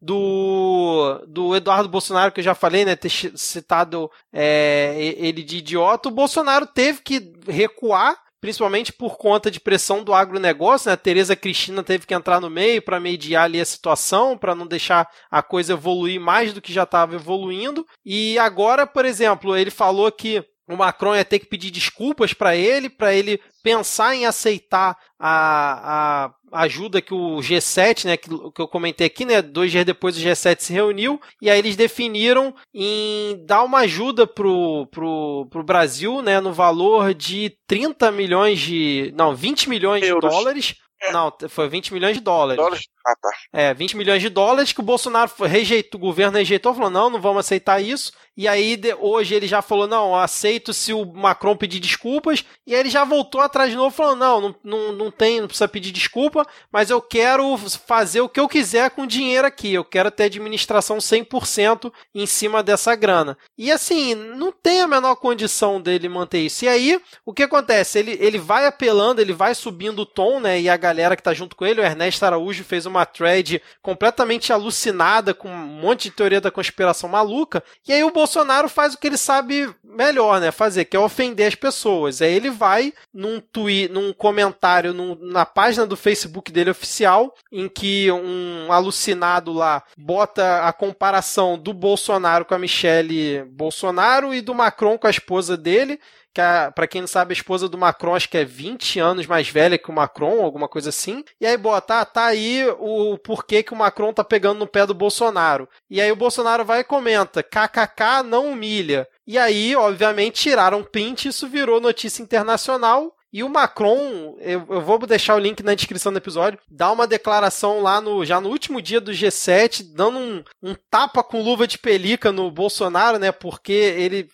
do, 0.00 1.24
do 1.26 1.56
Eduardo 1.56 1.88
Bolsonaro, 1.88 2.32
que 2.32 2.40
eu 2.40 2.44
já 2.44 2.54
falei, 2.54 2.84
né, 2.84 2.94
ter 2.96 3.10
citado 3.10 4.10
é, 4.32 5.14
ele 5.18 5.42
de 5.42 5.58
idiota, 5.58 6.08
o 6.08 6.12
Bolsonaro 6.12 6.66
teve 6.66 7.00
que 7.02 7.32
recuar 7.48 8.16
principalmente 8.40 8.92
por 8.92 9.16
conta 9.16 9.50
de 9.50 9.58
pressão 9.58 10.04
do 10.04 10.14
agronegócio, 10.14 10.88
né? 10.88 10.92
A 10.92 10.96
Tereza 10.96 11.34
Cristina 11.34 11.82
teve 11.82 12.06
que 12.06 12.14
entrar 12.14 12.40
no 12.40 12.48
meio 12.48 12.80
para 12.80 13.00
mediar 13.00 13.44
ali 13.44 13.60
a 13.60 13.64
situação, 13.64 14.38
para 14.38 14.54
não 14.54 14.66
deixar 14.66 15.08
a 15.28 15.42
coisa 15.42 15.72
evoluir 15.72 16.20
mais 16.20 16.52
do 16.52 16.60
que 16.60 16.72
já 16.72 16.84
estava 16.84 17.16
evoluindo. 17.16 17.84
E 18.04 18.38
agora, 18.38 18.86
por 18.86 19.04
exemplo, 19.04 19.56
ele 19.56 19.70
falou 19.70 20.12
que 20.12 20.44
o 20.68 20.76
Macron 20.76 21.14
ia 21.14 21.24
ter 21.24 21.38
que 21.38 21.46
pedir 21.46 21.70
desculpas 21.70 22.32
para 22.32 22.56
ele, 22.56 22.88
para 22.88 23.14
ele 23.14 23.40
pensar 23.62 24.14
em 24.14 24.26
aceitar 24.26 24.96
a, 25.18 26.24
a 26.26 26.34
ajuda 26.52 27.00
que 27.00 27.12
o 27.12 27.38
G7, 27.38 28.04
né, 28.04 28.16
que, 28.16 28.28
que 28.28 28.60
eu 28.60 28.68
comentei 28.68 29.06
aqui, 29.06 29.24
né, 29.24 29.42
dois 29.42 29.70
dias 29.70 29.84
depois 29.84 30.16
o 30.16 30.20
G7 30.20 30.60
se 30.60 30.72
reuniu 30.72 31.20
e 31.40 31.50
aí 31.50 31.58
eles 31.58 31.76
definiram 31.76 32.54
em 32.72 33.42
dar 33.44 33.62
uma 33.62 33.80
ajuda 33.80 34.26
pro, 34.26 34.86
pro, 34.90 35.46
pro 35.50 35.62
Brasil, 35.62 36.22
né, 36.22 36.40
no 36.40 36.52
valor 36.52 37.14
de 37.14 37.56
30 37.66 38.10
milhões 38.12 38.58
de, 38.60 39.12
não, 39.16 39.34
20 39.34 39.68
milhões 39.68 40.02
Euros. 40.02 40.30
de 40.30 40.36
dólares. 40.36 40.74
É. 41.02 41.12
Não, 41.12 41.32
foi 41.48 41.68
20 41.68 41.92
milhões 41.92 42.16
de 42.16 42.22
dólares. 42.22 42.56
dólares. 42.62 42.86
Ah, 43.06 43.14
tá. 43.14 43.30
É, 43.52 43.72
20 43.72 43.96
milhões 43.96 44.20
de 44.20 44.28
dólares 44.28 44.72
que 44.72 44.80
o 44.80 44.82
Bolsonaro 44.82 45.30
rejeitou, 45.44 46.00
o 46.00 46.02
governo 46.02 46.38
rejeitou, 46.38 46.74
falou: 46.74 46.90
não, 46.90 47.08
não 47.08 47.20
vamos 47.20 47.38
aceitar 47.40 47.80
isso. 47.80 48.12
E 48.36 48.46
aí, 48.46 48.78
hoje 48.98 49.34
ele 49.34 49.46
já 49.46 49.62
falou: 49.62 49.86
não, 49.86 50.14
aceito 50.14 50.74
se 50.74 50.92
o 50.92 51.06
Macron 51.06 51.56
pedir 51.56 51.78
desculpas. 51.78 52.44
E 52.66 52.74
aí 52.74 52.80
ele 52.80 52.90
já 52.90 53.04
voltou 53.04 53.40
atrás 53.40 53.70
de 53.70 53.76
novo, 53.76 53.94
falando: 53.94 54.18
não, 54.18 54.40
não, 54.40 54.54
não, 54.64 54.92
não 54.92 55.10
tem, 55.10 55.40
não 55.40 55.46
precisa 55.46 55.68
pedir 55.68 55.92
desculpa, 55.92 56.44
mas 56.70 56.90
eu 56.90 57.00
quero 57.00 57.56
fazer 57.56 58.20
o 58.22 58.28
que 58.28 58.40
eu 58.40 58.48
quiser 58.48 58.90
com 58.90 59.02
o 59.02 59.06
dinheiro 59.06 59.46
aqui. 59.46 59.72
Eu 59.72 59.84
quero 59.84 60.10
ter 60.10 60.24
administração 60.24 60.98
100% 60.98 61.92
em 62.12 62.26
cima 62.26 62.60
dessa 62.60 62.94
grana. 62.96 63.38
E 63.56 63.70
assim, 63.70 64.16
não 64.16 64.50
tem 64.50 64.80
a 64.80 64.88
menor 64.88 65.14
condição 65.14 65.80
dele 65.80 66.08
manter 66.08 66.40
isso. 66.40 66.64
E 66.64 66.68
aí, 66.68 67.00
o 67.24 67.32
que 67.32 67.44
acontece? 67.44 68.00
Ele, 68.00 68.18
ele 68.20 68.38
vai 68.38 68.66
apelando, 68.66 69.20
ele 69.20 69.32
vai 69.32 69.54
subindo 69.54 70.00
o 70.00 70.06
tom, 70.06 70.40
né? 70.40 70.60
E 70.60 70.68
a 70.68 70.76
galera 70.76 71.16
que 71.16 71.22
tá 71.22 71.32
junto 71.32 71.54
com 71.54 71.64
ele, 71.64 71.80
o 71.80 71.84
Ernesto 71.84 72.24
Araújo, 72.26 72.64
fez 72.64 72.84
uma 72.84 72.95
uma 72.96 73.06
thread 73.06 73.62
completamente 73.82 74.52
alucinada, 74.52 75.32
com 75.32 75.48
um 75.48 75.56
monte 75.56 76.04
de 76.04 76.10
teoria 76.10 76.40
da 76.40 76.50
conspiração 76.50 77.08
maluca, 77.08 77.62
e 77.86 77.92
aí 77.92 78.02
o 78.04 78.10
Bolsonaro 78.10 78.68
faz 78.68 78.94
o 78.94 78.98
que 78.98 79.06
ele 79.06 79.16
sabe 79.16 79.72
melhor, 79.84 80.40
né, 80.40 80.50
fazer, 80.50 80.84
que 80.84 80.96
é 80.96 81.00
ofender 81.00 81.46
as 81.46 81.54
pessoas. 81.54 82.20
Aí 82.20 82.32
ele 82.32 82.50
vai 82.50 82.92
num 83.12 83.40
tweet, 83.40 83.92
num 83.92 84.12
comentário 84.12 84.92
num, 84.92 85.16
na 85.20 85.46
página 85.46 85.86
do 85.86 85.96
Facebook 85.96 86.50
dele 86.50 86.70
oficial, 86.70 87.34
em 87.52 87.68
que 87.68 88.10
um 88.10 88.72
alucinado 88.72 89.52
lá 89.52 89.82
bota 89.96 90.66
a 90.66 90.72
comparação 90.72 91.58
do 91.58 91.72
Bolsonaro 91.72 92.44
com 92.44 92.54
a 92.54 92.58
Michelle 92.58 93.44
Bolsonaro 93.50 94.34
e 94.34 94.40
do 94.40 94.54
Macron 94.54 94.98
com 94.98 95.06
a 95.06 95.10
esposa 95.10 95.56
dele, 95.56 96.00
que 96.36 96.72
para 96.74 96.86
quem 96.86 97.00
não 97.00 97.08
sabe, 97.08 97.32
a 97.32 97.32
esposa 97.32 97.66
do 97.66 97.78
Macron 97.78 98.14
acho 98.14 98.28
que 98.28 98.36
é 98.36 98.44
20 98.44 99.00
anos 99.00 99.26
mais 99.26 99.48
velha 99.48 99.78
que 99.78 99.90
o 99.90 99.94
Macron, 99.94 100.44
alguma 100.44 100.68
coisa 100.68 100.90
assim. 100.90 101.24
E 101.40 101.46
aí 101.46 101.56
bota, 101.56 102.00
ah, 102.00 102.04
tá 102.04 102.26
aí 102.26 102.66
o 102.78 103.16
porquê 103.16 103.62
que 103.62 103.72
o 103.72 103.76
Macron 103.76 104.12
tá 104.12 104.22
pegando 104.22 104.58
no 104.58 104.66
pé 104.66 104.84
do 104.84 104.92
Bolsonaro. 104.92 105.66
E 105.88 105.98
aí 105.98 106.12
o 106.12 106.16
Bolsonaro 106.16 106.62
vai 106.62 106.80
e 106.80 106.84
comenta, 106.84 107.42
kkk 107.42 108.22
não 108.26 108.52
humilha. 108.52 109.08
E 109.26 109.38
aí, 109.38 109.74
obviamente, 109.74 110.42
tiraram 110.42 110.84
print, 110.84 111.28
isso 111.28 111.48
virou 111.48 111.80
notícia 111.80 112.22
internacional 112.22 113.15
E 113.36 113.44
o 113.44 113.50
Macron, 113.50 114.34
eu, 114.40 114.64
eu, 114.66 114.80
vou 114.80 114.98
deixar 115.00 115.34
o 115.34 115.38
link 115.38 115.62
na 115.62 115.74
descrição 115.74 116.10
do 116.10 116.16
episódio, 116.16 116.58
dá 116.70 116.90
uma 116.90 117.06
declaração 117.06 117.82
lá 117.82 118.00
no 118.00 118.24
já 118.24 118.40
no 118.40 118.48
último 118.48 118.80
dia 118.80 118.98
do 118.98 119.12
G7, 119.12 119.92
dando 119.94 120.18
um, 120.18 120.44
um 120.62 120.74
tapa 120.90 121.22
com 121.22 121.42
luva 121.42 121.66
de 121.66 121.76
pelica 121.76 122.32
no 122.32 122.50
Bolsonaro, 122.50 123.18
né? 123.18 123.30
Porque 123.30 123.74
ele. 123.74 124.26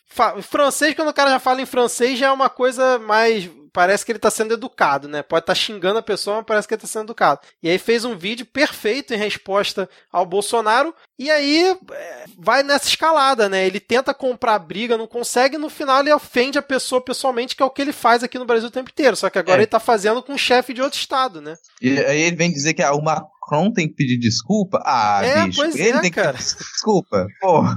Francês, 0.42 0.94
quando 0.94 1.08
o 1.08 1.12
cara 1.12 1.30
já 1.30 1.40
fala 1.40 1.60
em 1.60 1.66
francês, 1.66 2.16
já 2.16 2.28
é 2.28 2.30
uma 2.30 2.48
coisa 2.48 2.96
mais 3.00 3.50
parece 3.72 4.04
que 4.04 4.12
ele 4.12 4.18
está 4.18 4.30
sendo 4.30 4.54
educado, 4.54 5.08
né? 5.08 5.22
Pode 5.22 5.42
estar 5.42 5.54
tá 5.54 5.58
xingando 5.58 5.98
a 5.98 6.02
pessoa, 6.02 6.36
mas 6.36 6.46
parece 6.46 6.68
que 6.68 6.74
ele 6.74 6.78
está 6.78 6.88
sendo 6.88 7.06
educado. 7.06 7.40
E 7.62 7.68
aí 7.68 7.78
fez 7.78 8.04
um 8.04 8.16
vídeo 8.16 8.44
perfeito 8.44 9.14
em 9.14 9.16
resposta 9.16 9.88
ao 10.10 10.26
Bolsonaro, 10.26 10.94
e 11.18 11.30
aí 11.30 11.76
é, 11.92 12.24
vai 12.38 12.62
nessa 12.62 12.88
escalada, 12.88 13.48
né? 13.48 13.66
Ele 13.66 13.80
tenta 13.80 14.12
comprar 14.12 14.58
briga, 14.58 14.98
não 14.98 15.06
consegue, 15.06 15.56
e 15.56 15.58
no 15.58 15.70
final 15.70 16.00
ele 16.00 16.12
ofende 16.12 16.58
a 16.58 16.62
pessoa 16.62 17.00
pessoalmente, 17.00 17.56
que 17.56 17.62
é 17.62 17.66
o 17.66 17.70
que 17.70 17.82
ele 17.82 17.92
faz 17.92 18.22
aqui 18.22 18.38
no 18.38 18.44
Brasil 18.44 18.68
o 18.68 18.72
tempo 18.72 18.90
inteiro. 18.90 19.16
Só 19.16 19.30
que 19.30 19.38
agora 19.38 19.56
é. 19.56 19.60
ele 19.60 19.64
está 19.64 19.80
fazendo 19.80 20.22
com 20.22 20.34
um 20.34 20.38
chefe 20.38 20.72
de 20.74 20.82
outro 20.82 20.98
estado, 20.98 21.40
né? 21.40 21.54
E 21.80 21.98
aí 21.98 22.22
ele 22.22 22.36
vem 22.36 22.52
dizer 22.52 22.74
que 22.74 22.84
o 22.84 23.02
Macron 23.02 23.72
tem 23.72 23.88
que 23.88 23.94
pedir 23.94 24.18
desculpa? 24.18 24.82
Ah, 24.84 25.20
é, 25.24 25.46
bicho, 25.46 25.58
pois 25.58 25.74
ele 25.74 25.98
é, 25.98 26.00
tem 26.00 26.10
cara. 26.10 26.32
que 26.32 26.38
pedir 26.38 26.56
desculpa. 26.56 27.26
Porra. 27.40 27.76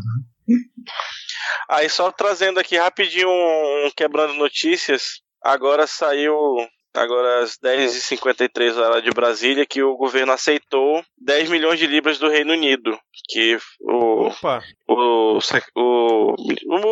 Aí 1.70 1.90
só 1.90 2.12
trazendo 2.12 2.60
aqui 2.60 2.78
rapidinho 2.78 3.30
um 3.30 3.90
quebrando 3.96 4.34
notícias, 4.36 5.22
Agora 5.46 5.86
saiu, 5.86 6.36
agora 6.92 7.44
às 7.44 7.56
10h53 7.60 8.78
horas 8.78 9.04
de 9.04 9.12
Brasília, 9.12 9.64
que 9.64 9.84
o 9.84 9.96
governo 9.96 10.32
aceitou 10.32 11.04
10 11.20 11.52
milhões 11.52 11.78
de 11.78 11.86
libras 11.86 12.18
do 12.18 12.28
Reino 12.28 12.54
Unido. 12.54 12.98
Que 13.30 13.56
o, 13.80 14.26
Opa. 14.26 14.64
o, 14.88 15.38
o, 15.76 16.36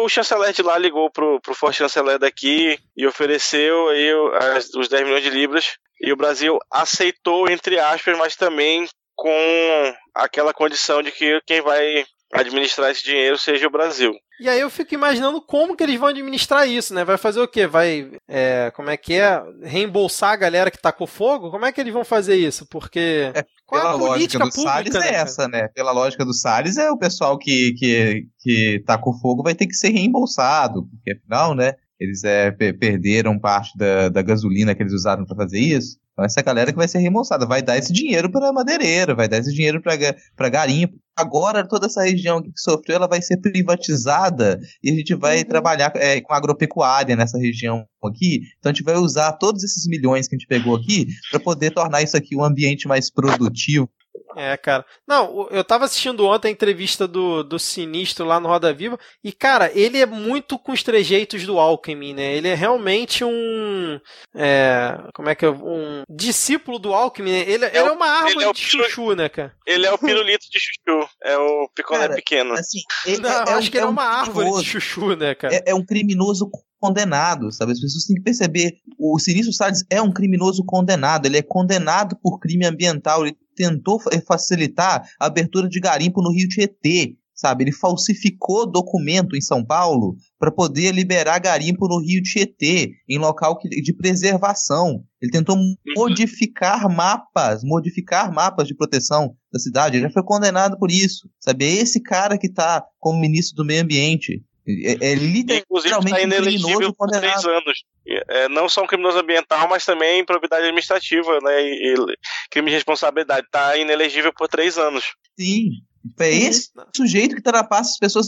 o, 0.03 0.07
chanceler 0.07 0.53
de 0.53 0.61
lá 0.61 0.77
ligou 0.77 1.09
pro, 1.09 1.41
pro 1.41 1.55
forte 1.55 1.77
chanceler 1.77 2.19
daqui 2.19 2.77
e 2.95 3.07
ofereceu 3.07 3.89
aí 3.89 4.11
as, 4.55 4.69
os 4.75 4.87
10 4.87 5.03
milhões 5.03 5.23
de 5.23 5.31
libras. 5.31 5.75
E 5.99 6.13
o 6.13 6.15
Brasil 6.15 6.59
aceitou, 6.71 7.49
entre 7.49 7.79
aspas, 7.79 8.15
mas 8.15 8.35
também 8.35 8.87
com 9.15 9.95
aquela 10.13 10.53
condição 10.53 11.01
de 11.01 11.11
que 11.11 11.41
quem 11.47 11.59
vai 11.61 12.05
administrar 12.33 12.91
esse 12.91 13.03
dinheiro 13.03 13.37
seja 13.37 13.67
o 13.67 13.71
Brasil. 13.71 14.13
E 14.39 14.49
aí 14.49 14.59
eu 14.59 14.69
fico 14.69 14.93
imaginando 14.93 15.41
como 15.41 15.75
que 15.75 15.83
eles 15.83 15.99
vão 15.99 16.09
administrar 16.09 16.67
isso, 16.67 16.93
né? 16.93 17.05
Vai 17.05 17.17
fazer 17.17 17.39
o 17.39 17.47
quê? 17.47 17.67
Vai, 17.67 18.11
é, 18.27 18.71
como 18.75 18.89
é 18.89 18.97
que 18.97 19.13
é? 19.13 19.41
Reembolsar 19.61 20.31
a 20.31 20.35
galera 20.35 20.71
que 20.71 20.81
tacou 20.81 21.07
fogo? 21.07 21.51
Como 21.51 21.65
é 21.65 21.71
que 21.71 21.79
eles 21.79 21.93
vão 21.93 22.03
fazer 22.03 22.35
isso? 22.35 22.65
Porque 22.65 23.31
é, 23.33 23.45
qual 23.65 23.81
pela 23.81 23.93
é 23.93 23.93
a 23.93 23.95
lógica 23.95 24.39
do 24.39 24.49
pública, 24.49 24.71
Salles 24.71 24.93
né, 24.93 25.09
é 25.09 25.13
essa, 25.13 25.47
né? 25.47 25.67
Pela 25.69 25.91
lógica 25.91 26.25
do 26.25 26.33
Salles 26.33 26.77
é 26.77 26.89
o 26.89 26.97
pessoal 26.97 27.37
que, 27.37 27.73
que, 27.73 28.27
que 28.39 28.83
tacou 28.85 29.13
fogo 29.19 29.43
vai 29.43 29.53
ter 29.53 29.67
que 29.67 29.75
ser 29.75 29.89
reembolsado, 29.89 30.87
porque 30.87 31.11
afinal, 31.11 31.55
né? 31.55 31.73
Eles 31.99 32.23
é, 32.23 32.51
perderam 32.51 33.39
parte 33.39 33.77
da, 33.77 34.09
da 34.09 34.21
gasolina 34.21 34.75
que 34.75 34.81
eles 34.81 34.93
usaram 34.93 35.25
para 35.25 35.37
fazer 35.37 35.59
isso. 35.59 35.97
Então 36.13 36.23
essa 36.23 36.41
galera 36.41 36.71
que 36.71 36.77
vai 36.77 36.87
ser 36.87 36.99
reembolsada, 36.99 37.45
vai 37.45 37.61
dar 37.61 37.77
esse 37.77 37.91
dinheiro 37.91 38.31
para 38.31 38.53
madeireira, 38.53 39.15
vai 39.15 39.27
dar 39.27 39.39
esse 39.39 39.51
dinheiro 39.51 39.81
para 39.81 40.49
garimpo. 40.49 40.95
Agora 41.15 41.67
toda 41.67 41.87
essa 41.87 42.03
região 42.03 42.41
que 42.41 42.51
sofreu, 42.55 42.95
ela 42.95 43.07
vai 43.07 43.21
ser 43.21 43.37
privatizada 43.37 44.59
e 44.83 44.91
a 44.91 44.93
gente 44.93 45.13
vai 45.15 45.39
uhum. 45.39 45.43
trabalhar 45.45 45.91
é, 45.95 46.21
com 46.21 46.33
agropecuária 46.33 47.15
nessa 47.15 47.37
região 47.37 47.85
aqui. 48.03 48.41
Então 48.59 48.71
a 48.71 48.73
gente 48.73 48.83
vai 48.83 48.95
usar 48.95 49.33
todos 49.33 49.63
esses 49.63 49.87
milhões 49.87 50.27
que 50.27 50.35
a 50.35 50.39
gente 50.39 50.47
pegou 50.47 50.75
aqui 50.75 51.07
para 51.31 51.39
poder 51.39 51.71
tornar 51.71 52.01
isso 52.01 52.15
aqui 52.15 52.35
um 52.35 52.43
ambiente 52.43 52.87
mais 52.87 53.11
produtivo, 53.11 53.89
é, 54.35 54.57
cara. 54.57 54.85
Não, 55.07 55.47
eu 55.49 55.63
tava 55.63 55.85
assistindo 55.85 56.25
ontem 56.25 56.47
a 56.47 56.51
entrevista 56.51 57.07
do, 57.07 57.43
do 57.43 57.59
Sinistro 57.59 58.25
lá 58.25 58.39
no 58.39 58.47
Roda 58.47 58.73
Viva, 58.73 58.99
e, 59.23 59.31
cara, 59.31 59.71
ele 59.73 59.99
é 59.99 60.05
muito 60.05 60.57
com 60.57 60.71
os 60.71 60.83
trejeitos 60.83 61.45
do 61.45 61.59
Alckmin, 61.59 62.13
né? 62.13 62.35
Ele 62.35 62.47
é 62.47 62.55
realmente 62.55 63.23
um. 63.23 63.99
É, 64.35 64.97
como 65.13 65.29
é 65.29 65.35
que 65.35 65.45
é? 65.45 65.49
Um 65.49 66.03
discípulo 66.09 66.79
do 66.79 66.93
Alckmin, 66.93 67.31
né? 67.31 67.39
Ele, 67.47 67.65
é, 67.65 67.69
ele 67.69 67.89
é 67.89 67.91
uma 67.91 68.07
árvore 68.07 68.45
é 68.45 68.53
de 68.53 68.59
chuchu, 68.59 69.15
né, 69.15 69.29
cara? 69.29 69.55
Ele 69.65 69.85
é 69.85 69.91
o 69.91 69.97
pirulito 69.97 70.45
de 70.49 70.59
chuchu, 70.59 71.09
é 71.23 71.37
o 71.37 71.69
picolé 71.75 72.01
cara, 72.01 72.15
pequeno. 72.15 72.53
Assim, 72.53 72.79
ele, 73.05 73.21
Não, 73.21 73.29
é, 73.29 73.53
acho 73.53 73.71
que 73.71 73.77
ele 73.77 73.85
é, 73.85 73.87
é 73.87 73.89
uma 73.89 74.03
árvore 74.03 74.51
de 74.51 74.65
chuchu, 74.65 75.15
né, 75.15 75.35
cara? 75.35 75.61
É, 75.65 75.73
um 75.73 75.85
criminoso 75.85 76.49
condenado, 76.79 77.49
sabe? 77.51 77.71
As 77.71 77.79
pessoas 77.79 78.03
têm 78.03 78.17
que 78.17 78.23
perceber, 78.23 78.73
o 78.99 79.17
Sinistro 79.17 79.53
Salles 79.53 79.85
é 79.89 80.01
um 80.01 80.11
criminoso 80.11 80.65
condenado, 80.65 81.25
ele 81.25 81.37
é 81.37 81.41
condenado 81.41 82.17
por 82.21 82.39
crime 82.39 82.65
ambiental, 82.65 83.25
ele 83.25 83.37
tentou 83.55 83.99
facilitar 84.27 85.07
a 85.19 85.25
abertura 85.25 85.67
de 85.67 85.79
garimpo 85.79 86.21
no 86.21 86.31
Rio 86.31 86.47
Tietê, 86.47 87.15
sabe? 87.33 87.63
Ele 87.63 87.71
falsificou 87.71 88.69
documento 88.69 89.35
em 89.35 89.41
São 89.41 89.65
Paulo 89.65 90.15
para 90.39 90.51
poder 90.51 90.93
liberar 90.93 91.39
garimpo 91.39 91.87
no 91.87 91.99
Rio 91.99 92.21
Tietê, 92.21 92.91
em 93.09 93.17
local 93.17 93.57
de 93.63 93.93
preservação. 93.93 95.03
Ele 95.21 95.31
tentou 95.31 95.57
modificar 95.95 96.89
mapas, 96.89 97.63
modificar 97.63 98.31
mapas 98.31 98.67
de 98.67 98.75
proteção 98.75 99.35
da 99.51 99.59
cidade. 99.59 99.97
Ele 99.97 100.03
já 100.03 100.11
foi 100.11 100.23
condenado 100.23 100.77
por 100.77 100.91
isso, 100.91 101.29
sabe? 101.39 101.65
É 101.65 101.71
esse 101.73 102.01
cara 102.01 102.37
que 102.37 102.47
está 102.47 102.83
como 102.99 103.19
ministro 103.19 103.55
do 103.55 103.65
Meio 103.65 103.83
Ambiente. 103.83 104.43
É, 104.67 105.11
é 105.11 105.15
literalmente 105.15 105.65
Inclusive, 105.69 106.09
tá 106.09 106.21
inelegível 106.21 106.93
por 106.93 107.09
três 107.09 107.45
anos. 107.45 107.83
É, 108.07 108.47
não 108.47 108.69
só 108.69 108.83
um 108.83 108.87
criminoso 108.87 109.19
ambiental, 109.19 109.67
mas 109.67 109.85
também 109.85 110.21
improbidade 110.21 110.63
administrativa, 110.63 111.39
né? 111.41 111.61
E, 111.61 111.93
e 111.93 112.17
crime 112.49 112.69
de 112.69 112.75
responsabilidade. 112.75 113.45
Está 113.45 113.77
inelegível 113.77 114.33
por 114.33 114.47
três 114.47 114.77
anos. 114.77 115.03
Sim. 115.37 115.71
É 116.19 116.29
esse 116.29 116.69
sujeito 116.95 117.35
que 117.35 117.41
trapaça 117.41 117.91
as 117.91 117.97
pessoas, 117.97 118.27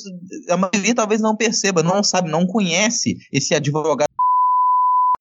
a 0.49 0.55
maioria 0.55 0.95
talvez 0.95 1.19
não 1.19 1.35
perceba, 1.35 1.83
não 1.83 2.01
sabe, 2.01 2.31
não 2.31 2.47
conhece 2.47 3.17
esse 3.33 3.53
advogado, 3.53 4.07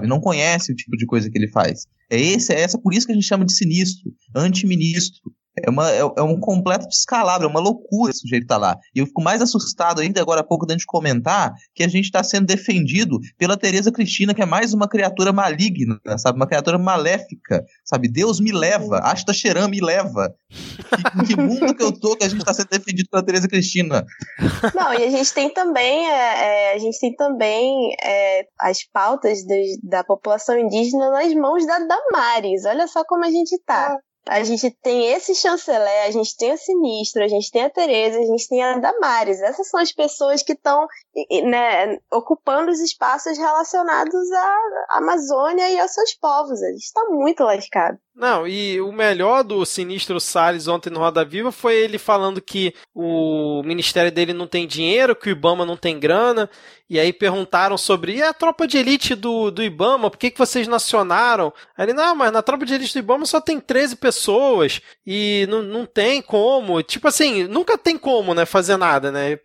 não 0.02 0.20
conhece 0.20 0.72
o 0.72 0.76
tipo 0.76 0.96
de 0.96 1.04
coisa 1.04 1.28
que 1.28 1.36
ele 1.36 1.48
faz. 1.48 1.84
É 2.08 2.20
esse, 2.20 2.52
é 2.52 2.60
essa, 2.60 2.78
por 2.78 2.94
isso 2.94 3.06
que 3.06 3.12
a 3.12 3.14
gente 3.14 3.26
chama 3.26 3.44
de 3.44 3.52
sinistro, 3.52 4.12
antiministro, 4.36 5.20
é, 5.62 5.70
uma, 5.70 5.90
é, 5.90 6.00
é, 6.00 6.22
um 6.22 6.38
completo 6.38 6.88
descalabro, 6.88 7.46
é 7.46 7.50
uma 7.50 7.60
loucura 7.60 8.10
esse 8.10 8.20
sujeito 8.20 8.46
tá 8.46 8.56
lá. 8.56 8.76
E 8.94 8.98
eu 8.98 9.06
fico 9.06 9.22
mais 9.22 9.40
assustado 9.40 10.00
ainda 10.00 10.20
agora 10.20 10.40
há 10.40 10.44
pouco 10.44 10.66
da 10.66 10.74
gente 10.74 10.86
comentar 10.86 11.52
que 11.74 11.82
a 11.84 11.88
gente 11.88 12.06
está 12.06 12.22
sendo 12.24 12.46
defendido 12.46 13.18
pela 13.38 13.56
Tereza 13.56 13.92
Cristina, 13.92 14.34
que 14.34 14.42
é 14.42 14.46
mais 14.46 14.74
uma 14.74 14.88
criatura 14.88 15.32
maligna, 15.32 16.00
sabe? 16.18 16.36
Uma 16.36 16.46
criatura 16.46 16.78
maléfica, 16.78 17.64
sabe? 17.84 18.08
Deus 18.08 18.40
me 18.40 18.52
leva, 18.52 18.98
Asta 18.98 19.32
Xeram 19.32 19.68
me 19.68 19.80
leva. 19.80 20.34
Que, 20.48 21.34
que 21.34 21.36
mundo 21.40 21.74
que 21.74 21.82
eu 21.82 21.92
tô 21.92 22.16
que 22.16 22.24
a 22.24 22.28
gente 22.28 22.40
está 22.40 22.52
sendo 22.52 22.68
defendido 22.68 23.08
pela 23.08 23.24
Tereza 23.24 23.48
Cristina? 23.48 24.04
Não, 24.74 24.92
e 24.92 25.04
a 25.04 25.10
gente 25.10 25.32
tem 25.32 25.52
também, 25.52 26.06
é, 26.08 26.72
é, 26.72 26.74
a 26.74 26.78
gente 26.78 26.98
tem 26.98 27.14
também 27.14 27.94
é, 28.02 28.46
as 28.60 28.84
pautas 28.92 29.38
de, 29.38 29.78
da 29.82 30.02
população 30.02 30.58
indígena 30.58 31.10
nas 31.10 31.32
mãos 31.34 31.66
da 31.66 31.78
Damares. 31.78 32.64
Olha 32.64 32.86
só 32.86 33.04
como 33.04 33.24
a 33.24 33.30
gente 33.30 33.58
tá. 33.64 33.96
A 34.26 34.42
gente 34.42 34.70
tem 34.82 35.12
esse 35.12 35.34
chanceler, 35.34 36.06
a 36.06 36.10
gente 36.10 36.36
tem 36.36 36.52
o 36.52 36.58
Sinistro, 36.58 37.22
a 37.22 37.28
gente 37.28 37.50
tem 37.50 37.64
a 37.64 37.70
Tereza, 37.70 38.18
a 38.18 38.24
gente 38.24 38.48
tem 38.48 38.62
a 38.62 38.78
Damares. 38.78 39.40
Essas 39.40 39.68
são 39.68 39.80
as 39.80 39.92
pessoas 39.92 40.42
que 40.42 40.52
estão 40.52 40.86
né, 41.46 41.98
ocupando 42.10 42.70
os 42.70 42.80
espaços 42.80 43.36
relacionados 43.36 44.32
à 44.32 44.58
Amazônia 44.92 45.68
e 45.70 45.78
aos 45.78 45.92
seus 45.92 46.14
povos. 46.14 46.62
A 46.62 46.70
gente 46.70 46.84
está 46.84 47.04
muito 47.10 47.44
lascado. 47.44 47.98
Não, 48.16 48.46
e 48.46 48.80
o 48.80 48.92
melhor 48.92 49.42
do 49.42 49.66
Sinistro 49.66 50.20
Salles 50.20 50.68
ontem 50.68 50.88
no 50.88 51.00
Roda 51.00 51.24
Viva 51.24 51.50
foi 51.50 51.74
ele 51.74 51.98
falando 51.98 52.40
que 52.40 52.72
o 52.94 53.60
ministério 53.64 54.12
dele 54.12 54.32
não 54.32 54.46
tem 54.46 54.68
dinheiro, 54.68 55.16
que 55.16 55.28
o 55.28 55.32
Ibama 55.32 55.66
não 55.66 55.76
tem 55.76 55.98
grana, 55.98 56.48
e 56.88 57.00
aí 57.00 57.12
perguntaram 57.12 57.76
sobre 57.76 58.14
e 58.14 58.22
a 58.22 58.32
tropa 58.32 58.68
de 58.68 58.78
elite 58.78 59.16
do, 59.16 59.50
do 59.50 59.64
Ibama, 59.64 60.12
por 60.12 60.16
que, 60.16 60.30
que 60.30 60.38
vocês 60.38 60.68
não 60.68 60.76
acionaram? 60.76 61.52
Aí 61.76 61.86
ele, 61.86 61.92
não, 61.92 62.14
mas 62.14 62.30
na 62.30 62.40
tropa 62.40 62.64
de 62.64 62.74
elite 62.74 62.92
do 62.92 63.00
Ibama 63.00 63.26
só 63.26 63.40
tem 63.40 63.58
13 63.58 63.96
pessoas, 63.96 64.80
e 65.04 65.44
não, 65.50 65.62
não 65.62 65.84
tem 65.84 66.22
como, 66.22 66.80
tipo 66.84 67.08
assim, 67.08 67.48
nunca 67.48 67.76
tem 67.76 67.98
como, 67.98 68.32
né, 68.32 68.46
fazer 68.46 68.76
nada, 68.76 69.10
né? 69.10 69.36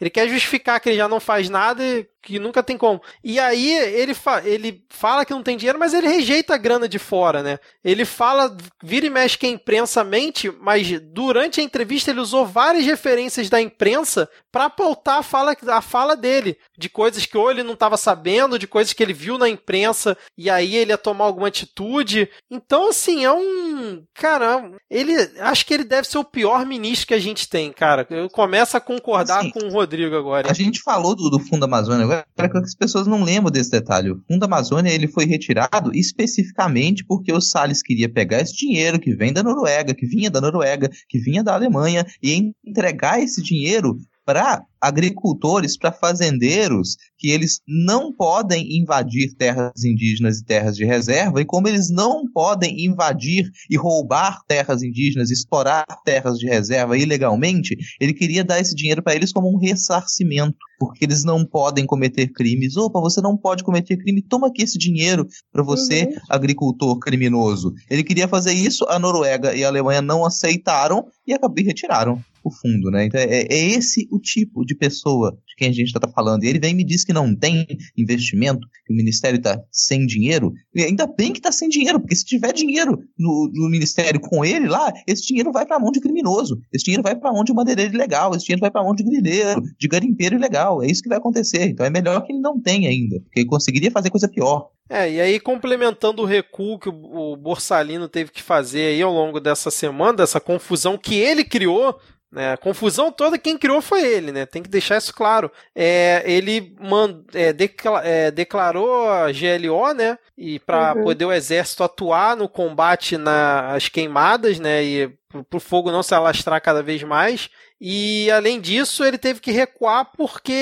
Ele 0.00 0.10
quer 0.10 0.28
justificar 0.28 0.78
que 0.78 0.90
ele 0.90 0.96
já 0.96 1.08
não 1.08 1.18
faz 1.18 1.50
nada 1.50 1.84
e 1.84 2.06
que 2.22 2.38
nunca 2.38 2.62
tem 2.62 2.78
como. 2.78 3.02
E 3.22 3.38
aí 3.40 3.70
ele, 3.74 4.14
fa 4.14 4.40
ele 4.44 4.84
fala 4.88 5.24
que 5.24 5.32
não 5.32 5.42
tem 5.42 5.56
dinheiro, 5.56 5.78
mas 5.78 5.92
ele 5.92 6.06
rejeita 6.06 6.54
a 6.54 6.58
grana 6.58 6.88
de 6.88 6.98
fora, 6.98 7.42
né? 7.42 7.58
Ele 7.84 8.04
fala, 8.04 8.56
vira 8.82 9.06
e 9.06 9.10
mexe 9.10 9.36
que 9.36 9.46
a 9.46 9.50
imprensa 9.50 10.04
mente, 10.04 10.50
mas 10.60 10.88
durante 11.00 11.60
a 11.60 11.64
entrevista 11.64 12.10
ele 12.10 12.20
usou 12.20 12.46
várias 12.46 12.86
referências 12.86 13.50
da 13.50 13.60
imprensa 13.60 14.30
para 14.52 14.68
pautar 14.68 15.18
a 15.18 15.22
fala, 15.22 15.56
a 15.68 15.80
fala 15.80 16.14
dele, 16.14 16.58
de 16.76 16.90
coisas 16.90 17.24
que 17.24 17.38
ou 17.38 17.50
ele 17.50 17.62
não 17.62 17.72
estava 17.72 17.96
sabendo, 17.96 18.58
de 18.58 18.66
coisas 18.66 18.92
que 18.92 19.02
ele 19.02 19.14
viu 19.14 19.38
na 19.38 19.48
imprensa 19.48 20.16
e 20.36 20.50
aí 20.50 20.76
ele 20.76 20.92
ia 20.92 20.98
tomar 20.98 21.24
alguma 21.24 21.48
atitude. 21.48 22.28
Então, 22.50 22.90
assim, 22.90 23.24
é 23.24 23.32
um. 23.32 24.04
Cara, 24.14 24.70
ele. 24.90 25.14
Acho 25.40 25.64
que 25.64 25.72
ele 25.72 25.84
deve 25.84 26.06
ser 26.06 26.18
o 26.18 26.24
pior 26.24 26.66
ministro 26.66 27.08
que 27.08 27.14
a 27.14 27.18
gente 27.18 27.48
tem, 27.48 27.72
cara. 27.72 28.06
Eu 28.10 28.28
começo 28.28 28.76
a 28.76 28.80
concordar 28.80 29.40
assim, 29.40 29.50
com 29.50 29.60
o 29.60 29.70
Rodrigo 29.70 30.14
agora. 30.14 30.50
A 30.50 30.54
gente 30.54 30.82
falou 30.82 31.16
do, 31.16 31.30
do 31.30 31.40
Fundo 31.40 31.64
Amazônia 31.64 32.04
agora, 32.04 32.24
que 32.36 32.58
as 32.58 32.74
pessoas 32.74 33.06
não 33.06 33.24
lembram 33.24 33.50
desse 33.50 33.70
detalhe. 33.70 34.10
O 34.10 34.20
Fundo 34.28 34.44
Amazônia 34.44 34.92
ele 34.92 35.08
foi 35.08 35.24
retirado 35.24 35.90
especificamente 35.94 37.04
porque 37.06 37.32
o 37.32 37.40
Salles 37.40 37.82
queria 37.82 38.12
pegar 38.12 38.40
esse 38.40 38.54
dinheiro 38.54 39.00
que 39.00 39.14
vem 39.14 39.32
da 39.32 39.42
Noruega, 39.42 39.94
que 39.94 40.06
vinha 40.06 40.30
da 40.30 40.40
Noruega, 40.40 40.90
que 41.08 41.18
vinha 41.18 41.42
da 41.42 41.54
Alemanha, 41.54 42.06
e 42.22 42.52
entregar 42.64 43.22
esse 43.22 43.42
dinheiro 43.42 43.96
para 44.24 44.62
agricultores, 44.80 45.78
para 45.78 45.92
fazendeiros, 45.92 46.96
que 47.16 47.30
eles 47.30 47.60
não 47.66 48.12
podem 48.12 48.78
invadir 48.80 49.32
terras 49.36 49.84
indígenas 49.84 50.38
e 50.38 50.44
terras 50.44 50.76
de 50.76 50.84
reserva, 50.84 51.40
e 51.40 51.44
como 51.44 51.68
eles 51.68 51.88
não 51.88 52.24
podem 52.32 52.84
invadir 52.84 53.48
e 53.70 53.76
roubar 53.76 54.40
terras 54.48 54.82
indígenas, 54.82 55.30
explorar 55.30 55.84
terras 56.04 56.36
de 56.36 56.48
reserva 56.48 56.98
ilegalmente, 56.98 57.76
ele 58.00 58.12
queria 58.12 58.42
dar 58.42 58.60
esse 58.60 58.74
dinheiro 58.74 59.02
para 59.02 59.14
eles 59.14 59.32
como 59.32 59.54
um 59.54 59.58
ressarcimento, 59.58 60.58
porque 60.80 61.04
eles 61.04 61.22
não 61.22 61.44
podem 61.44 61.86
cometer 61.86 62.32
crimes. 62.32 62.76
Opa, 62.76 63.00
você 63.00 63.20
não 63.20 63.36
pode 63.36 63.62
cometer 63.62 63.96
crime, 63.96 64.20
toma 64.20 64.48
aqui 64.48 64.62
esse 64.62 64.78
dinheiro 64.78 65.24
para 65.52 65.62
você, 65.62 66.04
uhum. 66.04 66.12
agricultor 66.28 66.98
criminoso. 66.98 67.72
Ele 67.88 68.02
queria 68.02 68.26
fazer 68.26 68.52
isso, 68.52 68.84
a 68.88 68.98
Noruega 68.98 69.54
e 69.54 69.62
a 69.62 69.68
Alemanha 69.68 70.02
não 70.02 70.24
aceitaram 70.24 71.06
e 71.24 71.32
acabou 71.32 71.58
e 71.58 71.62
retiraram 71.62 72.20
o 72.44 72.50
fundo, 72.50 72.90
né? 72.90 73.06
Então 73.06 73.20
é, 73.20 73.46
é 73.48 73.66
esse 73.70 74.08
o 74.10 74.18
tipo 74.18 74.64
de 74.64 74.74
pessoa 74.74 75.32
de 75.46 75.54
quem 75.56 75.68
a 75.68 75.72
gente 75.72 75.86
está 75.86 76.08
falando. 76.08 76.44
E 76.44 76.48
ele 76.48 76.58
vem 76.58 76.72
e 76.72 76.74
me 76.74 76.84
diz 76.84 77.04
que 77.04 77.12
não 77.12 77.34
tem 77.34 77.66
investimento, 77.96 78.66
que 78.84 78.92
o 78.92 78.96
Ministério 78.96 79.36
está 79.36 79.60
sem 79.70 80.06
dinheiro. 80.06 80.52
E 80.74 80.82
ainda 80.82 81.06
bem 81.06 81.32
que 81.32 81.38
está 81.38 81.52
sem 81.52 81.68
dinheiro, 81.68 82.00
porque 82.00 82.16
se 82.16 82.24
tiver 82.24 82.52
dinheiro 82.52 82.98
no, 83.18 83.50
no, 83.52 83.68
Ministério 83.68 84.20
com 84.20 84.44
ele 84.44 84.68
lá, 84.68 84.92
esse 85.06 85.26
dinheiro 85.26 85.52
vai 85.52 85.66
para 85.66 85.76
a 85.76 85.80
mão 85.80 85.90
de 85.90 86.00
criminoso, 86.00 86.60
esse 86.72 86.84
dinheiro 86.84 87.02
vai 87.02 87.16
para 87.16 87.30
a 87.30 87.32
mão 87.32 87.44
de 87.44 87.52
madeireiro 87.52 87.94
ilegal, 87.94 88.34
esse 88.34 88.46
dinheiro 88.46 88.60
vai 88.60 88.70
para 88.70 88.80
a 88.80 88.84
mão 88.84 88.94
de 88.94 89.02
grileiro, 89.02 89.62
de 89.78 89.88
garimpeiro 89.88 90.36
ilegal. 90.36 90.82
É 90.82 90.86
isso 90.86 91.02
que 91.02 91.08
vai 91.08 91.18
acontecer. 91.18 91.64
Então 91.68 91.86
é 91.86 91.90
melhor 91.90 92.24
que 92.24 92.32
ele 92.32 92.40
não 92.40 92.60
tenha 92.60 92.88
ainda, 92.88 93.20
porque 93.20 93.40
ele 93.40 93.48
conseguiria 93.48 93.90
fazer 93.90 94.10
coisa 94.10 94.28
pior. 94.28 94.70
É, 94.88 95.10
e 95.10 95.20
aí 95.20 95.40
complementando 95.40 96.22
o 96.22 96.26
recuo 96.26 96.78
que 96.78 96.88
o 96.88 97.34
Borsalino 97.34 98.08
teve 98.08 98.30
que 98.30 98.42
fazer 98.42 98.88
aí 98.88 99.00
ao 99.00 99.12
longo 99.12 99.40
dessa 99.40 99.70
semana, 99.70 100.18
dessa 100.18 100.38
confusão 100.38 100.98
que 100.98 101.14
ele 101.14 101.44
criou, 101.44 101.98
né? 102.32 102.54
A 102.54 102.56
confusão 102.56 103.12
toda 103.12 103.38
quem 103.38 103.58
criou 103.58 103.82
foi 103.82 104.02
ele, 104.02 104.32
né? 104.32 104.46
Tem 104.46 104.62
que 104.62 104.70
deixar 104.70 104.96
isso 104.96 105.14
claro. 105.14 105.52
É, 105.74 106.22
ele 106.24 106.74
mand, 106.80 107.22
é, 107.34 107.52
decla, 107.52 108.00
é, 108.02 108.30
declarou 108.30 109.06
a 109.06 109.26
GLO, 109.30 109.92
né? 109.92 110.18
E 110.36 110.58
para 110.58 110.94
uhum. 110.94 111.02
poder 111.04 111.26
o 111.26 111.32
exército 111.32 111.84
atuar 111.84 112.34
no 112.34 112.48
combate 112.48 113.18
nas 113.18 113.88
queimadas, 113.90 114.58
né? 114.58 114.82
E 114.82 115.08
para 115.48 115.56
o 115.58 115.60
fogo 115.60 115.92
não 115.92 116.02
se 116.02 116.14
alastrar 116.14 116.60
cada 116.62 116.82
vez 116.82 117.02
mais. 117.02 117.50
E 117.84 118.30
além 118.30 118.60
disso, 118.60 119.02
ele 119.02 119.18
teve 119.18 119.40
que 119.40 119.50
recuar 119.50 120.12
porque 120.16 120.52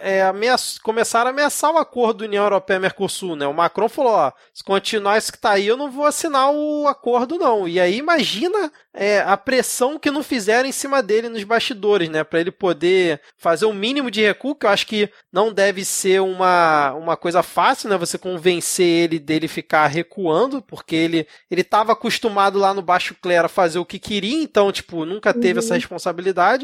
é, 0.00 0.22
ameaça, 0.22 0.80
começaram 0.82 1.28
a 1.28 1.30
ameaçar 1.30 1.70
o 1.70 1.78
acordo 1.78 2.24
União 2.24 2.42
Europeia-Mercosul. 2.42 3.36
Né? 3.36 3.46
O 3.46 3.54
Macron 3.54 3.88
falou: 3.88 4.10
ó, 4.10 4.32
se 4.52 4.64
continuar 4.64 5.16
isso 5.16 5.30
que 5.30 5.38
está 5.38 5.52
aí, 5.52 5.68
eu 5.68 5.76
não 5.76 5.88
vou 5.88 6.04
assinar 6.04 6.50
o 6.50 6.88
acordo, 6.88 7.38
não. 7.38 7.68
E 7.68 7.78
aí 7.78 7.96
imagina 7.96 8.72
é, 8.92 9.20
a 9.20 9.36
pressão 9.36 10.00
que 10.00 10.10
não 10.10 10.24
fizeram 10.24 10.68
em 10.68 10.72
cima 10.72 11.00
dele 11.00 11.28
nos 11.28 11.44
bastidores, 11.44 12.08
né? 12.08 12.24
Para 12.24 12.40
ele 12.40 12.50
poder 12.50 13.20
fazer 13.36 13.66
o 13.66 13.70
um 13.70 13.74
mínimo 13.74 14.10
de 14.10 14.22
recuo, 14.22 14.56
que 14.56 14.66
eu 14.66 14.70
acho 14.70 14.88
que 14.88 15.08
não 15.32 15.52
deve 15.52 15.84
ser 15.84 16.22
uma, 16.22 16.92
uma 16.94 17.16
coisa 17.16 17.40
fácil, 17.40 17.88
né? 17.88 17.96
Você 17.96 18.18
convencer 18.18 18.84
ele 18.84 19.20
dele 19.20 19.46
ficar 19.46 19.86
recuando, 19.86 20.60
porque 20.60 20.96
ele 20.96 21.28
ele 21.48 21.60
estava 21.60 21.92
acostumado 21.92 22.58
lá 22.58 22.74
no 22.74 22.82
Baixo 22.82 23.14
Clero 23.14 23.46
a 23.46 23.48
fazer 23.48 23.78
o 23.78 23.86
que 23.86 24.00
queria, 24.00 24.42
então, 24.42 24.72
tipo, 24.72 25.04
nunca 25.04 25.32
teve 25.32 25.60
uhum. 25.60 25.64
essa 25.64 25.74
responsabilidade 25.74 26.63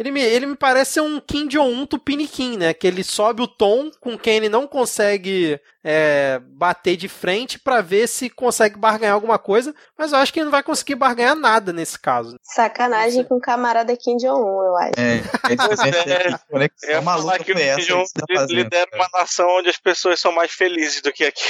ele 0.00 0.10
me, 0.10 0.22
ele 0.22 0.46
me 0.46 0.56
parece 0.56 0.94
ser 0.94 1.02
um 1.02 1.20
Kim 1.20 1.46
Jong-un 1.46 1.84
tupiniquim, 1.84 2.56
né? 2.56 2.72
Que 2.72 2.86
ele 2.86 3.04
sobe 3.04 3.42
o 3.42 3.46
tom 3.46 3.90
com 4.00 4.16
quem 4.16 4.38
ele 4.38 4.48
não 4.48 4.66
consegue 4.66 5.60
é, 5.84 6.40
bater 6.42 6.96
de 6.96 7.06
frente 7.06 7.58
para 7.58 7.82
ver 7.82 8.06
se 8.06 8.30
consegue 8.30 8.78
barganhar 8.78 9.12
alguma 9.12 9.38
coisa, 9.38 9.74
mas 9.98 10.12
eu 10.12 10.18
acho 10.18 10.32
que 10.32 10.38
ele 10.40 10.44
não 10.44 10.50
vai 10.50 10.62
conseguir 10.62 10.94
barganhar 10.94 11.36
nada 11.36 11.70
nesse 11.70 11.98
caso. 11.98 12.36
Sacanagem 12.42 13.24
com 13.24 13.36
o 13.36 13.40
camarada 13.40 13.94
Kim 13.94 14.16
Jong-un, 14.16 14.64
eu 14.64 14.76
acho. 14.78 14.92
É, 14.96 15.16
é, 15.16 15.20
é, 16.88 16.94
é 16.94 17.00
maluca 17.02 17.44
que 17.44 17.52
foi 17.52 17.62
essa. 17.62 17.80
Kim 17.80 17.92
Jong 17.92 18.06
tá 18.14 18.46
lidera 18.46 18.88
uma 18.94 19.08
nação 19.12 19.48
onde 19.58 19.68
as 19.68 19.76
pessoas 19.76 20.18
são 20.18 20.32
mais 20.32 20.50
felizes 20.50 21.02
do 21.02 21.12
que 21.12 21.24
aqui. 21.24 21.42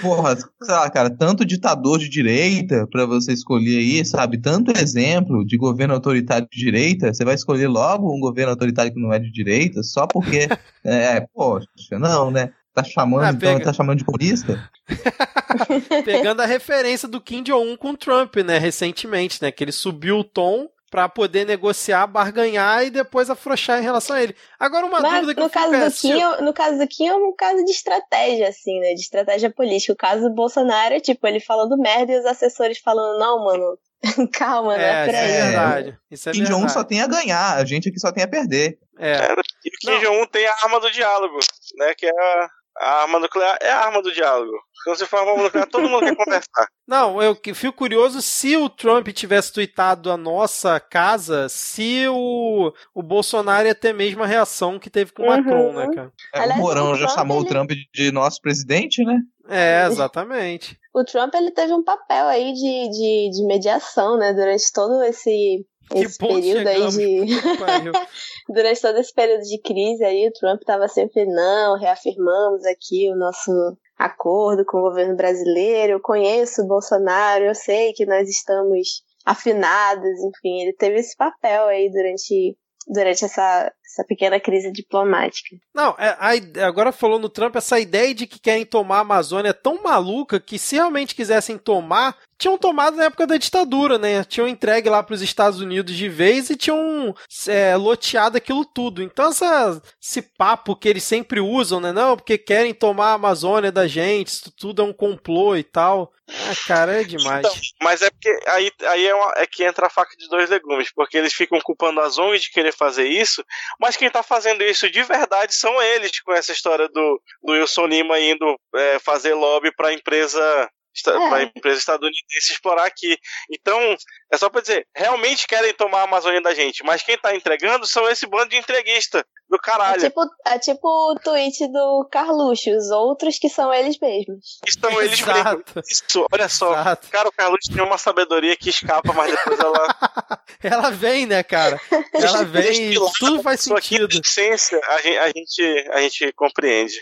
Porra, 0.00 0.36
sei 0.36 0.74
lá, 0.74 0.88
cara, 0.90 1.10
tanto 1.10 1.44
ditador 1.44 1.98
de 1.98 2.08
direita 2.08 2.86
para 2.90 3.04
você 3.04 3.32
escolher 3.32 3.78
aí, 3.78 4.04
sabe? 4.04 4.40
Tanto 4.40 4.72
exemplo 4.98 5.44
de 5.44 5.56
governo 5.56 5.94
autoritário 5.94 6.46
de 6.50 6.58
direita, 6.58 7.12
você 7.12 7.24
vai 7.24 7.34
escolher 7.34 7.68
logo 7.68 8.14
um 8.14 8.20
governo 8.20 8.50
autoritário 8.50 8.92
que 8.92 9.00
não 9.00 9.12
é 9.12 9.18
de 9.18 9.30
direita, 9.30 9.82
só 9.82 10.06
porque, 10.06 10.48
é, 10.84 11.26
poxa, 11.34 11.98
não, 11.98 12.30
né? 12.30 12.52
Tá 12.74 12.82
chamando, 12.82 13.24
ah, 13.24 13.30
então, 13.30 13.60
tá 13.60 13.72
chamando 13.72 13.98
de 13.98 14.04
comunista? 14.04 14.70
Pegando 16.06 16.40
a 16.40 16.46
referência 16.46 17.06
do 17.06 17.20
Kim 17.20 17.42
Jong-un 17.42 17.76
com 17.76 17.90
o 17.90 17.96
Trump, 17.96 18.36
né, 18.36 18.56
recentemente, 18.56 19.42
né, 19.42 19.50
que 19.50 19.62
ele 19.62 19.72
subiu 19.72 20.20
o 20.20 20.24
tom 20.24 20.68
para 20.92 21.08
poder 21.08 21.46
negociar, 21.46 22.06
barganhar 22.06 22.84
e 22.84 22.90
depois 22.90 23.30
afrouxar 23.30 23.80
em 23.80 23.82
relação 23.82 24.14
a 24.14 24.22
ele. 24.22 24.36
Agora 24.60 24.84
uma 24.84 25.00
Mas, 25.00 25.22
dúvida 25.22 25.34
que 25.34 25.40
no 25.40 25.46
eu 25.46 25.50
caso 25.50 25.72
do 25.72 25.90
Kim, 25.90 26.44
no 26.44 26.52
caso 26.52 26.78
do 26.78 26.86
Kim 26.86 27.06
é 27.06 27.16
um 27.16 27.34
caso 27.34 27.64
de 27.64 27.70
estratégia 27.70 28.46
assim, 28.46 28.78
né, 28.78 28.92
de 28.92 29.00
estratégia 29.00 29.50
política. 29.50 29.94
O 29.94 29.96
caso 29.96 30.28
do 30.28 30.34
Bolsonaro, 30.34 30.92
é, 30.92 31.00
tipo, 31.00 31.26
ele 31.26 31.40
falando 31.40 31.78
merda 31.78 32.12
e 32.12 32.18
os 32.18 32.26
assessores 32.26 32.76
falando: 32.76 33.18
"Não, 33.18 33.42
mano, 33.42 33.78
calma, 34.34 34.76
né, 34.76 35.06
é, 35.06 35.08
é 35.08 35.42
verdade. 35.46 35.98
Isso 36.10 36.28
é 36.28 36.32
Kim 36.32 36.44
Jong-un 36.44 36.68
só 36.68 36.84
tem 36.84 37.00
a 37.00 37.06
ganhar, 37.06 37.56
a 37.56 37.64
gente 37.64 37.88
aqui 37.88 37.98
só 37.98 38.12
tem 38.12 38.22
a 38.22 38.28
perder. 38.28 38.78
É. 38.98 39.12
é 39.12 39.34
e 39.64 39.68
o 39.68 39.78
Kim 39.80 39.98
Jong-un 39.98 40.26
tem 40.26 40.46
a 40.46 40.54
arma 40.62 40.78
do 40.78 40.90
diálogo, 40.90 41.38
né, 41.78 41.94
que 41.96 42.04
é 42.04 42.10
a 42.10 42.48
a 42.82 43.02
arma 43.02 43.18
nuclear 43.20 43.56
é 43.62 43.70
a 43.70 43.78
arma 43.86 44.02
do 44.02 44.12
diálogo. 44.12 44.52
Quando 44.84 44.98
você 44.98 45.06
fala 45.06 45.30
arma 45.30 45.44
nuclear, 45.44 45.68
todo 45.68 45.88
mundo 45.88 46.04
quer 46.04 46.16
conversar. 46.16 46.66
Não, 46.86 47.22
eu 47.22 47.36
fico 47.54 47.72
curioso 47.72 48.20
se 48.20 48.56
o 48.56 48.68
Trump 48.68 49.08
tivesse 49.08 49.52
tweetado 49.52 50.10
a 50.10 50.16
nossa 50.16 50.80
casa, 50.80 51.48
se 51.48 52.06
o, 52.08 52.72
o 52.92 53.02
Bolsonaro 53.02 53.68
ia 53.68 53.74
ter 53.74 53.90
a 53.90 53.94
mesma 53.94 54.26
reação 54.26 54.78
que 54.78 54.90
teve 54.90 55.12
com 55.12 55.22
o 55.22 55.26
uhum. 55.26 55.36
Macron, 55.36 55.72
né, 55.72 55.88
cara? 55.94 56.12
É, 56.34 56.46
o 56.54 56.56
Mourão 56.58 56.94
já 56.96 57.08
chamou 57.08 57.38
ele... 57.38 57.46
o 57.46 57.48
Trump 57.48 57.70
de 57.94 58.10
nosso 58.10 58.40
presidente, 58.40 59.04
né? 59.04 59.20
É, 59.48 59.86
exatamente. 59.86 60.78
O 60.94 61.04
Trump 61.04 61.34
ele 61.34 61.50
teve 61.50 61.72
um 61.72 61.82
papel 61.82 62.26
aí 62.26 62.52
de, 62.52 62.90
de, 62.90 63.30
de 63.30 63.46
mediação, 63.46 64.18
né, 64.18 64.32
durante 64.32 64.72
todo 64.72 65.02
esse 65.04 65.64
esse 65.94 66.18
período 66.18 66.66
aí 66.66 66.88
de. 66.88 67.26
Durante 68.48 68.80
todo 68.80 68.98
esse 68.98 69.12
período 69.14 69.42
de 69.42 69.60
crise 69.60 70.04
aí, 70.04 70.26
o 70.28 70.32
Trump 70.32 70.60
estava 70.60 70.88
sempre, 70.88 71.24
não, 71.26 71.78
reafirmamos 71.78 72.64
aqui 72.66 73.10
o 73.10 73.16
nosso 73.16 73.50
acordo 73.98 74.64
com 74.64 74.78
o 74.78 74.82
governo 74.82 75.16
brasileiro, 75.16 75.94
eu 75.94 76.00
conheço 76.00 76.62
o 76.62 76.66
Bolsonaro, 76.66 77.44
eu 77.44 77.54
sei 77.54 77.92
que 77.92 78.04
nós 78.04 78.28
estamos 78.28 79.02
afinados, 79.24 80.18
enfim, 80.20 80.62
ele 80.62 80.72
teve 80.72 80.96
esse 80.96 81.16
papel 81.16 81.66
aí 81.66 81.90
durante 81.90 82.56
durante 82.88 83.24
essa, 83.24 83.72
essa 83.92 84.04
pequena 84.04 84.40
crise 84.40 84.72
diplomática. 84.72 85.56
Não, 85.74 85.94
é, 85.98 86.16
a, 86.18 86.66
agora 86.66 86.90
falou 86.90 87.18
no 87.18 87.28
Trump, 87.28 87.54
essa 87.56 87.78
ideia 87.78 88.14
de 88.14 88.26
que 88.26 88.40
querem 88.40 88.64
tomar 88.64 88.98
a 88.98 89.00
Amazônia 89.00 89.50
é 89.50 89.52
tão 89.52 89.82
maluca 89.82 90.40
que 90.40 90.58
se 90.58 90.76
realmente 90.76 91.14
quisessem 91.14 91.58
tomar, 91.58 92.16
tinham 92.38 92.56
tomado 92.56 92.96
na 92.96 93.04
época 93.04 93.26
da 93.26 93.36
ditadura, 93.36 93.98
né? 93.98 94.24
Tinham 94.24 94.48
entregue 94.48 94.88
lá 94.88 95.02
para 95.02 95.14
os 95.14 95.22
Estados 95.22 95.60
Unidos 95.60 95.94
de 95.94 96.08
vez 96.08 96.50
e 96.50 96.56
tinham 96.56 97.14
é, 97.46 97.76
loteado 97.76 98.36
aquilo 98.36 98.64
tudo. 98.64 99.02
Então 99.02 99.28
essa, 99.28 99.80
esse 100.02 100.22
papo 100.22 100.74
que 100.74 100.88
eles 100.88 101.04
sempre 101.04 101.40
usam, 101.40 101.78
né? 101.78 101.92
Não, 101.92 102.16
porque 102.16 102.38
querem 102.38 102.74
tomar 102.74 103.10
a 103.10 103.14
Amazônia 103.14 103.70
da 103.70 103.86
gente, 103.86 104.28
isso 104.28 104.50
tudo 104.56 104.82
é 104.82 104.84
um 104.84 104.92
complô 104.92 105.54
e 105.54 105.62
tal. 105.62 106.12
Ah, 106.28 106.54
cara, 106.66 107.00
é 107.00 107.04
demais. 107.04 107.46
Então, 107.46 107.60
mas 107.82 108.00
é 108.00 108.08
porque 108.08 108.40
aí, 108.48 108.72
aí 108.88 109.06
é, 109.06 109.14
uma, 109.14 109.32
é, 109.36 109.46
que 109.46 109.64
entra 109.64 109.86
a 109.86 109.90
faca 109.90 110.16
de 110.16 110.28
dois 110.28 110.48
legumes, 110.48 110.90
porque 110.92 111.16
eles 111.18 111.32
ficam 111.32 111.60
culpando 111.60 112.00
as 112.00 112.16
ONGs 112.16 112.42
de 112.42 112.50
querer 112.50 112.72
fazer 112.72 113.06
isso, 113.06 113.44
mas 113.82 113.96
quem 113.96 114.08
tá 114.08 114.22
fazendo 114.22 114.62
isso 114.62 114.88
de 114.88 115.02
verdade 115.02 115.52
são 115.52 115.82
eles, 115.82 116.20
com 116.20 116.32
essa 116.32 116.52
história 116.52 116.88
do, 116.88 117.20
do 117.42 117.52
Wilson 117.52 117.86
Lima 117.86 118.16
indo 118.20 118.56
é, 118.76 119.00
fazer 119.00 119.34
lobby 119.34 119.74
pra 119.74 119.92
empresa 119.92 120.70
é. 121.08 121.12
para 121.28 121.36
a 121.38 121.42
empresa 121.42 121.80
estadunidense 121.80 122.52
explorar 122.52 122.84
aqui. 122.84 123.18
Então, 123.50 123.96
é 124.32 124.36
só 124.36 124.48
para 124.48 124.60
dizer, 124.60 124.86
realmente 124.94 125.48
querem 125.48 125.74
tomar 125.74 126.00
a 126.00 126.04
Amazônia 126.04 126.40
da 126.40 126.54
gente, 126.54 126.84
mas 126.84 127.02
quem 127.02 127.16
está 127.16 127.34
entregando 127.34 127.84
são 127.84 128.08
esse 128.08 128.24
bando 128.24 128.50
de 128.50 128.56
entreguista 128.56 129.26
do 129.52 129.58
caralho. 129.58 130.00
É 130.00 130.08
tipo, 130.08 130.20
é 130.46 130.58
tipo 130.58 130.88
o 130.88 131.14
tweet 131.22 131.68
do 131.70 132.08
Carluxo, 132.10 132.70
os 132.70 132.90
outros 132.90 133.38
que 133.38 133.50
são 133.50 133.72
eles 133.72 133.98
mesmos. 134.00 134.58
São 134.80 135.02
eles 135.02 135.20
Exato. 135.20 135.62
mesmos. 135.74 135.90
Isso, 135.90 136.26
olha 136.32 136.48
só. 136.48 136.72
Exato. 136.72 137.08
Cara, 137.10 137.28
o 137.28 137.32
Carluxo 137.32 137.70
tem 137.70 137.84
uma 137.84 137.98
sabedoria 137.98 138.56
que 138.56 138.70
escapa, 138.70 139.12
mas 139.12 139.30
depois 139.30 139.60
ela. 139.60 139.88
ela 140.64 140.90
vem, 140.90 141.26
né, 141.26 141.42
cara? 141.42 141.78
Ela 142.14 142.44
vem 142.44 142.92
e 142.92 142.94
tudo 143.18 143.42
faz 143.42 143.60
sentido. 143.60 144.06
Aqui, 144.06 144.20
essência, 144.24 144.80
a 144.88 144.96
gente, 145.02 145.18
a 145.18 145.28
gente, 145.28 145.90
a 145.92 146.00
gente 146.00 146.32
compreende. 146.32 146.94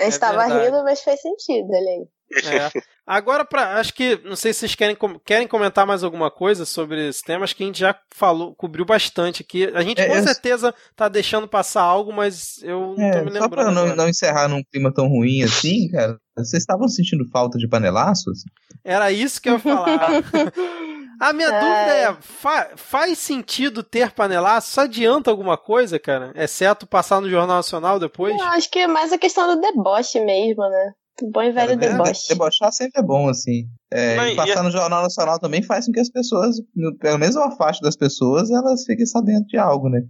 A 0.00 0.04
gente 0.04 0.16
é 0.16 0.18
tava 0.18 0.44
rindo, 0.46 0.82
mas 0.84 1.02
faz 1.02 1.20
sentido, 1.20 1.70
ali. 1.74 2.08
É. 2.44 2.97
Agora, 3.08 3.42
pra, 3.42 3.80
acho 3.80 3.94
que, 3.94 4.20
não 4.22 4.36
sei 4.36 4.52
se 4.52 4.60
vocês 4.60 4.74
querem, 4.74 4.94
querem 5.24 5.48
comentar 5.48 5.86
mais 5.86 6.04
alguma 6.04 6.30
coisa 6.30 6.66
sobre 6.66 7.08
esse 7.08 7.24
tema, 7.24 7.42
acho 7.42 7.56
que 7.56 7.62
a 7.62 7.66
gente 7.66 7.78
já 7.78 7.98
falou, 8.14 8.54
cobriu 8.54 8.84
bastante 8.84 9.40
aqui. 9.40 9.64
A 9.74 9.80
gente 9.80 9.98
é, 9.98 10.08
com 10.08 10.22
certeza 10.22 10.74
tá 10.94 11.08
deixando 11.08 11.48
passar 11.48 11.80
algo, 11.80 12.12
mas 12.12 12.62
eu 12.62 12.94
não 12.98 13.02
é, 13.02 13.12
tô 13.12 13.18
me 13.24 13.30
lembrando. 13.30 13.42
Só 13.42 13.48
pra 13.48 13.70
não, 13.70 13.96
não, 13.96 14.08
encerrar 14.10 14.46
num 14.46 14.62
clima 14.70 14.92
tão 14.92 15.08
ruim 15.08 15.42
assim, 15.42 15.88
cara, 15.88 16.18
vocês 16.36 16.62
estavam 16.62 16.86
sentindo 16.86 17.26
falta 17.30 17.56
de 17.56 17.66
panelaços? 17.66 18.42
Era 18.84 19.10
isso 19.10 19.40
que 19.40 19.48
eu 19.48 19.54
ia 19.54 19.58
falar. 19.58 20.10
A 21.18 21.32
minha 21.32 21.48
é. 21.48 21.60
dúvida 21.60 21.94
é: 21.94 22.16
fa 22.20 22.68
faz 22.76 23.18
sentido 23.18 23.82
ter 23.82 24.12
panelaço? 24.12 24.70
Só 24.70 24.82
adianta 24.82 25.30
alguma 25.30 25.56
coisa, 25.56 25.98
cara? 25.98 26.30
Exceto 26.36 26.86
passar 26.86 27.22
no 27.22 27.30
Jornal 27.30 27.56
Nacional 27.56 27.98
depois? 27.98 28.38
Eu 28.38 28.46
acho 28.48 28.70
que 28.70 28.78
é 28.78 28.86
mais 28.86 29.12
a 29.12 29.18
questão 29.18 29.48
do 29.48 29.60
deboche 29.60 30.20
mesmo, 30.20 30.68
né? 30.68 30.92
Bom 31.22 31.42
e 31.42 31.52
velho 31.52 31.72
é, 31.72 31.76
deboche. 31.76 32.28
Debochar 32.28 32.72
sempre 32.72 33.00
é 33.00 33.04
bom, 33.04 33.28
assim. 33.28 33.66
É, 33.90 34.16
Mas, 34.16 34.32
e 34.32 34.36
passar 34.36 34.60
e... 34.60 34.62
no 34.62 34.70
Jornal 34.70 35.02
Nacional 35.02 35.38
também 35.38 35.62
faz 35.62 35.86
com 35.86 35.92
que 35.92 36.00
as 36.00 36.10
pessoas, 36.10 36.56
pelo 37.00 37.18
menos 37.18 37.36
uma 37.36 37.56
faixa 37.56 37.80
das 37.80 37.96
pessoas, 37.96 38.50
elas 38.50 38.84
fiquem 38.84 39.06
sabendo 39.06 39.46
de 39.46 39.56
algo, 39.56 39.88
né? 39.88 40.00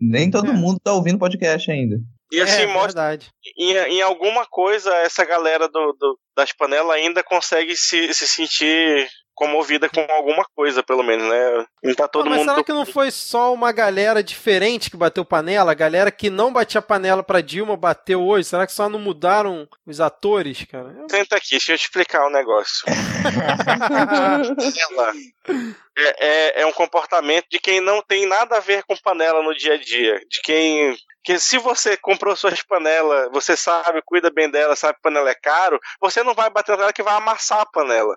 Nem 0.00 0.30
todo 0.30 0.50
é. 0.50 0.54
mundo 0.54 0.78
tá 0.82 0.92
ouvindo 0.92 1.18
podcast 1.18 1.70
ainda. 1.70 1.96
E 2.30 2.40
assim, 2.40 2.62
é, 2.62 2.66
mostra. 2.66 3.18
Em, 3.58 3.72
em, 3.72 4.02
alguma 4.02 4.46
coisa, 4.46 4.94
essa 4.96 5.24
galera 5.24 5.66
do, 5.66 5.96
do, 5.98 6.18
das 6.36 6.52
panelas 6.52 6.96
ainda 6.96 7.22
consegue 7.22 7.74
se, 7.74 8.12
se 8.12 8.26
sentir 8.28 9.08
comovida 9.38 9.88
com 9.88 10.04
alguma 10.10 10.44
coisa, 10.56 10.82
pelo 10.82 11.04
menos, 11.04 11.28
né? 11.28 11.66
Não 11.84 11.94
tá 11.94 12.08
todo 12.08 12.28
mas 12.28 12.40
mundo. 12.40 12.50
Será 12.50 12.64
que 12.64 12.72
não 12.72 12.84
foi 12.84 13.12
só 13.12 13.54
uma 13.54 13.70
galera 13.70 14.20
diferente 14.20 14.90
que 14.90 14.96
bateu 14.96 15.24
panela? 15.24 15.70
A 15.70 15.74
galera 15.74 16.10
que 16.10 16.28
não 16.28 16.52
batia 16.52 16.82
panela 16.82 17.22
pra 17.22 17.40
Dilma 17.40 17.76
bateu 17.76 18.20
hoje? 18.20 18.48
Será 18.48 18.66
que 18.66 18.72
só 18.72 18.88
não 18.88 18.98
mudaram 18.98 19.68
os 19.86 20.00
atores, 20.00 20.64
cara? 20.64 20.92
Senta 21.08 21.36
aqui, 21.36 21.50
deixa 21.52 21.72
eu 21.72 21.78
te 21.78 21.84
explicar 21.84 22.24
o 22.24 22.28
um 22.28 22.32
negócio. 22.32 22.84
é, 25.98 26.14
é, 26.18 26.62
é 26.62 26.66
um 26.66 26.72
comportamento 26.72 27.46
de 27.50 27.58
quem 27.58 27.80
não 27.80 28.02
tem 28.02 28.26
nada 28.26 28.56
a 28.56 28.60
ver 28.60 28.82
com 28.84 28.96
panela 28.96 29.42
no 29.42 29.54
dia 29.54 29.74
a 29.74 29.78
dia. 29.78 30.20
De 30.28 30.40
quem 30.42 30.96
que 31.28 31.38
se 31.38 31.58
você 31.58 31.96
comprou 31.96 32.34
suas 32.34 32.62
panelas, 32.62 33.30
você 33.30 33.54
sabe, 33.54 34.00
cuida 34.02 34.30
bem 34.30 34.50
dela, 34.50 34.74
sabe 34.74 34.94
que 34.94 35.02
panela 35.02 35.28
é 35.28 35.34
caro, 35.34 35.78
você 36.00 36.22
não 36.22 36.32
vai 36.32 36.48
bater 36.48 36.78
nela 36.78 36.92
que 36.92 37.02
vai 37.02 37.14
amassar 37.14 37.60
a 37.60 37.66
panela. 37.66 38.16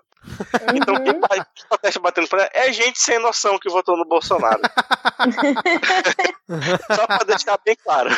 Então 0.74 0.94
quem 1.02 1.20
protesta 1.68 2.00
batendo 2.00 2.28
panela 2.28 2.48
é 2.54 2.72
gente 2.72 2.98
sem 2.98 3.18
noção 3.18 3.58
que 3.58 3.68
votou 3.68 3.98
no 3.98 4.06
Bolsonaro. 4.06 4.62
Só 6.94 7.06
pra 7.06 7.18
deixar 7.26 7.58
bem 7.64 7.76
claro. 7.82 8.10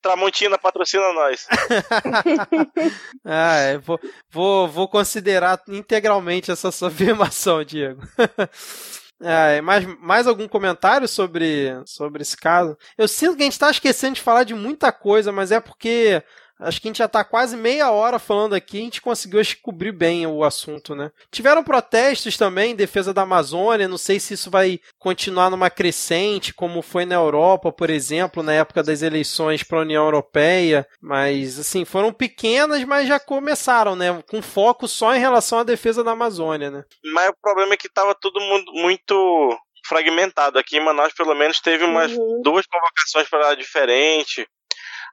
Tramontina 0.00 0.58
patrocina 0.58 1.12
nós. 1.12 1.46
ah, 3.24 3.56
é, 3.56 3.78
vou, 3.78 3.98
vou, 4.30 4.68
vou 4.68 4.88
considerar 4.88 5.60
integralmente 5.68 6.50
essa 6.50 6.70
sua 6.70 6.90
afirmação, 7.00 7.64
Diego. 7.64 8.02
É, 9.22 9.60
mais, 9.60 9.84
mais 10.00 10.26
algum 10.26 10.48
comentário 10.48 11.06
sobre, 11.06 11.78
sobre 11.84 12.22
esse 12.22 12.34
caso? 12.34 12.74
Eu 12.96 13.06
sinto 13.06 13.36
que 13.36 13.42
a 13.42 13.44
gente 13.44 13.52
está 13.52 13.70
esquecendo 13.70 14.14
de 14.14 14.22
falar 14.22 14.44
de 14.44 14.54
muita 14.54 14.90
coisa, 14.90 15.30
mas 15.30 15.52
é 15.52 15.60
porque 15.60 16.22
Acho 16.60 16.80
que 16.80 16.88
a 16.88 16.90
gente 16.90 16.98
já 16.98 17.06
está 17.06 17.24
quase 17.24 17.56
meia 17.56 17.90
hora 17.90 18.18
falando 18.18 18.54
aqui 18.54 18.76
e 18.76 18.80
a 18.80 18.84
gente 18.84 19.00
conseguiu 19.00 19.40
cobrir 19.62 19.92
bem 19.92 20.26
o 20.26 20.44
assunto, 20.44 20.94
né? 20.94 21.10
Tiveram 21.30 21.64
protestos 21.64 22.36
também 22.36 22.72
em 22.72 22.76
defesa 22.76 23.14
da 23.14 23.22
Amazônia, 23.22 23.88
não 23.88 23.98
sei 23.98 24.20
se 24.20 24.34
isso 24.34 24.50
vai 24.50 24.80
continuar 24.98 25.50
numa 25.50 25.70
crescente, 25.70 26.52
como 26.52 26.82
foi 26.82 27.04
na 27.04 27.14
Europa, 27.14 27.72
por 27.72 27.88
exemplo, 27.88 28.42
na 28.42 28.52
época 28.52 28.82
das 28.82 29.02
eleições 29.02 29.62
para 29.62 29.78
a 29.78 29.82
União 29.82 30.04
Europeia, 30.04 30.86
mas 31.00 31.58
assim, 31.58 31.84
foram 31.84 32.12
pequenas, 32.12 32.84
mas 32.84 33.08
já 33.08 33.18
começaram, 33.18 33.96
né? 33.96 34.22
Com 34.28 34.42
foco 34.42 34.86
só 34.86 35.14
em 35.14 35.20
relação 35.20 35.60
à 35.60 35.64
defesa 35.64 36.04
da 36.04 36.12
Amazônia, 36.12 36.70
né? 36.70 36.84
Mas 37.14 37.30
o 37.30 37.36
problema 37.40 37.74
é 37.74 37.76
que 37.76 37.86
estava 37.86 38.14
todo 38.14 38.40
mundo 38.40 38.72
muito 38.74 39.58
fragmentado. 39.86 40.58
Aqui 40.58 40.76
em 40.76 40.84
Manaus, 40.84 41.12
pelo 41.12 41.34
menos, 41.34 41.60
teve 41.60 41.84
umas 41.84 42.12
uhum. 42.12 42.40
duas 42.42 42.66
convocações 42.66 43.28
para 43.28 43.54
diferente. 43.54 44.46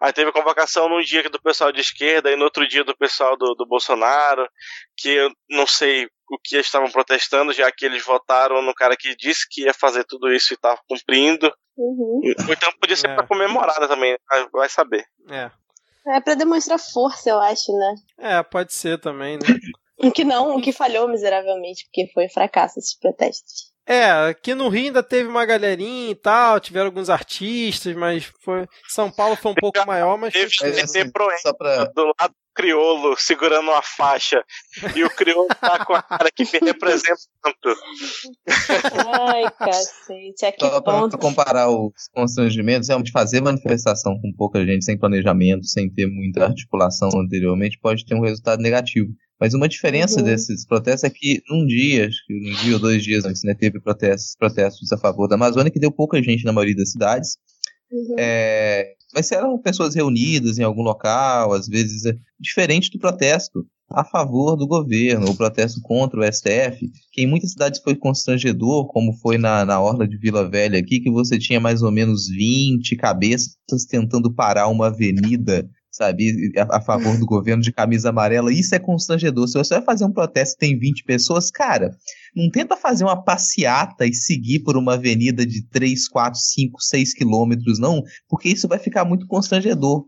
Aí 0.02 0.14
teve 0.14 0.32
convocação 0.32 0.88
num 0.88 1.02
dia 1.02 1.24
do 1.30 1.42
pessoal 1.42 1.72
de 1.72 1.82
esquerda 1.82 2.32
e 2.32 2.36
no 2.36 2.44
outro 2.44 2.68
dia 2.68 2.84
do 2.84 2.96
pessoal 2.96 3.36
do, 3.38 3.54
do 3.56 3.66
Bolsonaro, 3.66 4.48
que 4.96 5.10
eu 5.10 5.32
não 5.50 5.66
sei 5.66 6.06
o 6.30 6.38
que 6.44 6.56
eles 6.56 6.66
estavam 6.66 6.92
protestando, 6.92 7.54
já 7.54 7.72
que 7.72 7.86
eles 7.86 8.04
votaram 8.04 8.62
no 8.62 8.74
cara 8.74 8.98
que 8.98 9.16
disse 9.16 9.48
que 9.50 9.64
ia 9.64 9.74
fazer 9.74 10.04
tudo 10.04 10.32
isso 10.32 10.54
e 10.54 10.56
estava 10.56 10.80
cumprindo. 10.88 11.52
Uhum. 11.78 12.22
Então 12.50 12.72
podia 12.80 12.96
ser 12.96 13.10
é. 13.10 13.16
para 13.16 13.28
comemorada 13.28 13.88
também, 13.88 14.18
vai 14.52 14.70
saber. 14.70 15.06
É. 15.30 15.52
É 16.10 16.22
para 16.22 16.36
demonstrar 16.36 16.80
força, 16.80 17.30
eu 17.30 17.40
acho, 17.40 17.72
né? 17.74 17.96
É, 18.18 18.44
pode 18.44 18.74
ser 18.74 19.00
também, 19.00 19.36
né? 19.36 19.48
o 19.98 20.12
que 20.12 20.24
não, 20.24 20.56
o 20.56 20.62
que 20.62 20.72
falhou 20.72 21.08
miseravelmente, 21.08 21.86
porque 21.86 22.12
foi 22.14 22.30
fracasso 22.30 22.80
esses 22.80 22.98
protestos. 22.98 23.74
É, 23.88 24.12
aqui 24.30 24.54
no 24.54 24.68
Rio 24.68 24.88
ainda 24.88 25.02
teve 25.02 25.30
uma 25.30 25.46
galerinha 25.46 26.12
e 26.12 26.16
tal, 26.16 26.60
tiveram 26.60 26.88
alguns 26.88 27.10
artistas, 27.10 27.96
mas 27.96 28.26
foi 28.42 28.68
São 28.90 29.10
Paulo 29.10 29.38
foi 29.38 29.54
um 29.54 29.56
pouco 29.56 29.86
maior, 29.88 30.18
mas 30.18 30.34
teve 30.34 30.54
foi 30.54 30.82
assim, 30.82 31.10
pra... 31.10 31.86
do 31.86 32.08
lado 32.20 32.32
do 32.32 32.48
criolo 32.54 33.16
segurando 33.18 33.70
uma 33.70 33.82
faixa 33.82 34.44
e 34.94 35.04
o 35.06 35.10
criolo 35.10 35.48
tá 35.62 35.86
com 35.86 35.94
a 35.94 36.02
cara 36.02 36.30
que 36.36 36.44
me 36.44 36.60
representa 36.60 37.22
tanto. 37.42 37.80
Ai, 39.32 39.44
cacete, 39.58 40.46
é 40.46 40.52
que 40.52 40.66
Só 40.66 40.82
ponto. 40.82 41.18
Pra 41.18 41.30
comparar 41.30 41.70
os 41.70 42.10
constrangimentos, 42.14 42.90
realmente 42.90 43.12
fazer 43.12 43.42
manifestação 43.42 44.20
com 44.20 44.34
pouca 44.36 44.66
gente, 44.66 44.84
sem 44.84 44.98
planejamento, 44.98 45.66
sem 45.66 45.90
ter 45.90 46.08
muita 46.08 46.46
articulação 46.46 47.10
anteriormente, 47.16 47.80
pode 47.80 48.06
ter 48.06 48.16
um 48.16 48.22
resultado 48.22 48.62
negativo. 48.62 49.08
Mas 49.40 49.54
uma 49.54 49.68
diferença 49.68 50.20
uhum. 50.20 50.26
desses 50.26 50.66
protestos 50.66 51.04
é 51.04 51.10
que 51.10 51.42
num 51.50 51.66
dia, 51.66 52.08
acho 52.08 52.26
que 52.26 52.34
um 52.34 52.64
dia 52.64 52.74
ou 52.74 52.80
dois 52.80 53.04
dias 53.04 53.24
antes, 53.24 53.44
né, 53.44 53.54
teve 53.54 53.80
protestos, 53.80 54.36
protestos 54.36 54.92
a 54.92 54.98
favor 54.98 55.28
da 55.28 55.36
Amazônia, 55.36 55.72
que 55.72 55.80
deu 55.80 55.92
pouca 55.92 56.22
gente 56.22 56.44
na 56.44 56.52
maioria 56.52 56.76
das 56.76 56.92
cidades. 56.92 57.38
Uhum. 57.92 58.16
É, 58.18 58.94
mas 59.14 59.32
eram 59.32 59.58
pessoas 59.60 59.96
reunidas 59.96 60.58
em 60.58 60.64
algum 60.64 60.82
local, 60.82 61.54
às 61.54 61.68
vezes 61.68 62.06
é 62.06 62.16
diferente 62.40 62.92
do 62.92 63.00
protesto 63.00 63.66
a 63.90 64.04
favor 64.04 64.58
do 64.58 64.68
governo, 64.68 65.30
o 65.30 65.36
protesto 65.36 65.82
contra 65.82 66.20
o 66.20 66.24
STF, 66.24 66.92
que 67.12 67.22
em 67.22 67.28
muitas 67.28 67.52
cidades 67.52 67.80
foi 67.82 67.96
constrangedor, 67.96 68.86
como 68.88 69.14
foi 69.14 69.38
na, 69.38 69.64
na 69.64 69.80
Orla 69.80 70.06
de 70.08 70.18
Vila 70.18 70.50
Velha 70.50 70.78
aqui, 70.78 71.00
que 71.00 71.10
você 71.10 71.40
tinha 71.40 71.60
mais 71.60 71.82
ou 71.82 71.92
menos 71.92 72.28
20 72.28 72.96
cabeças 72.98 73.56
tentando 73.90 74.34
parar 74.34 74.68
uma 74.68 74.88
avenida 74.88 75.70
sabe, 75.98 76.52
a, 76.58 76.78
a, 76.78 76.82
favor 76.82 77.18
do 77.18 77.26
governo 77.26 77.62
de 77.62 77.74
camisa 77.74 78.10
amarela. 78.10 78.54
Isso 78.54 78.76
é 78.76 78.80
constrangedor. 78.80 79.48
Se 79.48 79.58
você 79.58 79.76
vai 79.76 79.84
fazer 79.84 80.06
um 80.06 80.12
protesto 80.12 80.56
e 80.56 80.60
tem 80.60 80.80
20 80.80 81.04
pessoas, 81.04 81.50
cara, 81.50 81.92
não 82.36 82.50
tenta 82.50 82.78
fazer 82.78 83.04
uma 83.04 83.22
passeata 83.22 84.06
e 84.06 84.14
seguir 84.14 84.60
por 84.60 84.78
uma 84.78 84.94
avenida 84.94 85.46
de 85.46 85.68
3, 85.68 86.08
4, 86.08 86.40
5, 86.40 86.82
6 86.82 87.14
quilômetros, 87.14 87.80
não, 87.80 88.04
porque 88.30 88.50
isso 88.50 88.68
vai 88.68 88.78
ficar 88.78 89.04
muito 89.04 89.26
constrangedor. 89.26 90.06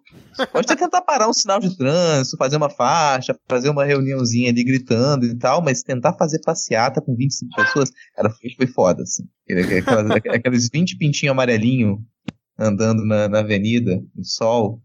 Pode 0.52 0.72
até 0.72 0.76
tentar 0.76 1.02
parar 1.02 1.28
um 1.28 1.34
sinal 1.34 1.60
de 1.60 1.76
trânsito, 1.76 2.38
fazer 2.38 2.58
uma 2.58 2.70
faixa, 2.70 3.36
fazer 3.50 3.70
uma 3.70 3.84
reuniãozinha 3.84 4.50
ali 4.50 4.64
gritando 4.64 5.26
e 5.26 5.36
tal, 5.36 5.62
mas 5.62 5.82
tentar 5.82 6.14
fazer 6.14 6.40
passeata 6.46 7.02
com 7.02 7.16
25 7.16 7.56
pessoas, 7.56 7.92
cara, 8.16 8.30
foi, 8.30 8.52
foi 8.56 8.68
foda, 8.68 9.04
assim. 9.04 9.24
Aquelas, 9.80 10.12
aqueles 10.12 10.70
20 10.72 10.98
pintinhos 10.98 11.32
amarelinho 11.32 11.98
andando 12.60 13.06
na, 13.06 13.28
na 13.28 13.40
avenida, 13.40 14.04
no 14.16 14.24
sol, 14.24 14.82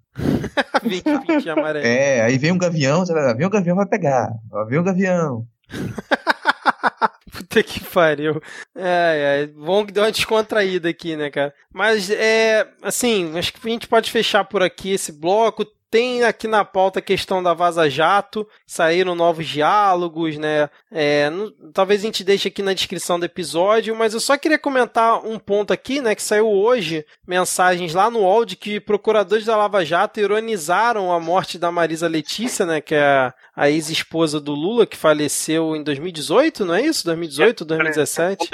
20, 0.83 1.05
20 1.27 1.51
amarelo. 1.51 1.87
É, 1.87 2.23
aí 2.23 2.39
vem 2.39 2.53
um 2.53 2.59
gavião, 2.59 3.05
vem 3.37 3.47
um 3.47 3.51
gavião, 3.51 3.77
vai 3.77 3.87
pegar. 3.87 4.31
Vem 4.69 4.79
um 4.79 4.85
gavião. 4.85 5.47
Puta 7.33 7.63
que 7.63 7.81
pariu. 7.85 8.41
É, 8.77 9.43
é, 9.43 9.47
bom 9.47 9.85
que 9.85 9.93
deu 9.93 10.05
uma 10.05 10.13
descontraída 10.13 10.89
aqui, 10.89 11.17
né, 11.17 11.31
cara? 11.31 11.53
Mas, 11.73 12.09
é, 12.11 12.67
assim, 12.81 13.37
acho 13.37 13.53
que 13.53 13.67
a 13.67 13.71
gente 13.71 13.89
pode 13.89 14.11
fechar 14.11 14.45
por 14.45 14.63
aqui 14.63 14.93
esse 14.93 15.11
bloco. 15.11 15.67
Tem 15.95 16.25
aqui 16.25 16.49
na 16.49 16.65
pauta 16.65 16.99
a 16.99 17.03
questão 17.03 17.41
da 17.41 17.55
Vaza 17.55 17.89
Jato, 17.89 18.49
saíram 18.67 19.15
novos 19.15 19.47
diálogos, 19.47 20.37
né? 20.37 20.69
É, 20.91 21.31
talvez 21.73 22.01
a 22.01 22.07
gente 22.07 22.25
deixe 22.25 22.49
aqui 22.49 22.63
na 22.63 22.75
descrição 22.75 23.17
do 23.17 23.25
episódio, 23.25 23.95
mas 23.95 24.13
eu 24.13 24.19
só 24.19 24.37
queria 24.37 24.59
comentar 24.59 25.25
um 25.25 25.39
ponto 25.39 25.73
aqui, 25.73 26.01
né? 26.01 26.17
Que 26.17 26.21
saiu 26.21 26.51
hoje, 26.51 27.07
mensagens 27.25 27.95
lá 27.95 28.11
no 28.11 28.23
UOL 28.23 28.45
de 28.45 28.57
que 28.57 28.81
procuradores 28.81 29.45
da 29.45 29.57
Lava 29.57 29.85
Jato 29.85 30.19
ironizaram 30.19 31.13
a 31.13 31.21
morte 31.21 31.61
da 31.61 31.71
Marisa 31.71 32.09
Letícia, 32.09 32.67
né? 32.67 32.81
Que 32.81 32.97
é 32.97 33.33
a 33.55 33.71
ex-esposa 33.71 34.41
do 34.41 34.51
Lula, 34.51 34.89
que 34.89 34.97
faleceu 34.97 35.77
em 35.77 35.85
2018, 35.85 36.65
não 36.65 36.75
é 36.75 36.83
isso? 36.83 37.05
2018, 37.05 37.65
2017? 37.65 38.49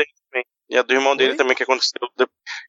E 0.68 0.76
a 0.76 0.82
do 0.82 0.92
irmão 0.92 1.16
dele 1.16 1.30
Oi? 1.30 1.36
também 1.38 1.56
que 1.56 1.62
aconteceu. 1.62 2.06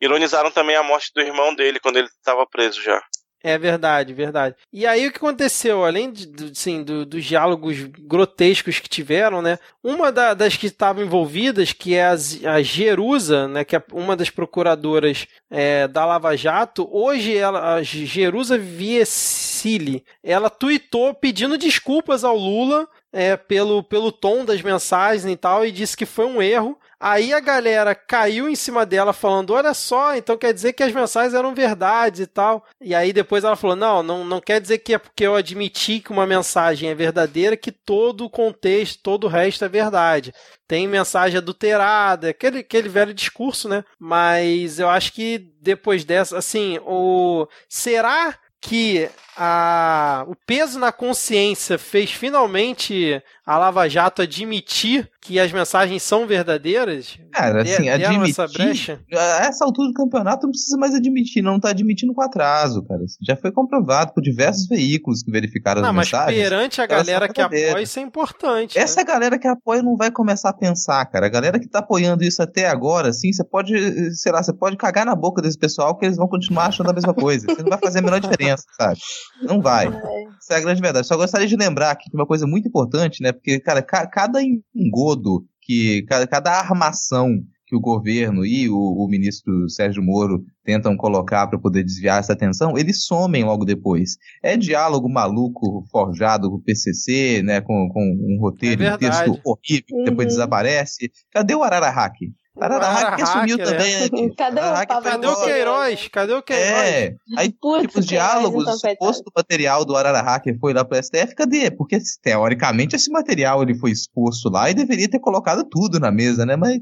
Ironizaram 0.02 0.50
também 0.50 0.78
a 0.78 0.82
morte 0.82 1.12
do 1.14 1.20
irmão 1.20 1.54
dele 1.54 1.78
quando 1.78 1.98
ele 1.98 2.08
estava 2.08 2.48
preso 2.48 2.82
já. 2.82 3.04
É 3.44 3.58
verdade, 3.58 4.14
verdade. 4.14 4.56
E 4.72 4.86
aí 4.86 5.08
o 5.08 5.12
que 5.12 5.18
aconteceu? 5.18 5.84
Além 5.84 6.12
de, 6.12 6.52
assim, 6.52 6.84
do, 6.84 7.06
dos 7.06 7.26
diálogos 7.26 7.78
grotescos 8.00 8.80
que 8.80 8.88
tiveram, 8.88 9.42
né? 9.42 9.58
Uma 9.84 10.12
da, 10.12 10.34
das 10.36 10.56
que 10.56 10.68
estavam 10.68 11.04
envolvidas, 11.04 11.74
que 11.74 11.96
é 11.96 12.06
a, 12.06 12.16
a 12.54 12.62
Jerusa, 12.62 13.48
né? 13.48 13.64
Que 13.64 13.76
é 13.76 13.84
uma 13.92 14.16
das 14.16 14.30
procuradoras 14.30 15.28
é, 15.50 15.88
da 15.88 16.06
Lava 16.06 16.38
Jato, 16.38 16.88
hoje 16.92 17.36
ela, 17.36 17.76
a 17.76 17.84
Jerusa 17.84 18.58
Viesili, 18.58 20.06
ela 20.24 20.50
tuitou 20.50 21.14
pedindo 21.14 21.58
desculpas 21.58 22.24
ao 22.24 22.38
Lula 22.38 22.88
é, 23.12 23.36
pelo, 23.36 23.84
pelo 23.84 24.12
tom 24.12 24.46
das 24.46 24.62
mensagens 24.62 25.26
e 25.26 25.36
tal, 25.36 25.66
e 25.66 25.72
disse 25.72 25.98
que 25.98 26.06
foi 26.06 26.26
um 26.26 26.42
erro. 26.42 26.78
Aí 27.04 27.34
a 27.34 27.40
galera 27.40 27.96
caiu 27.96 28.48
em 28.48 28.54
cima 28.54 28.86
dela 28.86 29.12
falando: 29.12 29.54
olha 29.54 29.74
só, 29.74 30.16
então 30.16 30.38
quer 30.38 30.54
dizer 30.54 30.74
que 30.74 30.84
as 30.84 30.94
mensagens 30.94 31.34
eram 31.34 31.56
verdade 31.56 32.22
e 32.22 32.28
tal. 32.28 32.64
E 32.80 32.94
aí 32.94 33.12
depois 33.12 33.44
ela 33.44 33.56
falou: 33.56 33.76
não, 33.76 34.04
não, 34.04 34.24
não 34.24 34.40
quer 34.40 34.62
dizer 34.62 34.78
que 34.78 34.94
é 34.94 35.00
porque 35.00 35.26
eu 35.26 35.36
admiti 35.36 36.00
que 36.00 36.12
uma 36.12 36.28
mensagem 36.28 36.90
é 36.90 36.96
verdadeira 36.96 37.58
que 37.58 37.72
todo 37.72 38.26
o 38.26 38.30
contexto, 38.30 39.02
todo 39.02 39.24
o 39.24 39.30
resto 39.30 39.66
é 39.66 39.70
verdade 39.70 40.32
tem 40.68 40.88
mensagem 40.88 41.38
adulterada, 41.38 42.30
aquele, 42.30 42.60
aquele 42.60 42.88
velho 42.88 43.14
discurso, 43.14 43.68
né? 43.68 43.84
Mas 44.00 44.80
eu 44.80 44.88
acho 44.88 45.12
que 45.12 45.52
depois 45.62 46.06
dessa, 46.06 46.38
assim, 46.38 46.80
o 46.86 47.46
será 47.68 48.34
que 48.62 49.10
a, 49.38 50.26
o 50.28 50.36
peso 50.36 50.80
na 50.80 50.92
consciência 50.92 51.78
fez 51.78 52.12
finalmente 52.12 53.22
a 53.46 53.58
Lava 53.58 53.88
Jato 53.90 54.22
admitir 54.22 55.10
que 55.22 55.40
as 55.40 55.52
mensagens 55.52 56.02
são 56.02 56.26
verdadeiras? 56.26 57.18
Cara, 57.32 57.62
assim, 57.62 57.90
admitir. 57.90 58.32
Essa, 58.32 58.48
brecha? 58.48 59.00
a 59.14 59.46
essa 59.46 59.64
altura 59.64 59.90
do 59.90 59.94
campeonato 59.94 60.46
não 60.48 60.52
precisa 60.52 60.78
mais 60.78 60.96
admitir, 60.96 61.42
não 61.42 61.60
tá 61.60 61.70
admitindo 61.70 62.14
com 62.14 62.22
atraso, 62.22 62.84
cara. 62.84 63.02
Já 63.22 63.36
foi 63.36 63.52
comprovado 63.52 64.14
por 64.14 64.22
diversos 64.22 64.68
veículos 64.68 65.22
que 65.22 65.32
verificaram 65.32 65.82
não, 65.82 65.90
as 65.90 65.96
mensagens. 65.96 66.28
Não, 66.28 66.42
mas 66.42 66.50
perante 66.50 66.82
a 66.82 66.88
galera 66.88 67.30
que 67.30 67.42
apoia, 67.42 67.82
isso 67.82 68.00
é 68.00 68.02
importante. 68.02 68.78
Essa 68.78 69.02
né? 69.02 69.06
galera 69.06 69.38
que 69.38 69.48
apoia 69.48 69.82
não 69.84 69.96
vai 69.96 70.12
começar 70.12 70.50
a 70.50 70.54
pensar, 70.54 71.06
cara. 71.06 71.28
A 71.28 71.30
galera 71.30 71.60
que 71.60 71.70
tá 71.70 71.80
apoiando 71.80 72.24
isso 72.24 72.42
até 72.42 72.68
agora, 72.68 73.10
assim, 73.10 73.32
você 73.32 73.44
pode, 73.44 73.74
sei 74.16 74.32
lá, 74.32 74.42
você 74.42 74.54
pode 74.54 74.76
cagar 74.76 75.06
na 75.06 75.16
boca 75.16 75.42
desse 75.42 75.58
pessoal 75.58 75.98
que 75.98 76.06
eles 76.06 76.18
vão 76.18 76.28
continuar 76.28 76.68
achando 76.68 76.90
a 76.90 76.94
mesma 76.94 77.14
coisa. 77.14 77.46
Você 77.48 77.62
não 77.62 77.70
vai 77.70 77.80
fazer 77.80 78.00
a 78.00 78.02
menor 78.02 78.20
diferença, 78.22 78.64
sabe? 78.78 79.00
Não 79.42 79.62
vai. 79.62 79.88
É. 79.88 80.24
Isso 80.40 80.54
é 80.54 80.56
a 80.56 80.62
grande 80.62 80.82
verdade. 80.82 81.08
Só 81.08 81.18
gostaria 81.18 81.48
de 81.48 81.56
lembrar 81.56 81.92
aqui 81.92 82.10
uma 82.14 82.26
coisa 82.26 82.48
muito 82.48 82.68
importante, 82.68 83.22
né? 83.22 83.32
Porque, 83.32 83.60
cara, 83.60 83.82
ca 83.82 84.08
cada 84.08 84.40
engodo, 84.76 85.46
que 85.62 86.04
cada, 86.04 86.28
cada 86.28 86.52
armação 86.52 87.44
que 87.72 87.76
o 87.78 87.80
governo 87.80 88.46
e 88.46 88.68
o, 88.68 88.76
o, 88.76 89.08
ministro 89.08 89.70
Sérgio 89.70 90.04
Moro 90.04 90.44
tentam 90.62 90.98
colocar 90.98 91.48
para 91.48 91.58
poder 91.58 91.86
desviar 91.86 92.20
essa 92.20 92.34
atenção, 92.34 92.78
eles 92.78 93.06
somem 93.06 93.46
logo 93.46 93.64
depois. 93.64 94.18
É 94.44 94.58
diálogo 94.58 95.08
maluco 95.08 95.86
forjado 95.90 96.50
com 96.50 96.58
o 96.58 96.62
PCC, 96.62 97.42
né, 97.42 97.62
com, 97.62 97.88
com 97.88 98.02
um 98.04 98.38
roteiro, 98.42 98.84
é 98.84 98.94
um 98.94 98.98
texto 98.98 99.40
horrível, 99.46 99.86
que 99.88 100.04
depois 100.04 100.26
uhum. 100.26 100.34
desaparece. 100.34 101.10
Cadê 101.32 101.56
o 101.56 101.64
Ararahaki? 101.64 102.34
Araraque 102.60 103.26
sumiu 103.26 103.58
é. 103.60 103.64
também, 103.64 104.00
né? 104.30 104.36
Cadê, 104.36 104.60
o, 104.60 104.88
Cadê 105.04 105.28
o 105.28 105.44
Queiroz? 105.44 106.08
Cadê 106.10 106.34
o 106.34 106.44
Queiroz? 106.44 106.90
É, 106.90 107.16
aí, 107.38 107.52
Putz, 107.62 107.82
tipo, 107.84 108.00
os 108.00 108.06
diálogos, 108.06 108.64
então, 108.64 108.74
o 108.74 108.78
suposto 108.78 109.32
material 109.36 109.86
do 109.86 109.96
Araraque 109.96 110.58
foi 110.60 110.74
lá 110.74 110.84
pro 110.84 111.02
STF, 111.02 111.34
cadê? 111.36 111.72
Porque, 111.72 111.98
teoricamente, 112.22 112.96
esse 112.96 113.10
material 113.10 113.64
ele 113.64 113.76
foi 113.76 113.92
exposto 113.92 114.50
lá 114.50 114.70
e 114.70 114.74
deveria 114.74 115.10
ter 115.10 115.20
colocado 115.20 115.64
tudo 115.64 116.00
na 116.00 116.12
mesa, 116.12 116.46
né? 116.46 116.56
Mas 116.56 116.80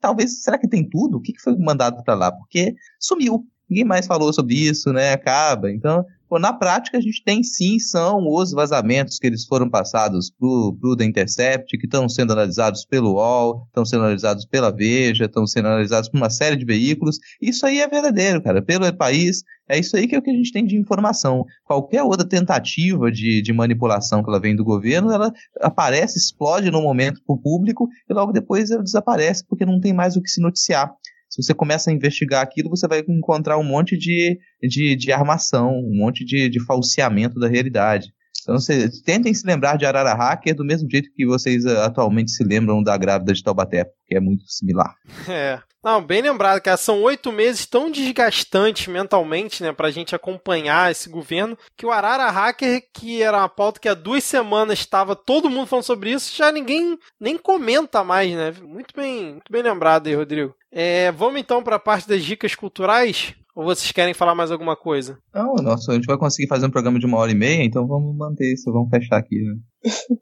talvez, 0.00 0.42
será 0.42 0.58
que 0.58 0.68
tem 0.68 0.88
tudo? 0.88 1.18
O 1.18 1.20
que 1.20 1.32
foi 1.40 1.56
mandado 1.56 2.02
para 2.04 2.14
lá? 2.14 2.32
Porque 2.32 2.74
sumiu. 2.98 3.44
Ninguém 3.68 3.84
mais 3.84 4.06
falou 4.06 4.32
sobre 4.32 4.54
isso, 4.54 4.92
né? 4.92 5.12
Acaba. 5.12 5.70
Então, 5.70 6.04
na 6.36 6.52
prática, 6.52 6.98
a 6.98 7.00
gente 7.00 7.22
tem 7.24 7.42
sim, 7.42 7.78
são 7.78 8.28
os 8.28 8.52
vazamentos 8.52 9.18
que 9.18 9.26
eles 9.26 9.46
foram 9.46 9.70
passados 9.70 10.30
pro, 10.30 10.76
pro 10.78 10.96
The 10.96 11.04
Intercept, 11.04 11.78
que 11.78 11.86
estão 11.86 12.08
sendo 12.08 12.32
analisados 12.32 12.84
pelo 12.84 13.14
UOL, 13.14 13.64
estão 13.68 13.84
sendo 13.84 14.02
analisados 14.02 14.44
pela 14.44 14.70
Veja, 14.70 15.24
estão 15.24 15.46
sendo 15.46 15.68
analisados 15.68 16.08
por 16.08 16.18
uma 16.18 16.28
série 16.28 16.56
de 16.56 16.64
veículos. 16.64 17.18
Isso 17.40 17.64
aí 17.64 17.80
é 17.80 17.88
verdadeiro, 17.88 18.42
cara. 18.42 18.60
Pelo 18.60 18.92
país, 18.94 19.42
é 19.68 19.78
isso 19.78 19.96
aí 19.96 20.06
que 20.06 20.14
é 20.14 20.18
o 20.18 20.22
que 20.22 20.30
a 20.30 20.34
gente 20.34 20.52
tem 20.52 20.66
de 20.66 20.76
informação. 20.76 21.44
Qualquer 21.64 22.02
outra 22.02 22.26
tentativa 22.26 23.10
de, 23.10 23.40
de 23.40 23.52
manipulação 23.52 24.22
que 24.22 24.28
ela 24.28 24.40
vem 24.40 24.56
do 24.56 24.64
governo, 24.64 25.12
ela 25.12 25.32
aparece, 25.60 26.18
explode 26.18 26.70
no 26.70 26.82
momento 26.82 27.22
para 27.24 27.34
o 27.34 27.40
público 27.40 27.88
e 28.08 28.12
logo 28.12 28.32
depois 28.32 28.70
ela 28.70 28.82
desaparece, 28.82 29.44
porque 29.46 29.64
não 29.64 29.80
tem 29.80 29.92
mais 29.92 30.16
o 30.16 30.22
que 30.22 30.28
se 30.28 30.40
noticiar 30.40 30.90
se 31.28 31.42
você 31.42 31.54
começa 31.54 31.90
a 31.90 31.92
investigar 31.92 32.42
aquilo, 32.42 32.70
você 32.70 32.88
vai 32.88 33.04
encontrar 33.06 33.58
um 33.58 33.64
monte 33.64 33.96
de, 33.96 34.38
de, 34.62 34.96
de 34.96 35.12
armação, 35.12 35.78
um 35.78 35.94
monte 35.94 36.24
de, 36.24 36.48
de 36.48 36.64
falseamento 36.64 37.38
da 37.38 37.48
realidade. 37.48 38.12
Então, 38.48 38.58
você, 38.58 38.88
tentem 39.04 39.34
se 39.34 39.46
lembrar 39.46 39.76
de 39.76 39.84
Arara 39.84 40.14
Hacker 40.14 40.54
do 40.54 40.64
mesmo 40.64 40.90
jeito 40.90 41.12
que 41.14 41.26
vocês 41.26 41.66
uh, 41.66 41.80
atualmente 41.80 42.30
se 42.30 42.42
lembram 42.42 42.82
da 42.82 42.96
grávida 42.96 43.34
de 43.34 43.42
Taubaté, 43.42 43.84
que 44.06 44.16
é 44.16 44.20
muito 44.20 44.44
similar. 44.48 44.94
É. 45.28 45.60
Não, 45.84 46.02
bem 46.02 46.22
lembrado, 46.22 46.60
cara. 46.60 46.76
São 46.76 47.02
oito 47.02 47.30
meses 47.30 47.64
tão 47.64 47.90
desgastantes 47.90 48.88
mentalmente, 48.88 49.62
né, 49.62 49.72
pra 49.72 49.90
gente 49.90 50.14
acompanhar 50.14 50.90
esse 50.90 51.08
governo, 51.08 51.56
que 51.76 51.86
o 51.86 51.92
Arara 51.92 52.30
Hacker, 52.30 52.82
que 52.92 53.22
era 53.22 53.38
uma 53.38 53.48
pauta 53.48 53.78
que 53.78 53.88
há 53.88 53.94
duas 53.94 54.24
semanas 54.24 54.78
estava 54.78 55.14
todo 55.14 55.50
mundo 55.50 55.66
falando 55.66 55.84
sobre 55.84 56.10
isso, 56.10 56.34
já 56.34 56.50
ninguém 56.50 56.98
nem 57.20 57.36
comenta 57.36 58.02
mais, 58.02 58.34
né? 58.34 58.52
Muito 58.62 58.94
bem, 58.96 59.32
muito 59.34 59.52
bem 59.52 59.62
lembrado 59.62 60.08
aí, 60.08 60.14
Rodrigo. 60.14 60.54
É, 60.72 61.12
vamos 61.12 61.38
então 61.40 61.62
para 61.62 61.76
a 61.76 61.80
parte 61.80 62.08
das 62.08 62.24
dicas 62.24 62.54
culturais? 62.54 63.34
Ou 63.58 63.64
vocês 63.64 63.90
querem 63.90 64.14
falar 64.14 64.36
mais 64.36 64.52
alguma 64.52 64.76
coisa? 64.76 65.18
Não, 65.34 65.56
nossa, 65.56 65.90
a 65.90 65.94
gente 65.96 66.06
vai 66.06 66.16
conseguir 66.16 66.46
fazer 66.46 66.64
um 66.64 66.70
programa 66.70 66.96
de 66.96 67.06
uma 67.06 67.18
hora 67.18 67.32
e 67.32 67.34
meia, 67.34 67.64
então 67.64 67.88
vamos 67.88 68.16
manter 68.16 68.52
isso, 68.52 68.72
vamos 68.72 68.88
fechar 68.88 69.16
aqui. 69.16 69.34
Né? 69.34 69.56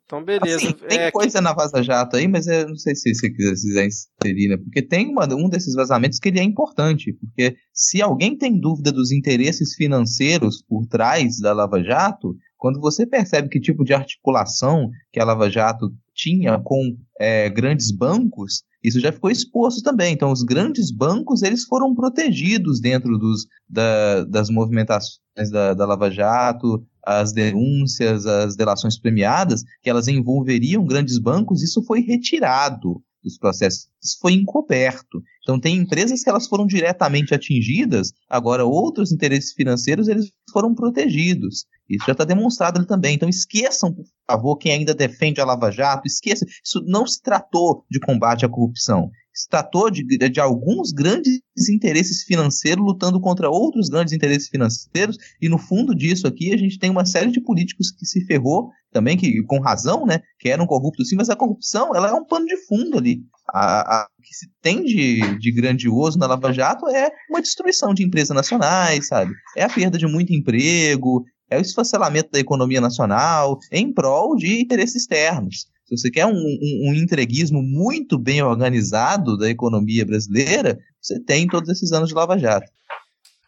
Então, 0.06 0.24
beleza. 0.24 0.56
Assim, 0.56 0.72
tem 0.72 0.98
é, 1.00 1.10
coisa 1.10 1.36
que... 1.36 1.44
na 1.44 1.52
Vaza 1.52 1.82
Jato 1.82 2.16
aí, 2.16 2.26
mas 2.26 2.46
eu 2.46 2.66
não 2.66 2.76
sei 2.76 2.94
se 2.94 3.14
você 3.14 3.28
quiser 3.28 3.86
inserir, 3.86 4.48
né? 4.48 4.56
Porque 4.56 4.80
tem 4.80 5.08
uma, 5.08 5.26
um 5.34 5.50
desses 5.50 5.74
vazamentos 5.74 6.18
que 6.18 6.30
ele 6.30 6.38
é 6.38 6.42
importante, 6.42 7.12
porque 7.12 7.56
se 7.74 8.00
alguém 8.00 8.38
tem 8.38 8.58
dúvida 8.58 8.90
dos 8.90 9.12
interesses 9.12 9.74
financeiros 9.74 10.62
por 10.66 10.86
trás 10.86 11.38
da 11.38 11.52
Lava 11.52 11.82
Jato, 11.82 12.34
quando 12.56 12.80
você 12.80 13.06
percebe 13.06 13.50
que 13.50 13.60
tipo 13.60 13.84
de 13.84 13.92
articulação 13.92 14.88
que 15.12 15.20
a 15.20 15.24
Lava 15.26 15.50
Jato 15.50 15.90
tinha 16.14 16.58
com 16.58 16.96
é, 17.20 17.50
grandes 17.50 17.90
bancos, 17.90 18.62
isso 18.86 19.00
já 19.00 19.10
ficou 19.10 19.30
exposto 19.30 19.82
também. 19.82 20.14
Então, 20.14 20.30
os 20.30 20.44
grandes 20.44 20.92
bancos 20.92 21.42
eles 21.42 21.64
foram 21.64 21.92
protegidos 21.92 22.80
dentro 22.80 23.18
dos, 23.18 23.44
da, 23.68 24.24
das 24.24 24.48
movimentações 24.48 25.50
da, 25.50 25.74
da 25.74 25.84
Lava 25.84 26.08
Jato, 26.08 26.86
as 27.04 27.32
denúncias, 27.32 28.24
as 28.26 28.54
delações 28.54 28.96
premiadas, 28.96 29.64
que 29.82 29.90
elas 29.90 30.06
envolveriam 30.06 30.84
grandes 30.84 31.18
bancos, 31.18 31.62
isso 31.62 31.82
foi 31.82 32.00
retirado 32.00 33.02
dos 33.26 33.38
processos. 33.38 33.88
Isso 34.02 34.18
foi 34.20 34.32
encoberto. 34.32 35.20
Então 35.42 35.58
tem 35.58 35.76
empresas 35.76 36.22
que 36.22 36.30
elas 36.30 36.46
foram 36.46 36.66
diretamente 36.66 37.34
atingidas, 37.34 38.12
agora 38.28 38.64
outros 38.64 39.12
interesses 39.12 39.52
financeiros 39.52 40.08
eles 40.08 40.30
foram 40.52 40.74
protegidos. 40.74 41.66
Isso 41.88 42.04
já 42.06 42.12
está 42.12 42.24
demonstrado 42.24 42.78
ali 42.78 42.86
também. 42.86 43.14
Então 43.14 43.28
esqueçam, 43.28 43.92
por 43.92 44.04
favor, 44.28 44.56
quem 44.56 44.72
ainda 44.72 44.94
defende 44.94 45.40
a 45.40 45.44
Lava 45.44 45.70
Jato, 45.70 46.06
esqueça. 46.06 46.44
Isso 46.64 46.82
não 46.86 47.06
se 47.06 47.20
tratou 47.20 47.84
de 47.90 48.00
combate 48.00 48.44
à 48.44 48.48
corrupção. 48.48 49.10
Se 49.36 49.48
tratou 49.48 49.90
de, 49.90 50.02
de 50.02 50.40
alguns 50.40 50.92
grandes 50.92 51.40
interesses 51.70 52.22
financeiros 52.22 52.82
lutando 52.82 53.20
contra 53.20 53.50
outros 53.50 53.90
grandes 53.90 54.14
interesses 54.14 54.48
financeiros, 54.48 55.18
e 55.42 55.48
no 55.48 55.58
fundo 55.58 55.94
disso 55.94 56.26
aqui 56.26 56.54
a 56.54 56.56
gente 56.56 56.78
tem 56.78 56.88
uma 56.88 57.04
série 57.04 57.30
de 57.30 57.42
políticos 57.42 57.90
que 57.90 58.06
se 58.06 58.24
ferrou 58.24 58.70
também, 58.90 59.16
que 59.16 59.42
com 59.42 59.60
razão, 59.60 60.06
né, 60.06 60.20
que 60.38 60.48
eram 60.48 60.66
corruptos 60.66 61.10
sim, 61.10 61.16
mas 61.16 61.28
a 61.28 61.36
corrupção 61.36 61.94
ela 61.94 62.08
é 62.08 62.12
um 62.14 62.24
pano 62.24 62.46
de 62.46 62.56
fundo 62.66 62.96
ali. 62.96 63.20
A, 63.52 63.80
a, 63.80 64.08
que 64.22 64.34
se 64.34 64.48
tem 64.62 64.82
de, 64.82 65.38
de 65.38 65.52
grandioso 65.52 66.18
na 66.18 66.26
Lava 66.26 66.50
Jato 66.50 66.88
é 66.88 67.10
uma 67.28 67.42
destruição 67.42 67.92
de 67.92 68.02
empresas 68.02 68.34
nacionais, 68.34 69.06
sabe? 69.06 69.34
É 69.54 69.64
a 69.64 69.68
perda 69.68 69.98
de 69.98 70.06
muito 70.06 70.32
emprego, 70.32 71.24
é 71.50 71.58
o 71.58 71.60
esfacelamento 71.60 72.30
da 72.32 72.40
economia 72.40 72.80
nacional 72.80 73.58
em 73.70 73.92
prol 73.92 74.34
de 74.34 74.60
interesses 74.62 75.02
externos. 75.02 75.66
Se 75.86 75.96
você 75.96 76.10
quer 76.10 76.26
um, 76.26 76.32
um, 76.32 76.90
um, 76.90 76.94
entreguismo 76.94 77.62
muito 77.62 78.18
bem 78.18 78.42
organizado 78.42 79.38
da 79.38 79.48
economia 79.48 80.04
brasileira, 80.04 80.76
você 81.00 81.20
tem 81.20 81.46
todos 81.46 81.68
esses 81.68 81.92
anos 81.92 82.08
de 82.08 82.14
Lava 82.14 82.36
Jato. 82.36 82.66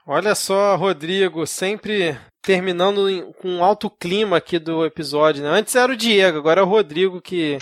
Olha 0.06 0.35
só, 0.36 0.77
Rodrigo, 0.77 1.44
sempre 1.47 2.16
terminando 2.40 3.35
com 3.40 3.48
um 3.48 3.65
alto 3.65 3.90
clima 3.90 4.36
aqui 4.36 4.59
do 4.59 4.86
episódio. 4.86 5.43
Né? 5.43 5.51
Antes 5.51 5.74
era 5.74 5.93
o 5.93 5.97
Diego, 5.97 6.39
agora 6.39 6.60
é 6.60 6.65
o 6.65 6.69
Rodrigo 6.69 7.20
que, 7.20 7.59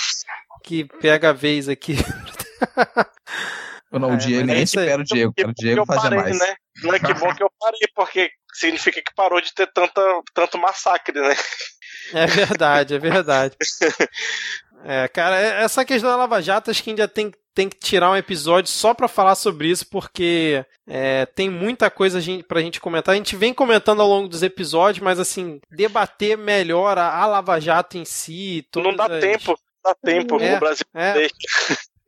que 0.63 0.85
pega 1.01 1.31
a 1.31 1.33
vez 1.33 1.71
aqui. 1.71 1.97
não, 3.91 4.11
o 4.11 4.15
é, 4.15 4.17
Diego, 4.17 4.47
nem 4.47 4.57
é 4.57 4.63
espera 4.63 5.01
o 5.01 5.05
Diego, 5.05 5.33
o 5.39 5.53
Diego 5.55 5.87
fazia 5.87 6.03
parei, 6.03 6.19
mais. 6.19 6.39
Né? 6.39 6.55
Não 6.83 6.95
é 6.95 7.01
que 7.01 7.15
bom 7.15 7.35
que 7.35 7.43
eu 7.43 7.51
parei, 7.59 7.81
porque 7.95 8.31
significa 8.53 9.01
que 9.01 9.15
parou 9.17 9.41
de 9.41 9.55
ter 9.55 9.73
tanta, 9.73 10.03
tanto 10.35 10.59
massacre, 10.59 11.19
né? 11.19 11.35
É 12.13 12.27
verdade, 12.27 12.95
é 12.95 12.99
verdade. 12.99 13.57
É, 14.85 15.09
cara, 15.09 15.41
é, 15.41 15.65
essa 15.65 15.85
questão 15.85 16.11
da 16.11 16.17
Lava 16.17 16.41
Jato 16.41 16.71
acho 16.71 16.83
que 16.83 16.91
ainda 16.91 17.09
tem, 17.09 17.33
tem 17.55 17.69
que 17.69 17.79
tirar 17.79 18.11
um 18.11 18.17
episódio 18.17 18.71
só 18.71 18.95
para 18.95 19.09
falar 19.09 19.35
sobre 19.35 19.69
isso, 19.69 19.87
porque 19.89 20.65
é, 20.87 21.27
tem 21.27 21.51
muita 21.51 21.91
coisa 21.91 22.21
pra 22.47 22.61
gente 22.61 22.81
comentar. 22.81 23.15
A 23.15 23.17
gente 23.17 23.37
vem 23.37 23.53
comentando 23.53 24.01
ao 24.01 24.09
longo 24.09 24.29
dos 24.29 24.43
episódios, 24.43 25.03
mas 25.03 25.19
assim, 25.19 25.61
debater 25.71 26.37
melhor 26.37 26.99
a, 26.99 27.11
a 27.11 27.27
Lava 27.27 27.61
Jato 27.61 27.99
em 27.99 28.05
si. 28.05 28.65
Não 28.77 28.95
dá 28.95 29.07
as... 29.07 29.21
tempo, 29.21 29.49
não 29.49 29.93
dá 29.93 29.95
tempo, 29.95 30.41
é, 30.41 30.57
o 30.57 30.61
Brasil 30.61 30.87
é. 30.95 31.13
deixa. 31.15 31.35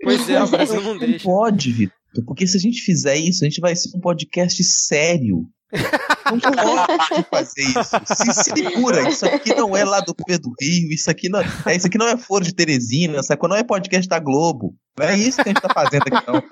Pois 0.00 0.30
é, 0.30 0.42
o 0.42 0.46
Brasil 0.46 0.80
não 0.80 0.96
deixa. 0.96 1.28
Não 1.28 1.34
pode, 1.34 1.72
Vitor, 1.72 2.24
porque 2.24 2.46
se 2.46 2.56
a 2.56 2.60
gente 2.60 2.80
fizer 2.82 3.16
isso, 3.16 3.44
a 3.44 3.48
gente 3.48 3.60
vai 3.60 3.74
ser 3.74 3.96
um 3.96 4.00
podcast 4.00 4.62
sério. 4.62 5.44
Não 6.30 6.86
pode 6.86 7.26
fazer 7.30 7.62
isso. 7.62 8.34
Se 8.34 8.44
segura, 8.44 9.08
isso 9.08 9.26
aqui 9.26 9.54
não 9.54 9.76
é 9.76 9.84
lá 9.84 10.00
do 10.00 10.14
Pedro 10.14 10.52
Rio, 10.60 10.92
isso 10.92 11.10
aqui 11.10 11.28
não 11.28 11.40
é, 11.40 11.76
isso 11.76 11.86
aqui 11.86 11.98
não 11.98 12.06
é 12.06 12.16
Foro 12.16 12.44
de 12.44 12.54
Teresina, 12.54 13.18
essa 13.18 13.36
não 13.42 13.56
é 13.56 13.62
podcast 13.62 14.08
da 14.08 14.18
Globo. 14.18 14.74
Não 14.98 15.06
é 15.06 15.16
isso 15.16 15.36
que 15.42 15.48
a 15.48 15.52
gente 15.52 15.60
tá 15.60 15.68
fazendo 15.72 16.02
aqui, 16.02 16.26
não. 16.26 16.42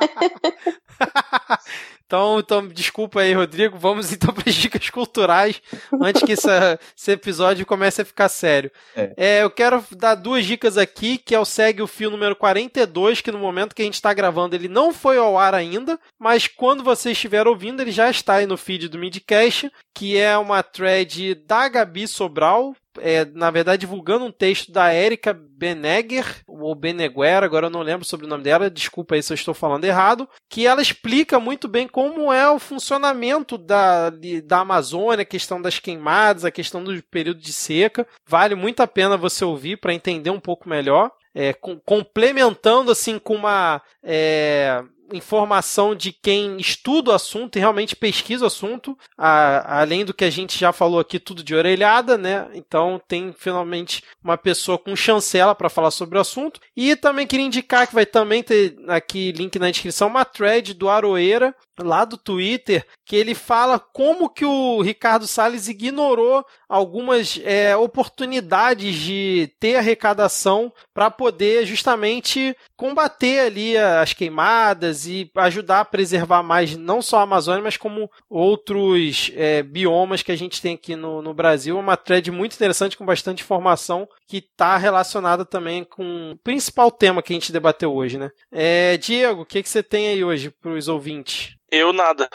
Então, 2.07 2.39
então, 2.39 2.69
desculpa 2.69 3.21
aí, 3.21 3.33
Rodrigo. 3.35 3.77
Vamos 3.77 4.13
então 4.13 4.33
para 4.33 4.49
as 4.49 4.55
dicas 4.55 4.89
culturais 4.91 5.61
antes 6.01 6.23
que 6.23 6.33
essa, 6.33 6.79
esse 6.97 7.11
episódio 7.11 7.67
comece 7.67 8.03
a 8.03 8.05
ficar 8.05 8.29
sério. 8.29 8.71
É. 8.95 9.13
É, 9.17 9.43
eu 9.43 9.51
quero 9.51 9.85
dar 9.91 10.15
duas 10.15 10.47
dicas 10.47 10.79
aqui, 10.79 11.19
que 11.19 11.35
é 11.35 11.41
o 11.41 11.45
Segue 11.45 11.83
o 11.83 11.87
Fio 11.87 12.09
número 12.09 12.37
42, 12.37 13.21
que 13.21 13.33
no 13.33 13.39
momento 13.39 13.75
que 13.75 13.83
a 13.83 13.85
gente 13.85 13.95
está 13.95 14.15
gravando 14.15 14.55
ele 14.55 14.69
não 14.69 14.93
foi 14.93 15.19
ao 15.19 15.37
ar 15.37 15.53
ainda, 15.53 15.99
mas 16.17 16.47
quando 16.47 16.85
você 16.85 17.11
estiver 17.11 17.49
ouvindo, 17.49 17.81
ele 17.81 17.91
já 17.91 18.09
está 18.09 18.35
aí 18.35 18.47
no 18.47 18.57
feed 18.57 18.89
do 18.89 18.99
Midcast, 18.99 19.71
que 19.93 20.17
é 20.17 20.39
uma 20.39 20.63
thread 20.63 21.35
da 21.35 21.69
Gabi 21.69 22.07
Sobral, 22.07 22.73
é, 23.01 23.25
na 23.25 23.51
verdade, 23.51 23.81
divulgando 23.81 24.25
um 24.25 24.33
texto 24.33 24.73
da 24.73 24.95
Erika 24.95 25.33
Benegger, 25.33 26.43
ou 26.47 26.75
Beneguer, 26.75 27.43
agora 27.43 27.67
eu 27.67 27.71
não 27.71 27.83
lembro 27.83 28.05
sobre 28.05 28.27
o 28.27 28.29
nome 28.29 28.43
dela, 28.43 28.71
desculpa 28.71 29.15
aí 29.15 29.23
se 29.23 29.33
eu 29.33 29.35
estou 29.35 29.55
falando 29.55 29.85
errado, 29.85 30.29
que 30.49 30.67
ela 30.67 30.83
explica 30.83 31.41
muito 31.41 31.69
bem 31.69 31.89
como 31.89 32.33
é 32.33 32.51
o 32.51 32.59
funcionamento 32.59 33.57
da, 33.57 34.11
da 34.45 34.61
Amazônia, 34.61 35.23
a 35.23 35.27
questão 35.27 35.61
das 35.61 35.79
queimadas, 35.79 36.45
a 36.45 36.51
questão 36.51 36.83
do 36.83 37.03
período 37.05 37.41
de 37.41 37.53
seca. 37.53 38.07
Vale 38.27 38.55
muito 38.55 38.81
a 38.81 38.87
pena 38.87 39.17
você 39.17 39.45
ouvir 39.45 39.77
para 39.79 39.95
entender 39.95 40.31
um 40.31 40.41
pouco 40.41 40.69
melhor. 40.69 41.11
É, 41.39 41.53
com, 41.53 41.79
complementando 41.79 42.91
assim 42.91 43.19
com 43.19 43.35
uma 43.35 43.83
é, 44.03 44.83
informação 45.13 45.95
de 45.95 46.13
quem 46.13 46.57
estuda 46.59 47.11
o 47.11 47.15
assunto 47.15 47.57
e 47.57 47.59
realmente 47.59 47.97
pesquisa 47.97 48.45
o 48.45 48.47
assunto, 48.47 48.97
a, 49.17 49.81
além 49.81 50.05
do 50.05 50.15
que 50.15 50.25
a 50.25 50.31
gente 50.31 50.59
já 50.59 50.73
falou 50.73 51.01
aqui, 51.01 51.19
tudo 51.19 51.43
de 51.43 51.55
orelhada, 51.55 52.17
né? 52.17 52.49
Então 52.55 53.01
tem 53.07 53.33
finalmente 53.37 54.03
uma 54.23 54.37
pessoa 54.37 54.79
com 54.79 54.97
chancela 54.97 55.55
para 55.55 55.69
falar 55.69 55.91
sobre 55.91 56.19
o 56.19 56.21
assunto. 56.21 56.61
E 56.77 56.97
também 56.97 57.27
queria 57.27 57.47
indicar 57.47 57.87
que 57.87 57.95
vai 57.95 58.07
também 58.07 58.43
ter 58.43 58.77
aqui 58.89 59.33
link 59.33 59.59
na 59.59 59.71
descrição 59.71 60.09
uma 60.09 60.25
thread 60.25 60.75
do 60.75 60.89
Aroeira, 60.89 61.55
lá 61.79 62.05
do 62.05 62.17
Twitter, 62.17 62.87
que 63.05 63.15
ele 63.15 63.35
fala 63.35 63.79
como 63.79 64.31
que 64.31 64.45
o 64.45 64.81
Ricardo 64.81 65.27
Salles 65.27 65.69
ignorou 65.69 66.45
algumas 66.69 67.39
é, 67.45 67.77
oportunidades 67.77 68.97
de 68.97 69.53
ter 69.61 69.77
arrecadação 69.77 70.73
para 70.95 71.11
poder 71.11 71.67
justamente 71.67 72.57
combater 72.77 73.41
ali 73.41 73.77
as 73.77 74.13
queimadas 74.13 74.96
e 75.05 75.31
ajudar 75.35 75.81
a 75.81 75.85
preservar 75.85 76.43
mais 76.43 76.77
não 76.77 77.03
só 77.03 77.19
a 77.19 77.23
Amazônia, 77.23 77.63
mas 77.63 77.77
como 77.77 78.11
outros 78.31 79.31
é, 79.35 79.63
biomas 79.63 80.23
que 80.23 80.33
a 80.33 80.37
gente 80.37 80.63
tem 80.63 80.75
aqui 80.75 80.97
no, 80.97 81.21
no 81.21 81.35
Brasil. 81.35 81.79
Uma 81.79 81.97
thread 81.97 82.31
muito 82.31 82.55
interessante 82.55 82.97
com 82.97 83.05
bastante 83.05 83.43
informação 83.43 84.09
que 84.27 84.39
está 84.39 84.77
relacionada 84.77 85.45
também 85.45 85.85
com 85.85 86.33
o 86.33 86.39
principal 86.39 86.91
tema 86.91 87.23
que 87.23 87.33
a 87.33 87.37
gente 87.37 87.53
debateu 87.53 87.95
hoje, 87.95 88.17
né? 88.17 88.31
É, 88.53 88.97
Diego, 88.97 89.43
o 89.43 89.47
que, 89.47 89.63
que 89.63 89.69
você 89.69 89.83
tem 89.83 90.09
aí 90.09 90.25
hoje 90.25 90.51
para 90.51 90.71
os 90.71 90.89
ouvintes? 90.89 91.57
Eu 91.71 91.93
nada. 91.93 92.29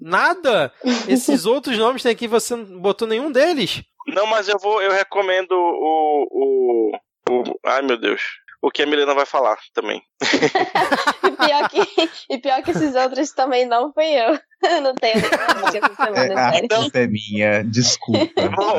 Nada? 0.00 0.72
Esses 1.06 1.44
outros 1.46 1.76
nomes 1.76 2.02
tem 2.02 2.12
aqui, 2.12 2.26
você 2.26 2.56
não 2.56 2.80
botou 2.80 3.06
nenhum 3.06 3.30
deles? 3.30 3.82
Não, 4.08 4.26
mas 4.26 4.48
eu 4.48 4.58
vou, 4.58 4.82
eu 4.82 4.90
recomendo 4.90 5.52
o, 5.52 6.26
o, 6.30 6.96
o 7.30 7.60
ai 7.64 7.82
meu 7.82 7.96
Deus, 7.96 8.20
o 8.62 8.70
que 8.70 8.80
a 8.80 8.86
Milena 8.86 9.12
vai 9.12 9.26
falar 9.26 9.58
também. 9.74 10.00
e, 10.22 11.30
pior 11.32 11.68
que, 11.68 12.10
e 12.30 12.38
pior 12.38 12.62
que 12.62 12.70
esses 12.70 12.94
outros 12.94 13.32
também 13.32 13.66
não 13.66 13.92
fui 13.92 14.06
eu. 14.06 14.38
Eu 14.62 14.80
não 14.80 14.94
tenho 14.94 15.16
é, 15.16 16.68
A 16.70 16.76
culpa 16.76 16.98
é 17.00 17.08
minha, 17.08 17.64
desculpa. 17.64 18.30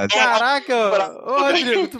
Caraca, 0.10 0.74
ô 1.26 1.42
Rodrigo, 1.42 1.90
tu 1.90 1.98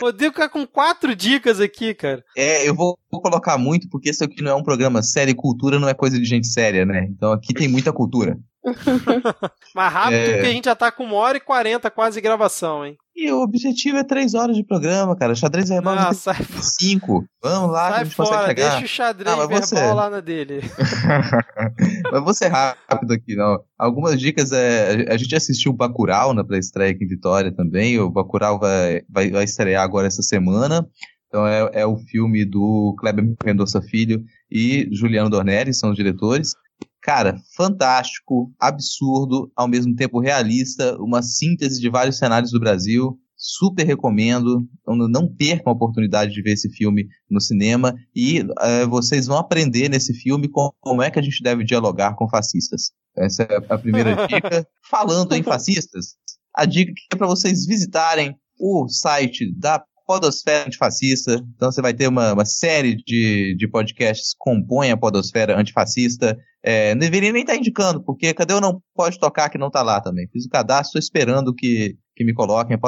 Rodrigo 0.00 0.32
ficar 0.32 0.48
com 0.48 0.66
quatro 0.66 1.14
dicas 1.14 1.60
aqui, 1.60 1.92
cara. 1.92 2.24
É, 2.34 2.66
eu 2.66 2.74
vou, 2.74 2.98
vou, 3.10 3.20
colocar 3.20 3.58
muito, 3.58 3.86
porque 3.90 4.08
isso 4.08 4.24
aqui 4.24 4.42
não 4.42 4.52
é 4.52 4.54
um 4.54 4.62
programa 4.62 5.02
sério, 5.02 5.36
cultura 5.36 5.78
não 5.78 5.90
é 5.90 5.92
coisa 5.92 6.18
de 6.18 6.24
gente 6.24 6.46
séria, 6.46 6.86
né? 6.86 7.06
Então 7.10 7.30
aqui 7.30 7.52
tem 7.52 7.68
muita 7.68 7.92
cultura. 7.92 8.38
Mais 9.74 9.92
rápido, 9.92 10.18
é... 10.18 10.32
porque 10.32 10.46
a 10.46 10.52
gente 10.52 10.64
já 10.64 10.74
tá 10.74 10.92
com 10.92 11.04
uma 11.04 11.16
hora 11.16 11.36
e 11.36 11.40
quarenta 11.40 11.90
quase 11.90 12.20
gravação, 12.20 12.86
hein? 12.86 12.96
E 13.14 13.30
o 13.30 13.42
objetivo 13.42 13.98
é 13.98 14.04
três 14.04 14.32
horas 14.32 14.56
de 14.56 14.64
programa, 14.64 15.14
cara. 15.14 15.34
Xadrez 15.34 15.68
verbal 15.68 15.96
ah, 15.98 16.14
sai... 16.14 16.36
cinco. 16.62 17.24
Vamos 17.42 17.70
lá, 17.70 17.90
sai 17.90 18.00
a 18.00 18.04
gente 18.04 18.16
fora, 18.16 18.28
consegue 18.30 18.48
chegar. 18.48 18.70
Deixa 18.70 18.84
o 18.84 18.88
xadrez 18.88 19.34
ah, 19.34 19.36
verbal 19.36 19.60
você... 19.60 19.92
lá 19.92 20.10
na 20.10 20.20
dele. 20.20 20.60
mas 22.10 22.24
vou 22.24 22.32
ser 22.32 22.48
rápido 22.48 23.12
aqui, 23.12 23.36
não. 23.36 23.62
Algumas 23.78 24.18
dicas 24.18 24.52
é. 24.52 25.06
A 25.12 25.16
gente 25.16 25.34
assistiu 25.34 25.72
o 25.72 25.76
Bacurau 25.76 26.32
na 26.32 26.44
pré-estreia 26.44 26.92
aqui 26.92 27.04
em 27.04 27.08
Vitória 27.08 27.54
também. 27.54 27.98
O 27.98 28.10
Bacurau 28.10 28.58
vai, 28.58 29.02
vai, 29.10 29.30
vai 29.30 29.44
estrear 29.44 29.82
agora 29.82 30.06
essa 30.06 30.22
semana. 30.22 30.86
Então 31.28 31.46
é, 31.46 31.70
é 31.72 31.86
o 31.86 31.96
filme 31.96 32.44
do 32.44 32.94
Kleber 32.98 33.24
Mendonça 33.44 33.80
Filho 33.80 34.22
e 34.50 34.86
Juliano 34.92 35.30
Dornelles, 35.30 35.78
são 35.78 35.90
os 35.90 35.96
diretores. 35.96 36.54
Cara, 37.02 37.36
fantástico, 37.56 38.52
absurdo, 38.60 39.50
ao 39.56 39.66
mesmo 39.66 39.94
tempo 39.96 40.20
realista, 40.20 40.96
uma 41.00 41.20
síntese 41.20 41.80
de 41.80 41.90
vários 41.90 42.16
cenários 42.16 42.52
do 42.52 42.60
Brasil. 42.60 43.18
Super 43.36 43.84
recomendo. 43.84 44.64
Então, 44.80 44.96
não 45.08 45.26
percam 45.26 45.72
a 45.72 45.74
oportunidade 45.74 46.32
de 46.32 46.40
ver 46.40 46.52
esse 46.52 46.70
filme 46.70 47.08
no 47.28 47.40
cinema 47.40 47.92
e 48.14 48.42
uh, 48.42 48.88
vocês 48.88 49.26
vão 49.26 49.36
aprender 49.36 49.88
nesse 49.88 50.14
filme 50.14 50.48
como 50.48 51.02
é 51.02 51.10
que 51.10 51.18
a 51.18 51.22
gente 51.22 51.42
deve 51.42 51.64
dialogar 51.64 52.14
com 52.14 52.28
fascistas. 52.28 52.92
Essa 53.16 53.42
é 53.42 53.56
a 53.68 53.76
primeira 53.76 54.14
dica. 54.28 54.64
Falando 54.88 55.34
em 55.34 55.42
fascistas, 55.42 56.14
a 56.54 56.64
dica 56.64 56.92
é 57.12 57.16
para 57.16 57.26
vocês 57.26 57.66
visitarem 57.66 58.36
o 58.60 58.86
site 58.88 59.52
da 59.58 59.84
Podosfera 60.06 60.66
Antifascista. 60.66 61.44
Então 61.54 61.70
você 61.70 61.80
vai 61.80 61.94
ter 61.94 62.08
uma, 62.08 62.32
uma 62.32 62.44
série 62.44 62.96
de, 62.96 63.54
de 63.56 63.68
podcasts 63.68 64.32
que 64.32 64.38
compõem 64.38 64.90
a 64.90 64.96
Podosfera 64.96 65.58
Antifascista. 65.58 66.36
É, 66.64 66.94
não 66.94 67.00
deveria 67.00 67.32
nem 67.32 67.42
estar 67.42 67.54
tá 67.54 67.58
indicando, 67.58 68.02
porque 68.04 68.32
cadê 68.32 68.54
o 68.54 68.60
não 68.60 68.80
pode 68.94 69.18
tocar 69.18 69.48
que 69.50 69.58
não 69.58 69.66
está 69.66 69.82
lá 69.82 70.00
também? 70.00 70.28
Fiz 70.32 70.46
o 70.46 70.48
cadastro, 70.48 70.98
estou 70.98 71.00
esperando 71.00 71.52
que, 71.52 71.96
que 72.14 72.24
me 72.24 72.32
coloquem. 72.32 72.78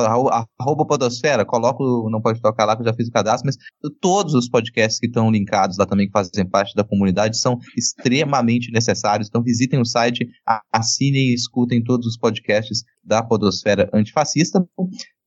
Arroba 0.59 0.87
Podosfera, 0.87 1.45
coloco 1.45 2.09
não 2.09 2.21
pode 2.21 2.41
tocar 2.41 2.65
lá, 2.65 2.77
que 2.77 2.83
eu 2.83 2.87
já 2.87 2.95
fiz 2.95 3.09
o 3.09 3.13
cadastro, 3.13 3.47
mas 3.47 3.57
todos 4.01 4.35
os 4.35 4.49
podcasts 4.49 5.01
que 5.01 5.07
estão 5.07 5.31
linkados 5.31 5.77
lá 5.77 5.87
também, 5.87 6.07
que 6.07 6.13
fazem 6.13 6.49
parte 6.49 6.75
da 6.77 6.85
comunidade, 6.85 7.39
são 7.39 7.59
extremamente 7.77 8.71
necessários. 8.71 9.29
Então 9.29 9.43
visitem 9.43 9.81
o 9.81 9.85
site, 9.85 10.25
assinem 10.73 11.31
e 11.31 11.35
escutem 11.35 11.83
todos 11.83 12.07
os 12.07 12.17
podcasts 12.17 12.85
da 13.03 13.23
Podosfera 13.23 13.91
Antifascista. 13.93 14.65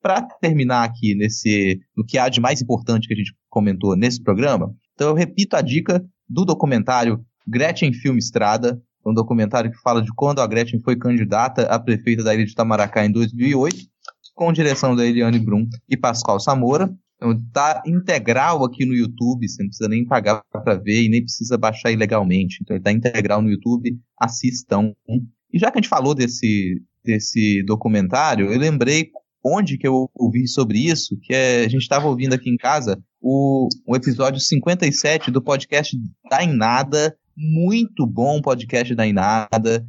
Para 0.07 0.21
terminar 0.21 0.85
aqui 0.85 1.13
nesse 1.15 1.81
no 1.93 2.05
que 2.05 2.17
há 2.17 2.29
de 2.29 2.39
mais 2.39 2.61
importante 2.61 3.09
que 3.09 3.13
a 3.13 3.17
gente 3.17 3.35
comentou 3.49 3.93
nesse 3.93 4.23
programa, 4.23 4.73
então 4.93 5.09
eu 5.09 5.13
repito 5.13 5.57
a 5.57 5.61
dica 5.61 6.01
do 6.29 6.45
documentário 6.45 7.19
Gretchen 7.45 7.91
Filme 7.91 8.17
Estrada, 8.17 8.81
um 9.05 9.13
documentário 9.13 9.69
que 9.69 9.77
fala 9.81 10.01
de 10.01 10.09
quando 10.15 10.39
a 10.39 10.47
Gretchen 10.47 10.81
foi 10.81 10.95
candidata 10.95 11.63
a 11.63 11.77
prefeita 11.77 12.23
da 12.23 12.33
ilha 12.33 12.45
de 12.45 12.53
Itamaracá 12.53 13.05
em 13.05 13.11
2008, 13.11 13.75
com 14.33 14.53
direção 14.53 14.95
da 14.95 15.05
Eliane 15.05 15.39
Brum 15.39 15.67
e 15.89 15.97
Pascoal 15.97 16.39
Samora. 16.39 16.89
Então, 17.17 17.37
tá 17.51 17.83
integral 17.85 18.63
aqui 18.63 18.85
no 18.85 18.93
YouTube, 18.93 19.45
você 19.45 19.61
não 19.61 19.67
precisa 19.67 19.89
nem 19.89 20.05
pagar 20.05 20.41
para 20.49 20.75
ver 20.75 21.03
e 21.03 21.09
nem 21.09 21.21
precisa 21.21 21.57
baixar 21.57 21.91
ilegalmente. 21.91 22.59
Então, 22.61 22.77
ele 22.77 22.83
tá 22.83 22.93
integral 22.93 23.41
no 23.41 23.49
YouTube, 23.49 23.93
assistam. 24.17 24.93
E 25.51 25.59
já 25.59 25.69
que 25.69 25.79
a 25.79 25.81
gente 25.81 25.89
falou 25.89 26.15
desse, 26.15 26.81
desse 27.03 27.61
documentário, 27.63 28.53
eu 28.53 28.57
lembrei 28.57 29.11
onde 29.43 29.77
que 29.77 29.87
eu 29.87 30.09
ouvi 30.15 30.47
sobre 30.47 30.79
isso, 30.79 31.17
que 31.21 31.33
é, 31.33 31.65
a 31.65 31.69
gente 31.69 31.81
estava 31.81 32.07
ouvindo 32.07 32.33
aqui 32.33 32.49
em 32.49 32.57
casa 32.57 33.01
o, 33.21 33.67
o 33.85 33.95
episódio 33.95 34.39
57 34.39 35.31
do 35.31 35.41
podcast 35.41 35.97
Da 36.29 36.45
Nada, 36.45 37.17
muito 37.35 38.05
bom 38.05 38.41
podcast 38.41 38.93
da 38.95 39.05
Inada. 39.05 39.85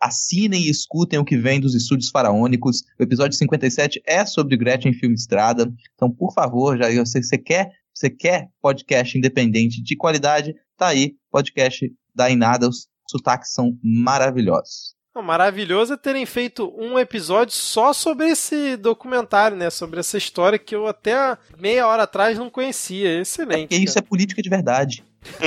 Assinem 0.00 0.62
e 0.62 0.70
escutem 0.70 1.18
o 1.18 1.24
que 1.24 1.36
vem 1.36 1.58
dos 1.58 1.74
estúdios 1.74 2.10
faraônicos. 2.10 2.82
O 2.98 3.02
episódio 3.02 3.36
57 3.36 4.00
é 4.06 4.24
sobre 4.24 4.56
Gretchen 4.56 4.92
Filme 4.92 5.14
Estrada. 5.14 5.72
Então, 5.94 6.10
por 6.10 6.32
favor, 6.32 6.78
já 6.78 6.88
você, 7.04 7.22
você 7.22 7.36
quer 7.36 7.70
você 7.92 8.08
quer 8.08 8.48
podcast 8.62 9.18
independente 9.18 9.82
de 9.82 9.96
qualidade, 9.96 10.54
tá 10.76 10.88
aí, 10.88 11.16
podcast 11.30 11.92
da 12.14 12.30
Inada. 12.30 12.68
Os 12.68 12.88
sotaques 13.08 13.52
são 13.52 13.76
maravilhosos. 13.82 14.94
Maravilhoso 15.14 15.94
é 15.94 15.96
terem 15.96 16.24
feito 16.24 16.72
um 16.78 16.98
episódio 16.98 17.52
só 17.54 17.92
sobre 17.92 18.28
esse 18.28 18.76
documentário, 18.76 19.56
né? 19.56 19.68
Sobre 19.68 19.98
essa 20.00 20.16
história 20.16 20.58
que 20.58 20.74
eu 20.74 20.86
até 20.86 21.36
meia 21.58 21.86
hora 21.86 22.04
atrás 22.04 22.38
não 22.38 22.48
conhecia. 22.48 23.20
Excelente. 23.20 23.74
É 23.74 23.78
isso 23.78 23.98
é 23.98 24.02
política 24.02 24.40
de 24.40 24.48
verdade. 24.48 25.04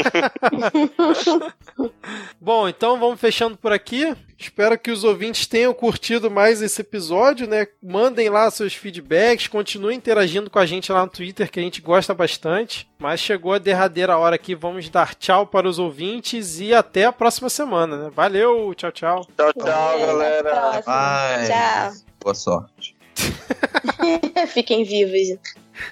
Bom, 2.39 2.67
então 2.67 2.99
vamos 2.99 3.19
fechando 3.19 3.57
por 3.57 3.71
aqui. 3.71 4.13
Espero 4.43 4.77
que 4.77 4.91
os 4.91 5.03
ouvintes 5.03 5.47
tenham 5.47 5.73
curtido 5.73 6.29
mais 6.29 6.61
esse 6.61 6.81
episódio, 6.81 7.47
né? 7.47 7.67
Mandem 7.81 8.29
lá 8.29 8.51
seus 8.51 8.73
feedbacks, 8.73 9.47
continuem 9.47 9.97
interagindo 9.97 10.49
com 10.49 10.59
a 10.59 10.65
gente 10.65 10.91
lá 10.91 11.05
no 11.05 11.11
Twitter, 11.11 11.49
que 11.49 11.59
a 11.59 11.63
gente 11.63 11.81
gosta 11.81 12.13
bastante. 12.13 12.87
Mas 12.99 13.21
chegou 13.21 13.53
a 13.53 13.57
derradeira 13.57 14.17
hora 14.17 14.35
aqui, 14.35 14.53
vamos 14.53 14.89
dar 14.89 15.15
tchau 15.15 15.47
para 15.47 15.67
os 15.67 15.79
ouvintes 15.79 16.59
e 16.59 16.73
até 16.73 17.05
a 17.05 17.13
próxima 17.13 17.49
semana, 17.49 17.97
né? 17.97 18.11
Valeu, 18.13 18.73
tchau, 18.75 18.91
tchau. 18.91 19.27
Tchau, 19.37 19.53
tchau, 19.53 19.99
galera. 19.99 20.81
Tchau. 20.83 21.93
Boa 22.21 22.35
sorte. 22.35 22.95
Fiquem 24.53 24.83
vivos. 24.83 25.39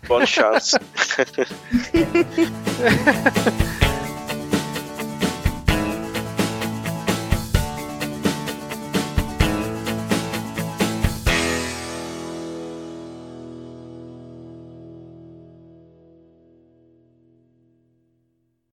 Bonne 0.07 0.27
chance. 0.27 0.77